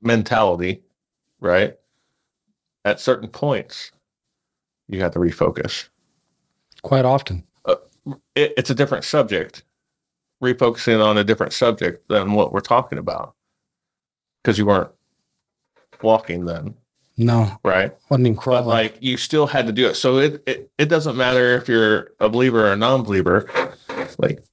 mentality, 0.01 0.83
right? 1.41 1.77
At 2.85 3.01
certain 3.01 3.29
points, 3.29 3.93
you 4.89 5.01
had 5.01 5.13
to 5.13 5.19
refocus. 5.19 5.89
Quite 6.83 7.05
often. 7.05 7.45
Uh, 7.65 7.77
it, 8.35 8.55
it's 8.57 8.71
a 8.71 8.75
different 8.75 9.05
subject, 9.05 9.65
refocusing 10.43 11.05
on 11.05 11.19
a 11.19 11.25
different 11.25 11.53
subject 11.53 12.09
than 12.09 12.33
what 12.33 12.53
we're 12.53 12.61
talking 12.61 12.99
about, 12.99 13.35
because 14.43 14.59
you 14.59 14.67
weren't 14.67 14.93
walking 16.03 16.45
then, 16.45 16.75
No, 17.19 17.59
right? 17.65 17.93
wasn't 18.11 18.27
even 18.29 18.41
but 18.45 18.67
like 18.67 18.99
you 19.01 19.17
still 19.17 19.47
had 19.47 19.67
to 19.67 19.73
do 19.73 19.87
it. 19.87 19.95
So 19.95 20.19
it, 20.19 20.43
it 20.47 20.71
it 20.77 20.89
doesn't 20.91 21.17
matter 21.17 21.55
if 21.55 21.69
you're 21.69 22.13
a 22.21 22.29
believer 22.29 22.67
or 22.67 22.73
a 22.73 22.77
non-believer. 22.77 23.49
Like 24.19 24.45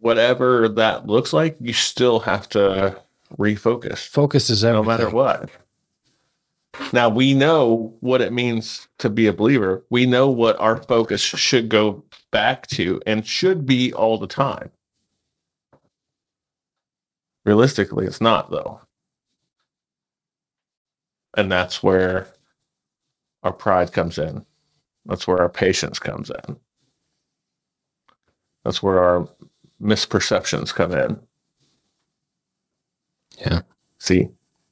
whatever 0.00 0.68
that 0.68 1.06
looks 1.06 1.32
like, 1.32 1.56
you 1.60 1.72
still 1.72 2.20
have 2.20 2.48
to 2.50 3.00
refocus, 3.36 4.06
Focus 4.06 4.50
is 4.50 4.62
no 4.62 4.82
matter 4.82 5.10
what. 5.10 5.50
Now 6.92 7.08
we 7.08 7.34
know 7.34 7.96
what 8.00 8.20
it 8.20 8.32
means 8.32 8.88
to 8.98 9.10
be 9.10 9.26
a 9.26 9.32
believer. 9.32 9.84
We 9.90 10.06
know 10.06 10.28
what 10.28 10.58
our 10.60 10.76
focus 10.76 11.20
should 11.20 11.68
go 11.68 12.04
back 12.30 12.66
to 12.68 13.00
and 13.06 13.26
should 13.26 13.66
be 13.66 13.92
all 13.92 14.18
the 14.18 14.26
time. 14.26 14.70
Realistically, 17.44 18.06
it's 18.06 18.20
not 18.20 18.50
though. 18.50 18.80
And 21.38 21.52
that's 21.52 21.84
where 21.84 22.26
our 23.44 23.52
pride 23.52 23.92
comes 23.92 24.18
in. 24.18 24.44
That's 25.06 25.28
where 25.28 25.38
our 25.38 25.48
patience 25.48 26.00
comes 26.00 26.30
in. 26.30 26.56
That's 28.64 28.82
where 28.82 28.98
our 28.98 29.28
misperceptions 29.80 30.74
come 30.74 30.90
in. 30.92 31.20
Yeah. 33.38 33.60
See, 33.98 34.28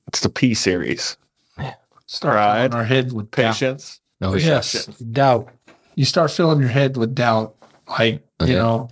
it's 0.08 0.18
the 0.20 0.28
P 0.28 0.54
series 0.54 1.16
yeah. 1.56 1.74
Start 2.06 2.34
Pride, 2.34 2.74
our 2.74 2.84
head 2.84 3.12
with 3.12 3.30
doubt. 3.30 3.52
patience. 3.54 4.00
No, 4.20 4.34
Yes. 4.34 4.86
Doubt. 4.86 5.48
You 5.94 6.04
start 6.04 6.32
filling 6.32 6.58
your 6.58 6.68
head 6.68 6.96
with 6.96 7.14
doubt. 7.14 7.54
Like, 7.88 8.26
Okay. 8.40 8.50
you 8.52 8.58
know, 8.58 8.88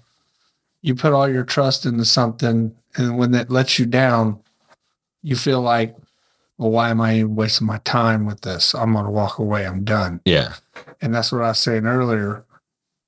you 0.81 0.95
put 0.95 1.12
all 1.12 1.29
your 1.29 1.43
trust 1.45 1.87
into 1.87 2.05
something, 2.05 2.72
and 2.97 3.18
when 3.18 3.33
that 3.33 3.51
lets 3.51 3.81
you 3.81 3.87
down, 3.87 4.39
you 5.22 5.35
feel 5.35 5.61
like, 5.61 5.97
well, 6.59 6.71
why 6.71 6.91
am 6.91 7.01
I 7.01 7.17
even 7.19 7.35
wasting 7.37 7.67
my 7.67 7.79
time 7.79 8.27
with 8.27 8.43
this? 8.43 8.75
I'm 8.75 8.93
going 8.93 9.05
to 9.05 9.11
walk 9.11 9.39
away. 9.39 9.67
I'm 9.67 9.85
done. 9.85 10.21
Yeah. 10.25 10.55
And 11.01 11.15
that's 11.15 11.33
what 11.33 11.43
I 11.43 11.49
was 11.49 11.59
saying 11.59 11.87
earlier. 11.87 12.45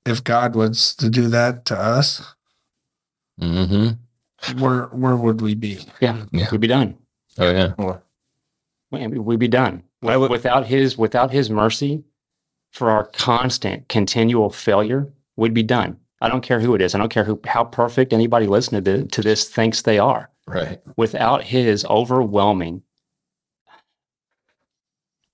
If 0.05 0.23
God 0.23 0.55
was 0.55 0.95
to 0.95 1.09
do 1.09 1.27
that 1.29 1.65
to 1.65 1.77
us, 1.79 2.33
Mm-hmm. 3.41 4.59
where 4.59 4.83
where 4.87 5.15
would 5.15 5.41
we 5.41 5.53
be? 5.55 5.79
Yeah, 5.99 6.25
Yeah. 6.31 6.47
we'd 6.51 6.61
be 6.61 6.67
done. 6.67 6.97
Oh 7.37 7.51
yeah. 7.51 7.73
Man, 8.91 9.23
We'd 9.23 9.39
be 9.39 9.47
done. 9.47 9.83
I 10.03 10.17
would- 10.17 10.31
without 10.31 10.67
his 10.67 10.97
without 10.97 11.31
his 11.31 11.49
mercy 11.49 12.03
for 12.71 12.89
our 12.89 13.05
constant 13.05 13.87
continual 13.89 14.49
failure 14.49 15.11
we'd 15.37 15.53
be 15.53 15.63
done 15.63 15.97
i 16.21 16.27
don't 16.29 16.41
care 16.41 16.59
who 16.59 16.75
it 16.75 16.81
is 16.81 16.93
i 16.93 16.97
don't 16.97 17.09
care 17.09 17.23
who 17.23 17.39
how 17.47 17.63
perfect 17.63 18.11
anybody 18.13 18.45
listening 18.45 18.83
to, 18.83 19.05
to 19.05 19.21
this 19.21 19.47
thinks 19.49 19.81
they 19.81 19.97
are 19.97 20.29
Right. 20.45 20.79
without 20.97 21.43
his 21.45 21.85
overwhelming 21.85 22.83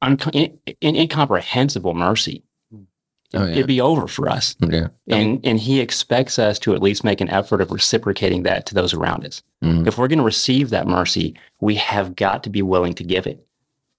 unco- 0.03 0.31
in, 0.31 0.57
in- 0.81 0.95
incomprehensible 0.95 1.93
mercy 1.93 2.43
Oh, 3.35 3.45
yeah. 3.45 3.51
it'd 3.53 3.65
be 3.67 3.81
over 3.81 4.07
for 4.07 4.29
us 4.29 4.55
Yeah. 4.59 4.89
and 5.07 5.43
and 5.43 5.59
he 5.59 5.79
expects 5.79 6.37
us 6.37 6.59
to 6.59 6.75
at 6.75 6.83
least 6.83 7.03
make 7.03 7.19
an 7.19 7.29
effort 7.29 7.61
of 7.61 7.71
reciprocating 7.71 8.43
that 8.43 8.67
to 8.67 8.75
those 8.75 8.93
around 8.93 9.25
us 9.25 9.41
Mhm. 9.63 9.87
if 9.87 9.97
we're 9.97 10.07
going 10.07 10.19
to 10.19 10.23
receive 10.25 10.69
that 10.69 10.85
mercy 10.87 11.33
we 11.59 11.73
have 11.75 12.15
got 12.15 12.43
to 12.43 12.51
be 12.51 12.61
willing 12.61 12.93
to 12.93 13.03
give 13.03 13.25
it 13.25 13.43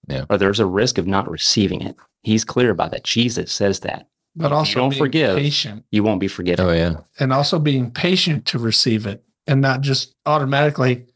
Yeah. 0.07 0.27
or 0.31 0.39
there's 0.39 0.61
a 0.61 0.67
risk 0.67 0.99
of 0.99 1.09
not 1.09 1.29
receiving 1.29 1.81
it 1.83 1.97
he's 2.23 2.45
clear 2.45 2.71
about 2.71 2.93
that 2.93 3.03
jesus 3.03 3.51
says 3.51 3.81
that 3.81 4.07
But 4.37 4.47
If 4.47 4.51
you 4.53 4.57
also 4.57 4.75
don't 4.81 4.91
being 4.91 5.03
forgive. 5.03 5.37
patient 5.37 5.85
you 5.91 6.05
won't 6.05 6.21
be 6.21 6.29
forgiven 6.29 6.65
Oh 6.65 6.71
yeah. 6.73 6.99
and 7.19 7.33
also 7.33 7.59
being 7.59 7.91
patient 7.91 8.47
to 8.47 8.59
receive 8.61 9.05
it 9.05 9.25
and 9.49 9.61
not 9.61 9.81
just 9.81 10.15
automatically, 10.27 11.07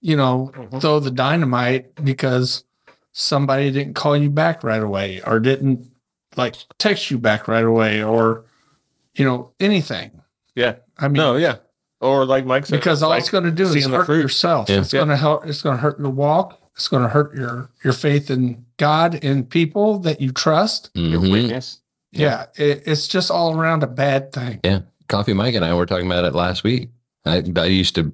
you 0.00 0.16
know, 0.16 0.50
throw 0.80 1.00
the 1.00 1.10
dynamite 1.10 1.94
because 2.02 2.64
somebody 3.12 3.70
didn't 3.70 3.94
call 3.94 4.16
you 4.16 4.30
back 4.30 4.62
right 4.64 4.82
away 4.82 5.20
or 5.26 5.40
didn't 5.40 5.90
like 6.36 6.56
text 6.78 7.10
you 7.10 7.18
back 7.18 7.48
right 7.48 7.64
away 7.64 8.02
or, 8.02 8.44
you 9.14 9.24
know, 9.24 9.52
anything. 9.60 10.22
Yeah. 10.54 10.76
I 10.98 11.08
mean, 11.08 11.14
No, 11.14 11.36
yeah. 11.36 11.56
Or 12.00 12.24
like 12.24 12.46
Mike 12.46 12.66
said, 12.66 12.76
because 12.78 13.02
all 13.02 13.10
like 13.10 13.20
it's 13.20 13.30
going 13.30 13.44
to 13.44 13.50
do 13.50 13.64
is 13.64 13.86
hurt 13.86 14.06
fruit. 14.06 14.22
yourself. 14.22 14.68
Yeah. 14.70 14.78
It's 14.80 14.92
Yeah. 14.92 15.00
going 15.00 15.08
to 15.10 15.16
help. 15.16 15.46
It's 15.46 15.60
going 15.62 15.76
to 15.76 15.82
hurt 15.82 15.98
your 15.98 16.08
walk. 16.10 16.58
It's 16.74 16.88
going 16.88 17.02
to 17.02 17.08
hurt 17.10 17.34
your 17.34 17.70
your 17.84 17.92
faith 17.92 18.30
in 18.30 18.64
God 18.78 19.22
and 19.22 19.48
people 19.50 19.98
that 20.00 20.20
you 20.20 20.30
trust. 20.32 20.90
your 20.94 21.20
Mhm. 21.20 21.30
witness 21.32 21.80
Yeah, 22.12 22.46
it, 22.56 22.82
it's 22.86 23.06
just 23.06 23.30
all 23.30 23.54
around 23.56 23.82
a 23.82 23.86
bad 23.86 24.32
thing. 24.32 24.60
Yeah. 24.64 24.80
Coffee 25.08 25.32
Mike 25.34 25.54
and 25.54 25.64
I 25.64 25.74
were 25.74 25.84
talking 25.86 26.06
about 26.06 26.24
it 26.24 26.34
last 26.34 26.64
week. 26.64 26.90
I, 27.26 27.42
I 27.56 27.64
used 27.66 27.94
to, 27.96 28.12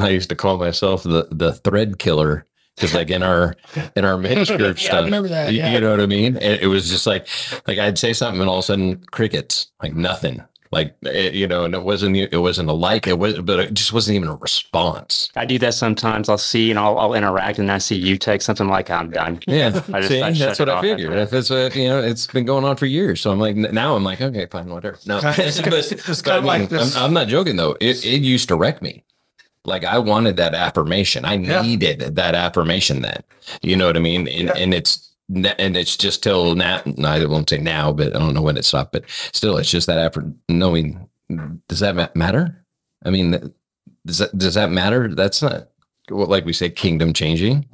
I 0.00 0.08
used 0.08 0.28
to 0.30 0.34
call 0.34 0.58
myself 0.58 1.04
the 1.04 1.28
the 1.30 1.52
thread 1.52 1.98
killer 1.98 2.46
because 2.76 2.94
like 2.94 3.10
in 3.10 3.22
our 3.22 3.54
in 3.96 4.04
our 4.04 4.16
men's 4.18 4.48
group 4.56 4.60
Yeah, 4.82 4.84
I 4.84 4.88
stuff, 4.88 5.04
remember 5.04 5.28
that, 5.28 5.52
you, 5.52 5.58
yeah. 5.58 5.72
you 5.72 5.80
know 5.80 5.90
what 5.90 6.00
I 6.00 6.06
mean? 6.06 6.36
It, 6.36 6.62
it 6.62 6.66
was 6.66 6.88
just 6.90 7.06
like 7.06 7.26
like 7.66 7.78
I'd 7.78 7.98
say 7.98 8.12
something 8.12 8.40
and 8.40 8.48
all 8.50 8.56
of 8.58 8.64
a 8.64 8.66
sudden 8.66 9.04
crickets, 9.10 9.68
like 9.82 9.94
nothing, 9.94 10.42
like 10.72 10.96
it, 11.02 11.34
you 11.34 11.46
know, 11.46 11.64
and 11.64 11.74
it 11.74 11.82
wasn't 11.84 12.16
it 12.16 12.36
wasn't 12.38 12.68
a 12.68 12.72
like 12.72 13.06
it 13.06 13.18
was, 13.18 13.38
but 13.40 13.60
it 13.60 13.74
just 13.74 13.92
wasn't 13.92 14.16
even 14.16 14.28
a 14.28 14.34
response. 14.36 15.28
i 15.36 15.44
do 15.44 15.58
that 15.58 15.72
sometimes 15.74 16.28
i'll 16.28 16.36
see 16.38 16.70
and 16.70 16.78
i'll, 16.80 16.98
I'll 16.98 17.14
interact 17.14 17.58
and 17.60 17.70
i 17.70 17.78
see 17.78 17.94
you 17.96 18.18
text 18.18 18.46
something 18.46 18.66
like 18.68 18.90
i'm 18.90 19.10
done 19.10 19.40
Yeah, 19.46 19.68
I 19.92 20.00
just- 20.00 20.08
see, 20.08 20.22
I 20.22 20.32
that's 20.32 20.58
what 20.58 20.68
I 20.68 20.74
off 20.74 20.82
figured. 20.82 21.12
after 21.12 21.36
If 21.36 21.40
it's 21.40 21.50
a, 21.50 21.70
you 21.80 21.88
know, 21.88 22.00
it's 22.02 22.26
been 22.26 22.44
going 22.44 22.64
on 22.64 22.76
for 22.76 22.86
years, 22.86 23.20
so 23.20 23.30
I'm 23.30 23.38
like, 23.38 23.54
now 23.56 23.94
I'm 23.94 24.02
like, 24.04 24.20
okay, 24.20 24.46
fine, 24.46 24.68
whatever. 24.68 24.98
No, 25.06 25.18
It's 25.24 25.60
kinda- 25.60 25.70
But- 25.70 26.02
but 26.06 26.28
I 26.28 26.34
kinda 26.34 26.46
like 26.46 26.60
mean, 26.62 26.68
this- 26.70 26.96
I'm, 26.96 27.04
I'm 27.04 27.12
not 27.12 27.28
joking 27.28 27.54
though. 27.56 27.76
It 27.80 28.04
it 28.04 28.22
used 28.22 28.48
to 28.48 28.56
wreck 28.56 28.82
me. 28.82 29.04
Like 29.64 29.84
I 29.84 29.98
wanted 29.98 30.36
that 30.36 30.54
affirmation. 30.54 31.24
I 31.24 31.34
Yeah. 31.34 31.62
needed 31.62 32.16
that 32.16 32.34
affirmation 32.34 33.02
then. 33.02 33.22
You 33.62 33.76
know 33.76 33.86
what 33.86 33.96
I 33.96 34.00
mean? 34.00 34.28
And, 34.28 34.48
Yeah. 34.48 34.56
and 34.56 34.74
it's 34.74 35.10
and 35.34 35.74
it's 35.76 35.96
just 35.96 36.22
till 36.22 36.54
now. 36.54 36.82
I 37.02 37.24
won't 37.24 37.48
say 37.48 37.56
now, 37.58 37.92
but 37.92 38.14
I 38.14 38.18
don't 38.18 38.34
know 38.34 38.42
when 38.42 38.58
it 38.58 38.64
stopped. 38.66 38.92
But 38.92 39.04
still, 39.32 39.56
it's 39.56 39.70
just 39.70 39.86
that 39.86 39.98
after 39.98 40.30
knowing. 40.50 41.08
Does 41.68 41.80
that 41.80 42.14
matter? 42.14 42.64
I 43.06 43.10
mean, 43.10 43.30
does 44.04 44.18
that 44.18 44.36
does 44.36 44.54
that 44.54 44.70
matter? 44.70 45.08
That's 45.14 45.40
not 45.40 45.68
like 46.10 46.44
we 46.44 46.52
say, 46.52 46.68
kingdom 46.68 47.14
changing. 47.14 47.64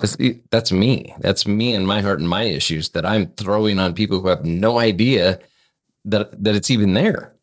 That's, 0.00 0.16
that's 0.50 0.72
me. 0.72 1.14
That's 1.18 1.46
me 1.46 1.74
and 1.74 1.86
my 1.86 2.00
heart 2.00 2.20
and 2.20 2.28
my 2.28 2.44
issues 2.44 2.88
that 2.90 3.04
I'm 3.04 3.26
throwing 3.36 3.78
on 3.78 3.92
people 3.94 4.20
who 4.20 4.28
have 4.28 4.44
no 4.46 4.78
idea 4.78 5.40
that 6.06 6.42
that 6.42 6.54
it's 6.56 6.70
even 6.70 6.94
there. 6.94 7.34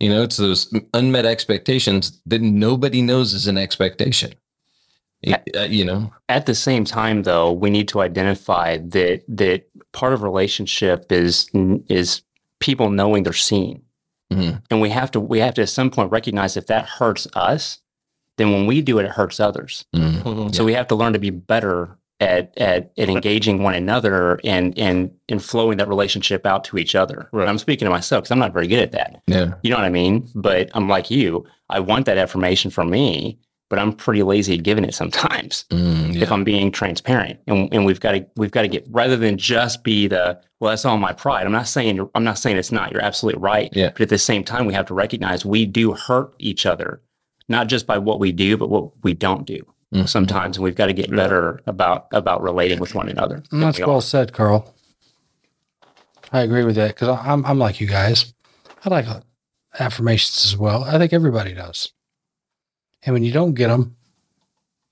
You 0.00 0.08
know, 0.08 0.22
it's 0.22 0.38
those 0.38 0.72
unmet 0.94 1.26
expectations 1.26 2.20
that 2.26 2.40
nobody 2.40 3.02
knows 3.02 3.32
is 3.34 3.46
an 3.46 3.58
expectation. 3.58 4.32
Y- 5.26 5.38
uh, 5.54 5.64
you 5.64 5.84
know, 5.84 6.10
at 6.30 6.46
the 6.46 6.54
same 6.54 6.84
time 6.86 7.24
though 7.24 7.52
we 7.52 7.68
need 7.68 7.88
to 7.88 8.00
identify 8.00 8.78
that 8.78 9.22
that 9.28 9.68
part 9.92 10.14
of 10.14 10.22
relationship 10.22 11.12
is 11.12 11.50
is 11.90 12.22
people 12.58 12.88
knowing 12.88 13.22
they're 13.24 13.32
seen 13.34 13.82
Mhm. 14.32 14.62
and 14.70 14.80
we 14.80 14.88
have 14.88 15.10
to 15.10 15.20
we 15.20 15.38
have 15.40 15.52
to 15.54 15.62
at 15.62 15.68
some 15.68 15.90
point 15.90 16.10
recognize 16.10 16.56
if 16.56 16.66
that 16.68 16.86
hurts 16.86 17.26
us 17.34 17.80
then 18.38 18.50
when 18.52 18.64
we 18.66 18.80
do 18.80 18.98
it 18.98 19.04
it 19.04 19.10
hurts 19.10 19.40
others 19.40 19.84
Mm. 19.94 20.22
Mhm. 20.22 20.54
so 20.54 20.64
we 20.64 20.72
have 20.72 20.86
to 20.88 20.94
learn 20.94 21.12
to 21.12 21.18
be 21.18 21.28
better 21.30 21.98
at 22.20 22.56
at, 22.58 22.92
at 22.98 23.08
engaging 23.08 23.62
one 23.62 23.74
another 23.74 24.38
and 24.44 24.78
and 24.78 25.10
and 25.28 25.42
flowing 25.42 25.78
that 25.78 25.88
relationship 25.88 26.44
out 26.46 26.64
to 26.64 26.76
each 26.78 26.94
other 26.94 27.28
Right. 27.32 27.48
i'm 27.48 27.58
speaking 27.58 27.86
to 27.86 27.90
myself 27.90 28.22
because 28.22 28.30
i'm 28.32 28.38
not 28.38 28.52
very 28.52 28.66
good 28.66 28.80
at 28.80 28.92
that 28.92 29.22
yeah, 29.26 29.54
you 29.62 29.70
know 29.70 29.76
what 29.76 29.84
I 29.86 29.90
mean? 29.90 30.28
But 30.34 30.70
I'm 30.74 30.88
like 30.88 31.10
you. 31.10 31.44
I 31.68 31.80
want 31.80 32.06
that 32.06 32.18
affirmation 32.18 32.70
from 32.70 32.90
me, 32.90 33.38
but 33.68 33.78
I'm 33.78 33.92
pretty 33.92 34.22
lazy 34.24 34.54
at 34.58 34.64
giving 34.64 34.84
it 34.84 34.94
sometimes 34.94 35.64
Mm, 35.70 36.16
if. 36.20 36.30
I'm 36.32 36.42
being 36.44 36.72
transparent. 36.72 37.38
And, 37.46 37.72
and 37.72 37.84
we've 37.86 38.00
got 38.00 38.12
to 38.12 38.26
we've 38.36 38.50
got 38.50 38.62
to 38.62 38.68
get 38.68 38.84
rather 38.90 39.16
than 39.16 39.38
just 39.38 39.84
be 39.84 40.08
the 40.08 40.40
well, 40.58 40.70
that's 40.70 40.84
all 40.84 40.98
my 40.98 41.12
pride. 41.12 41.46
I'm 41.46 41.52
not 41.52 41.68
saying 41.68 42.08
I'm 42.14 42.24
not 42.24 42.38
saying 42.38 42.56
it's 42.58 42.72
not. 42.72 42.92
You're 42.92 43.02
absolutely 43.02 43.40
right. 43.40 43.70
Yeah. 43.72 43.90
But 43.92 44.02
at 44.02 44.08
the 44.08 44.18
same 44.18 44.42
time, 44.44 44.66
we 44.66 44.74
have 44.74 44.86
to 44.86 44.94
recognize 44.94 45.44
we 45.44 45.64
do 45.64 45.92
hurt 45.92 46.34
each 46.38 46.66
other, 46.66 47.00
not 47.48 47.68
just 47.68 47.86
by 47.86 47.98
what 47.98 48.18
we 48.20 48.32
do, 48.32 48.56
but 48.56 48.68
what 48.68 48.90
we 49.04 49.14
don't 49.14 49.46
do. 49.46 49.60
Mhm. 49.94 50.08
Sometimes 50.08 50.56
and 50.56 50.62
we've 50.64 50.76
got 50.76 50.86
to 50.86 50.92
get 50.92 51.10
better 51.14 51.60
about 51.66 52.06
about 52.12 52.42
relating 52.42 52.78
with 52.78 52.94
one 52.94 53.08
another. 53.08 53.42
And 53.50 53.62
that's 53.62 53.78
we 53.78 53.84
well 53.84 53.96
are. 53.96 54.02
said, 54.02 54.32
Carl. 54.32 54.72
I 56.32 56.42
agree 56.42 56.62
with 56.64 56.76
that 56.76 56.88
because 56.94 57.08
I'm 57.08 57.44
I'm 57.44 57.58
like 57.58 57.80
you 57.80 57.88
guys. 57.88 58.32
I 58.84 58.88
like 58.88 59.06
affirmations 59.78 60.44
as 60.44 60.56
well. 60.56 60.84
I 60.84 60.96
think 60.98 61.12
everybody 61.12 61.54
does. 61.54 61.92
And 63.02 63.14
when 63.14 63.24
you 63.24 63.32
don't 63.32 63.54
get 63.54 63.68
them, 63.68 63.96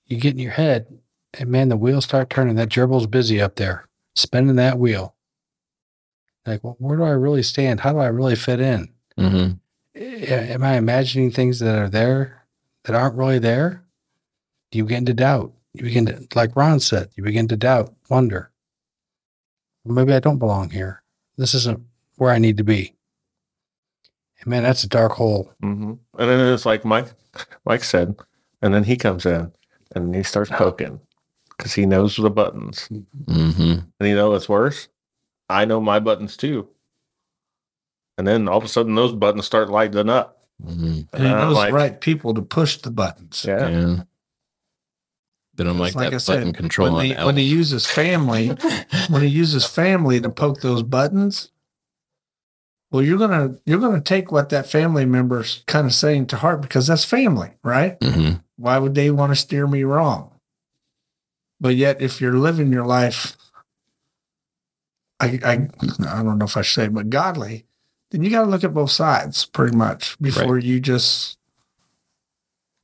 you 0.07 0.17
get 0.17 0.33
in 0.33 0.39
your 0.39 0.51
head, 0.51 0.87
and 1.35 1.49
man, 1.49 1.69
the 1.69 1.77
wheels 1.77 2.03
start 2.05 2.29
turning. 2.29 2.55
That 2.55 2.69
gerbil's 2.73 3.07
busy 3.07 3.39
up 3.41 3.55
there, 3.55 3.85
spinning 4.15 4.55
that 4.57 4.77
wheel. 4.79 5.15
Like, 6.45 6.63
well, 6.63 6.75
where 6.79 6.97
do 6.97 7.03
I 7.03 7.11
really 7.11 7.43
stand? 7.43 7.81
How 7.81 7.93
do 7.93 7.99
I 7.99 8.07
really 8.07 8.35
fit 8.35 8.59
in? 8.59 8.89
Mhm. 9.17 9.59
Am 9.95 10.63
I 10.63 10.75
imagining 10.77 11.31
things 11.31 11.59
that 11.59 11.77
are 11.77 11.89
there 11.89 12.45
that 12.83 12.95
aren't 12.95 13.15
really 13.15 13.39
there? 13.39 13.83
You 14.71 14.83
begin 14.85 15.05
to 15.05 15.13
doubt. 15.13 15.53
You 15.73 15.83
begin 15.83 16.05
to, 16.07 16.27
like 16.35 16.55
Ron 16.55 16.79
said, 16.79 17.09
you 17.15 17.23
begin 17.23 17.47
to 17.47 17.57
doubt, 17.57 17.93
wonder. 18.09 18.51
Well, 19.83 19.95
maybe 19.95 20.13
I 20.13 20.19
don't 20.19 20.39
belong 20.39 20.71
here. 20.71 21.03
This 21.37 21.53
isn't 21.53 21.81
where 22.17 22.31
I 22.31 22.37
need 22.39 22.57
to 22.57 22.63
be. 22.63 22.95
And 24.41 24.47
man, 24.47 24.63
that's 24.63 24.83
a 24.83 24.87
dark 24.89 25.13
hole. 25.13 25.53
hmm 25.61 25.93
And 26.17 26.29
then 26.29 26.53
it's 26.53 26.65
like 26.65 26.85
Mike, 26.85 27.07
Mike 27.65 27.83
said, 27.83 28.15
and 28.61 28.73
then 28.73 28.83
he 28.83 28.95
comes 28.97 29.25
in 29.25 29.51
and 29.95 30.15
he 30.15 30.23
starts 30.23 30.49
poking 30.51 30.99
because 31.57 31.73
he 31.73 31.85
knows 31.85 32.15
the 32.15 32.29
buttons. 32.29 32.87
Mhm. 33.25 33.85
And 33.99 34.09
you 34.09 34.15
know 34.15 34.31
what's 34.31 34.49
worse? 34.49 34.87
I 35.49 35.65
know 35.65 35.79
my 35.81 35.99
buttons 35.99 36.35
too. 36.37 36.67
And 38.17 38.27
then 38.27 38.47
all 38.47 38.57
of 38.57 38.63
a 38.63 38.67
sudden, 38.67 38.95
those 38.95 39.13
buttons 39.13 39.45
start 39.45 39.69
lighting 39.69 40.09
up. 40.09 40.45
Mhm. 40.63 41.07
And 41.13 41.21
he 41.21 41.27
And 41.27 41.27
I'm 41.27 41.47
knows 41.47 41.55
like- 41.55 41.69
the 41.71 41.75
right 41.75 42.01
people 42.01 42.33
to 42.33 42.41
push 42.41 42.77
the 42.77 42.91
buttons. 42.91 43.45
Yeah. 43.47 43.67
Yeah. 43.69 44.03
They 45.59 45.65
don't 45.65 45.77
like, 45.77 45.89
It's 45.89 45.95
like 45.97 46.09
that 46.11 46.15
I 46.15 46.19
said, 46.19 46.55
control 46.55 46.87
when 46.93 46.99
on 46.99 47.05
he, 47.05 47.15
L. 47.15 47.25
when 47.25 47.35
he 47.35 47.43
uses 47.43 47.85
family, 47.85 48.47
when 49.09 49.21
he 49.23 49.27
uses 49.27 49.65
family 49.65 50.21
to 50.21 50.29
poke 50.29 50.61
those 50.61 50.83
buttons, 50.83 51.51
well, 52.91 53.01
you're 53.03 53.17
gonna 53.17 53.55
you're 53.65 53.79
gonna 53.81 53.99
take 53.99 54.31
what 54.31 54.47
that 54.49 54.67
family 54.69 55.03
member's 55.05 55.65
kind 55.67 55.85
of 55.85 55.93
saying 55.93 56.27
to 56.27 56.37
heart 56.37 56.61
because 56.61 56.87
that's 56.87 57.03
family, 57.03 57.51
right? 57.61 57.99
Mhm. 57.99 58.41
Why 58.55 58.77
would 58.77 58.95
they 58.95 59.11
want 59.11 59.33
to 59.33 59.35
steer 59.35 59.67
me 59.67 59.83
wrong? 59.83 60.31
But 61.59 61.75
yet, 61.75 62.01
if 62.01 62.21
you're 62.21 62.35
living 62.37 62.71
your 62.71 62.85
life, 62.85 63.35
I 65.19 65.39
I 65.43 65.51
I 66.07 66.23
don't 66.23 66.37
know 66.39 66.45
if 66.45 66.55
I 66.55 66.61
should 66.61 66.83
say, 66.83 66.87
but 66.87 67.09
godly, 67.09 67.65
then 68.11 68.23
you 68.23 68.29
got 68.29 68.45
to 68.45 68.49
look 68.49 68.63
at 68.63 68.73
both 68.73 68.91
sides 68.91 69.43
pretty 69.43 69.75
much 69.75 70.17
before 70.19 70.57
you 70.57 70.79
just 70.79 71.37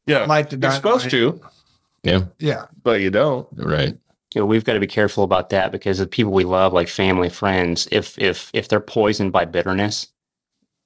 Yeah. 0.05 0.25
light 0.25 0.49
the 0.49 0.57
You're 0.57 0.71
supposed 0.71 1.09
dynamite. 1.09 1.41
to, 1.41 1.47
Yeah, 2.05 2.21
Yeah, 2.39 2.65
but 2.83 3.01
you 3.01 3.09
don't. 3.09 3.47
right. 3.57 3.97
you 4.33 4.41
know, 4.41 4.45
we've 4.45 4.63
got 4.65 4.73
to 4.73 4.79
be 4.79 4.87
careful 4.87 5.23
about 5.23 5.49
that 5.49 5.71
because 5.71 5.97
the 5.97 6.07
people 6.07 6.31
we 6.31 6.43
love, 6.43 6.73
like 6.73 6.87
family, 6.87 7.29
friends, 7.29 7.87
if 7.91 8.17
if 8.19 8.49
if 8.53 8.67
they're 8.67 8.79
poisoned 8.79 9.31
by 9.31 9.45
bitterness, 9.45 10.07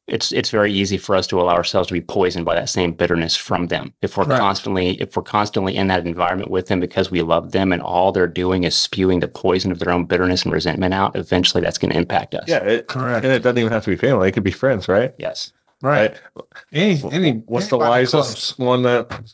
it's 0.07 0.32
it's 0.32 0.49
very 0.49 0.72
easy 0.74 0.97
for 0.97 1.15
us 1.15 1.28
to 1.28 1.39
allow 1.39 1.53
ourselves 1.53 1.88
to 1.88 1.93
be 1.93 2.01
poisoned 2.01 2.43
by 2.45 2.55
that 2.55 2.70
same 2.70 2.93
bitterness 2.93 3.36
from 3.36 3.67
them. 3.67 3.93
If 4.01 4.17
we're 4.17 4.26
Correct. 4.26 4.39
constantly 4.41 4.99
if 5.01 5.15
we're 5.15 5.22
constantly 5.24 5.76
in 5.78 5.88
that 5.88 6.05
environment 6.07 6.49
with 6.49 6.67
them 6.67 6.80
because 6.80 7.11
we 7.11 7.22
love 7.22 7.51
them 7.51 7.72
and 7.72 7.82
all 7.82 8.11
they're 8.11 8.26
doing 8.28 8.63
is 8.63 8.76
spewing 8.76 9.20
the 9.20 9.28
poison 9.28 9.72
of 9.72 9.78
their 9.80 9.91
own 9.91 10.05
bitterness 10.05 10.43
and 10.43 10.51
resentment 10.53 10.93
out, 10.95 11.15
eventually 11.15 11.61
that's 11.61 11.78
going 11.78 11.91
to 11.91 11.97
impact 11.97 12.34
us. 12.34 12.45
Yeah. 12.47 12.63
It, 12.63 12.88
correct. 12.88 13.24
and 13.24 13.34
it 13.34 13.43
doesn't 13.43 13.59
even 13.59 13.72
have 13.72 13.84
to 13.84 13.91
be 13.91 13.97
family. 13.97 14.30
It 14.30 14.32
could 14.32 14.43
be 14.43 14.51
friends, 14.51 14.88
right? 14.88 15.13
Yes. 15.20 15.53
Right. 15.82 16.11
Right. 16.36 16.45
Any, 16.74 17.01
any, 17.11 17.32
What's 17.45 17.67
the 17.67 17.78
wisest 17.78 18.11
close. 18.11 18.57
one 18.59 18.82
that 18.84 19.32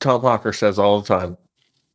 Tom 0.00 0.20
Hawker 0.20 0.52
says 0.52 0.78
all 0.78 1.00
the 1.00 1.06
time? 1.08 1.36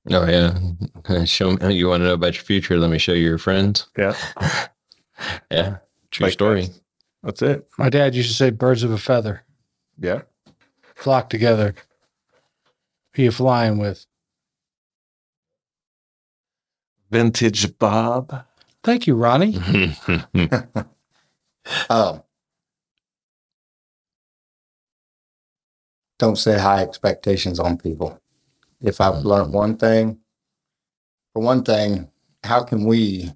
Oh 0.10 0.28
yeah. 0.28 1.26
Show 1.26 1.52
me. 1.52 1.58
How 1.62 1.68
you 1.68 1.88
want 1.88 2.02
to 2.02 2.08
know 2.08 2.14
about 2.14 2.34
your 2.36 2.44
future? 2.44 2.78
Let 2.78 2.90
me 2.90 2.98
show 2.98 3.14
you 3.14 3.24
your 3.28 3.38
friends. 3.38 3.88
Yeah. 3.98 4.16
Yeah, 5.52 5.78
true 6.10 6.26
Like 6.26 6.34
story. 6.34 6.62
that's- 6.62 6.82
That's 7.22 7.42
it. 7.44 7.68
My 7.78 7.90
dad 7.90 8.16
used 8.16 8.30
to 8.30 8.36
say, 8.36 8.50
"Birds 8.50 8.82
of 8.82 8.90
a 8.90 8.98
feather 8.98 9.44
Yeah. 10.00 10.22
flock 10.96 11.30
together." 11.30 11.76
Who 13.14 13.22
you 13.24 13.32
flying 13.32 13.78
with? 13.78 14.08
Vintage 17.12 17.78
Bob. 17.78 18.46
Thank 18.84 19.06
you, 19.06 19.16
Ronnie. 19.16 19.60
Um, 21.92 22.24
don't 26.22 26.36
set 26.36 26.60
high 26.60 26.84
expectations 26.84 27.60
on 27.60 27.78
people. 27.78 28.22
If 28.80 29.02
I've 29.02 29.16
mm. 29.16 29.24
learned 29.24 29.54
one 29.54 29.76
thing, 29.76 30.20
for 31.34 31.42
one 31.42 31.64
thing, 31.64 32.12
how 32.44 32.64
can 32.64 32.86
we 32.86 33.34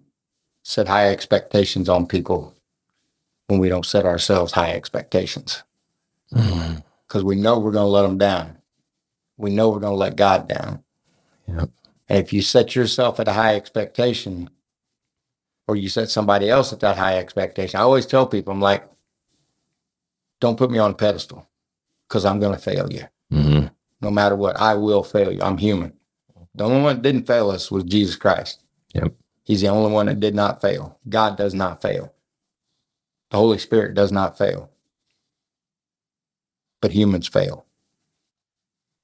set 0.62 0.88
high 0.88 1.10
expectations 1.10 1.90
on 1.90 2.06
people 2.06 2.54
when 3.48 3.60
we 3.60 3.70
don't 3.70 3.88
set 3.88 4.06
ourselves 4.06 4.54
high 4.54 4.72
expectations? 4.74 5.64
Mm. 6.32 6.84
Because 7.08 7.24
we 7.24 7.36
know 7.36 7.58
we're 7.58 7.72
going 7.72 7.88
to 7.88 7.90
let 7.90 8.04
them 8.04 8.20
down. 8.20 8.60
We 9.38 9.50
know 9.50 9.72
we're 9.72 9.80
going 9.80 9.94
to 9.94 9.98
let 9.98 10.16
God 10.16 10.48
down. 10.48 10.84
Yep. 11.48 11.70
And 12.08 12.20
if 12.20 12.32
you 12.34 12.44
set 12.44 12.76
yourself 12.76 13.20
at 13.20 13.28
a 13.28 13.34
high 13.34 13.56
expectation, 13.56 14.48
or 15.68 15.76
you 15.76 15.90
set 15.90 16.12
somebody 16.12 16.52
else 16.52 16.72
at 16.72 16.82
that 16.82 16.98
high 16.98 17.18
expectation, 17.18 17.80
I 17.80 17.84
always 17.84 18.06
tell 18.06 18.28
people, 18.28 18.54
I'm 18.54 18.62
like, 18.62 18.88
don't 20.40 20.58
put 20.58 20.70
me 20.70 20.78
on 20.78 20.92
a 20.92 20.96
pedestal 20.96 21.48
because 22.08 22.26
I'm 22.26 22.40
going 22.40 22.54
to 22.56 22.62
fail 22.62 22.92
you. 22.92 23.04
Mhm. 23.32 23.72
No 24.02 24.12
matter 24.12 24.36
what, 24.36 24.58
I 24.60 24.76
will 24.76 25.04
fail 25.04 25.32
you. 25.32 25.42
I'm 25.42 25.58
human. 25.58 25.94
The 26.56 26.66
only 26.66 26.82
one 26.82 26.98
that 26.98 27.02
didn't 27.02 27.28
fail 27.28 27.52
us 27.52 27.72
was 27.72 27.84
Jesus 27.86 28.16
Christ. 28.16 28.64
Yep. 28.94 29.14
He's 29.44 29.62
the 29.62 29.70
only 29.70 29.92
one 29.92 30.08
that 30.08 30.20
did 30.20 30.36
not 30.36 30.62
fail. 30.62 31.00
God 31.10 31.38
does 31.38 31.54
not 31.54 31.82
fail. 31.82 32.14
The 33.32 33.38
Holy 33.38 33.58
Spirit 33.60 33.96
does 33.96 34.12
not 34.12 34.38
fail. 34.38 34.72
But 36.82 36.92
humans 36.92 37.28
fail. 37.28 37.66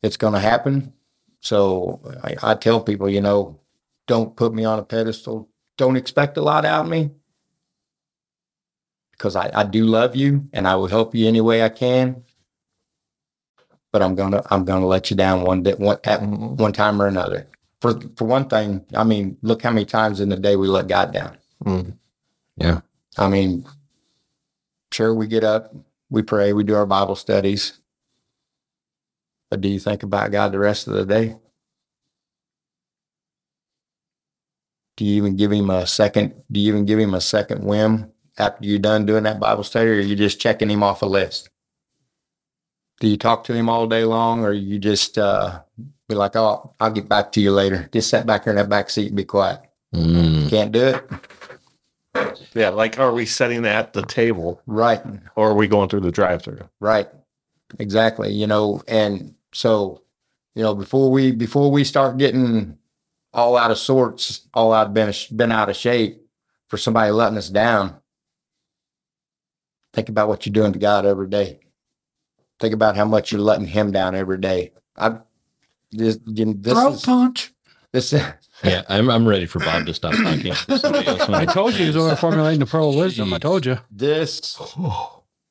It's 0.04 0.18
going 0.18 0.34
to 0.34 0.39
happen. 0.39 0.93
So 1.41 2.02
I, 2.24 2.52
I 2.52 2.56
tell 2.56 2.82
people, 2.82 3.10
you 3.10 3.22
know, 3.22 3.60
don't 4.08 4.36
put 4.36 4.54
me 4.54 4.66
on 4.66 4.80
a 4.80 4.84
pedestal. 4.84 5.49
Don't 5.78 5.97
expect 5.97 6.38
a 6.38 6.41
lot 6.41 6.66
out 6.66 6.86
of 6.86 6.91
me 6.91 7.12
because 9.14 9.36
I, 9.36 9.52
I 9.54 9.64
do 9.64 9.86
love 9.86 10.16
you 10.16 10.49
and 10.54 10.68
I 10.68 10.76
will 10.76 10.88
help 10.88 11.16
you 11.16 11.28
any 11.28 11.41
way 11.41 11.64
I 11.64 11.70
can. 11.70 12.24
But 13.92 14.02
I'm 14.02 14.16
gonna 14.16 14.42
I'm 14.50 14.64
gonna 14.66 14.88
let 14.88 15.10
you 15.10 15.18
down 15.18 15.44
one 15.44 15.64
day, 15.64 15.74
one 15.74 15.98
at 16.06 16.22
one 16.22 16.74
time 16.74 17.02
or 17.02 17.08
another. 17.08 17.48
For 17.82 18.00
for 18.16 18.26
one 18.26 18.48
thing, 18.48 18.86
I 18.96 19.04
mean, 19.04 19.38
look 19.42 19.64
how 19.64 19.72
many 19.72 19.86
times 19.86 20.20
in 20.20 20.30
the 20.30 20.38
day 20.38 20.56
we 20.56 20.68
let 20.68 20.88
God 20.88 21.12
down. 21.12 21.38
Mm. 21.66 21.98
Yeah. 22.58 22.82
I 23.18 23.28
mean, 23.28 23.66
sure, 24.94 25.14
we 25.14 25.28
get 25.28 25.44
up, 25.44 25.76
we 26.10 26.22
pray, 26.22 26.54
we 26.54 26.64
do 26.64 26.76
our 26.76 26.86
Bible 26.86 27.16
studies. 27.16 27.80
But 29.50 29.62
do 29.62 29.68
you 29.68 29.80
think 29.80 30.04
about 30.04 30.32
God 30.32 30.54
the 30.54 30.60
rest 30.60 30.88
of 30.88 30.94
the 30.94 31.06
day? 31.06 31.36
Do 34.96 35.06
you 35.06 35.16
even 35.16 35.36
give 35.36 35.52
him 35.52 35.70
a 35.70 35.88
second? 35.88 36.44
Do 36.52 36.60
you 36.60 36.70
even 36.70 36.86
give 36.86 37.00
him 37.00 37.14
a 37.14 37.22
second 37.22 37.66
whim 37.66 38.12
after 38.38 38.66
you're 38.66 38.80
done 38.80 39.06
doing 39.06 39.24
that 39.24 39.39
Bible 39.39 39.64
study, 39.64 39.89
or 39.89 39.94
are 39.96 40.00
you 40.00 40.16
just 40.16 40.39
checking 40.39 40.70
him 40.70 40.84
off 40.84 41.02
a 41.02 41.06
list? 41.06 41.50
Do 43.02 43.08
you 43.08 43.18
talk 43.18 43.43
to 43.45 43.54
him 43.54 43.68
all 43.68 43.88
day 43.88 44.06
long, 44.06 44.45
or 44.45 44.54
you 44.54 44.78
just 44.78 45.18
uh, 45.18 45.62
be 46.08 46.14
like, 46.14 46.36
"Oh, 46.36 46.76
I'll 46.80 46.91
get 46.91 47.10
back 47.10 47.32
to 47.32 47.41
you 47.41 47.52
later"? 47.52 47.89
Just 47.91 48.12
sit 48.12 48.28
back 48.28 48.43
here 48.43 48.52
in 48.52 48.58
that 48.58 48.70
back 48.70 48.91
seat 48.91 49.08
and 49.08 49.18
be 49.18 49.26
quiet. 49.26 49.60
Mm. 49.93 50.47
Can't 50.52 50.72
do 50.72 50.86
it, 50.86 51.04
Yeah. 52.54 52.70
Like, 52.70 52.99
are 52.99 53.12
we 53.12 53.26
sitting 53.26 53.66
at 53.66 53.93
the 53.93 54.04
table 54.04 54.62
right? 54.68 55.02
or 55.36 55.49
are 55.49 55.56
we 55.56 55.68
going 55.68 55.89
through 55.89 56.02
the 56.02 56.12
drive 56.12 56.43
through? 56.43 56.60
Right. 56.80 57.10
Exactly. 57.80 58.32
You 58.32 58.45
know, 58.45 58.84
and 58.88 59.34
so, 59.52 60.04
you 60.54 60.62
know, 60.62 60.76
before 60.76 61.10
we 61.10 61.32
before 61.32 61.72
we 61.72 61.84
start 61.84 62.18
getting 62.18 62.78
all 63.34 63.58
out 63.58 63.72
of 63.72 63.80
sorts, 63.80 64.47
all 64.54 64.74
out 64.74 64.93
been 64.93 65.12
been 65.36 65.52
out 65.52 65.70
of 65.70 65.76
shape 65.76 66.22
for 66.68 66.78
somebody 66.78 67.10
letting 67.12 67.39
us 67.39 67.49
down, 67.49 67.95
think 69.91 70.08
about 70.08 70.28
what 70.28 70.45
you're 70.45 70.54
doing 70.54 70.74
to 70.74 70.80
God 70.80 71.08
every 71.08 71.28
day. 71.28 71.62
Think 72.62 72.74
about 72.74 72.95
how 72.95 73.05
much 73.05 73.32
you're 73.32 73.41
letting 73.41 73.68
Him 73.68 73.91
down 73.91 74.16
every 74.16 74.38
day. 74.38 74.72
I 74.95 75.18
this 75.91 76.18
you 76.26 76.45
know, 76.45 76.53
this 76.57 76.74
Throat 76.74 76.93
is 76.93 77.01
punch. 77.03 77.53
this 77.91 78.14
Yeah, 78.64 78.84
I'm 78.88 79.09
I'm 79.09 79.28
ready 79.28 79.47
for 79.47 79.59
Bob 79.59 79.86
to 79.88 79.93
stop 79.93 80.14
talking. 80.14 80.53
I 81.36 81.45
told 81.45 81.74
you 81.74 81.80
he 81.80 81.88
was 81.88 81.97
over 81.97 82.16
formulating 82.16 82.59
the 82.59 82.66
pearl 82.68 82.89
of 82.91 82.95
wisdom. 82.95 83.34
I 83.34 83.39
told 83.39 83.66
you. 83.66 83.80
this 83.91 84.55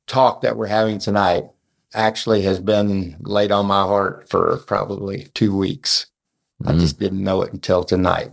talk 0.06 0.40
that 0.42 0.56
we're 0.56 0.66
having 0.68 0.98
tonight 0.98 1.44
actually 1.92 2.42
has 2.42 2.60
been 2.60 3.16
laid 3.20 3.50
on 3.52 3.66
my 3.66 3.82
heart 3.82 4.28
for 4.28 4.58
probably 4.66 5.26
two 5.34 5.56
weeks. 5.56 6.06
I 6.64 6.72
Mm. 6.72 6.80
just 6.80 6.98
didn't 7.00 7.22
know 7.24 7.42
it 7.42 7.52
until 7.52 7.82
tonight. 7.84 8.30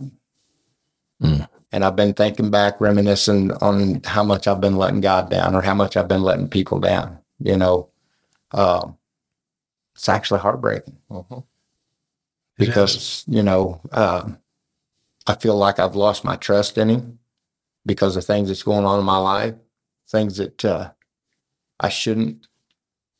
Mm. 1.22 1.48
And 1.72 1.84
I've 1.84 1.96
been 1.96 2.14
thinking 2.14 2.50
back, 2.50 2.80
reminiscing 2.80 3.52
on 3.54 4.00
how 4.04 4.22
much 4.22 4.46
I've 4.46 4.60
been 4.60 4.76
letting 4.76 5.00
God 5.00 5.28
down 5.30 5.54
or 5.56 5.62
how 5.62 5.74
much 5.74 5.96
I've 5.96 6.08
been 6.08 6.22
letting 6.22 6.48
people 6.48 6.78
down. 6.78 7.18
You 7.40 7.56
know, 7.56 7.88
um, 8.52 8.96
it's 9.94 10.08
actually 10.08 10.40
heartbreaking 10.40 10.98
Mhm. 11.10 11.44
because, 12.56 13.24
you 13.26 13.42
know, 13.42 13.80
um, 13.92 14.38
I 15.26 15.34
feel 15.34 15.56
like 15.56 15.78
I've 15.78 15.96
lost 15.96 16.24
my 16.24 16.36
trust 16.36 16.78
in 16.78 16.88
Him 16.88 17.18
because 17.86 18.16
of 18.16 18.24
things 18.24 18.48
that's 18.48 18.62
going 18.62 18.84
on 18.84 18.98
in 18.98 19.04
my 19.04 19.18
life, 19.18 19.54
things 20.08 20.36
that 20.38 20.64
uh, 20.64 20.92
I 21.80 21.88
shouldn't 21.88 22.48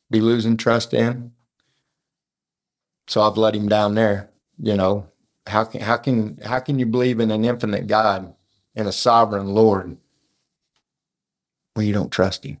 be 0.09 0.21
losing 0.21 0.57
trust 0.57 0.93
in. 0.93 1.33
So 3.07 3.21
I've 3.21 3.37
let 3.37 3.55
him 3.55 3.67
down 3.67 3.95
there. 3.95 4.29
You 4.59 4.75
know, 4.75 5.07
how 5.47 5.63
can 5.63 5.81
how 5.81 5.97
can 5.97 6.37
how 6.43 6.59
can 6.59 6.79
you 6.79 6.85
believe 6.85 7.19
in 7.19 7.31
an 7.31 7.45
infinite 7.45 7.87
God 7.87 8.35
and 8.75 8.87
a 8.87 8.91
sovereign 8.91 9.47
Lord 9.47 9.97
when 11.73 11.85
you 11.87 11.93
don't 11.93 12.11
trust 12.11 12.45
him? 12.45 12.59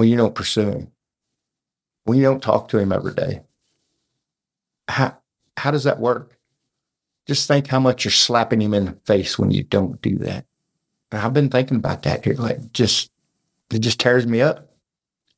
When 0.00 0.08
you 0.08 0.16
don't 0.16 0.34
pursue 0.34 0.70
him? 0.70 0.92
When 2.04 2.16
you 2.16 2.24
don't 2.24 2.42
talk 2.42 2.68
to 2.68 2.78
him 2.78 2.90
every 2.90 3.12
day? 3.12 3.42
How 4.88 5.18
how 5.58 5.70
does 5.70 5.84
that 5.84 6.00
work? 6.00 6.38
Just 7.26 7.46
think 7.46 7.66
how 7.66 7.80
much 7.80 8.06
you're 8.06 8.10
slapping 8.10 8.62
him 8.62 8.72
in 8.72 8.86
the 8.86 8.92
face 9.04 9.38
when 9.38 9.50
you 9.50 9.62
don't 9.62 10.00
do 10.00 10.16
that. 10.20 10.46
And 11.12 11.20
I've 11.20 11.34
been 11.34 11.50
thinking 11.50 11.76
about 11.76 12.04
that 12.04 12.24
here. 12.24 12.32
Like 12.32 12.72
just 12.72 13.10
it 13.70 13.80
just 13.80 14.00
tears 14.00 14.26
me 14.26 14.40
up. 14.40 14.72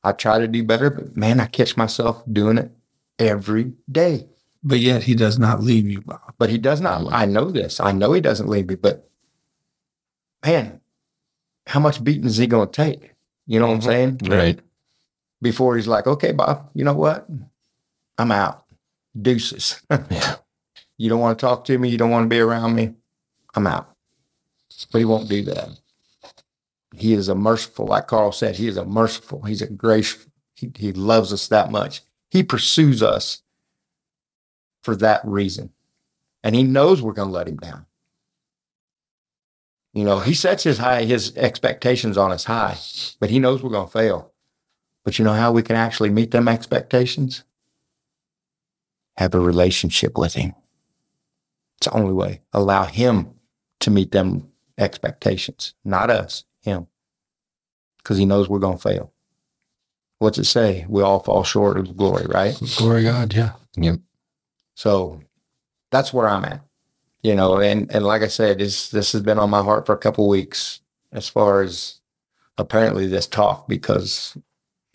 I 0.01 0.13
try 0.13 0.39
to 0.39 0.47
do 0.47 0.63
better, 0.63 0.89
but 0.89 1.17
man, 1.17 1.41
I 1.41 1.47
catch 1.47 1.75
myself 1.75 2.23
doing 2.31 2.57
it 2.57 2.71
every 3.19 3.73
day. 3.91 4.29
But 4.63 4.79
yet 4.79 5.03
he 5.03 5.13
does 5.13 5.37
not 5.37 5.61
leave 5.61 5.89
you, 5.89 5.99
Bob. 5.99 6.35
But 6.37 6.49
he 6.49 6.57
does 6.57 6.79
not. 6.79 7.11
I 7.11 7.25
know 7.25 7.51
this. 7.51 7.81
I 7.81 7.91
know 7.91 8.13
he 8.13 8.21
doesn't 8.21 8.47
leave 8.47 8.69
me. 8.69 8.75
But 8.75 9.09
man, 10.45 10.79
how 11.67 11.81
much 11.81 12.01
beating 12.01 12.27
is 12.27 12.37
he 12.37 12.47
going 12.47 12.69
to 12.69 12.71
take? 12.71 13.12
You 13.45 13.59
know 13.59 13.67
what 13.67 13.75
I'm 13.75 13.81
saying? 13.81 14.19
Right. 14.25 14.59
Before 15.41 15.75
he's 15.75 15.87
like, 15.87 16.07
okay, 16.07 16.31
Bob, 16.31 16.69
you 16.73 16.83
know 16.83 16.93
what? 16.93 17.27
I'm 18.17 18.31
out. 18.31 18.65
deuces. 19.19 19.81
Yeah. 20.09 20.35
You 20.97 21.09
don't 21.09 21.19
want 21.19 21.37
to 21.37 21.45
talk 21.45 21.65
to 21.65 21.77
me. 21.77 21.89
You 21.89 21.97
don't 21.97 22.11
want 22.11 22.25
to 22.25 22.29
be 22.29 22.39
around 22.39 22.75
me. 22.75 22.93
I'm 23.55 23.67
out. 23.67 23.89
But 24.91 24.99
he 24.99 25.05
won't 25.05 25.27
do 25.27 25.43
that. 25.45 25.69
He 26.95 27.13
is 27.13 27.27
a 27.27 27.35
merciful, 27.35 27.87
like 27.87 28.07
Carl 28.07 28.31
said, 28.31 28.55
he 28.55 28.67
is 28.67 28.77
a 28.77 28.85
merciful. 28.85 29.41
He's 29.41 29.61
a 29.63 29.67
gracious. 29.67 30.27
He, 30.55 30.71
he 30.77 30.93
loves 30.93 31.33
us 31.33 31.47
that 31.47 31.71
much. 31.71 32.03
He 32.29 32.43
pursues 32.43 33.01
us 33.01 33.41
for 34.83 34.95
that 34.97 35.21
reason. 35.25 35.71
And 36.43 36.55
he 36.55 36.63
knows 36.63 37.01
we're 37.01 37.13
going 37.13 37.29
to 37.29 37.33
let 37.33 37.47
him 37.47 37.57
down. 37.57 37.87
You 39.93 40.03
know, 40.03 40.19
he 40.19 40.33
sets 40.33 40.63
his 40.63 40.79
high, 40.79 41.03
his 41.03 41.35
expectations 41.37 42.17
on 42.17 42.31
us 42.31 42.45
high, 42.45 42.77
but 43.19 43.29
he 43.29 43.39
knows 43.39 43.61
we're 43.61 43.69
going 43.69 43.87
to 43.87 43.91
fail. 43.91 44.31
But 45.03 45.19
you 45.19 45.25
know 45.25 45.33
how 45.33 45.51
we 45.51 45.61
can 45.61 45.75
actually 45.75 46.09
meet 46.09 46.31
them 46.31 46.47
expectations? 46.47 47.43
Have 49.17 49.35
a 49.35 49.39
relationship 49.39 50.17
with 50.17 50.33
him. 50.33 50.55
It's 51.77 51.87
the 51.87 51.93
only 51.93 52.13
way. 52.13 52.41
Allow 52.53 52.85
him 52.85 53.35
to 53.81 53.91
meet 53.91 54.11
them 54.11 54.49
expectations, 54.77 55.75
not 55.85 56.09
us, 56.09 56.45
him. 56.61 56.87
Because 57.97 58.17
he 58.17 58.25
knows 58.25 58.49
we're 58.49 58.59
going 58.59 58.77
to 58.77 58.81
fail. 58.81 59.13
What's 60.17 60.37
it 60.37 60.45
say? 60.45 60.85
We 60.89 61.03
all 61.03 61.19
fall 61.19 61.43
short 61.43 61.77
of 61.77 61.95
glory, 61.95 62.25
right? 62.27 62.59
Glory 62.77 63.03
to 63.03 63.09
God. 63.09 63.33
Yeah. 63.33 63.51
Yep. 63.75 63.99
So 64.73 65.21
that's 65.91 66.13
where 66.13 66.27
I'm 66.27 66.45
at. 66.45 66.61
You 67.23 67.35
know, 67.35 67.59
and 67.59 67.89
and 67.93 68.05
like 68.05 68.21
I 68.21 68.27
said, 68.27 68.59
this 68.59 68.89
this 68.89 69.13
has 69.13 69.21
been 69.21 69.39
on 69.39 69.49
my 69.49 69.63
heart 69.63 69.85
for 69.85 69.93
a 69.95 69.97
couple 69.97 70.27
weeks 70.27 70.81
as 71.11 71.29
far 71.29 71.61
as 71.61 72.01
apparently 72.57 73.07
this 73.07 73.27
talk 73.27 73.67
because 73.67 74.37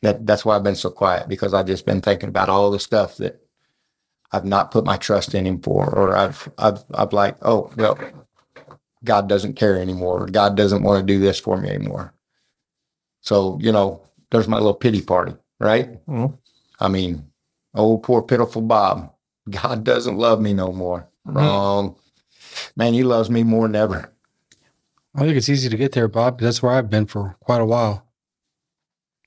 that 0.03 0.27
that's 0.27 0.45
why 0.45 0.55
I've 0.55 0.63
been 0.63 0.77
so 0.77 0.91
quiet 0.91 1.29
because 1.29 1.55
I've 1.55 1.67
just 1.67 1.87
been 1.87 2.01
thinking 2.03 2.29
about 2.29 2.49
all 2.51 2.71
the 2.71 2.79
stuff 2.79 3.17
that 3.17 3.41
I've 4.31 4.45
not 4.45 4.71
put 4.71 4.85
my 4.85 4.99
trust 4.99 5.35
in 5.35 5.47
him 5.47 5.61
for 5.61 5.87
or 5.89 6.15
I've 6.17 6.51
I've 6.59 6.85
I've 6.95 7.15
like, 7.15 7.37
oh 7.43 7.73
well, 7.77 7.99
God 9.05 9.29
doesn't 9.29 9.55
care 9.55 9.81
anymore. 9.81 10.25
Or 10.25 10.27
God 10.27 10.55
doesn't 10.57 10.83
want 10.83 11.01
to 11.01 11.07
do 11.13 11.19
this 11.19 11.41
for 11.41 11.57
me 11.57 11.71
anymore. 11.71 12.13
So, 13.23 13.59
you 13.61 13.73
know, 13.73 14.03
there's 14.31 14.49
my 14.49 14.57
little 14.59 14.75
pity 14.75 15.01
party, 15.01 15.35
right? 15.61 16.05
Mhm. 16.07 16.37
I 16.79 16.89
mean, 16.89 17.31
oh 17.75 17.97
poor 17.99 18.21
pitiful 18.23 18.63
Bob. 18.63 19.15
God 19.49 19.83
doesn't 19.83 20.19
love 20.19 20.43
me 20.43 20.53
no 20.53 20.73
more. 20.73 21.09
Wrong. 21.25 21.97
Man, 22.77 22.95
he 22.95 23.03
loves 23.03 23.31
me 23.31 23.43
more 23.43 23.67
than 23.67 23.77
ever. 23.77 24.13
I 25.15 25.21
think 25.21 25.37
it's 25.37 25.49
easy 25.49 25.69
to 25.69 25.77
get 25.77 25.93
there, 25.93 26.09
Bob. 26.09 26.41
That's 26.41 26.63
where 26.63 26.73
I've 26.73 26.91
been 26.91 27.07
for 27.07 27.37
quite 27.41 27.61
a 27.61 27.65
while. 27.65 28.07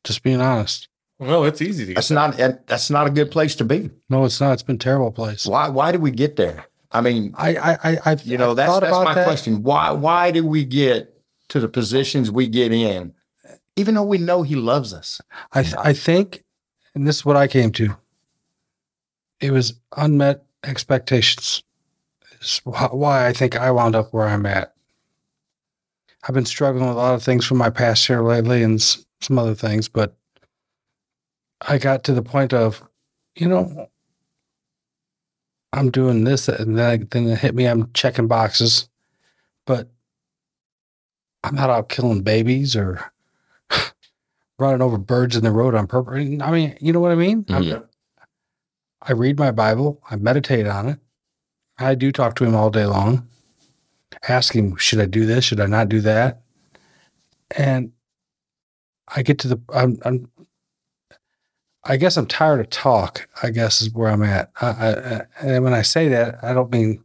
Just 0.03 0.23
being 0.23 0.39
honest. 0.41 0.87
Well, 1.19 1.43
it's 1.45 1.61
easy 1.61 1.83
to 1.85 1.87
get. 1.89 1.95
That's 1.95 2.11
not 2.11 2.37
that- 2.37 2.65
that's 2.67 2.89
not 2.89 3.07
a 3.07 3.11
good 3.11 3.29
place 3.29 3.55
to 3.55 3.63
be. 3.65 3.91
No, 4.09 4.25
it's 4.25 4.39
not. 4.41 4.53
It's 4.53 4.63
been 4.63 4.75
a 4.77 4.79
terrible 4.79 5.11
place. 5.11 5.45
Why 5.45 5.69
why 5.69 5.91
did 5.91 6.01
we 6.01 6.11
get 6.11 6.35
there? 6.35 6.65
I 6.91 7.01
mean, 7.01 7.33
I, 7.37 7.55
I, 7.55 7.77
I, 7.91 7.97
I've, 8.05 8.23
you 8.23 8.37
know, 8.37 8.51
I've 8.51 8.55
that's 8.57 8.71
thought 8.71 8.79
that's 8.81 8.91
about 8.91 9.05
my 9.05 9.13
that. 9.13 9.25
question. 9.25 9.63
Why 9.63 9.91
why 9.91 10.31
did 10.31 10.45
we 10.45 10.65
get 10.65 11.15
to 11.49 11.59
the 11.59 11.67
positions 11.69 12.31
we 12.31 12.47
get 12.47 12.71
in, 12.73 13.13
even 13.75 13.95
though 13.95 14.03
we 14.03 14.17
know 14.17 14.41
he 14.43 14.55
loves 14.55 14.93
us? 14.93 15.21
I, 15.53 15.63
th- 15.63 15.75
I 15.77 15.93
think, 15.93 16.43
and 16.95 17.07
this 17.07 17.17
is 17.17 17.25
what 17.25 17.37
I 17.37 17.47
came 17.47 17.71
to. 17.73 17.95
It 19.39 19.51
was 19.51 19.75
unmet 19.95 20.43
expectations. 20.63 21.63
Why 22.63 23.27
I 23.27 23.33
think 23.33 23.55
I 23.55 23.71
wound 23.71 23.95
up 23.95 24.13
where 24.13 24.27
I'm 24.27 24.45
at. 24.45 24.73
I've 26.23 26.35
been 26.35 26.45
struggling 26.45 26.87
with 26.87 26.95
a 26.95 26.99
lot 26.99 27.13
of 27.15 27.23
things 27.23 27.45
from 27.45 27.57
my 27.57 27.69
past 27.69 28.05
here 28.07 28.21
lately 28.21 28.63
and 28.63 28.81
some 28.81 29.39
other 29.39 29.55
things, 29.55 29.87
but 29.87 30.15
I 31.67 31.77
got 31.77 32.03
to 32.05 32.13
the 32.13 32.21
point 32.23 32.53
of, 32.53 32.83
you 33.35 33.47
know, 33.47 33.89
I'm 35.73 35.89
doing 35.89 36.23
this, 36.25 36.47
and 36.49 36.77
then, 36.77 36.85
I, 36.85 36.97
then 36.97 37.27
it 37.27 37.39
hit 37.39 37.55
me. 37.55 37.65
I'm 37.65 37.91
checking 37.93 38.27
boxes, 38.27 38.89
but 39.65 39.89
I'm 41.43 41.55
not 41.55 41.69
out 41.69 41.89
killing 41.89 42.23
babies 42.23 42.75
or 42.75 43.11
running 44.59 44.81
over 44.81 44.97
birds 44.97 45.35
in 45.35 45.43
the 45.43 45.51
road 45.51 45.73
on 45.75 45.87
purpose. 45.87 46.13
I 46.41 46.51
mean, 46.51 46.77
you 46.81 46.91
know 46.91 46.99
what 46.99 47.11
I 47.11 47.15
mean? 47.15 47.45
Mhm. 47.45 47.59
I 49.03 49.13
read 49.13 49.39
my 49.39 49.51
Bible, 49.51 50.01
I 50.11 50.17
meditate 50.17 50.67
on 50.67 50.89
it. 50.89 50.99
I 51.77 51.95
do 51.95 52.11
talk 52.11 52.35
to 52.35 52.43
him 52.45 52.55
all 52.55 52.69
day 52.69 52.85
long, 52.85 53.27
ask 54.27 54.53
him, 54.55 54.75
should 54.77 54.99
I 54.99 55.05
do 55.05 55.25
this? 55.25 55.43
Should 55.45 55.59
I 55.59 55.65
not 55.65 55.89
do 55.89 55.99
that? 56.01 56.41
And 57.57 57.91
I 59.13 59.23
get 59.23 59.39
to 59.39 59.47
the, 59.49 59.61
I'm, 59.73 59.97
I'm 60.05 60.29
I 61.83 61.97
guess 61.97 62.15
I'm 62.15 62.27
tired 62.27 62.59
of 62.59 62.69
talk, 62.69 63.27
I 63.41 63.49
guess 63.49 63.81
is 63.81 63.91
where 63.91 64.09
I'm 64.09 64.21
at. 64.21 64.51
I, 64.61 64.67
I, 64.67 64.89
I- 65.15 65.25
and 65.41 65.63
when 65.63 65.73
I 65.73 65.81
say 65.81 66.07
that, 66.09 66.43
I 66.43 66.53
don't 66.53 66.71
mean 66.71 67.03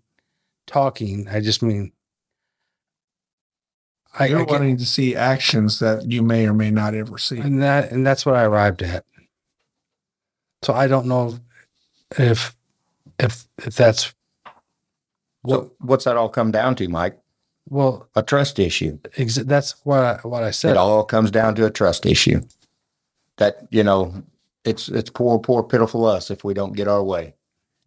talking. 0.67 1.27
I 1.31 1.41
just 1.41 1.63
mean, 1.63 1.93
I, 4.19 4.27
You're 4.27 4.41
I 4.41 4.45
get- 4.45 4.51
wanting 4.51 4.77
to 4.77 4.85
see 4.87 5.17
actions 5.17 5.79
that 5.79 6.11
you 6.11 6.23
may 6.23 6.47
or 6.47 6.53
may 6.53 6.71
not 6.71 6.95
ever 6.95 7.17
see. 7.19 7.39
and 7.39 7.63
that 7.63 7.91
and 7.91 8.07
that's 8.07 8.27
what 8.27 8.35
I 8.35 8.45
arrived 8.45 8.83
at. 8.83 9.05
So 10.63 10.75
I 10.75 10.87
don't 10.87 11.07
know 11.07 11.39
if 12.19 12.55
if 13.19 13.47
if 13.59 13.75
that's 13.77 14.15
So 15.49 15.73
what's 15.79 16.05
that 16.05 16.17
all 16.17 16.29
come 16.29 16.51
down 16.51 16.75
to, 16.77 16.89
Mike? 16.89 17.19
well 17.69 18.09
A 18.15 18.23
trust 18.23 18.59
issue. 18.59 18.99
ex- 19.17 19.35
that's 19.37 19.75
what 19.85 20.01
I, 20.01 20.21
what 20.23 20.43
I 20.43 20.51
said. 20.51 20.73
It 20.73 20.77
all 20.77 21.05
comes 21.05 21.31
down 21.31 21.55
to 21.57 21.67
a 21.67 21.71
trust 21.71 22.07
issue. 22.07 22.43
That 23.39 23.67
you 23.71 23.83
know, 23.83 24.23
it's 24.65 24.89
it's 24.89 25.11
poor, 25.11 25.39
poor, 25.39 25.63
pitiful 25.63 26.07
us 26.07 26.31
if 26.31 26.45
we 26.45 26.55
don't 26.55 26.77
get 26.77 26.89
our 26.89 27.03
way. 27.03 27.35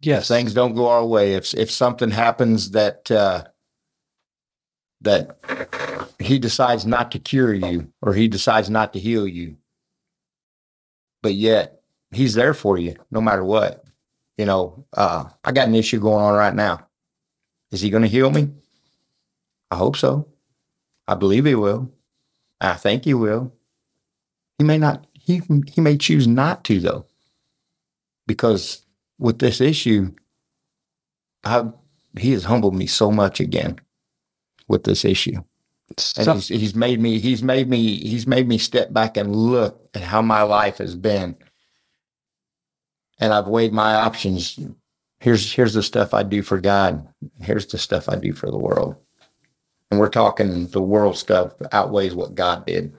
If 0.00 0.06
yes, 0.06 0.28
things 0.28 0.54
don't 0.54 0.74
go 0.74 0.88
our 0.88 1.04
way, 1.04 1.34
if 1.34 1.52
if 1.54 1.70
something 1.70 2.10
happens 2.10 2.70
that 2.70 3.10
uh, 3.10 3.44
that 5.00 5.38
he 6.18 6.38
decides 6.38 6.86
not 6.86 7.10
to 7.12 7.18
cure 7.18 7.52
you 7.54 7.92
or 8.02 8.14
he 8.14 8.28
decides 8.28 8.70
not 8.70 8.92
to 8.92 8.98
heal 8.98 9.26
you, 9.26 9.56
but 11.22 11.34
yet 11.34 11.82
he's 12.12 12.34
there 12.34 12.54
for 12.54 12.78
you 12.78 12.96
no 13.10 13.20
matter 13.20 13.44
what. 13.44 13.84
You 14.36 14.46
know, 14.46 14.86
uh, 14.94 15.24
I 15.44 15.52
got 15.52 15.68
an 15.68 15.74
issue 15.74 16.00
going 16.00 16.24
on 16.24 16.34
right 16.34 16.54
now. 16.54 16.86
Is 17.70 17.80
he 17.82 17.90
going 17.90 18.02
to 18.02 18.08
heal 18.08 18.30
me? 18.30 18.50
I 19.70 19.76
hope 19.76 19.96
so. 19.96 20.28
I 21.06 21.14
believe 21.14 21.44
he 21.44 21.54
will. 21.54 21.92
I 22.60 22.74
think 22.74 23.04
he 23.04 23.14
will. 23.14 23.52
He 24.58 24.64
may 24.64 24.78
not. 24.78 25.06
He 25.12 25.42
he 25.66 25.80
may 25.80 25.96
choose 25.96 26.26
not 26.26 26.64
to 26.64 26.80
though, 26.80 27.06
because 28.26 28.84
with 29.18 29.38
this 29.38 29.60
issue, 29.60 30.12
I 31.44 31.70
he 32.18 32.32
has 32.32 32.44
humbled 32.44 32.74
me 32.74 32.86
so 32.86 33.10
much 33.10 33.40
again 33.40 33.80
with 34.68 34.84
this 34.84 35.04
issue, 35.04 35.42
and 36.16 36.30
he's, 36.32 36.48
he's 36.48 36.74
made 36.74 37.00
me 37.00 37.18
he's 37.18 37.42
made 37.42 37.68
me 37.68 37.96
he's 37.96 38.26
made 38.26 38.48
me 38.48 38.58
step 38.58 38.92
back 38.92 39.16
and 39.16 39.34
look 39.34 39.88
at 39.94 40.02
how 40.02 40.20
my 40.20 40.42
life 40.42 40.78
has 40.78 40.96
been, 40.96 41.36
and 43.18 43.32
I've 43.32 43.48
weighed 43.48 43.72
my 43.72 43.94
options. 43.94 44.58
Here's 45.20 45.52
here's 45.52 45.74
the 45.74 45.82
stuff 45.82 46.14
I 46.14 46.22
do 46.22 46.42
for 46.42 46.60
God. 46.60 47.06
Here's 47.40 47.66
the 47.66 47.78
stuff 47.78 48.08
I 48.08 48.16
do 48.16 48.32
for 48.32 48.50
the 48.50 48.58
world, 48.58 48.96
and 49.90 50.00
we're 50.00 50.08
talking 50.08 50.66
the 50.68 50.80
world 50.82 51.16
stuff 51.18 51.52
outweighs 51.72 52.14
what 52.14 52.34
God 52.34 52.66
did. 52.66 52.94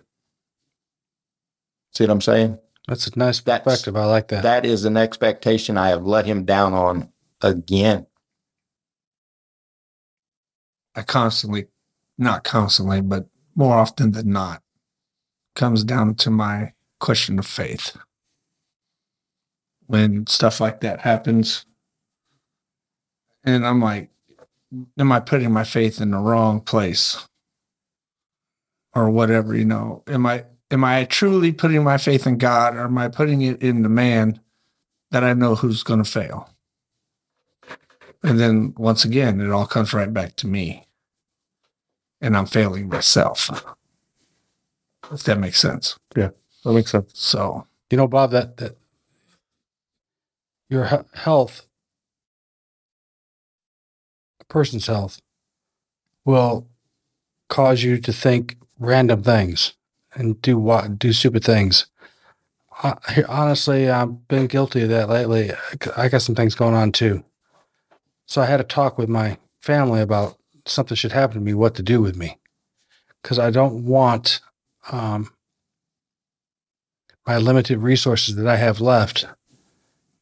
See 1.93 2.03
what 2.03 2.11
I'm 2.11 2.21
saying? 2.21 2.57
that's 2.87 3.07
a 3.07 3.17
nice 3.17 3.39
That's- 3.41 3.63
perspective. 3.63 3.95
I 3.95 4.05
like 4.05 4.27
that. 4.29 4.43
That 4.43 4.65
is 4.65 4.85
an 4.85 4.97
expectation 4.97 5.77
I 5.77 5.89
have 5.89 6.05
let 6.05 6.25
him 6.25 6.45
down 6.45 6.73
on 6.73 7.09
again. 7.41 8.05
I 10.95 11.03
constantly, 11.03 11.67
not 12.17 12.43
constantly, 12.43 13.01
but 13.01 13.27
more 13.55 13.75
often 13.77 14.11
than 14.11 14.31
not, 14.31 14.61
comes 15.55 15.83
down 15.83 16.15
to 16.15 16.29
my 16.29 16.73
question 16.99 17.39
of 17.39 17.45
faith. 17.47 17.95
When 19.85 20.27
stuff 20.27 20.59
like 20.59 20.81
that 20.81 21.01
happens, 21.01 21.65
and 23.43 23.65
I'm 23.65 23.81
like, 23.81 24.09
am 24.97 25.11
I 25.11 25.19
putting 25.19 25.51
my 25.51 25.63
faith 25.63 26.01
in 26.01 26.11
the 26.11 26.19
wrong 26.19 26.61
place? 26.61 27.27
Or 28.93 29.09
whatever, 29.09 29.55
you 29.55 29.65
know, 29.65 30.03
am 30.07 30.25
I 30.25 30.45
am 30.69 30.83
I 30.83 31.05
truly 31.05 31.51
putting 31.53 31.83
my 31.83 31.97
faith 31.97 32.27
in 32.27 32.37
God 32.37 32.75
or 32.75 32.81
am 32.81 32.97
I 32.97 33.07
putting 33.07 33.41
it 33.41 33.61
in 33.61 33.83
the 33.83 33.89
man 33.89 34.41
that 35.11 35.23
I 35.23 35.33
know 35.33 35.55
who's 35.55 35.83
gonna 35.83 36.03
fail? 36.03 36.49
And 38.21 38.39
then 38.39 38.73
once 38.77 39.05
again, 39.05 39.39
it 39.39 39.49
all 39.49 39.65
comes 39.65 39.93
right 39.93 40.13
back 40.13 40.35
to 40.37 40.47
me 40.47 40.87
and 42.21 42.37
I'm 42.37 42.45
failing 42.45 42.89
myself. 42.89 43.49
If 45.11 45.23
that 45.23 45.39
makes 45.39 45.59
sense. 45.59 45.97
Yeah, 46.15 46.29
that 46.63 46.73
makes 46.73 46.91
sense. 46.91 47.11
So 47.15 47.67
you 47.89 47.97
know, 47.97 48.07
Bob, 48.07 48.31
that 48.31 48.57
that 48.57 48.77
your 50.69 51.05
health, 51.13 51.67
person's 54.51 54.87
health, 54.87 55.21
will 56.25 56.67
cause 57.49 57.83
you 57.83 57.97
to 57.99 58.13
think 58.13 58.57
random 58.77 59.23
things 59.23 59.73
and 60.13 60.41
do 60.41 60.57
what 60.57 60.99
do 60.99 61.13
stupid 61.13 61.43
things. 61.43 61.87
here- 63.09 63.25
honestly, 63.29 63.89
I've 63.89 64.27
been 64.27 64.47
guilty 64.47 64.81
of 64.83 64.89
that 64.89 65.09
lately. 65.09 65.51
I 65.95 66.09
got 66.09 66.21
some 66.21 66.35
things 66.35 66.55
going 66.55 66.73
on 66.73 66.91
too. 66.91 67.23
So 68.25 68.41
I 68.41 68.45
had 68.45 68.59
a 68.59 68.63
talk 68.63 68.97
with 68.97 69.09
my 69.09 69.37
family 69.59 70.01
about 70.01 70.37
something 70.65 70.95
should 70.95 71.11
happen 71.11 71.35
to 71.35 71.41
me, 71.41 71.53
what 71.53 71.75
to 71.75 71.83
do 71.83 72.01
with 72.01 72.15
me, 72.15 72.39
because 73.21 73.37
I 73.37 73.51
don't 73.51 73.85
want 73.85 74.39
um, 74.91 75.31
my 77.27 77.37
limited 77.37 77.79
resources 77.79 78.35
that 78.35 78.47
I 78.47 78.55
have 78.55 78.81
left 78.81 79.25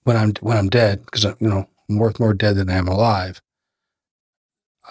when 0.03 0.17
I'm 0.17 0.33
when 0.41 0.57
I'm 0.57 0.69
dead, 0.69 1.05
because 1.05 1.23
you 1.23 1.49
know 1.49 1.69
I'm 1.89 1.97
worth 1.97 2.19
more 2.19 2.33
dead 2.33 2.55
than 2.55 2.69
I 2.69 2.75
am 2.75 2.87
alive. 2.87 3.41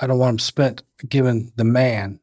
I 0.01 0.07
don't 0.07 0.19
want 0.19 0.33
them 0.35 0.39
spent 0.39 0.83
giving 1.09 1.53
the 1.57 1.65
man 1.65 2.21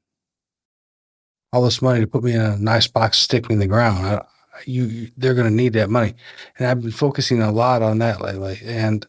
all 1.52 1.64
this 1.64 1.82
money 1.82 2.02
to 2.02 2.08
put 2.08 2.24
me 2.24 2.34
in 2.34 2.42
a 2.42 2.58
nice 2.58 2.88
box, 2.88 3.18
stick 3.18 3.50
me 3.50 3.54
in 3.54 3.60
the 3.60 3.68
ground. 3.68 4.06
I, 4.06 4.26
you, 4.66 5.10
they're 5.18 5.34
going 5.34 5.50
to 5.50 5.54
need 5.54 5.74
that 5.74 5.90
money, 5.90 6.16
and 6.58 6.68
I've 6.68 6.82
been 6.82 6.92
focusing 6.92 7.42
a 7.42 7.52
lot 7.52 7.82
on 7.82 7.98
that 8.00 8.22
lately. 8.22 8.60
And 8.64 9.06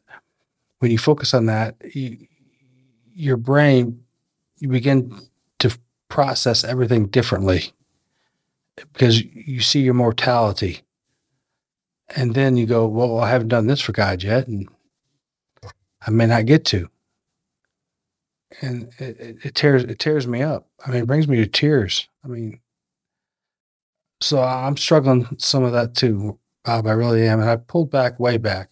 when 0.80 0.90
you 0.90 0.98
focus 0.98 1.34
on 1.34 1.46
that, 1.46 1.76
you, 1.94 2.18
your 3.14 3.36
brain 3.36 4.02
you 4.58 4.68
begin 4.68 5.28
to 5.58 5.76
process 6.08 6.64
everything 6.64 7.06
differently 7.06 7.72
because 8.92 9.22
you 9.22 9.60
see 9.60 9.80
your 9.80 9.94
mortality, 9.94 10.82
and 12.14 12.34
then 12.34 12.56
you 12.56 12.66
go, 12.66 12.86
"Well, 12.86 13.20
I 13.20 13.30
haven't 13.30 13.48
done 13.48 13.66
this 13.66 13.80
for 13.80 13.92
God 13.92 14.22
yet, 14.22 14.46
and 14.48 14.68
I 16.06 16.10
may 16.10 16.26
not 16.26 16.46
get 16.46 16.64
to." 16.66 16.88
And 18.62 18.90
it, 18.98 19.38
it, 19.44 19.54
tears 19.54 19.84
it 19.84 19.98
tears 19.98 20.26
me 20.26 20.42
up. 20.42 20.68
I 20.86 20.90
mean, 20.90 21.02
it 21.02 21.06
brings 21.06 21.28
me 21.28 21.36
to 21.36 21.46
tears. 21.46 22.08
I 22.24 22.28
mean, 22.28 22.60
so 24.20 24.42
I'm 24.42 24.76
struggling 24.76 25.28
some 25.38 25.62
of 25.62 25.72
that 25.72 25.94
too, 25.94 26.38
Bob. 26.64 26.86
I 26.86 26.92
really 26.92 27.26
am, 27.28 27.40
and 27.40 27.50
I 27.50 27.56
pulled 27.56 27.90
back 27.90 28.18
way 28.18 28.38
back. 28.38 28.70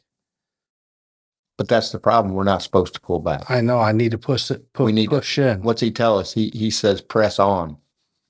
But 1.57 1.69
that's 1.69 1.93
the 1.93 2.01
problem. 2.01 2.35
We're 2.35 2.45
not 2.45 2.63
supposed 2.63 2.95
to 2.95 3.01
pull 3.01 3.21
back. 3.21 3.49
I 3.49 3.61
know 3.61 3.79
I 3.79 3.93
need 3.93 4.11
to 4.11 4.19
push 4.19 4.51
it. 4.51 4.65
We 4.79 4.93
need 4.93 5.11
to- 5.11 5.17
push 5.17 5.39
in. 5.39 5.63
What's 5.63 5.83
he 5.83 5.91
tell 5.91 6.19
us? 6.19 6.33
He 6.33 6.51
he 6.55 6.71
says, 6.71 7.01
press 7.01 7.39
on, 7.39 7.77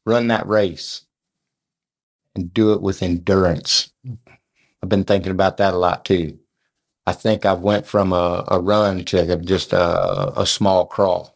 run 0.05 0.27
that 0.29 0.47
race, 0.47 1.07
and 2.35 2.53
do 2.53 2.73
it 2.73 2.83
with 2.83 3.03
endurance. 3.03 3.93
I've 4.83 4.89
been 4.89 5.05
thinking 5.05 5.31
about 5.31 5.57
that 5.59 5.73
a 5.73 5.79
lot 5.79 6.05
too. 6.05 6.39
I 7.07 7.13
think 7.13 7.45
I've 7.45 7.61
went 7.61 7.87
from 7.87 8.13
a, 8.13 8.45
a 8.49 8.61
run 8.61 9.05
to 9.07 9.37
just 9.39 9.73
a, 9.73 10.41
a 10.41 10.47
small 10.47 10.87
crawl, 10.87 11.34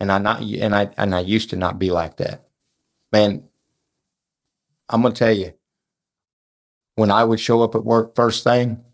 and 0.00 0.12
I 0.12 0.18
not 0.18 0.40
and 0.42 0.74
I 0.74 0.90
and 0.96 1.14
I 1.14 1.20
used 1.20 1.50
to 1.50 1.56
not 1.56 1.78
be 1.78 1.90
like 1.90 2.16
that. 2.18 2.46
Man, 3.12 3.44
I'm 4.88 5.02
gonna 5.02 5.14
tell 5.14 5.32
you, 5.32 5.52
when 6.94 7.10
I 7.10 7.24
would 7.24 7.40
show 7.40 7.62
up 7.62 7.74
at 7.74 7.84
work 7.84 8.14
first 8.14 8.44
thing, 8.44 8.84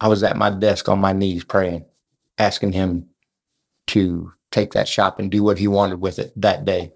I 0.00 0.08
was 0.08 0.22
at 0.22 0.36
my 0.36 0.50
desk 0.50 0.88
on 0.88 0.98
my 0.98 1.12
knees 1.12 1.44
praying, 1.44 1.84
asking 2.38 2.72
him 2.72 3.08
to 3.88 4.32
take 4.50 4.72
that 4.72 4.88
shop 4.88 5.18
and 5.18 5.30
do 5.30 5.42
what 5.42 5.58
he 5.58 5.68
wanted 5.68 6.00
with 6.00 6.18
it 6.18 6.32
that 6.36 6.64
day. 6.64 6.92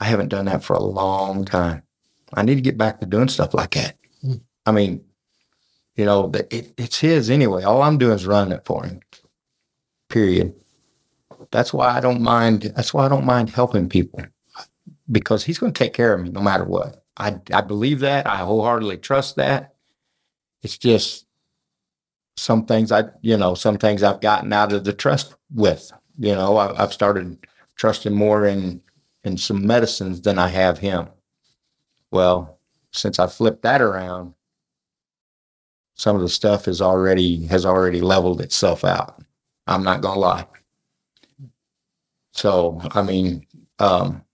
I 0.00 0.06
haven't 0.06 0.28
done 0.28 0.46
that 0.46 0.64
for 0.64 0.74
a 0.74 0.82
long 0.82 1.44
time. 1.44 1.82
I 2.34 2.42
need 2.42 2.56
to 2.56 2.60
get 2.60 2.78
back 2.78 3.00
to 3.00 3.06
doing 3.06 3.28
stuff 3.28 3.54
like 3.54 3.72
that. 3.72 3.96
Hmm. 4.20 4.34
I 4.66 4.72
mean, 4.72 5.04
you 5.94 6.04
know, 6.04 6.30
it, 6.50 6.72
it's 6.76 6.98
his 6.98 7.30
anyway. 7.30 7.62
All 7.62 7.82
I'm 7.82 7.98
doing 7.98 8.14
is 8.14 8.26
running 8.26 8.52
it 8.52 8.64
for 8.64 8.84
him. 8.84 9.00
Period. 10.08 10.54
That's 11.52 11.72
why 11.72 11.88
I 11.96 12.00
don't 12.00 12.22
mind. 12.22 12.72
That's 12.74 12.92
why 12.92 13.06
I 13.06 13.08
don't 13.08 13.26
mind 13.26 13.50
helping 13.50 13.88
people 13.88 14.24
because 15.10 15.44
he's 15.44 15.58
going 15.58 15.72
to 15.72 15.78
take 15.78 15.92
care 15.94 16.14
of 16.14 16.20
me 16.22 16.30
no 16.30 16.40
matter 16.40 16.64
what. 16.64 17.04
I, 17.16 17.38
I 17.52 17.60
believe 17.60 18.00
that. 18.00 18.26
I 18.26 18.38
wholeheartedly 18.38 18.98
trust 18.98 19.36
that. 19.36 19.74
It's 20.62 20.78
just 20.78 21.26
some 22.36 22.64
things 22.64 22.90
I, 22.90 23.04
you 23.20 23.36
know, 23.36 23.54
some 23.54 23.76
things 23.76 24.02
I've 24.02 24.20
gotten 24.20 24.52
out 24.52 24.72
of 24.72 24.84
the 24.84 24.92
trust 24.92 25.34
with. 25.54 25.92
You 26.18 26.34
know, 26.34 26.56
I, 26.56 26.82
I've 26.82 26.92
started 26.92 27.38
trusting 27.76 28.14
more 28.14 28.46
in 28.46 28.80
in 29.24 29.36
some 29.36 29.66
medicines 29.66 30.22
than 30.22 30.38
I 30.38 30.48
have 30.48 30.78
him. 30.78 31.08
Well, 32.10 32.58
since 32.92 33.18
I 33.18 33.26
flipped 33.26 33.62
that 33.62 33.80
around, 33.80 34.34
some 35.94 36.16
of 36.16 36.22
the 36.22 36.28
stuff 36.28 36.66
is 36.66 36.80
already 36.80 37.46
has 37.46 37.66
already 37.66 38.00
leveled 38.00 38.40
itself 38.40 38.84
out. 38.84 39.22
I'm 39.66 39.82
not 39.84 40.00
gonna 40.00 40.18
lie. 40.18 40.46
So 42.32 42.80
I 42.92 43.02
mean, 43.02 43.46
um, 43.78 44.24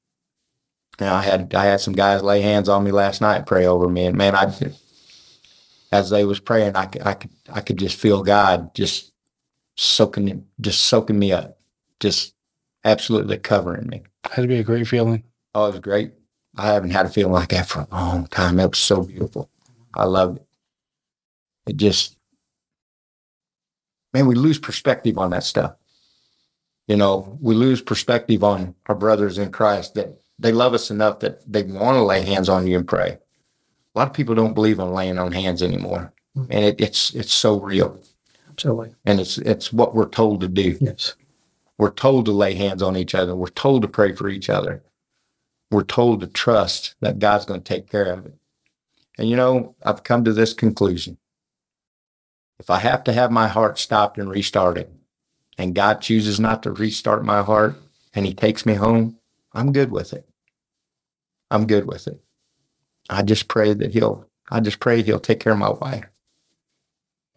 you 1.01 1.07
know, 1.07 1.15
I 1.15 1.23
had 1.23 1.55
I 1.55 1.67
had 1.67 1.81
some 1.81 1.95
guys 1.95 2.23
lay 2.23 2.41
hands 2.41 2.69
on 2.69 2.85
me 2.85 2.91
last 2.91 3.21
night, 3.21 3.47
pray 3.47 3.67
over 3.67 3.89
me, 3.89 4.07
and 4.07 4.17
man, 4.17 4.35
I 4.35 4.53
as 5.91 6.11
they 6.11 6.25
was 6.25 6.41
praying, 6.41 6.77
I 6.77 6.87
could 6.87 7.07
I 7.07 7.15
could 7.15 7.31
I 7.53 7.61
could 7.61 7.79
just 7.79 7.97
feel 7.97 8.23
God 8.23 8.75
just 8.75 9.13
soaking 9.77 10.47
just 10.61 10.85
soaking 10.87 11.19
me 11.19 11.33
up, 11.33 11.59
just 12.01 12.35
absolutely 12.85 13.39
covering 13.39 13.87
me. 13.87 14.03
Had 14.25 14.43
to 14.43 14.49
be 14.49 14.59
a 14.59 14.65
great 14.65 14.87
feeling. 14.87 15.25
Oh, 15.55 15.67
it 15.67 15.73
was 15.73 15.81
great. 15.81 16.13
I 16.57 16.67
haven't 16.67 16.91
had 16.91 17.07
a 17.07 17.11
feeling 17.11 17.33
like 17.33 17.51
that 17.51 17.69
for 17.69 17.81
a 17.81 17.95
long 17.95 18.27
time. 18.27 18.59
It 18.59 18.71
was 18.71 18.79
so 18.79 19.03
beautiful. 19.03 19.51
I 19.95 20.05
loved 20.05 20.39
it. 20.39 20.47
It 21.69 21.77
just, 21.77 22.17
man, 24.13 24.27
we 24.27 24.35
lose 24.35 24.59
perspective 24.59 25.19
on 25.19 25.31
that 25.31 25.45
stuff. 25.45 25.75
You 26.89 26.97
know, 26.97 27.39
we 27.41 27.55
lose 27.55 27.83
perspective 27.83 28.43
on 28.43 28.75
our 28.87 28.95
brothers 28.95 29.37
in 29.37 29.53
Christ 29.53 29.95
that 29.95 30.19
they 30.39 30.53
love 30.53 30.73
us 30.73 30.91
enough 30.91 31.21
that 31.21 31.41
they 31.51 31.63
want 31.63 31.97
to 31.97 32.03
lay 32.03 32.23
hands 32.23 32.49
on 32.49 32.67
you 32.67 32.79
and 32.79 32.89
pray. 32.89 33.19
A 33.95 33.99
lot 33.99 34.09
of 34.09 34.15
people 34.15 34.35
don't 34.35 34.55
believe 34.55 34.79
in 34.79 34.93
laying 34.93 35.19
on 35.19 35.33
hands 35.33 35.63
anymore, 35.63 36.13
mm-hmm. 36.37 36.51
and 36.51 36.65
it, 36.65 36.81
it's 36.81 37.15
it's 37.15 37.33
so 37.33 37.61
real, 37.61 38.01
Absolutely. 38.49 38.95
and 39.05 39.21
it's 39.21 39.37
it's 39.39 39.73
what 39.73 39.95
we're 39.95 40.09
told 40.09 40.41
to 40.41 40.49
do. 40.49 40.79
Yes. 40.81 41.15
We're 41.77 41.91
told 41.91 42.25
to 42.25 42.33
lay 42.33 42.55
hands 42.55 42.83
on 42.83 42.97
each 42.97 43.15
other. 43.15 43.37
We're 43.37 43.49
told 43.49 43.83
to 43.83 43.89
pray 43.89 44.13
for 44.13 44.29
each 44.29 44.49
other. 44.49 44.83
We're 45.71 45.85
told 45.85 46.21
to 46.21 46.27
trust 46.27 46.95
that 47.01 47.19
God's 47.19 47.45
going 47.45 47.61
to 47.61 47.75
take 47.75 47.91
care 47.91 48.13
of 48.13 48.27
it. 48.27 48.35
And 49.19 49.29
you 49.29 49.37
know, 49.37 49.77
I've 49.83 50.05
come 50.05 50.25
to 50.25 50.33
this 50.33 50.55
conclusion. 50.55 51.19
If 52.59 52.71
I 52.71 52.79
have 52.79 53.05
to 53.05 53.13
have 53.13 53.31
my 53.31 53.47
heart 53.47 53.79
stopped 53.79 54.19
and 54.19 54.31
restarted, 54.31 54.89
and 55.59 55.75
God 55.75 56.01
chooses 56.01 56.41
not 56.41 56.63
to 56.65 56.73
restart 56.73 57.25
my 57.25 57.43
heart 57.43 57.77
and 58.15 58.27
He 58.27 58.35
takes 58.35 58.67
me 58.67 58.75
home, 58.75 59.19
I'm 59.53 59.73
good 59.73 59.93
with 59.93 60.13
it. 60.15 60.29
I'm 61.51 61.67
good 61.67 61.87
with 61.87 62.07
it. 62.09 62.23
I 63.11 63.23
just 63.23 63.49
pray 63.49 63.75
that 63.75 63.93
He'll, 63.93 64.29
I 64.51 64.61
just 64.61 64.81
pray 64.81 65.03
He'll 65.03 65.21
take 65.21 65.41
care 65.41 65.53
of 65.55 65.59
my 65.59 65.71
wife. 65.71 66.07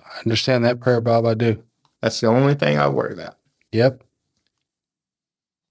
I 0.04 0.20
understand 0.26 0.66
that 0.66 0.80
prayer, 0.80 1.02
Bob. 1.02 1.26
I 1.26 1.34
do. 1.36 1.64
That's 2.02 2.20
the 2.22 2.28
only 2.28 2.56
thing 2.56 2.78
I 2.80 2.88
worry 2.90 3.14
about, 3.14 3.38
Yep. 3.72 4.04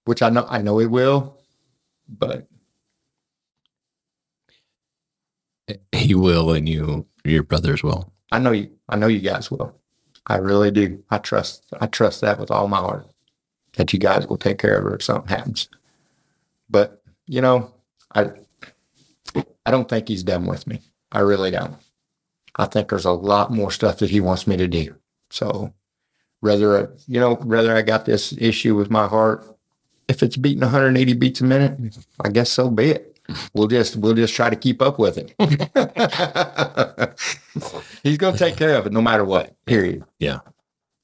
which 0.07 0.23
I 0.23 0.31
know, 0.31 0.47
I 0.49 0.63
know 0.63 0.79
He 0.79 0.87
will, 0.87 1.39
but 2.09 2.47
He 5.93 6.15
will, 6.15 6.53
and 6.53 6.69
you, 6.69 7.07
your 7.25 7.43
brothers 7.43 7.83
will. 7.83 8.13
I 8.33 8.39
know 8.39 8.53
you. 8.53 8.71
I 8.89 8.97
know 8.97 9.07
you 9.09 9.21
guys 9.21 9.51
will. 9.51 9.75
I 10.27 10.37
really 10.37 10.71
do. 10.71 11.03
I 11.11 11.19
trust. 11.19 11.65
I 11.81 11.87
trust 11.87 12.21
that 12.21 12.39
with 12.39 12.51
all 12.51 12.69
my 12.69 12.79
heart 12.79 13.07
that 13.77 13.93
you 13.93 13.99
guys 13.99 14.27
will 14.27 14.37
take 14.37 14.59
care 14.59 14.79
of 14.79 14.85
her 14.85 14.95
if 14.95 15.03
something 15.03 15.29
happens. 15.29 15.69
But 16.69 17.03
you 17.27 17.41
know, 17.41 17.73
I 18.15 18.31
I 19.65 19.71
don't 19.71 19.89
think 19.89 20.09
he's 20.09 20.23
done 20.23 20.47
with 20.47 20.67
me. 20.67 20.81
I 21.13 21.21
really 21.21 21.51
don't. 21.51 21.77
I 22.57 22.67
think 22.67 22.89
there's 22.89 23.05
a 23.05 23.13
lot 23.13 23.53
more 23.53 23.71
stuff 23.71 23.99
that 23.99 24.11
he 24.11 24.21
wants 24.21 24.47
me 24.47 24.57
to 24.57 24.69
do. 24.69 24.97
So 25.31 25.73
rather 26.43 26.95
you 27.07 27.21
know 27.21 27.39
rather 27.43 27.75
I 27.75 27.83
got 27.83 28.05
this 28.05 28.35
issue 28.39 28.77
with 28.77 28.91
my 28.91 29.07
heart, 29.07 29.45
if 30.09 30.23
it's 30.23 30.37
beating 30.37 30.61
180 30.61 31.13
beats 31.15 31.41
a 31.41 31.45
minute, 31.45 31.97
I 32.23 32.29
guess 32.29 32.51
so 32.51 32.71
be 32.71 32.91
it. 32.91 33.19
We'll 33.55 33.69
just 33.69 33.97
we'll 33.97 34.15
just 34.15 34.35
try 34.35 34.51
to 34.51 34.57
keep 34.57 34.83
up 34.83 34.99
with 34.99 35.19
it. 35.19 35.35
He's 38.03 38.19
going 38.19 38.35
to 38.35 38.39
take 38.39 38.57
care 38.57 38.77
of 38.77 38.87
it 38.87 38.93
no 38.93 39.03
matter 39.03 39.25
what. 39.25 39.55
Period. 39.67 40.05
Yeah. 40.19 40.41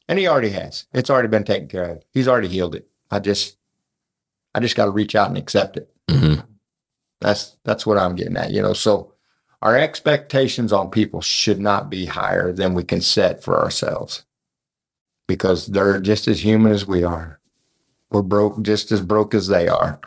And 0.09 0.19
he 0.19 0.29
already 0.29 0.51
has. 0.51 0.87
It's 0.93 1.11
already 1.11 1.29
been 1.29 1.45
taken 1.45 1.69
care 1.69 1.91
of. 1.91 2.03
He's 2.13 2.29
already 2.29 2.49
healed 2.49 2.75
it. 2.75 2.89
I 3.11 3.19
just 3.19 3.57
I 4.55 4.61
just 4.61 4.77
got 4.77 4.85
to 4.87 4.91
reach 4.91 5.15
out 5.15 5.29
and 5.29 5.37
accept 5.37 5.77
it. 5.77 5.91
Mhm. 6.09 6.47
That's 7.21 7.57
that's 7.65 7.87
what 7.87 7.99
I'm 7.99 8.15
getting 8.15 8.37
at, 8.37 8.51
you 8.53 8.63
know. 8.63 8.73
So 8.73 9.13
our 9.63 9.77
expectations 9.77 10.73
on 10.73 10.91
people 10.91 11.21
should 11.21 11.59
not 11.59 11.91
be 11.91 12.07
higher 12.07 12.53
than 12.53 12.75
we 12.75 12.85
can 12.85 13.01
set 13.01 13.43
for 13.43 13.59
ourselves. 13.61 14.25
Because 15.27 15.67
they're 15.67 16.01
just 16.01 16.29
as 16.29 16.45
human 16.45 16.71
as 16.73 16.87
we 16.87 17.03
are. 17.03 17.41
We're 18.11 18.23
broke 18.23 18.63
just 18.63 18.93
as 18.93 19.01
broke 19.01 19.35
as 19.35 19.49
they 19.49 19.67
are. 19.67 20.01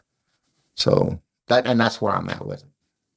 So 0.76 1.22
that 1.48 1.68
and 1.68 1.80
that's 1.80 2.02
where 2.02 2.14
I'm 2.14 2.30
at 2.30 2.46
with 2.46 2.60
it. 2.62 2.70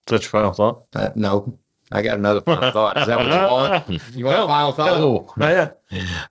Is 0.08 0.10
that 0.10 0.22
your 0.22 0.30
final 0.30 0.52
thought? 0.52 0.86
Uh, 0.94 1.10
no, 1.14 1.58
I 1.92 2.02
got 2.02 2.18
another 2.18 2.40
final 2.40 2.70
thought. 2.72 2.96
Is 2.96 3.06
that 3.06 3.18
what 3.18 3.26
you 3.26 3.92
want? 3.98 4.14
You 4.16 4.24
want 4.24 4.38
a 4.42 4.46
final 4.46 4.72
thought? 4.72 4.88
Oh, 4.98 5.32
Not 5.36 5.48
yet. 5.50 5.82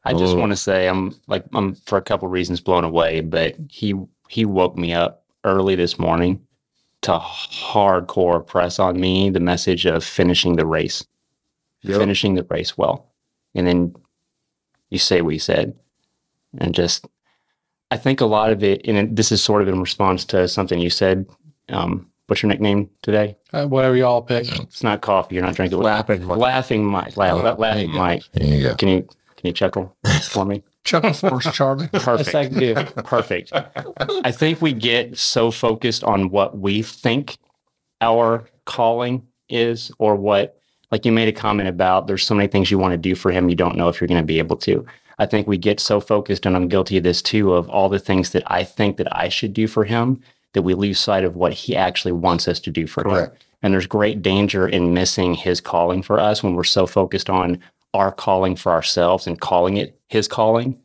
I 0.03 0.13
just 0.13 0.35
Oh. 0.35 0.39
want 0.39 0.51
to 0.51 0.55
say 0.55 0.87
I'm 0.87 1.15
like 1.27 1.45
I'm 1.53 1.75
for 1.75 1.97
a 1.97 2.01
couple 2.01 2.27
reasons 2.27 2.59
blown 2.61 2.83
away, 2.83 3.21
but 3.21 3.55
he 3.69 3.93
he 4.29 4.45
woke 4.45 4.75
me 4.77 4.93
up 4.93 5.23
early 5.43 5.75
this 5.75 5.97
morning 5.99 6.41
to 7.01 7.11
hardcore 7.11 8.45
press 8.45 8.77
on 8.79 8.99
me 8.99 9.29
the 9.29 9.39
message 9.39 9.85
of 9.85 10.03
finishing 10.03 10.55
the 10.55 10.65
race, 10.65 11.05
Yep. 11.81 11.99
finishing 11.99 12.35
the 12.35 12.43
race 12.43 12.77
well. 12.77 13.11
And 13.55 13.65
then 13.67 13.95
you 14.89 14.99
say 14.99 15.21
what 15.21 15.33
you 15.33 15.39
said. 15.39 15.75
And 16.59 16.75
just, 16.75 17.07
I 17.89 17.97
think 17.97 18.21
a 18.21 18.25
lot 18.25 18.51
of 18.51 18.63
it, 18.63 18.81
and 18.85 19.15
this 19.17 19.31
is 19.31 19.41
sort 19.43 19.61
of 19.61 19.67
in 19.67 19.79
response 19.79 20.25
to 20.25 20.47
something 20.47 20.79
you 20.79 20.89
said. 20.91 21.25
Um, 21.69 22.10
what's 22.31 22.41
your 22.41 22.47
nickname 22.47 22.89
today? 23.01 23.35
Uh, 23.51 23.67
whatever 23.67 23.93
y'all 23.93 24.21
pick. 24.21 24.47
It's 24.61 24.83
not 24.83 25.01
coffee. 25.01 25.35
You're 25.35 25.43
not 25.43 25.53
drinking. 25.53 25.79
Laughing. 25.79 26.25
Laughing 26.25 26.85
Mike. 26.85 27.17
La- 27.17 27.33
la- 27.33 27.55
laughing. 27.55 27.91
Mike. 27.91 28.23
There 28.31 28.47
you 28.47 28.63
go. 28.69 28.75
Can 28.75 28.87
you 28.87 29.01
can 29.35 29.47
you 29.47 29.51
chuckle 29.51 29.97
for 30.29 30.45
me? 30.45 30.63
Chuckle 30.85 31.11
Force, 31.11 31.51
Charlie. 31.51 31.87
Perfect. 31.91 32.33
I 32.33 32.47
do. 32.47 32.73
Perfect. 33.03 33.51
I 33.53 34.31
think 34.31 34.61
we 34.61 34.71
get 34.71 35.17
so 35.17 35.51
focused 35.51 36.05
on 36.05 36.29
what 36.29 36.57
we 36.57 36.81
think 36.81 37.37
our 37.99 38.47
calling 38.65 39.27
is 39.49 39.91
or 39.99 40.15
what 40.15 40.57
like 40.89 41.05
you 41.05 41.11
made 41.11 41.27
a 41.27 41.33
comment 41.33 41.67
about 41.67 42.07
there's 42.07 42.23
so 42.23 42.33
many 42.33 42.47
things 42.47 42.71
you 42.71 42.79
want 42.79 42.93
to 42.93 42.97
do 42.97 43.13
for 43.13 43.31
him 43.31 43.49
you 43.49 43.55
don't 43.57 43.75
know 43.75 43.89
if 43.89 43.99
you're 43.99 44.07
going 44.07 44.21
to 44.21 44.25
be 44.25 44.39
able 44.39 44.55
to. 44.55 44.85
I 45.19 45.25
think 45.25 45.47
we 45.47 45.57
get 45.57 45.81
so 45.81 45.99
focused 45.99 46.45
and 46.45 46.55
I'm 46.55 46.69
guilty 46.69 46.95
of 46.95 47.03
this 47.03 47.21
too 47.21 47.53
of 47.53 47.69
all 47.69 47.89
the 47.89 47.99
things 47.99 48.29
that 48.29 48.43
I 48.47 48.63
think 48.63 48.95
that 48.97 49.13
I 49.15 49.27
should 49.27 49.53
do 49.53 49.67
for 49.67 49.83
him 49.83 50.21
that 50.53 50.61
we 50.63 50.73
lose 50.73 50.99
sight 50.99 51.23
of 51.23 51.35
what 51.35 51.53
he 51.53 51.75
actually 51.75 52.11
wants 52.11 52.47
us 52.47 52.59
to 52.61 52.71
do 52.71 52.87
for 52.87 53.07
him. 53.07 53.31
And 53.63 53.73
there's 53.73 53.85
great 53.87 54.21
danger 54.21 54.67
in 54.67 54.93
missing 54.93 55.33
his 55.35 55.61
calling 55.61 56.01
for 56.01 56.19
us 56.19 56.41
when 56.43 56.55
we're 56.55 56.63
so 56.63 56.85
focused 56.87 57.29
on 57.29 57.59
our 57.93 58.11
calling 58.11 58.55
for 58.55 58.71
ourselves 58.71 59.27
and 59.27 59.39
calling 59.39 59.77
it 59.77 59.99
his 60.07 60.27
calling 60.27 60.77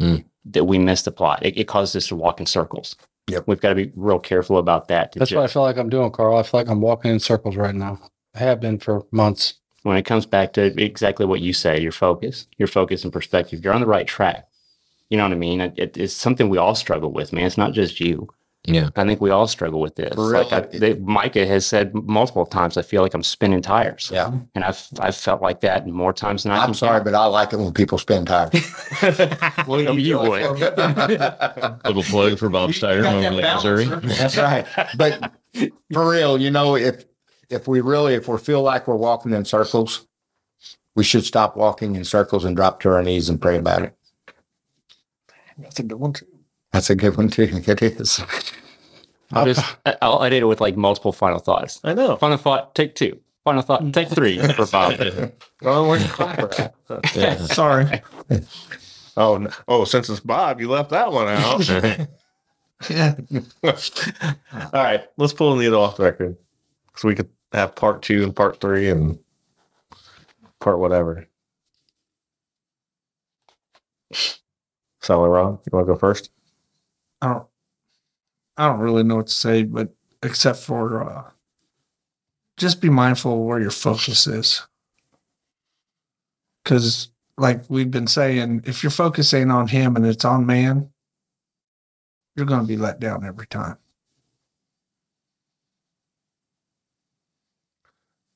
Mm. 0.00 0.24
that 0.44 0.64
we 0.64 0.78
miss 0.78 1.02
the 1.02 1.10
plot. 1.10 1.44
It, 1.44 1.58
it 1.58 1.64
causes 1.66 1.96
us 1.96 2.06
to 2.08 2.16
walk 2.16 2.38
in 2.38 2.46
circles. 2.46 2.94
Yep. 3.28 3.44
We've 3.48 3.60
got 3.60 3.70
to 3.70 3.74
be 3.74 3.90
real 3.96 4.18
careful 4.20 4.58
about 4.58 4.86
that. 4.88 5.10
to 5.12 5.18
That's 5.18 5.32
what 5.32 5.42
I 5.42 5.48
feel 5.48 5.62
like 5.62 5.76
I'm 5.76 5.88
doing, 5.90 6.10
Carl. 6.12 6.36
I 6.36 6.42
feel 6.44 6.60
like 6.60 6.68
I'm 6.68 6.80
walking 6.80 7.10
in 7.10 7.18
circles 7.18 7.56
right 7.56 7.74
now. 7.74 7.98
I 8.34 8.38
have 8.38 8.60
been 8.60 8.78
for 8.78 9.04
months. 9.10 9.54
when 9.82 9.96
it 9.96 10.04
comes 10.04 10.24
back 10.26 10.52
to 10.52 10.62
exactly 10.82 11.26
what 11.26 11.40
you 11.40 11.52
say, 11.52 11.80
your 11.80 11.92
focus, 11.92 12.46
your 12.58 12.68
focus 12.68 13.02
and 13.04 13.12
perspective, 13.12 13.64
you're 13.64 13.72
on 13.74 13.80
the 13.80 13.86
right 13.86 14.06
track. 14.06 14.46
You 15.10 15.16
know 15.16 15.24
what 15.24 15.32
I 15.32 15.36
mean? 15.36 15.60
It, 15.60 15.74
it- 15.76 15.96
it's 15.96 16.12
something 16.14 16.48
we 16.48 16.58
all 16.58 16.74
struggle 16.76 17.10
with, 17.12 17.32
man. 17.32 17.44
It's 17.46 17.58
not 17.58 17.72
just 17.72 17.98
you. 18.00 18.28
Yeah. 18.68 18.90
I 18.96 19.04
think 19.04 19.20
we 19.20 19.30
all 19.30 19.46
struggle 19.46 19.80
with 19.80 19.94
this. 19.94 20.14
For 20.14 20.32
Like 20.32 20.52
I, 20.52 20.60
they, 20.60 20.94
Micah 20.94 21.46
has 21.46 21.66
said 21.66 21.94
multiple 21.94 22.46
times, 22.46 22.76
I 22.76 22.82
feel 22.82 23.02
like 23.02 23.14
I'm 23.14 23.22
spinning 23.22 23.62
tires. 23.62 24.10
Yeah. 24.12 24.32
And 24.54 24.64
I've 24.64 24.86
I've 25.00 25.16
felt 25.16 25.42
like 25.42 25.60
that 25.60 25.86
more 25.86 26.12
times 26.12 26.42
than 26.42 26.52
I 26.52 26.58
I'm 26.58 26.66
can 26.66 26.74
sorry, 26.74 27.02
but 27.02 27.14
I 27.14 27.24
like 27.26 27.52
it 27.52 27.58
when 27.58 27.72
people 27.72 27.98
spin 27.98 28.24
tires. 28.26 28.52
Well, 29.66 29.80
you, 29.80 29.92
you 29.94 30.18
would. 30.18 30.58
Little 31.84 32.02
plug 32.04 32.38
for 32.38 32.48
Bob 32.48 32.72
Steiner 32.72 33.06
over 33.06 33.26
in 33.26 33.36
Missouri. 33.36 33.84
That's 33.84 34.36
right. 34.36 34.66
But 34.96 35.32
for 35.92 36.08
real, 36.08 36.40
you 36.40 36.50
know, 36.50 36.76
if 36.76 37.04
if 37.50 37.66
we 37.68 37.80
really 37.80 38.14
if 38.14 38.28
we 38.28 38.38
feel 38.38 38.62
like 38.62 38.86
we're 38.86 38.96
walking 38.96 39.32
in 39.32 39.44
circles, 39.44 40.06
we 40.94 41.04
should 41.04 41.24
stop 41.24 41.56
walking 41.56 41.96
in 41.96 42.04
circles 42.04 42.44
and 42.44 42.56
drop 42.56 42.80
to 42.80 42.90
our 42.90 43.02
knees 43.02 43.28
and 43.28 43.40
pray 43.40 43.56
about 43.56 43.82
it. 43.82 43.94
That's 45.58 45.80
a 45.80 45.82
good 45.82 45.98
one 45.98 46.12
too. 46.12 46.26
That's 46.78 46.90
a 46.90 46.94
good 46.94 47.16
one 47.16 47.26
too. 47.28 47.42
It 47.52 47.82
is. 47.82 48.20
I'll 49.32 49.44
just 49.44 49.64
I'll 50.00 50.22
edit 50.22 50.42
it 50.42 50.46
with 50.46 50.60
like 50.60 50.76
multiple 50.76 51.10
final 51.10 51.40
thoughts. 51.40 51.80
I 51.82 51.92
know. 51.92 52.14
Final 52.14 52.36
thought, 52.36 52.76
take 52.76 52.94
two. 52.94 53.18
Final 53.42 53.62
thought, 53.62 53.92
take 53.92 54.08
three 54.10 54.38
for 54.52 54.64
Bob. 54.66 54.94
Oh, 55.62 55.88
where's 55.88 56.04
the 56.04 56.08
clapper? 56.08 56.72
Yeah. 57.16 57.36
Sorry. 57.46 58.00
Oh, 59.16 59.38
no. 59.38 59.50
oh, 59.66 59.84
since 59.86 60.08
it's 60.08 60.20
Bob, 60.20 60.60
you 60.60 60.70
left 60.70 60.90
that 60.90 61.10
one 61.10 61.26
out. 61.26 61.68
Yeah. 62.88 63.16
All 63.64 64.70
right, 64.72 65.02
let's 65.16 65.32
pull 65.32 65.58
Anita 65.58 65.76
off 65.76 65.96
the 65.96 66.04
record 66.04 66.36
so 66.94 67.08
we 67.08 67.16
could 67.16 67.28
have 67.52 67.74
part 67.74 68.02
two 68.02 68.22
and 68.22 68.36
part 68.36 68.60
three 68.60 68.88
and 68.88 69.18
part 70.60 70.78
whatever. 70.78 71.26
Sally 74.12 75.28
Rob, 75.28 75.60
you 75.66 75.76
want 75.76 75.88
to 75.88 75.92
go 75.92 75.98
first? 75.98 76.30
I 77.20 77.28
don't 77.28 77.46
I 78.56 78.68
don't 78.68 78.80
really 78.80 79.02
know 79.02 79.16
what 79.16 79.28
to 79.28 79.32
say, 79.32 79.62
but 79.62 79.94
except 80.22 80.58
for 80.58 81.02
uh 81.02 81.30
just 82.56 82.80
be 82.80 82.90
mindful 82.90 83.34
of 83.34 83.38
where 83.40 83.60
your 83.60 83.70
focus 83.70 84.26
is. 84.26 84.66
Cause 86.64 87.10
like 87.36 87.62
we've 87.68 87.90
been 87.90 88.08
saying, 88.08 88.62
if 88.66 88.82
your 88.82 88.90
focus 88.90 89.32
ain't 89.32 89.52
on 89.52 89.68
him 89.68 89.94
and 89.94 90.04
it's 90.04 90.24
on 90.24 90.44
man, 90.44 90.90
you're 92.36 92.46
gonna 92.46 92.66
be 92.66 92.76
let 92.76 93.00
down 93.00 93.24
every 93.24 93.46
time. 93.46 93.78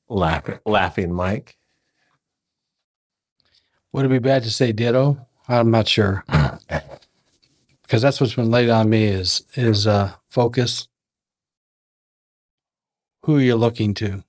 Laughing, 0.09 0.59
laughing, 0.65 1.13
Mike. 1.13 1.57
Would 3.91 4.05
it 4.05 4.09
be 4.09 4.19
bad 4.19 4.43
to 4.43 4.51
say 4.51 4.71
ditto? 4.71 5.27
I'm 5.47 5.71
not 5.71 5.87
sure. 5.87 6.23
Because 7.93 8.01
that's 8.01 8.19
what's 8.19 8.33
been 8.33 8.49
laid 8.49 8.71
on 8.71 8.89
me 8.89 9.03
is 9.05 9.45
is 9.53 9.85
uh 9.85 10.13
focus. 10.27 10.87
Who 13.25 13.35
are 13.35 13.39
you 13.39 13.55
looking 13.55 13.93
to? 13.93 14.23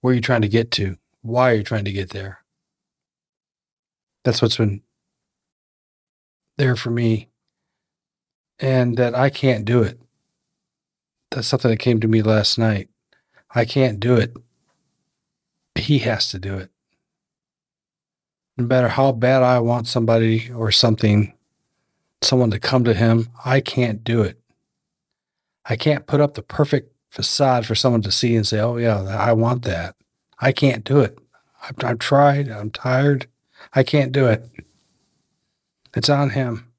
Where 0.00 0.12
are 0.12 0.14
you 0.14 0.22
trying 0.22 0.40
to 0.40 0.48
get 0.48 0.70
to? 0.70 0.96
Why 1.20 1.50
are 1.50 1.56
you 1.56 1.62
trying 1.62 1.84
to 1.84 1.92
get 1.92 2.08
there? 2.08 2.38
That's 4.24 4.40
what's 4.40 4.56
been 4.56 4.80
there 6.56 6.74
for 6.74 6.88
me. 6.88 7.28
And 8.58 8.96
that 8.96 9.14
I 9.14 9.28
can't 9.28 9.66
do 9.66 9.82
it. 9.82 10.00
That's 11.30 11.48
something 11.48 11.70
that 11.70 11.80
came 11.80 12.00
to 12.00 12.08
me 12.08 12.22
last 12.22 12.56
night. 12.56 12.88
I 13.54 13.66
can't 13.66 14.00
do 14.00 14.16
it. 14.16 14.34
He 15.74 15.98
has 15.98 16.30
to 16.30 16.38
do 16.38 16.56
it 16.56 16.70
no 18.56 18.64
matter 18.64 18.88
how 18.88 19.12
bad 19.12 19.42
I 19.42 19.58
want 19.58 19.86
somebody 19.88 20.50
or 20.50 20.70
something, 20.70 21.32
someone 22.22 22.50
to 22.50 22.58
come 22.58 22.84
to 22.84 22.94
him, 22.94 23.28
I 23.44 23.60
can't 23.60 24.04
do 24.04 24.22
it. 24.22 24.38
I 25.66 25.76
can't 25.76 26.06
put 26.06 26.20
up 26.20 26.34
the 26.34 26.42
perfect 26.42 26.92
facade 27.10 27.66
for 27.66 27.74
someone 27.74 28.02
to 28.02 28.12
see 28.12 28.36
and 28.36 28.46
say, 28.46 28.60
oh, 28.60 28.76
yeah, 28.76 28.98
I 29.02 29.32
want 29.32 29.62
that. 29.64 29.96
I 30.40 30.52
can't 30.52 30.84
do 30.84 31.00
it. 31.00 31.18
I've, 31.62 31.76
I've 31.82 31.98
tried. 31.98 32.48
I'm 32.48 32.70
tired. 32.70 33.26
I 33.72 33.82
can't 33.82 34.12
do 34.12 34.26
it. 34.26 34.44
It's 35.96 36.08
on 36.08 36.30
him. 36.30 36.70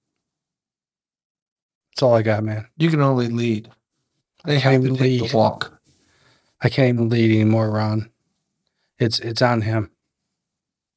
That's 1.92 2.04
all 2.04 2.14
I 2.14 2.22
got, 2.22 2.44
man. 2.44 2.68
You 2.78 2.90
can 2.90 3.02
only 3.02 3.28
lead. 3.28 3.72
They 4.46 4.58
I 4.58 4.60
have 4.60 4.72
can't 4.74 4.84
to 4.84 4.88
even 4.90 4.98
take 4.98 5.22
lead. 5.22 5.32
the 5.32 5.38
walk. 5.38 5.80
I 6.62 6.70
can't 6.70 6.94
even 6.94 7.10
lead 7.10 7.32
anymore, 7.32 7.72
Ron. 7.72 8.10
It's 9.00 9.20
it's 9.20 9.42
on 9.42 9.62
him. 9.62 9.92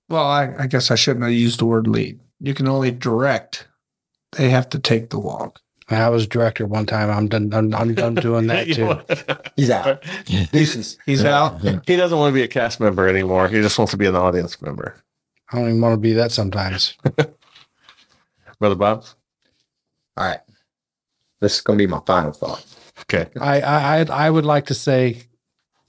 Well, 0.08 0.24
I, 0.26 0.54
I 0.58 0.66
guess 0.66 0.90
I 0.90 0.94
shouldn't 0.94 1.24
have 1.24 1.32
used 1.32 1.60
the 1.60 1.66
word 1.66 1.86
lead. 1.86 2.18
You 2.40 2.54
can 2.54 2.68
only 2.68 2.90
direct. 2.90 3.68
They 4.32 4.50
have 4.50 4.68
to 4.70 4.78
take 4.78 5.10
the 5.10 5.18
walk. 5.18 5.60
I 5.90 6.08
was 6.10 6.26
director 6.26 6.66
one 6.66 6.84
time. 6.84 7.10
I'm 7.10 7.28
done. 7.28 7.52
I'm, 7.54 7.74
I'm 7.74 7.94
done 7.94 8.14
doing 8.14 8.46
that 8.48 8.66
too. 8.74 9.00
He's 9.56 9.70
out. 9.70 10.02
Deuces. 10.26 10.98
He's 11.06 11.24
out. 11.24 11.60
he 11.86 11.96
doesn't 11.96 12.16
want 12.18 12.30
to 12.30 12.34
be 12.34 12.42
a 12.42 12.48
cast 12.48 12.78
member 12.78 13.08
anymore. 13.08 13.48
He 13.48 13.62
just 13.62 13.78
wants 13.78 13.92
to 13.92 13.96
be 13.96 14.04
an 14.06 14.14
audience 14.14 14.60
member. 14.60 14.96
I 15.50 15.56
don't 15.56 15.68
even 15.68 15.80
want 15.80 15.94
to 15.94 15.98
be 16.00 16.12
that 16.14 16.30
sometimes. 16.30 16.94
Brother 18.60 18.74
Bob? 18.74 19.04
All 20.16 20.26
right. 20.26 20.40
This 21.40 21.54
is 21.54 21.60
going 21.62 21.78
to 21.78 21.82
be 21.86 21.90
my 21.90 22.00
final 22.04 22.32
thought. 22.32 22.64
Okay. 23.02 23.28
I, 23.40 23.60
I 23.62 23.98
I- 24.00 24.26
I 24.26 24.30
would 24.30 24.44
like 24.44 24.66
to 24.66 24.74
say 24.74 25.22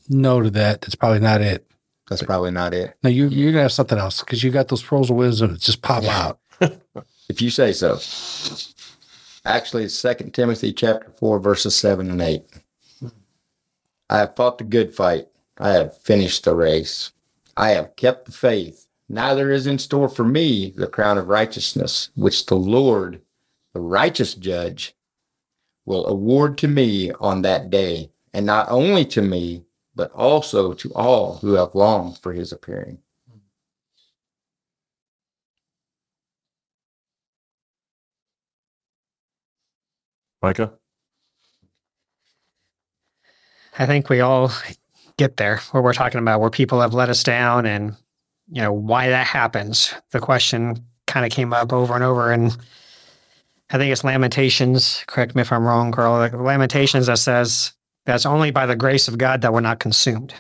no 0.08 0.42
to 0.42 0.50
that. 0.52 0.82
That's 0.82 0.96
probably 0.96 1.20
not 1.20 1.42
it. 1.42 1.69
That's 2.10 2.24
probably 2.24 2.52
not 2.52 2.74
it. 2.74 2.98
No, 3.04 3.10
you 3.10 3.28
you're 3.28 3.52
gonna 3.52 3.64
have 3.64 3.72
something 3.72 3.98
else 3.98 4.22
because 4.22 4.44
you 4.44 4.52
got 4.52 4.68
those 4.68 4.84
pearls 4.84 5.10
of 5.10 5.16
wisdom 5.16 5.52
that 5.54 5.62
just 5.62 5.82
pop 5.82 6.04
out. 6.04 6.40
If 7.30 7.44
you 7.44 7.52
say 7.52 7.74
so. 7.74 8.00
Actually, 9.46 9.84
it's 9.84 9.94
Second 9.94 10.34
Timothy 10.34 10.74
chapter 10.74 11.12
four, 11.18 11.40
verses 11.40 11.76
seven 11.76 12.10
and 12.10 12.22
eight. 12.22 12.44
I 14.10 14.18
have 14.18 14.36
fought 14.36 14.58
the 14.58 14.64
good 14.64 14.96
fight. 14.96 15.28
I 15.60 15.70
have 15.70 15.96
finished 15.96 16.44
the 16.44 16.56
race. 16.56 17.12
I 17.56 17.70
have 17.70 17.96
kept 17.96 18.26
the 18.26 18.32
faith. 18.32 18.88
Now 19.08 19.36
there 19.36 19.52
is 19.52 19.68
in 19.68 19.78
store 19.78 20.10
for 20.10 20.24
me 20.24 20.72
the 20.76 20.88
crown 20.88 21.20
of 21.20 21.28
righteousness, 21.28 22.10
which 22.16 22.48
the 22.48 22.56
Lord, 22.56 23.22
the 23.74 23.82
righteous 23.82 24.34
judge, 24.34 24.96
will 25.86 26.08
award 26.08 26.58
to 26.60 26.68
me 26.68 27.12
on 27.20 27.44
that 27.44 27.70
day, 27.70 28.12
and 28.34 28.46
not 28.46 28.68
only 28.70 29.06
to 29.06 29.22
me, 29.22 29.66
but 29.96 30.12
also 30.12 30.74
to 30.74 30.94
all 30.94 31.38
who 31.38 31.54
have 31.54 31.76
longed 31.76 32.18
for 32.18 32.34
his 32.34 32.52
appearing. 32.52 33.00
Micah? 40.42 40.72
I 43.78 43.86
think 43.86 44.10
we 44.10 44.22
all 44.22 44.52
get 45.18 45.38
there 45.38 45.58
where 45.72 45.84
we're 45.84 45.94
talking 45.94 46.20
about 46.20 46.40
where 46.40 46.50
people 46.50 46.80
have 46.82 46.94
let 46.94 47.10
us 47.10 47.24
down 47.24 47.66
and 47.66 47.96
you 48.52 48.62
know 48.62 48.72
why 48.72 49.10
that 49.10 49.28
happens. 49.28 49.94
The 50.12 50.20
question 50.20 50.86
kind 51.08 51.26
of 51.26 51.32
came 51.32 51.54
up 51.54 51.74
over 51.74 51.94
and 51.94 52.04
over 52.04 52.32
and 52.32 52.56
I 53.72 53.78
think 53.78 53.92
it's 53.92 54.04
Lamentations. 54.04 55.04
Correct 55.08 55.36
me 55.36 55.42
if 55.42 55.52
I'm 55.52 55.64
wrong, 55.66 55.92
Carl. 55.92 56.18
Like 56.18 56.34
Lamentations 56.34 57.06
that 57.06 57.20
says 57.20 57.74
that's 58.06 58.26
only 58.26 58.52
by 58.52 58.66
the 58.66 58.76
grace 58.76 59.08
of 59.08 59.18
God 59.18 59.42
that 59.42 59.54
we're 59.54 59.60
not 59.60 59.80
consumed. 59.80 60.34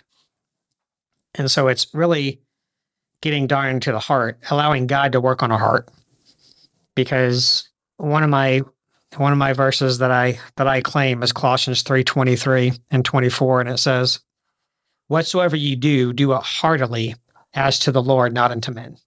And 1.35 1.49
so 1.49 1.67
it's 1.67 1.87
really 1.93 2.41
getting 3.21 3.47
down 3.47 3.79
to 3.81 3.91
the 3.91 3.99
heart, 3.99 4.39
allowing 4.49 4.87
God 4.87 5.11
to 5.11 5.21
work 5.21 5.43
on 5.43 5.51
our 5.51 5.59
heart. 5.59 5.89
Because 6.95 7.69
one 7.97 8.23
of 8.23 8.29
my 8.29 8.61
one 9.17 9.31
of 9.31 9.37
my 9.37 9.53
verses 9.53 9.97
that 9.99 10.11
I 10.11 10.39
that 10.55 10.67
I 10.67 10.81
claim 10.81 11.23
is 11.23 11.31
Colossians 11.31 11.83
3:23 11.83 12.79
and 12.91 13.03
24 13.03 13.61
and 13.61 13.69
it 13.69 13.77
says 13.77 14.19
whatsoever 15.07 15.55
you 15.55 15.75
do 15.75 16.13
do 16.13 16.33
it 16.33 16.43
heartily 16.43 17.15
as 17.53 17.79
to 17.79 17.91
the 17.91 18.03
Lord 18.03 18.33
not 18.33 18.51
unto 18.51 18.71
men. 18.71 18.97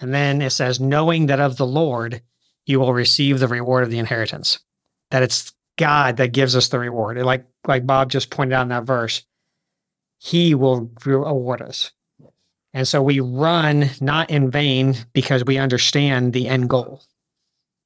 And 0.00 0.12
then 0.12 0.42
it 0.42 0.50
says 0.50 0.78
knowing 0.78 1.26
that 1.26 1.40
of 1.40 1.56
the 1.56 1.66
Lord 1.66 2.22
you 2.66 2.80
will 2.80 2.92
receive 2.92 3.38
the 3.38 3.48
reward 3.48 3.84
of 3.84 3.90
the 3.90 3.98
inheritance. 3.98 4.58
That 5.10 5.22
it's 5.22 5.52
God 5.76 6.16
that 6.16 6.32
gives 6.32 6.56
us 6.56 6.68
the 6.68 6.78
reward. 6.78 7.16
And 7.16 7.26
like 7.26 7.44
like 7.66 7.86
Bob 7.86 8.10
just 8.10 8.30
pointed 8.30 8.54
out 8.54 8.62
in 8.62 8.68
that 8.68 8.84
verse, 8.84 9.24
he 10.18 10.54
will 10.54 10.90
reward 11.04 11.62
us. 11.62 11.92
And 12.72 12.86
so 12.86 13.02
we 13.02 13.20
run 13.20 13.90
not 14.00 14.30
in 14.30 14.50
vain 14.50 14.96
because 15.12 15.44
we 15.44 15.58
understand 15.58 16.32
the 16.32 16.48
end 16.48 16.68
goal. 16.68 17.02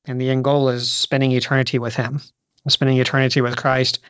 And 0.05 0.20
the 0.20 0.30
end 0.30 0.45
goal 0.45 0.68
is 0.68 0.91
spending 0.91 1.32
eternity 1.32 1.78
with 1.78 1.95
him, 1.95 2.20
spending 2.68 2.99
eternity 2.99 3.41
with 3.41 3.57
Christ. 3.57 4.01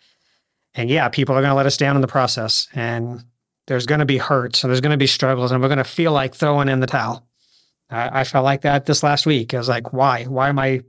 And 0.75 0.89
yeah, 0.89 1.09
people 1.09 1.35
are 1.35 1.41
going 1.41 1.51
to 1.51 1.57
let 1.57 1.67
us 1.67 1.77
down 1.77 1.97
in 1.97 2.01
the 2.01 2.09
process. 2.09 2.69
And 2.73 3.25
there's 3.67 3.87
going 3.87 3.99
to 3.99 4.07
be 4.07 4.19
hurts 4.19 4.63
and 4.63 4.71
there's 4.71 4.81
going 4.81 4.93
to 4.93 4.97
be 4.97 5.07
struggles 5.07 5.53
and 5.53 5.61
we're 5.61 5.69
going 5.69 5.79
to 5.79 5.85
feel 5.85 6.13
like 6.13 6.35
throwing 6.35 6.69
in 6.69 6.81
the 6.81 6.87
towel. 6.87 7.27
I, 7.91 8.21
I 8.21 8.25
felt 8.25 8.45
like 8.45 8.63
that 8.63 8.87
this 8.87 9.03
last 9.03 9.27
week. 9.27 9.53
I 9.53 9.59
was 9.59 9.69
like, 9.69 9.93
why? 9.93 10.25
Why 10.25 10.49
am 10.49 10.59
I 10.59 10.83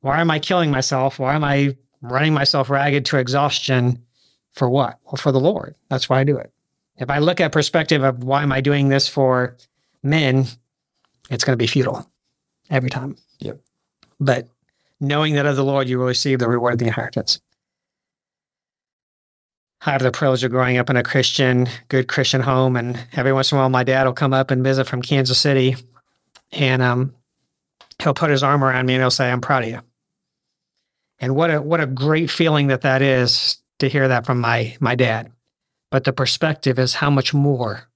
why 0.00 0.20
am 0.20 0.30
I 0.30 0.38
killing 0.38 0.70
myself? 0.70 1.18
Why 1.18 1.34
am 1.34 1.44
I 1.44 1.76
running 2.10 2.34
myself 2.34 2.70
ragged 2.70 3.06
to 3.06 3.18
exhaustion 3.18 3.98
for 4.52 4.68
what? 4.68 4.98
Well, 5.04 5.16
for 5.16 5.32
the 5.32 5.40
Lord. 5.40 5.74
That's 5.88 6.08
why 6.08 6.20
I 6.20 6.24
do 6.24 6.36
it. 6.36 6.52
If 6.96 7.10
I 7.10 7.18
look 7.18 7.40
at 7.40 7.52
perspective 7.52 8.02
of 8.02 8.22
why 8.22 8.42
am 8.42 8.52
I 8.52 8.60
doing 8.60 8.88
this 8.88 9.08
for 9.08 9.56
men, 10.02 10.46
it's 11.30 11.44
going 11.44 11.54
to 11.58 11.62
be 11.62 11.66
futile 11.66 12.08
every 12.70 12.90
time. 12.90 13.16
Yep. 13.40 13.60
But 14.20 14.48
knowing 15.00 15.34
that 15.34 15.46
of 15.46 15.56
the 15.56 15.64
Lord, 15.64 15.88
you 15.88 15.98
will 15.98 16.06
receive 16.06 16.38
the 16.38 16.48
reward 16.48 16.74
of 16.74 16.78
the 16.78 16.86
inheritance. 16.86 17.40
I 19.86 19.90
have 19.90 20.02
the 20.02 20.12
privilege 20.12 20.44
of 20.44 20.50
growing 20.50 20.78
up 20.78 20.88
in 20.88 20.96
a 20.96 21.02
Christian, 21.02 21.68
good 21.88 22.08
Christian 22.08 22.40
home, 22.40 22.76
and 22.76 22.98
every 23.12 23.32
once 23.32 23.52
in 23.52 23.58
a 23.58 23.60
while, 23.60 23.68
my 23.68 23.84
dad 23.84 24.04
will 24.06 24.14
come 24.14 24.32
up 24.32 24.50
and 24.50 24.64
visit 24.64 24.86
from 24.86 25.02
Kansas 25.02 25.38
City, 25.38 25.76
and 26.52 26.80
um, 26.80 27.14
he'll 28.02 28.14
put 28.14 28.30
his 28.30 28.42
arm 28.42 28.64
around 28.64 28.86
me 28.86 28.94
and 28.94 29.02
he'll 29.02 29.10
say, 29.10 29.30
"I'm 29.30 29.42
proud 29.42 29.64
of 29.64 29.68
you." 29.70 29.80
And 31.24 31.34
what 31.34 31.50
a 31.50 31.62
what 31.62 31.80
a 31.80 31.86
great 31.86 32.30
feeling 32.30 32.66
that 32.66 32.82
that 32.82 33.00
is 33.00 33.56
to 33.78 33.88
hear 33.88 34.08
that 34.08 34.26
from 34.26 34.40
my 34.40 34.76
my 34.78 34.94
dad. 34.94 35.32
But 35.90 36.04
the 36.04 36.12
perspective 36.12 36.78
is 36.78 36.96
how 36.96 37.08
much 37.08 37.32
more 37.32 37.88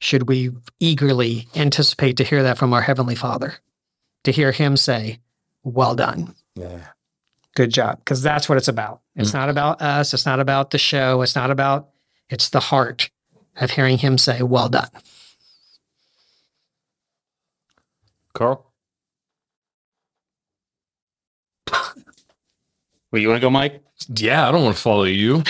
should 0.00 0.28
we 0.28 0.50
eagerly 0.78 1.48
anticipate 1.56 2.16
to 2.18 2.24
hear 2.24 2.44
that 2.44 2.58
from 2.58 2.72
our 2.72 2.82
heavenly 2.82 3.16
Father, 3.16 3.54
to 4.22 4.30
hear 4.30 4.52
Him 4.52 4.76
say, 4.76 5.18
"Well 5.64 5.96
done." 5.96 6.36
Yeah. 6.54 6.88
good 7.56 7.70
job 7.70 7.98
because 7.98 8.22
that's 8.22 8.46
what 8.48 8.58
it's 8.58 8.68
about 8.68 9.00
it's 9.16 9.30
mm. 9.30 9.34
not 9.34 9.48
about 9.48 9.80
us 9.80 10.12
it's 10.12 10.26
not 10.26 10.38
about 10.38 10.70
the 10.70 10.76
show 10.78 11.22
it's 11.22 11.34
not 11.34 11.50
about 11.50 11.88
it's 12.28 12.50
the 12.50 12.60
heart 12.60 13.10
of 13.56 13.70
hearing 13.70 13.96
him 13.96 14.18
say 14.18 14.42
well 14.42 14.68
done 14.68 14.90
Carl? 18.34 18.70
Well, 23.12 23.20
you 23.20 23.28
want 23.28 23.40
to 23.40 23.46
go, 23.46 23.50
Mike? 23.50 23.82
Yeah, 24.16 24.48
I 24.48 24.52
don't 24.52 24.64
want 24.64 24.76
to 24.76 24.82
follow 24.82 25.04
you. 25.04 25.42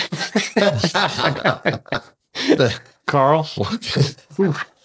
Carl? 3.07 3.47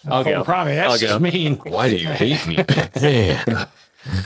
I'll 0.07 0.23
go. 0.23 0.43
Probably 0.43 0.79
I'll 0.79 0.91
go. 0.91 0.97
just 0.97 1.21
mean. 1.21 1.55
Why 1.57 1.89
do 1.89 1.97
you 1.97 2.07
hate 2.07 2.45
me? 2.47 2.57
Man. 3.01 3.67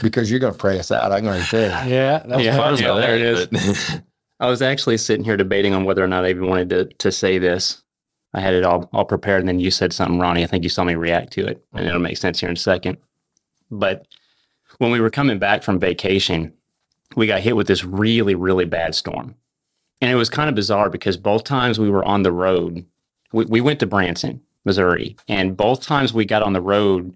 because 0.02 0.30
you're 0.30 0.40
going 0.40 0.54
to 0.54 0.60
pray 0.60 0.78
us 0.80 0.92
out. 0.92 1.12
I'm 1.12 1.24
going 1.24 1.42
to 1.42 1.48
tell 1.50 1.88
you. 1.88 1.94
Yeah, 1.94 2.24
that's 2.26 2.44
Yeah. 2.44 2.58
fun. 2.58 2.78
Yeah, 2.78 2.94
there 2.96 3.16
it 3.16 3.22
is. 3.22 3.48
is. 3.52 4.00
I 4.40 4.48
was 4.48 4.62
actually 4.62 4.98
sitting 4.98 5.24
here 5.24 5.38
debating 5.38 5.74
on 5.74 5.86
whether 5.86 6.04
or 6.04 6.08
not 6.08 6.26
I 6.26 6.30
even 6.30 6.48
wanted 6.48 6.70
to 6.70 6.86
to 6.86 7.12
say 7.12 7.38
this. 7.40 7.82
I 8.34 8.42
had 8.42 8.54
it 8.54 8.66
all 8.66 8.90
all 8.94 9.06
prepared, 9.06 9.42
and 9.42 9.50
then 9.50 9.60
you 9.60 9.72
said 9.72 9.94
something, 9.94 10.20
Ronnie. 10.20 10.44
I 10.44 10.48
think 10.48 10.64
you 10.64 10.70
saw 10.70 10.84
me 10.84 10.96
react 10.96 11.34
to 11.34 11.46
it, 11.46 11.64
and 11.74 11.88
it'll 11.88 12.00
make 12.00 12.18
sense 12.18 12.40
here 12.40 12.50
in 12.50 12.56
a 12.56 12.60
second. 12.60 12.98
But 13.72 14.06
when 14.80 14.92
we 14.92 15.00
were 15.00 15.10
coming 15.10 15.40
back 15.40 15.64
from 15.64 15.80
vacation, 15.80 16.54
we 17.16 17.28
got 17.28 17.42
hit 17.42 17.56
with 17.56 17.68
this 17.68 17.84
really, 17.84 18.36
really 18.36 18.66
bad 18.66 18.96
storm, 18.96 19.36
and 20.02 20.12
it 20.12 20.16
was 20.16 20.30
kind 20.30 20.50
of 20.50 20.56
bizarre 20.56 20.90
because 20.90 21.18
both 21.18 21.44
times 21.44 21.80
we 21.80 21.90
were 21.90 22.06
on 22.06 22.24
the 22.24 22.32
road, 22.32 22.86
we, 23.32 23.46
we 23.46 23.62
went 23.62 23.80
to 23.80 23.86
Branson, 23.86 24.42
Missouri, 24.66 25.16
and 25.28 25.58
both 25.58 25.82
times 25.82 26.14
we 26.14 26.26
got 26.26 26.44
on 26.44 26.54
the 26.54 26.62
road 26.62 27.14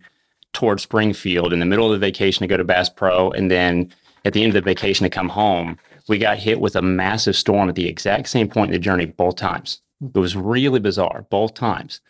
toward 0.54 0.80
Springfield 0.80 1.54
in 1.54 1.60
the 1.60 1.66
middle 1.66 1.92
of 1.92 2.00
the 2.00 2.06
vacation 2.06 2.42
to 2.42 2.48
go 2.48 2.58
to 2.58 2.64
Bass 2.64 2.90
Pro, 2.90 3.32
and 3.32 3.52
then 3.52 3.94
at 4.26 4.34
the 4.34 4.44
end 4.44 4.50
of 4.50 4.56
the 4.56 4.70
vacation 4.70 5.04
to 5.04 5.10
come 5.10 5.30
home, 5.30 5.78
we 6.08 6.18
got 6.18 6.38
hit 6.38 6.60
with 6.60 6.76
a 6.76 6.82
massive 6.82 7.36
storm 7.36 7.70
at 7.70 7.76
the 7.76 7.88
exact 7.88 8.30
same 8.30 8.48
point 8.50 8.70
in 8.70 8.74
the 8.74 8.80
journey 8.80 9.06
both 9.06 9.36
times. 9.36 9.82
It 10.02 10.18
was 10.18 10.36
really 10.36 10.80
bizarre 10.80 11.26
both 11.30 11.54
times. 11.54 12.02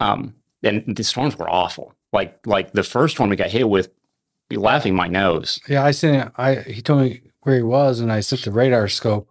Um, 0.00 0.34
and 0.62 0.96
the 0.96 1.04
storms 1.04 1.38
were 1.38 1.48
awful. 1.48 1.94
Like 2.12 2.38
like 2.46 2.72
the 2.72 2.82
first 2.82 3.20
one 3.20 3.28
we 3.28 3.36
got 3.36 3.50
hit 3.50 3.68
with, 3.68 3.88
laughing 4.50 4.94
my 4.94 5.08
nose. 5.08 5.60
Yeah, 5.68 5.84
I 5.84 5.90
sent 5.90 6.28
it. 6.28 6.32
I 6.36 6.54
he 6.56 6.82
told 6.82 7.02
me 7.02 7.22
where 7.40 7.56
he 7.56 7.62
was, 7.62 8.00
and 8.00 8.12
I 8.12 8.20
sent 8.20 8.42
the 8.44 8.50
radar 8.50 8.88
scope. 8.88 9.28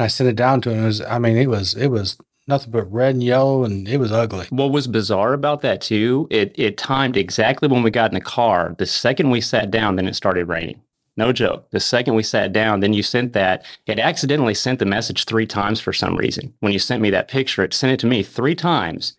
I 0.00 0.06
sent 0.06 0.28
it 0.28 0.36
down 0.36 0.60
to 0.62 0.70
him. 0.70 0.84
It 0.84 0.86
was, 0.86 1.00
I 1.02 1.18
mean, 1.18 1.36
it 1.36 1.48
was, 1.48 1.74
it 1.74 1.88
was 1.88 2.18
nothing 2.46 2.70
but 2.70 2.90
red 2.92 3.14
and 3.14 3.22
yellow, 3.22 3.64
and 3.64 3.88
it 3.88 3.98
was 3.98 4.12
ugly. 4.12 4.46
What 4.50 4.72
was 4.72 4.86
bizarre 4.86 5.32
about 5.32 5.62
that 5.62 5.80
too, 5.80 6.26
it 6.30 6.54
it 6.56 6.78
timed 6.78 7.16
exactly 7.16 7.68
when 7.68 7.82
we 7.82 7.90
got 7.90 8.10
in 8.10 8.14
the 8.14 8.20
car. 8.20 8.74
The 8.78 8.86
second 8.86 9.30
we 9.30 9.40
sat 9.40 9.70
down, 9.70 9.96
then 9.96 10.08
it 10.08 10.14
started 10.14 10.48
raining. 10.48 10.80
No 11.16 11.32
joke. 11.32 11.68
The 11.70 11.80
second 11.80 12.14
we 12.14 12.22
sat 12.22 12.52
down, 12.52 12.78
then 12.78 12.92
you 12.92 13.02
sent 13.02 13.32
that. 13.32 13.64
It 13.86 13.98
accidentally 13.98 14.54
sent 14.54 14.78
the 14.78 14.86
message 14.86 15.24
three 15.24 15.46
times 15.46 15.80
for 15.80 15.92
some 15.92 16.16
reason. 16.16 16.54
When 16.60 16.72
you 16.72 16.78
sent 16.78 17.02
me 17.02 17.10
that 17.10 17.26
picture, 17.26 17.64
it 17.64 17.74
sent 17.74 17.92
it 17.92 17.98
to 18.00 18.06
me 18.06 18.22
three 18.22 18.54
times. 18.54 19.16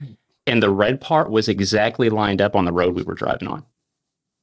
And 0.47 0.63
the 0.63 0.69
red 0.69 1.01
part 1.01 1.29
was 1.29 1.49
exactly 1.49 2.09
lined 2.09 2.41
up 2.41 2.55
on 2.55 2.63
the 2.63 2.71
road 2.71 2.95
we 2.95 3.03
were 3.03 3.15
driving 3.15 3.49
on. 3.49 3.65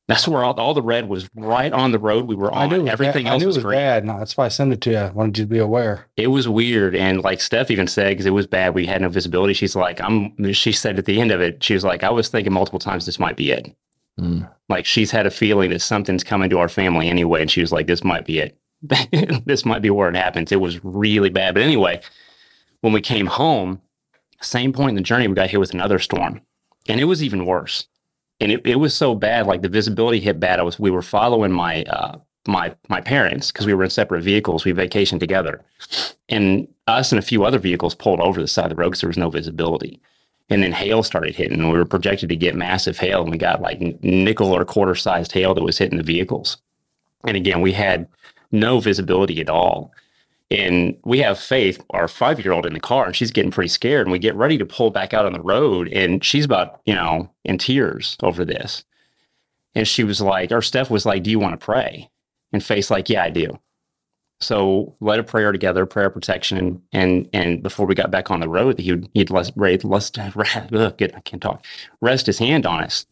That's 0.08 0.28
where 0.28 0.44
all, 0.44 0.54
all 0.54 0.72
the 0.72 0.82
red 0.82 1.08
was 1.08 1.28
right 1.34 1.72
on 1.72 1.90
the 1.90 1.98
road 1.98 2.26
we 2.28 2.36
were 2.36 2.52
on. 2.52 2.72
I 2.72 2.76
knew 2.76 2.86
Everything 2.86 3.24
bad. 3.24 3.32
else 3.32 3.34
I 3.34 3.38
knew 3.42 3.46
was 3.48 3.56
it 3.56 3.58
was 3.58 3.64
green. 3.64 3.78
bad. 3.78 4.04
No, 4.04 4.18
that's 4.20 4.36
why 4.36 4.44
I 4.44 4.48
sent 4.48 4.72
it 4.72 4.80
to 4.82 4.90
you. 4.92 4.98
I 4.98 5.10
wanted 5.10 5.38
you 5.38 5.44
to 5.44 5.48
be 5.50 5.58
aware. 5.58 6.06
It 6.16 6.28
was 6.28 6.48
weird. 6.48 6.94
And 6.94 7.22
like 7.22 7.40
Steph 7.40 7.72
even 7.72 7.88
said, 7.88 8.10
because 8.10 8.24
it 8.26 8.30
was 8.30 8.46
bad, 8.46 8.74
we 8.74 8.86
had 8.86 9.02
no 9.02 9.08
visibility. 9.08 9.52
She's 9.52 9.74
like, 9.74 10.00
I'm, 10.00 10.52
she 10.52 10.70
said 10.70 10.98
at 10.98 11.06
the 11.06 11.20
end 11.20 11.32
of 11.32 11.40
it, 11.40 11.62
she 11.64 11.74
was 11.74 11.82
like, 11.84 12.04
I 12.04 12.10
was 12.10 12.28
thinking 12.28 12.52
multiple 12.52 12.78
times 12.78 13.04
this 13.04 13.18
might 13.18 13.36
be 13.36 13.50
it. 13.50 13.74
Mm. 14.20 14.48
Like 14.68 14.86
she's 14.86 15.10
had 15.10 15.26
a 15.26 15.30
feeling 15.30 15.70
that 15.70 15.82
something's 15.82 16.22
coming 16.24 16.50
to 16.50 16.58
our 16.58 16.68
family 16.68 17.08
anyway. 17.08 17.40
And 17.42 17.50
she 17.50 17.60
was 17.60 17.72
like, 17.72 17.88
this 17.88 18.04
might 18.04 18.24
be 18.26 18.38
it. 18.38 18.56
this 19.44 19.64
might 19.64 19.82
be 19.82 19.90
where 19.90 20.08
it 20.08 20.14
happens. 20.16 20.52
It 20.52 20.60
was 20.60 20.84
really 20.84 21.30
bad. 21.30 21.54
But 21.54 21.64
anyway, 21.64 22.00
when 22.80 22.92
we 22.92 23.00
came 23.00 23.26
home, 23.26 23.80
same 24.40 24.72
point 24.72 24.90
in 24.90 24.94
the 24.96 25.00
journey, 25.02 25.26
we 25.26 25.34
got 25.34 25.50
hit 25.50 25.58
with 25.58 25.74
another 25.74 25.98
storm. 25.98 26.42
And 26.88 27.00
it 27.00 27.04
was 27.04 27.24
even 27.24 27.44
worse. 27.44 27.88
And 28.40 28.52
it, 28.52 28.66
it 28.66 28.76
was 28.76 28.94
so 28.94 29.14
bad, 29.14 29.46
like 29.46 29.62
the 29.62 29.68
visibility 29.68 30.20
hit 30.20 30.38
bad. 30.38 30.60
I 30.60 30.62
was 30.62 30.78
we 30.78 30.90
were 30.90 31.02
following 31.02 31.52
my 31.52 31.84
uh 31.84 32.18
my 32.46 32.74
my 32.88 33.00
parents 33.00 33.50
because 33.50 33.66
we 33.66 33.74
were 33.74 33.84
in 33.84 33.90
separate 33.90 34.22
vehicles. 34.22 34.64
We 34.64 34.72
vacationed 34.72 35.20
together. 35.20 35.64
And 36.28 36.68
us 36.86 37.12
and 37.12 37.18
a 37.18 37.22
few 37.22 37.44
other 37.44 37.58
vehicles 37.58 37.94
pulled 37.94 38.20
over 38.20 38.40
the 38.40 38.48
side 38.48 38.66
of 38.66 38.70
the 38.70 38.76
road 38.76 38.90
because 38.90 39.00
there 39.00 39.08
was 39.08 39.16
no 39.16 39.30
visibility. 39.30 40.00
And 40.48 40.62
then 40.62 40.72
hail 40.72 41.02
started 41.02 41.34
hitting, 41.34 41.58
and 41.58 41.72
we 41.72 41.78
were 41.78 41.84
projected 41.84 42.28
to 42.28 42.36
get 42.36 42.54
massive 42.54 42.98
hail, 42.98 43.22
and 43.22 43.32
we 43.32 43.38
got 43.38 43.60
like 43.60 43.80
nickel 44.02 44.52
or 44.52 44.64
quarter 44.64 44.94
sized 44.94 45.32
hail 45.32 45.54
that 45.54 45.64
was 45.64 45.78
hitting 45.78 45.98
the 45.98 46.04
vehicles. 46.04 46.58
And 47.26 47.36
again, 47.36 47.62
we 47.62 47.72
had 47.72 48.06
no 48.52 48.78
visibility 48.78 49.40
at 49.40 49.48
all. 49.48 49.92
And 50.50 50.96
we 51.04 51.18
have 51.20 51.38
Faith, 51.38 51.82
our 51.90 52.06
five 52.06 52.44
year 52.44 52.52
old, 52.52 52.66
in 52.66 52.74
the 52.74 52.80
car, 52.80 53.06
and 53.06 53.16
she's 53.16 53.32
getting 53.32 53.50
pretty 53.50 53.68
scared. 53.68 54.06
And 54.06 54.12
we 54.12 54.18
get 54.18 54.36
ready 54.36 54.56
to 54.58 54.66
pull 54.66 54.90
back 54.90 55.12
out 55.12 55.26
on 55.26 55.32
the 55.32 55.40
road, 55.40 55.88
and 55.88 56.22
she's 56.24 56.44
about, 56.44 56.80
you 56.86 56.94
know, 56.94 57.30
in 57.44 57.58
tears 57.58 58.16
over 58.22 58.44
this. 58.44 58.84
And 59.74 59.88
she 59.88 60.04
was 60.04 60.20
like, 60.20 60.52
or 60.52 60.62
Steph 60.62 60.90
was 60.90 61.04
like, 61.04 61.24
Do 61.24 61.30
you 61.30 61.38
want 61.40 61.58
to 61.58 61.64
pray? 61.64 62.10
And 62.52 62.62
Faith's 62.62 62.90
like, 62.90 63.08
Yeah, 63.08 63.24
I 63.24 63.30
do. 63.30 63.58
So 64.40 64.94
led 65.00 65.18
a 65.18 65.24
prayer 65.24 65.50
together, 65.50 65.86
prayer 65.86 66.10
protection, 66.10 66.58
and 66.58 66.82
and 66.92 67.28
and 67.32 67.62
before 67.62 67.86
we 67.86 67.94
got 67.94 68.10
back 68.10 68.30
on 68.30 68.40
the 68.40 68.48
road, 68.48 68.78
he'd 68.78 69.08
he'd 69.14 69.30
less 69.30 69.50
rest, 69.56 69.84
less 69.84 70.10
ugh, 70.18 70.96
good, 70.98 71.14
I 71.14 71.20
can't 71.20 71.42
talk, 71.42 71.64
rest 72.00 72.26
his 72.26 72.38
hand 72.38 72.66
on 72.66 72.84
us, 72.84 73.06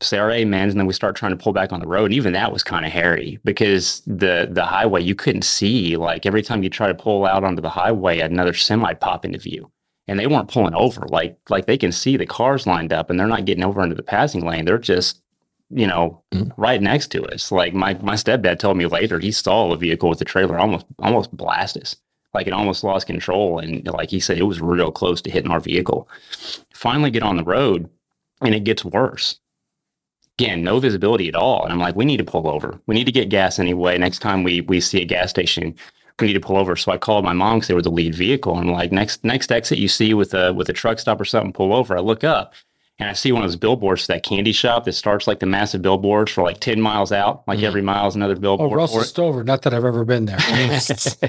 say 0.00 0.18
our 0.18 0.30
amens, 0.30 0.72
and 0.72 0.80
then 0.80 0.86
we 0.86 0.92
start 0.92 1.16
trying 1.16 1.36
to 1.36 1.42
pull 1.42 1.52
back 1.52 1.72
on 1.72 1.80
the 1.80 1.86
road. 1.86 2.06
And 2.06 2.14
even 2.14 2.32
that 2.34 2.52
was 2.52 2.62
kind 2.62 2.84
of 2.84 2.92
hairy 2.92 3.38
because 3.44 4.02
the 4.06 4.48
the 4.50 4.64
highway 4.64 5.02
you 5.02 5.14
couldn't 5.14 5.42
see. 5.42 5.96
Like 5.96 6.26
every 6.26 6.42
time 6.42 6.62
you 6.62 6.70
try 6.70 6.88
to 6.88 6.94
pull 6.94 7.24
out 7.26 7.44
onto 7.44 7.62
the 7.62 7.70
highway, 7.70 8.20
another 8.20 8.52
semi 8.54 8.94
pop 8.94 9.24
into 9.24 9.38
view, 9.38 9.70
and 10.06 10.18
they 10.18 10.26
weren't 10.26 10.50
pulling 10.50 10.74
over. 10.74 11.06
Like 11.08 11.36
like 11.48 11.66
they 11.66 11.78
can 11.78 11.92
see 11.92 12.16
the 12.16 12.26
cars 12.26 12.66
lined 12.66 12.92
up, 12.92 13.10
and 13.10 13.18
they're 13.18 13.26
not 13.26 13.44
getting 13.46 13.64
over 13.64 13.82
into 13.82 13.94
the 13.96 14.02
passing 14.02 14.44
lane. 14.46 14.64
They're 14.64 14.78
just 14.78 15.20
you 15.70 15.86
know, 15.86 16.22
Mm. 16.32 16.52
right 16.58 16.80
next 16.80 17.08
to 17.12 17.24
us. 17.24 17.50
Like 17.50 17.72
my 17.74 17.94
my 17.94 18.14
stepdad 18.14 18.58
told 18.58 18.76
me 18.76 18.86
later, 18.86 19.18
he 19.18 19.32
saw 19.32 19.72
a 19.72 19.76
vehicle 19.76 20.10
with 20.10 20.20
a 20.20 20.24
trailer 20.24 20.58
almost 20.58 20.84
almost 20.98 21.34
blast 21.36 21.76
us. 21.78 21.96
Like 22.34 22.46
it 22.46 22.52
almost 22.52 22.84
lost 22.84 23.06
control, 23.06 23.58
and 23.60 23.84
like 23.86 24.10
he 24.10 24.20
said, 24.20 24.38
it 24.38 24.42
was 24.42 24.60
real 24.60 24.92
close 24.92 25.22
to 25.22 25.30
hitting 25.30 25.50
our 25.50 25.60
vehicle. 25.60 26.06
Finally, 26.74 27.10
get 27.12 27.22
on 27.22 27.36
the 27.36 27.44
road, 27.44 27.88
and 28.42 28.54
it 28.54 28.64
gets 28.64 28.84
worse. 28.84 29.40
Again, 30.38 30.64
no 30.64 30.80
visibility 30.80 31.28
at 31.28 31.36
all, 31.36 31.62
and 31.62 31.72
I'm 31.72 31.78
like, 31.78 31.94
we 31.94 32.04
need 32.04 32.16
to 32.16 32.24
pull 32.24 32.48
over. 32.48 32.80
We 32.86 32.94
need 32.94 33.04
to 33.04 33.12
get 33.12 33.28
gas 33.28 33.58
anyway. 33.60 33.96
Next 33.98 34.18
time 34.18 34.42
we 34.42 34.62
we 34.62 34.80
see 34.80 35.00
a 35.00 35.04
gas 35.04 35.30
station, 35.30 35.74
we 36.18 36.26
need 36.28 36.32
to 36.32 36.40
pull 36.40 36.56
over. 36.56 36.74
So 36.74 36.90
I 36.92 36.98
called 36.98 37.24
my 37.24 37.32
mom 37.32 37.58
because 37.58 37.68
they 37.68 37.74
were 37.74 37.82
the 37.82 37.90
lead 37.90 38.14
vehicle. 38.14 38.56
I'm 38.56 38.68
like, 38.68 38.90
next 38.90 39.24
next 39.24 39.52
exit 39.52 39.78
you 39.78 39.88
see 39.88 40.12
with 40.12 40.34
a 40.34 40.52
with 40.52 40.68
a 40.68 40.72
truck 40.72 40.98
stop 40.98 41.20
or 41.20 41.24
something, 41.24 41.52
pull 41.52 41.72
over. 41.72 41.96
I 41.96 42.00
look 42.00 42.24
up 42.24 42.54
and 42.98 43.08
I 43.10 43.12
see 43.12 43.32
one 43.32 43.42
of 43.42 43.48
those 43.48 43.56
billboards 43.56 44.02
for 44.06 44.12
that 44.12 44.22
candy 44.22 44.52
shop 44.52 44.84
that 44.84 44.92
starts 44.92 45.26
like 45.26 45.40
the 45.40 45.46
massive 45.46 45.82
billboards 45.82 46.30
for 46.30 46.42
like 46.44 46.60
10 46.60 46.80
miles 46.80 47.10
out. 47.10 47.42
Like 47.48 47.58
Mhm. 47.58 47.64
every 47.64 47.82
mile 47.82 48.06
is 48.06 48.14
another 48.14 48.36
billboard. 48.36 48.66
Oh, 48.66 48.70
billboard. 48.70 48.78
Russell 48.78 49.02
Stover. 49.02 49.42
Not 49.42 49.62
that 49.62 49.74
I've 49.74 49.84
ever 49.84 50.04
been 50.04 50.26
there. 50.26 50.36
Is 50.70 50.88
it 51.16 51.20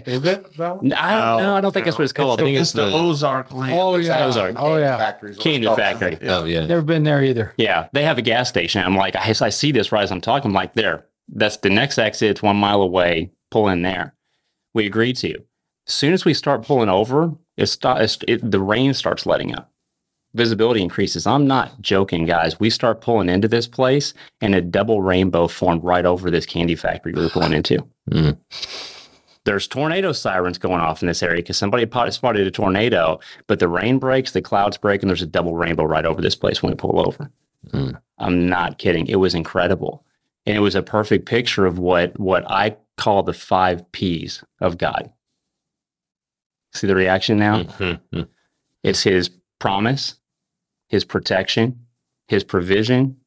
that 0.58 0.78
one? 0.78 0.92
it. 0.92 0.94
I 1.02 1.20
don't 1.20 1.42
know. 1.42 1.56
I 1.56 1.62
don't 1.62 1.72
think 1.72 1.86
that's 1.86 1.98
what 1.98 2.04
it's 2.04 2.14
called. 2.14 2.40
I 2.40 2.44
think 2.44 2.58
It's 2.58 2.70
it's 2.70 2.74
the 2.74 2.86
the 2.86 2.96
Ozark 2.96 3.52
land. 3.52 3.74
oh 3.80 3.96
yeah. 3.96 4.26
Those 4.26 4.38
are 4.38 4.52
Oh 4.56 4.78
yeah. 4.78 4.98
Factories. 4.98 5.38
Candy 5.38 5.68
Factory. 5.68 6.18
Oh 6.30 6.46
yeah. 6.46 6.66
Never 6.68 6.82
been 6.84 7.04
there 7.04 7.24
either. 7.24 7.54
Yeah, 7.58 7.88
they 7.94 8.04
have 8.04 8.18
a 8.18 8.22
gas 8.22 8.48
station. 8.50 8.84
I'm 8.84 8.96
like, 8.96 9.16
I, 9.16 9.34
I 9.42 9.50
see 9.50 9.72
this 9.72 9.92
right 9.92 10.04
as 10.04 10.12
I'm 10.12 10.22
talking. 10.22 10.50
I'm 10.52 10.56
like, 10.56 10.74
there, 10.74 11.06
that's 11.30 11.58
the 11.58 11.70
next 11.72 11.98
exit. 11.98 12.30
It's 12.30 12.44
one 12.44 12.58
mile 12.58 12.82
away. 12.82 13.32
Pull 13.50 13.70
in 13.70 13.82
there. 13.82 14.14
We 14.76 14.86
agreed 14.86 15.16
to. 15.18 15.34
As 15.88 15.94
soon 15.94 16.14
as 16.14 16.26
we 16.26 16.34
start 16.34 16.64
pulling 16.66 16.90
over, 16.90 17.32
it, 17.58 17.68
sta- 17.68 17.96
it's- 17.96 18.18
it 18.28 18.52
the 18.52 18.60
rain 18.60 18.94
starts 18.94 19.26
letting 19.26 19.56
up. 19.56 19.72
Visibility 20.36 20.82
increases. 20.82 21.26
I'm 21.26 21.48
not 21.48 21.82
joking, 21.82 22.26
guys. 22.26 22.60
We 22.60 22.70
start 22.70 23.02
pulling 23.02 23.30
into 23.30 23.48
this 23.48 23.68
place, 23.68 24.14
and 24.42 24.54
a 24.54 24.62
double 24.62 25.02
rainbow 25.02 25.48
formed 25.48 25.84
right 25.84 26.06
over 26.06 26.30
this 26.30 26.46
candy 26.46 26.76
factory 26.76 27.14
we 27.14 27.22
were 27.22 27.30
pulling 27.30 27.54
into. 27.54 27.88
Mm. 28.12 28.38
There's 29.46 29.68
tornado 29.68 30.12
sirens 30.12 30.58
going 30.58 30.82
off 30.82 31.02
in 31.02 31.08
this 31.08 31.24
area 31.24 31.42
because 31.42 31.58
somebody 31.58 31.88
spotted 32.12 32.46
a 32.46 32.52
tornado, 32.52 33.20
but 33.48 33.60
the 33.60 33.68
rain 33.68 33.98
breaks, 33.98 34.32
the 34.32 34.42
clouds 34.42 34.78
break, 34.78 35.02
and 35.02 35.10
there's 35.10 35.22
a 35.22 35.28
double 35.28 35.56
rainbow 35.56 35.86
right 35.86 36.06
over 36.06 36.22
this 36.22 36.36
place 36.36 36.62
when 36.62 36.72
we 36.72 36.76
pull 36.76 37.00
over. 37.08 37.32
Mm. 37.72 38.00
I'm 38.18 38.50
not 38.50 38.78
kidding. 38.78 39.08
It 39.08 39.18
was 39.18 39.36
incredible. 39.36 40.04
And 40.46 40.58
it 40.58 40.62
was 40.62 40.76
a 40.76 40.84
perfect 40.84 41.26
picture 41.26 41.66
of 41.66 41.80
what 41.80 42.20
what 42.20 42.44
I 42.50 42.76
call 42.98 43.24
the 43.24 43.34
five 43.34 43.92
P's 43.92 44.44
of 44.62 44.78
God. 44.78 45.12
See 46.74 46.88
the 46.88 46.96
reaction 46.96 47.38
now? 47.38 47.64
Mhm. 47.64 48.28
It's 48.84 49.04
his 49.04 49.30
promise, 49.60 50.16
his 50.88 51.06
protection, 51.06 51.86
his 52.28 52.44
provision, 52.44 53.18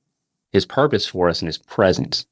his 0.53 0.67
purpose 0.67 1.07
for 1.07 1.29
us, 1.29 1.41
and 1.41 1.47
his 1.47 1.59
presence. 1.59 2.27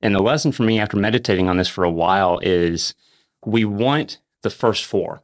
And 0.00 0.14
the 0.14 0.22
lesson 0.22 0.52
for 0.52 0.64
me 0.64 0.80
after 0.80 0.96
meditating 0.96 1.48
on 1.48 1.56
this 1.56 1.68
for 1.68 1.84
a 1.84 1.90
while 1.90 2.38
is 2.42 2.94
we 3.44 3.64
want 3.64 4.18
the 4.42 4.50
first 4.50 4.84
four. 4.84 5.22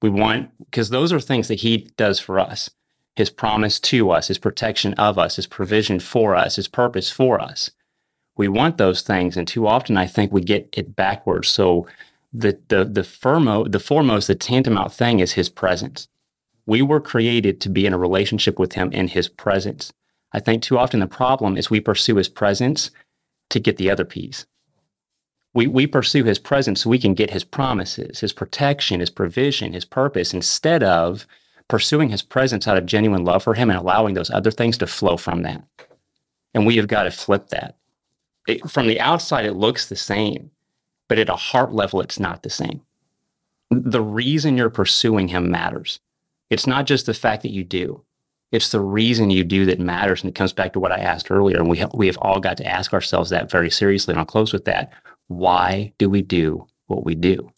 We 0.00 0.10
want, 0.10 0.50
because 0.58 0.90
those 0.90 1.12
are 1.12 1.20
things 1.20 1.48
that 1.48 1.60
he 1.60 1.90
does 1.96 2.20
for 2.20 2.38
us 2.38 2.70
his 3.16 3.30
promise 3.30 3.78
to 3.80 4.10
us, 4.10 4.28
his 4.28 4.38
protection 4.38 4.94
of 4.94 5.18
us, 5.18 5.36
his 5.36 5.46
provision 5.46 6.00
for 6.00 6.34
us, 6.34 6.56
his 6.56 6.68
purpose 6.68 7.10
for 7.10 7.40
us. 7.40 7.70
We 8.36 8.48
want 8.48 8.78
those 8.78 9.02
things, 9.02 9.36
and 9.36 9.46
too 9.46 9.66
often 9.66 9.96
I 9.98 10.06
think 10.06 10.32
we 10.32 10.40
get 10.40 10.68
it 10.72 10.96
backwards. 10.96 11.48
So 11.48 11.86
the 12.32 12.58
the 12.68 12.84
the 12.84 13.04
foremost, 13.04 13.72
the 13.72 13.80
foremost, 13.80 14.28
the 14.28 14.34
tantamount 14.34 14.92
thing 14.92 15.20
is 15.20 15.32
his 15.32 15.48
presence. 15.48 16.08
We 16.66 16.82
were 16.82 17.00
created 17.00 17.60
to 17.62 17.68
be 17.68 17.86
in 17.86 17.92
a 17.92 17.98
relationship 17.98 18.58
with 18.58 18.72
him 18.72 18.92
in 18.92 19.08
his 19.08 19.28
presence. 19.28 19.92
I 20.32 20.40
think 20.40 20.62
too 20.62 20.78
often 20.78 21.00
the 21.00 21.06
problem 21.06 21.56
is 21.56 21.70
we 21.70 21.80
pursue 21.80 22.16
his 22.16 22.28
presence 22.28 22.90
to 23.50 23.60
get 23.60 23.76
the 23.76 23.90
other 23.90 24.04
piece. 24.04 24.46
We, 25.52 25.66
we 25.66 25.86
pursue 25.86 26.24
his 26.24 26.38
presence 26.38 26.82
so 26.82 26.90
we 26.90 26.98
can 26.98 27.14
get 27.14 27.30
his 27.30 27.42
promises, 27.42 28.20
his 28.20 28.32
protection, 28.32 29.00
his 29.00 29.10
provision, 29.10 29.72
his 29.72 29.84
purpose, 29.84 30.32
instead 30.32 30.84
of 30.84 31.26
pursuing 31.66 32.10
his 32.10 32.22
presence 32.22 32.68
out 32.68 32.76
of 32.76 32.86
genuine 32.86 33.24
love 33.24 33.42
for 33.42 33.54
him 33.54 33.70
and 33.70 33.78
allowing 33.78 34.14
those 34.14 34.30
other 34.30 34.50
things 34.50 34.78
to 34.78 34.86
flow 34.86 35.16
from 35.16 35.42
that. 35.42 35.64
And 36.54 36.66
we 36.66 36.76
have 36.76 36.88
got 36.88 37.04
to 37.04 37.10
flip 37.10 37.48
that. 37.48 37.76
It, 38.46 38.68
from 38.70 38.86
the 38.86 39.00
outside, 39.00 39.44
it 39.44 39.54
looks 39.54 39.88
the 39.88 39.96
same, 39.96 40.50
but 41.08 41.18
at 41.18 41.28
a 41.28 41.36
heart 41.36 41.72
level, 41.72 42.00
it's 42.00 42.20
not 42.20 42.42
the 42.42 42.50
same. 42.50 42.82
The 43.70 44.02
reason 44.02 44.56
you're 44.56 44.70
pursuing 44.70 45.28
him 45.28 45.50
matters. 45.50 46.00
It's 46.50 46.66
not 46.66 46.86
just 46.86 47.06
the 47.06 47.14
fact 47.14 47.42
that 47.42 47.52
you 47.52 47.64
do, 47.64 48.04
it's 48.52 48.72
the 48.72 48.80
reason 48.80 49.30
you 49.30 49.44
do 49.44 49.64
that 49.66 49.78
matters. 49.78 50.22
And 50.22 50.28
it 50.28 50.34
comes 50.34 50.52
back 50.52 50.72
to 50.72 50.80
what 50.80 50.92
I 50.92 50.98
asked 50.98 51.30
earlier. 51.30 51.58
And 51.58 51.68
we 51.68 51.78
have, 51.78 51.92
we 51.94 52.06
have 52.08 52.18
all 52.18 52.40
got 52.40 52.56
to 52.56 52.66
ask 52.66 52.92
ourselves 52.92 53.30
that 53.30 53.50
very 53.50 53.70
seriously. 53.70 54.12
And 54.12 54.18
I'll 54.18 54.26
close 54.26 54.52
with 54.52 54.64
that. 54.64 54.92
Why 55.28 55.92
do 55.98 56.10
we 56.10 56.22
do 56.22 56.66
what 56.88 57.04
we 57.04 57.14
do? 57.14 57.52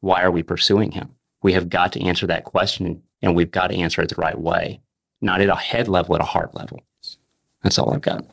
Why 0.00 0.22
are 0.22 0.30
we 0.30 0.42
pursuing 0.42 0.92
him? 0.92 1.14
We 1.42 1.54
have 1.54 1.70
got 1.70 1.92
to 1.92 2.02
answer 2.02 2.26
that 2.26 2.44
question 2.44 3.02
and 3.22 3.34
we've 3.34 3.50
got 3.50 3.68
to 3.68 3.76
answer 3.76 4.02
it 4.02 4.10
the 4.10 4.16
right 4.16 4.38
way, 4.38 4.80
not 5.22 5.40
at 5.40 5.48
a 5.48 5.56
head 5.56 5.88
level, 5.88 6.14
at 6.14 6.20
a 6.20 6.26
heart 6.26 6.54
level. 6.54 6.82
That's 7.62 7.78
all 7.78 7.94
I've 7.94 8.02
got. 8.02 8.26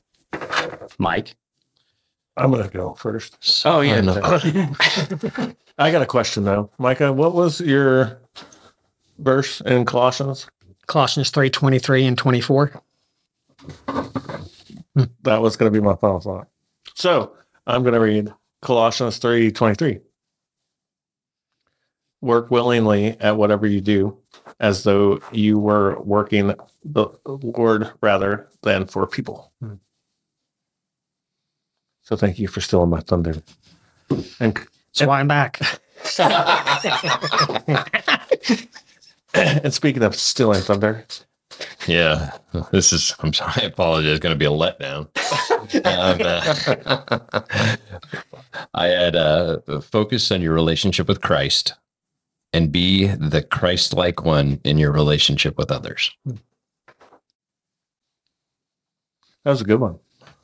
Mike? 0.98 1.36
I'm 2.36 2.52
gonna 2.52 2.68
go 2.70 2.94
first. 2.96 3.38
Oh, 3.66 3.82
yeah. 3.82 4.00
I 5.78 5.92
got 5.92 6.02
a 6.02 6.06
question 6.06 6.44
though, 6.44 6.70
Micah. 6.78 7.12
What 7.12 7.34
was 7.34 7.62
your 7.62 8.20
verse 9.22 9.62
in 9.62 9.86
Colossians? 9.86 10.48
Colossians 10.88 11.30
3 11.30 11.50
23 11.50 12.06
and 12.06 12.18
24. 12.18 12.82
That 15.24 15.42
was 15.42 15.56
going 15.56 15.72
to 15.72 15.80
be 15.80 15.84
my 15.84 15.96
final 15.96 16.20
thought. 16.20 16.48
So 16.96 17.34
I'm 17.66 17.84
going 17.84 17.94
to 17.94 18.00
read 18.00 18.34
Colossians 18.62 19.18
three 19.18 19.52
twenty 19.52 19.76
three. 19.76 20.00
Work 22.22 22.52
willingly 22.52 23.20
at 23.20 23.38
whatever 23.38 23.66
you 23.66 23.82
do, 23.82 24.18
as 24.60 24.84
though 24.84 25.20
you 25.32 25.58
were 25.58 26.00
working 26.02 26.54
the 26.84 27.08
Lord 27.26 27.92
rather 28.02 28.48
than 28.62 28.86
for 28.86 29.08
people. 29.08 29.52
Hmm. 29.60 29.76
So 32.02 32.16
thank 32.16 32.38
you 32.38 32.48
for 32.48 32.62
stealing 32.62 32.90
my 32.90 33.00
thunder. 33.00 33.42
And 34.40 34.56
That's 34.56 35.08
why 35.08 35.20
I'm 35.20 35.28
back. 35.28 35.60
and 39.64 39.74
speaking 39.74 40.04
of 40.04 40.16
stealing 40.16 40.62
thunder, 40.62 41.06
Yeah, 41.88 42.32
this 42.72 42.94
is. 42.94 43.14
I'm 43.20 43.34
sorry. 43.34 43.54
I 43.58 43.62
apologize. 43.66 44.12
It's 44.12 44.20
going 44.20 44.34
to 44.34 44.40
be 44.40 44.46
a 44.46 44.50
letdown. 44.50 45.08
um, 45.86 47.22
uh, 47.22 47.40
I 48.74 48.88
had 48.88 49.16
uh, 49.16 49.60
focus 49.82 50.32
on 50.32 50.42
your 50.42 50.54
relationship 50.54 51.08
with 51.08 51.22
Christ, 51.22 51.74
and 52.54 52.72
be 52.72 53.08
the 53.08 53.42
Christ-like 53.44 54.24
one 54.26 54.60
in 54.64 54.78
your 54.78 54.92
relationship 54.92 55.58
with 55.58 55.72
others. 55.72 56.12
that 56.26 56.40
was 59.52 59.62
a 59.62 59.66
good 59.66 59.80
one. 59.80 60.00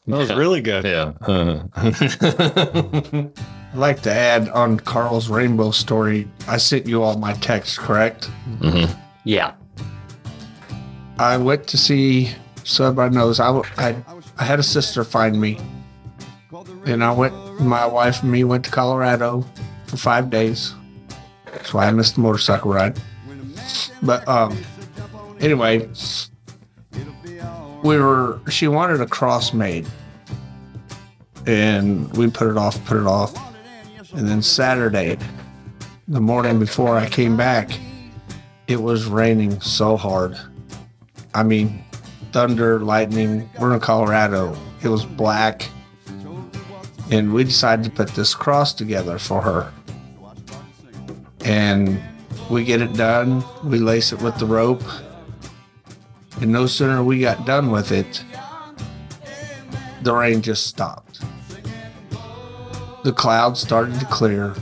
That 0.07 0.17
was 0.17 0.29
Yeah. 0.29 0.37
really 0.37 0.61
good. 0.61 0.85
Yeah. 0.85 1.11
Uh, 1.21 1.63
I'd 1.75 3.31
like 3.75 4.01
to 4.03 4.11
add 4.11 4.47
on 4.49 4.79
Carl's 4.79 5.29
rainbow 5.29 5.71
story. 5.71 6.27
I 6.47 6.57
sent 6.57 6.85
you 6.87 7.03
all 7.03 7.17
my 7.17 7.33
text, 7.33 7.77
correct? 7.79 8.29
mhm. 8.59 8.95
Yeah. 9.27 9.55
I 11.19 11.35
went 11.35 11.67
to 11.67 11.77
see, 11.77 12.31
so 12.63 12.85
everybody 12.85 13.13
knows, 13.13 13.41
I 13.41 13.61
had 14.39 14.57
a 14.57 14.63
sister 14.63 15.03
find 15.03 15.41
me. 15.41 15.59
And 16.85 17.03
I 17.03 17.11
went, 17.11 17.33
my 17.59 17.85
wife 17.85 18.23
and 18.23 18.31
me 18.31 18.45
went 18.45 18.63
to 18.63 18.71
Colorado 18.71 19.43
for 19.87 19.97
five 19.97 20.29
days. 20.29 20.73
That's 21.47 21.73
why 21.73 21.87
I 21.87 21.91
missed 21.91 22.15
the 22.15 22.21
motorcycle 22.21 22.71
ride. 22.71 22.97
But 24.01 24.25
um, 24.29 24.57
anyway, 25.41 25.89
we 27.83 27.99
were, 27.99 28.39
she 28.49 28.69
wanted 28.69 29.01
a 29.01 29.07
cross 29.07 29.51
made. 29.51 29.85
And 31.45 32.15
we 32.15 32.29
put 32.29 32.47
it 32.47 32.55
off, 32.55 32.83
put 32.85 32.95
it 32.95 33.07
off. 33.07 33.35
And 34.13 34.25
then 34.25 34.41
Saturday, 34.41 35.17
the 36.07 36.21
morning 36.21 36.59
before 36.59 36.95
I 36.97 37.09
came 37.09 37.35
back, 37.35 37.77
it 38.67 38.81
was 38.81 39.05
raining 39.05 39.61
so 39.61 39.95
hard. 39.95 40.37
I 41.33 41.43
mean, 41.43 41.83
thunder, 42.31 42.79
lightning. 42.79 43.49
We're 43.59 43.73
in 43.73 43.79
Colorado. 43.79 44.57
It 44.83 44.89
was 44.89 45.05
black. 45.05 45.69
And 47.09 47.33
we 47.33 47.45
decided 47.45 47.85
to 47.85 47.91
put 47.91 48.09
this 48.09 48.35
cross 48.35 48.73
together 48.73 49.17
for 49.17 49.41
her. 49.41 49.71
And 51.45 52.01
we 52.49 52.65
get 52.65 52.81
it 52.81 52.93
done. 52.93 53.43
We 53.63 53.79
lace 53.79 54.11
it 54.11 54.21
with 54.21 54.37
the 54.37 54.45
rope. 54.45 54.83
And 56.41 56.51
no 56.51 56.65
sooner 56.65 57.01
we 57.03 57.21
got 57.21 57.45
done 57.45 57.71
with 57.71 57.91
it, 57.91 58.23
the 60.01 60.13
rain 60.13 60.41
just 60.41 60.67
stopped. 60.67 61.21
The 63.03 63.13
clouds 63.13 63.61
started 63.61 63.97
to 64.01 64.05
clear. 64.07 64.53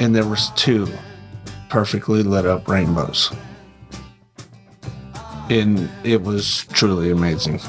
And 0.00 0.14
there 0.14 0.26
was 0.26 0.50
two 0.56 0.88
perfectly 1.70 2.22
lit 2.22 2.44
up 2.44 2.68
rainbows 2.68 3.32
and 5.50 5.90
it 6.04 6.22
was 6.22 6.64
truly 6.72 7.10
amazing. 7.10 7.60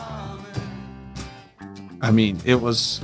I 2.02 2.12
mean, 2.12 2.40
it 2.46 2.56
was 2.56 3.02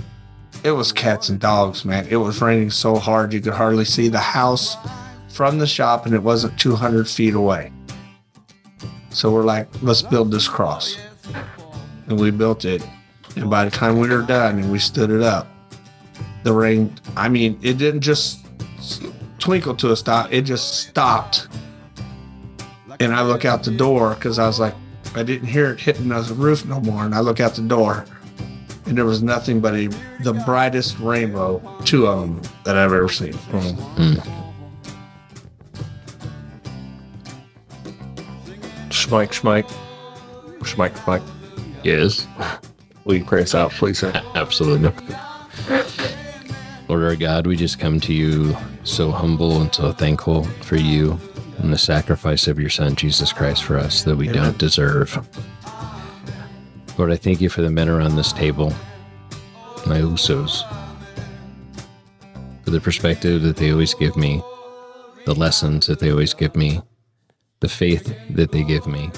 it 0.64 0.72
was 0.72 0.92
cats 0.92 1.30
and 1.30 1.40
dogs, 1.40 1.84
man. 1.84 2.08
It 2.10 2.18
was 2.18 2.42
raining 2.42 2.72
so 2.72 2.96
hard 2.96 3.34
you 3.34 3.42
could 3.42 3.54
hardly 3.54 3.86
see 3.86 4.08
the 4.08 4.20
house 4.20 4.78
from 5.30 5.60
the 5.60 5.68
shop, 5.68 6.06
and 6.06 6.16
it 6.16 6.22
wasn't 6.22 6.60
200 6.60 7.08
feet 7.08 7.34
away. 7.34 7.72
So 9.10 9.32
we're 9.32 9.44
like, 9.44 9.68
let's 9.82 10.02
build 10.02 10.32
this 10.32 10.48
cross, 10.48 10.98
and 12.08 12.20
we 12.20 12.32
built 12.32 12.66
it. 12.66 12.88
And 13.36 13.50
by 13.50 13.66
the 13.66 13.72
time 13.72 14.00
we 14.00 14.10
were 14.10 14.24
done 14.24 14.58
and 14.60 14.72
we 14.72 14.80
stood 14.80 15.12
it 15.12 15.22
up, 15.22 15.48
the 16.44 16.54
rain. 16.54 16.94
I 17.16 17.30
mean, 17.30 17.60
it 17.62 17.78
didn't 17.78 18.02
just 18.02 18.46
twinkle 19.40 19.76
to 19.76 19.92
a 19.92 19.96
stop; 19.96 20.32
it 20.32 20.44
just 20.44 20.88
stopped. 20.88 21.48
And 23.00 23.14
I 23.14 23.22
look 23.22 23.46
out 23.46 23.64
the 23.64 23.72
door 23.72 24.16
because 24.16 24.40
I 24.40 24.48
was 24.48 24.60
like, 24.60 24.74
I 25.16 25.24
didn't 25.24 25.48
hear 25.48 25.72
it 25.72 25.80
hitting 25.80 26.10
the 26.10 26.22
roof 26.36 26.66
no 26.66 26.80
more. 26.80 27.04
And 27.06 27.14
I 27.14 27.20
look 27.20 27.40
out 27.40 27.54
the 27.54 27.62
door, 27.62 28.06
and 28.86 28.98
there 28.98 29.06
was 29.06 29.22
nothing 29.22 29.60
but 29.60 29.76
a 29.76 29.88
the 30.22 30.34
brightest 30.46 31.00
rainbow, 31.00 31.62
two 31.86 32.08
of 32.08 32.20
them 32.20 32.42
that 32.64 32.78
I've 32.78 32.94
ever 32.94 33.10
seen. 33.10 33.34
Schmike, 38.90 39.32
Schmike, 39.32 39.72
Schmike, 40.62 40.96
Schmike. 40.98 41.24
Yes. 41.84 42.28
Will 43.06 43.16
you 43.16 43.24
pray 43.24 43.44
us 43.44 43.56
out, 43.56 43.72
please, 43.72 44.00
sir? 44.00 44.12
Absolutely. 44.36 44.92
Lord 46.88 47.04
our 47.04 47.18
God, 47.18 47.48
we 47.48 47.58
just 47.58 47.80
come 47.80 48.00
to 48.00 48.14
you 48.14 48.56
so 48.86 49.12
humble 49.12 49.62
and 49.62 49.74
so 49.76 49.92
thankful 49.92 50.46
for 50.62 50.78
you 50.78 51.20
and 51.58 51.74
the 51.74 51.78
sacrifice 51.78 52.48
of 52.48 52.58
your 52.60 52.70
Son, 52.70 52.96
Jesus 52.96 53.34
Christ, 53.34 53.66
for 53.66 53.78
us 53.78 54.04
that 54.04 54.16
we 54.16 54.28
don't 54.28 54.58
deserve. 54.58 55.18
Lord, 56.98 57.12
I 57.12 57.18
thank 57.18 57.42
you 57.42 57.50
for 57.50 57.62
the 57.62 57.70
men 57.70 57.90
around 57.90 58.16
this 58.16 58.32
table, 58.32 58.70
my 59.86 60.00
Usos, 60.00 60.64
for 62.64 62.72
the 62.72 62.80
perspective 62.80 63.42
that 63.42 63.58
they 63.58 63.72
always 63.72 63.94
give 63.94 64.16
me, 64.16 64.42
the 65.26 65.36
lessons 65.36 65.88
that 65.88 66.00
they 66.00 66.12
always 66.12 66.34
give 66.34 66.56
me, 66.56 66.82
the 67.60 67.68
faith 67.68 68.18
that 68.30 68.54
they 68.54 68.64
give 68.64 68.88
me, 68.88 69.12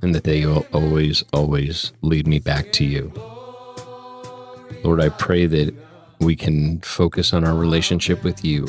and 0.00 0.14
that 0.14 0.22
they 0.22 0.46
will 0.46 0.64
always, 0.72 1.24
always 1.32 1.92
lead 2.02 2.28
me 2.28 2.38
back 2.38 2.70
to 2.72 2.84
you. 2.84 3.12
Lord, 4.84 5.00
I 5.00 5.08
pray 5.08 5.46
that 5.46 5.74
we 6.22 6.36
can 6.36 6.80
focus 6.80 7.32
on 7.32 7.44
our 7.44 7.54
relationship 7.54 8.22
with 8.22 8.44
you 8.44 8.66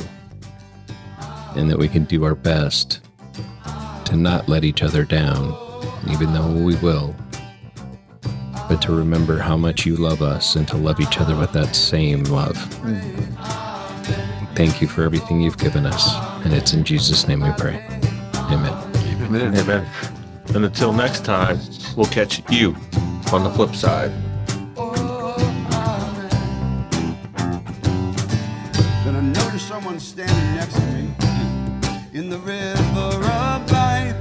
and 1.56 1.70
that 1.70 1.78
we 1.78 1.88
can 1.88 2.04
do 2.04 2.24
our 2.24 2.34
best 2.34 3.00
to 4.06 4.16
not 4.16 4.48
let 4.48 4.64
each 4.64 4.82
other 4.82 5.04
down, 5.04 5.54
even 6.10 6.32
though 6.32 6.48
we 6.48 6.74
will, 6.76 7.14
but 8.68 8.82
to 8.82 8.92
remember 8.92 9.38
how 9.38 9.56
much 9.56 9.86
you 9.86 9.96
love 9.96 10.20
us 10.20 10.56
and 10.56 10.66
to 10.68 10.76
love 10.76 11.00
each 11.00 11.20
other 11.20 11.36
with 11.36 11.52
that 11.52 11.74
same 11.76 12.24
love. 12.24 12.56
Thank 14.54 14.80
you 14.80 14.88
for 14.88 15.02
everything 15.02 15.40
you've 15.40 15.58
given 15.58 15.86
us, 15.86 16.14
and 16.44 16.52
it's 16.52 16.74
in 16.74 16.84
Jesus' 16.84 17.26
name 17.26 17.40
we 17.40 17.50
pray. 17.56 17.84
Amen. 18.50 18.72
Amen. 19.22 19.56
Amen. 19.56 19.88
And 20.54 20.64
until 20.64 20.92
next 20.92 21.24
time, 21.24 21.58
we'll 21.96 22.06
catch 22.06 22.42
you 22.50 22.76
on 23.32 23.42
the 23.42 23.50
flip 23.50 23.74
side. 23.74 24.12
In 32.14 32.30
the 32.30 32.38
river 32.38 32.70
of 32.78 33.72
life. 33.72 34.14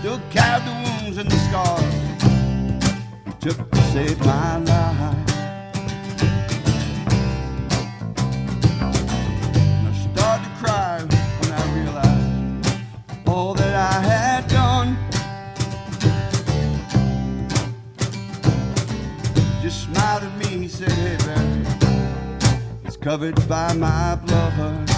Still 0.00 0.20
carried 0.30 0.64
the 0.64 0.72
wounds 0.72 1.18
and 1.18 1.30
the 1.30 1.36
scars 1.46 1.94
he 3.26 3.32
took 3.40 3.70
to 3.70 3.82
save 3.92 4.18
my 4.24 4.56
life. 4.56 5.25
Covered 23.06 23.48
by 23.48 23.72
my 23.74 24.16
blood. 24.16 24.95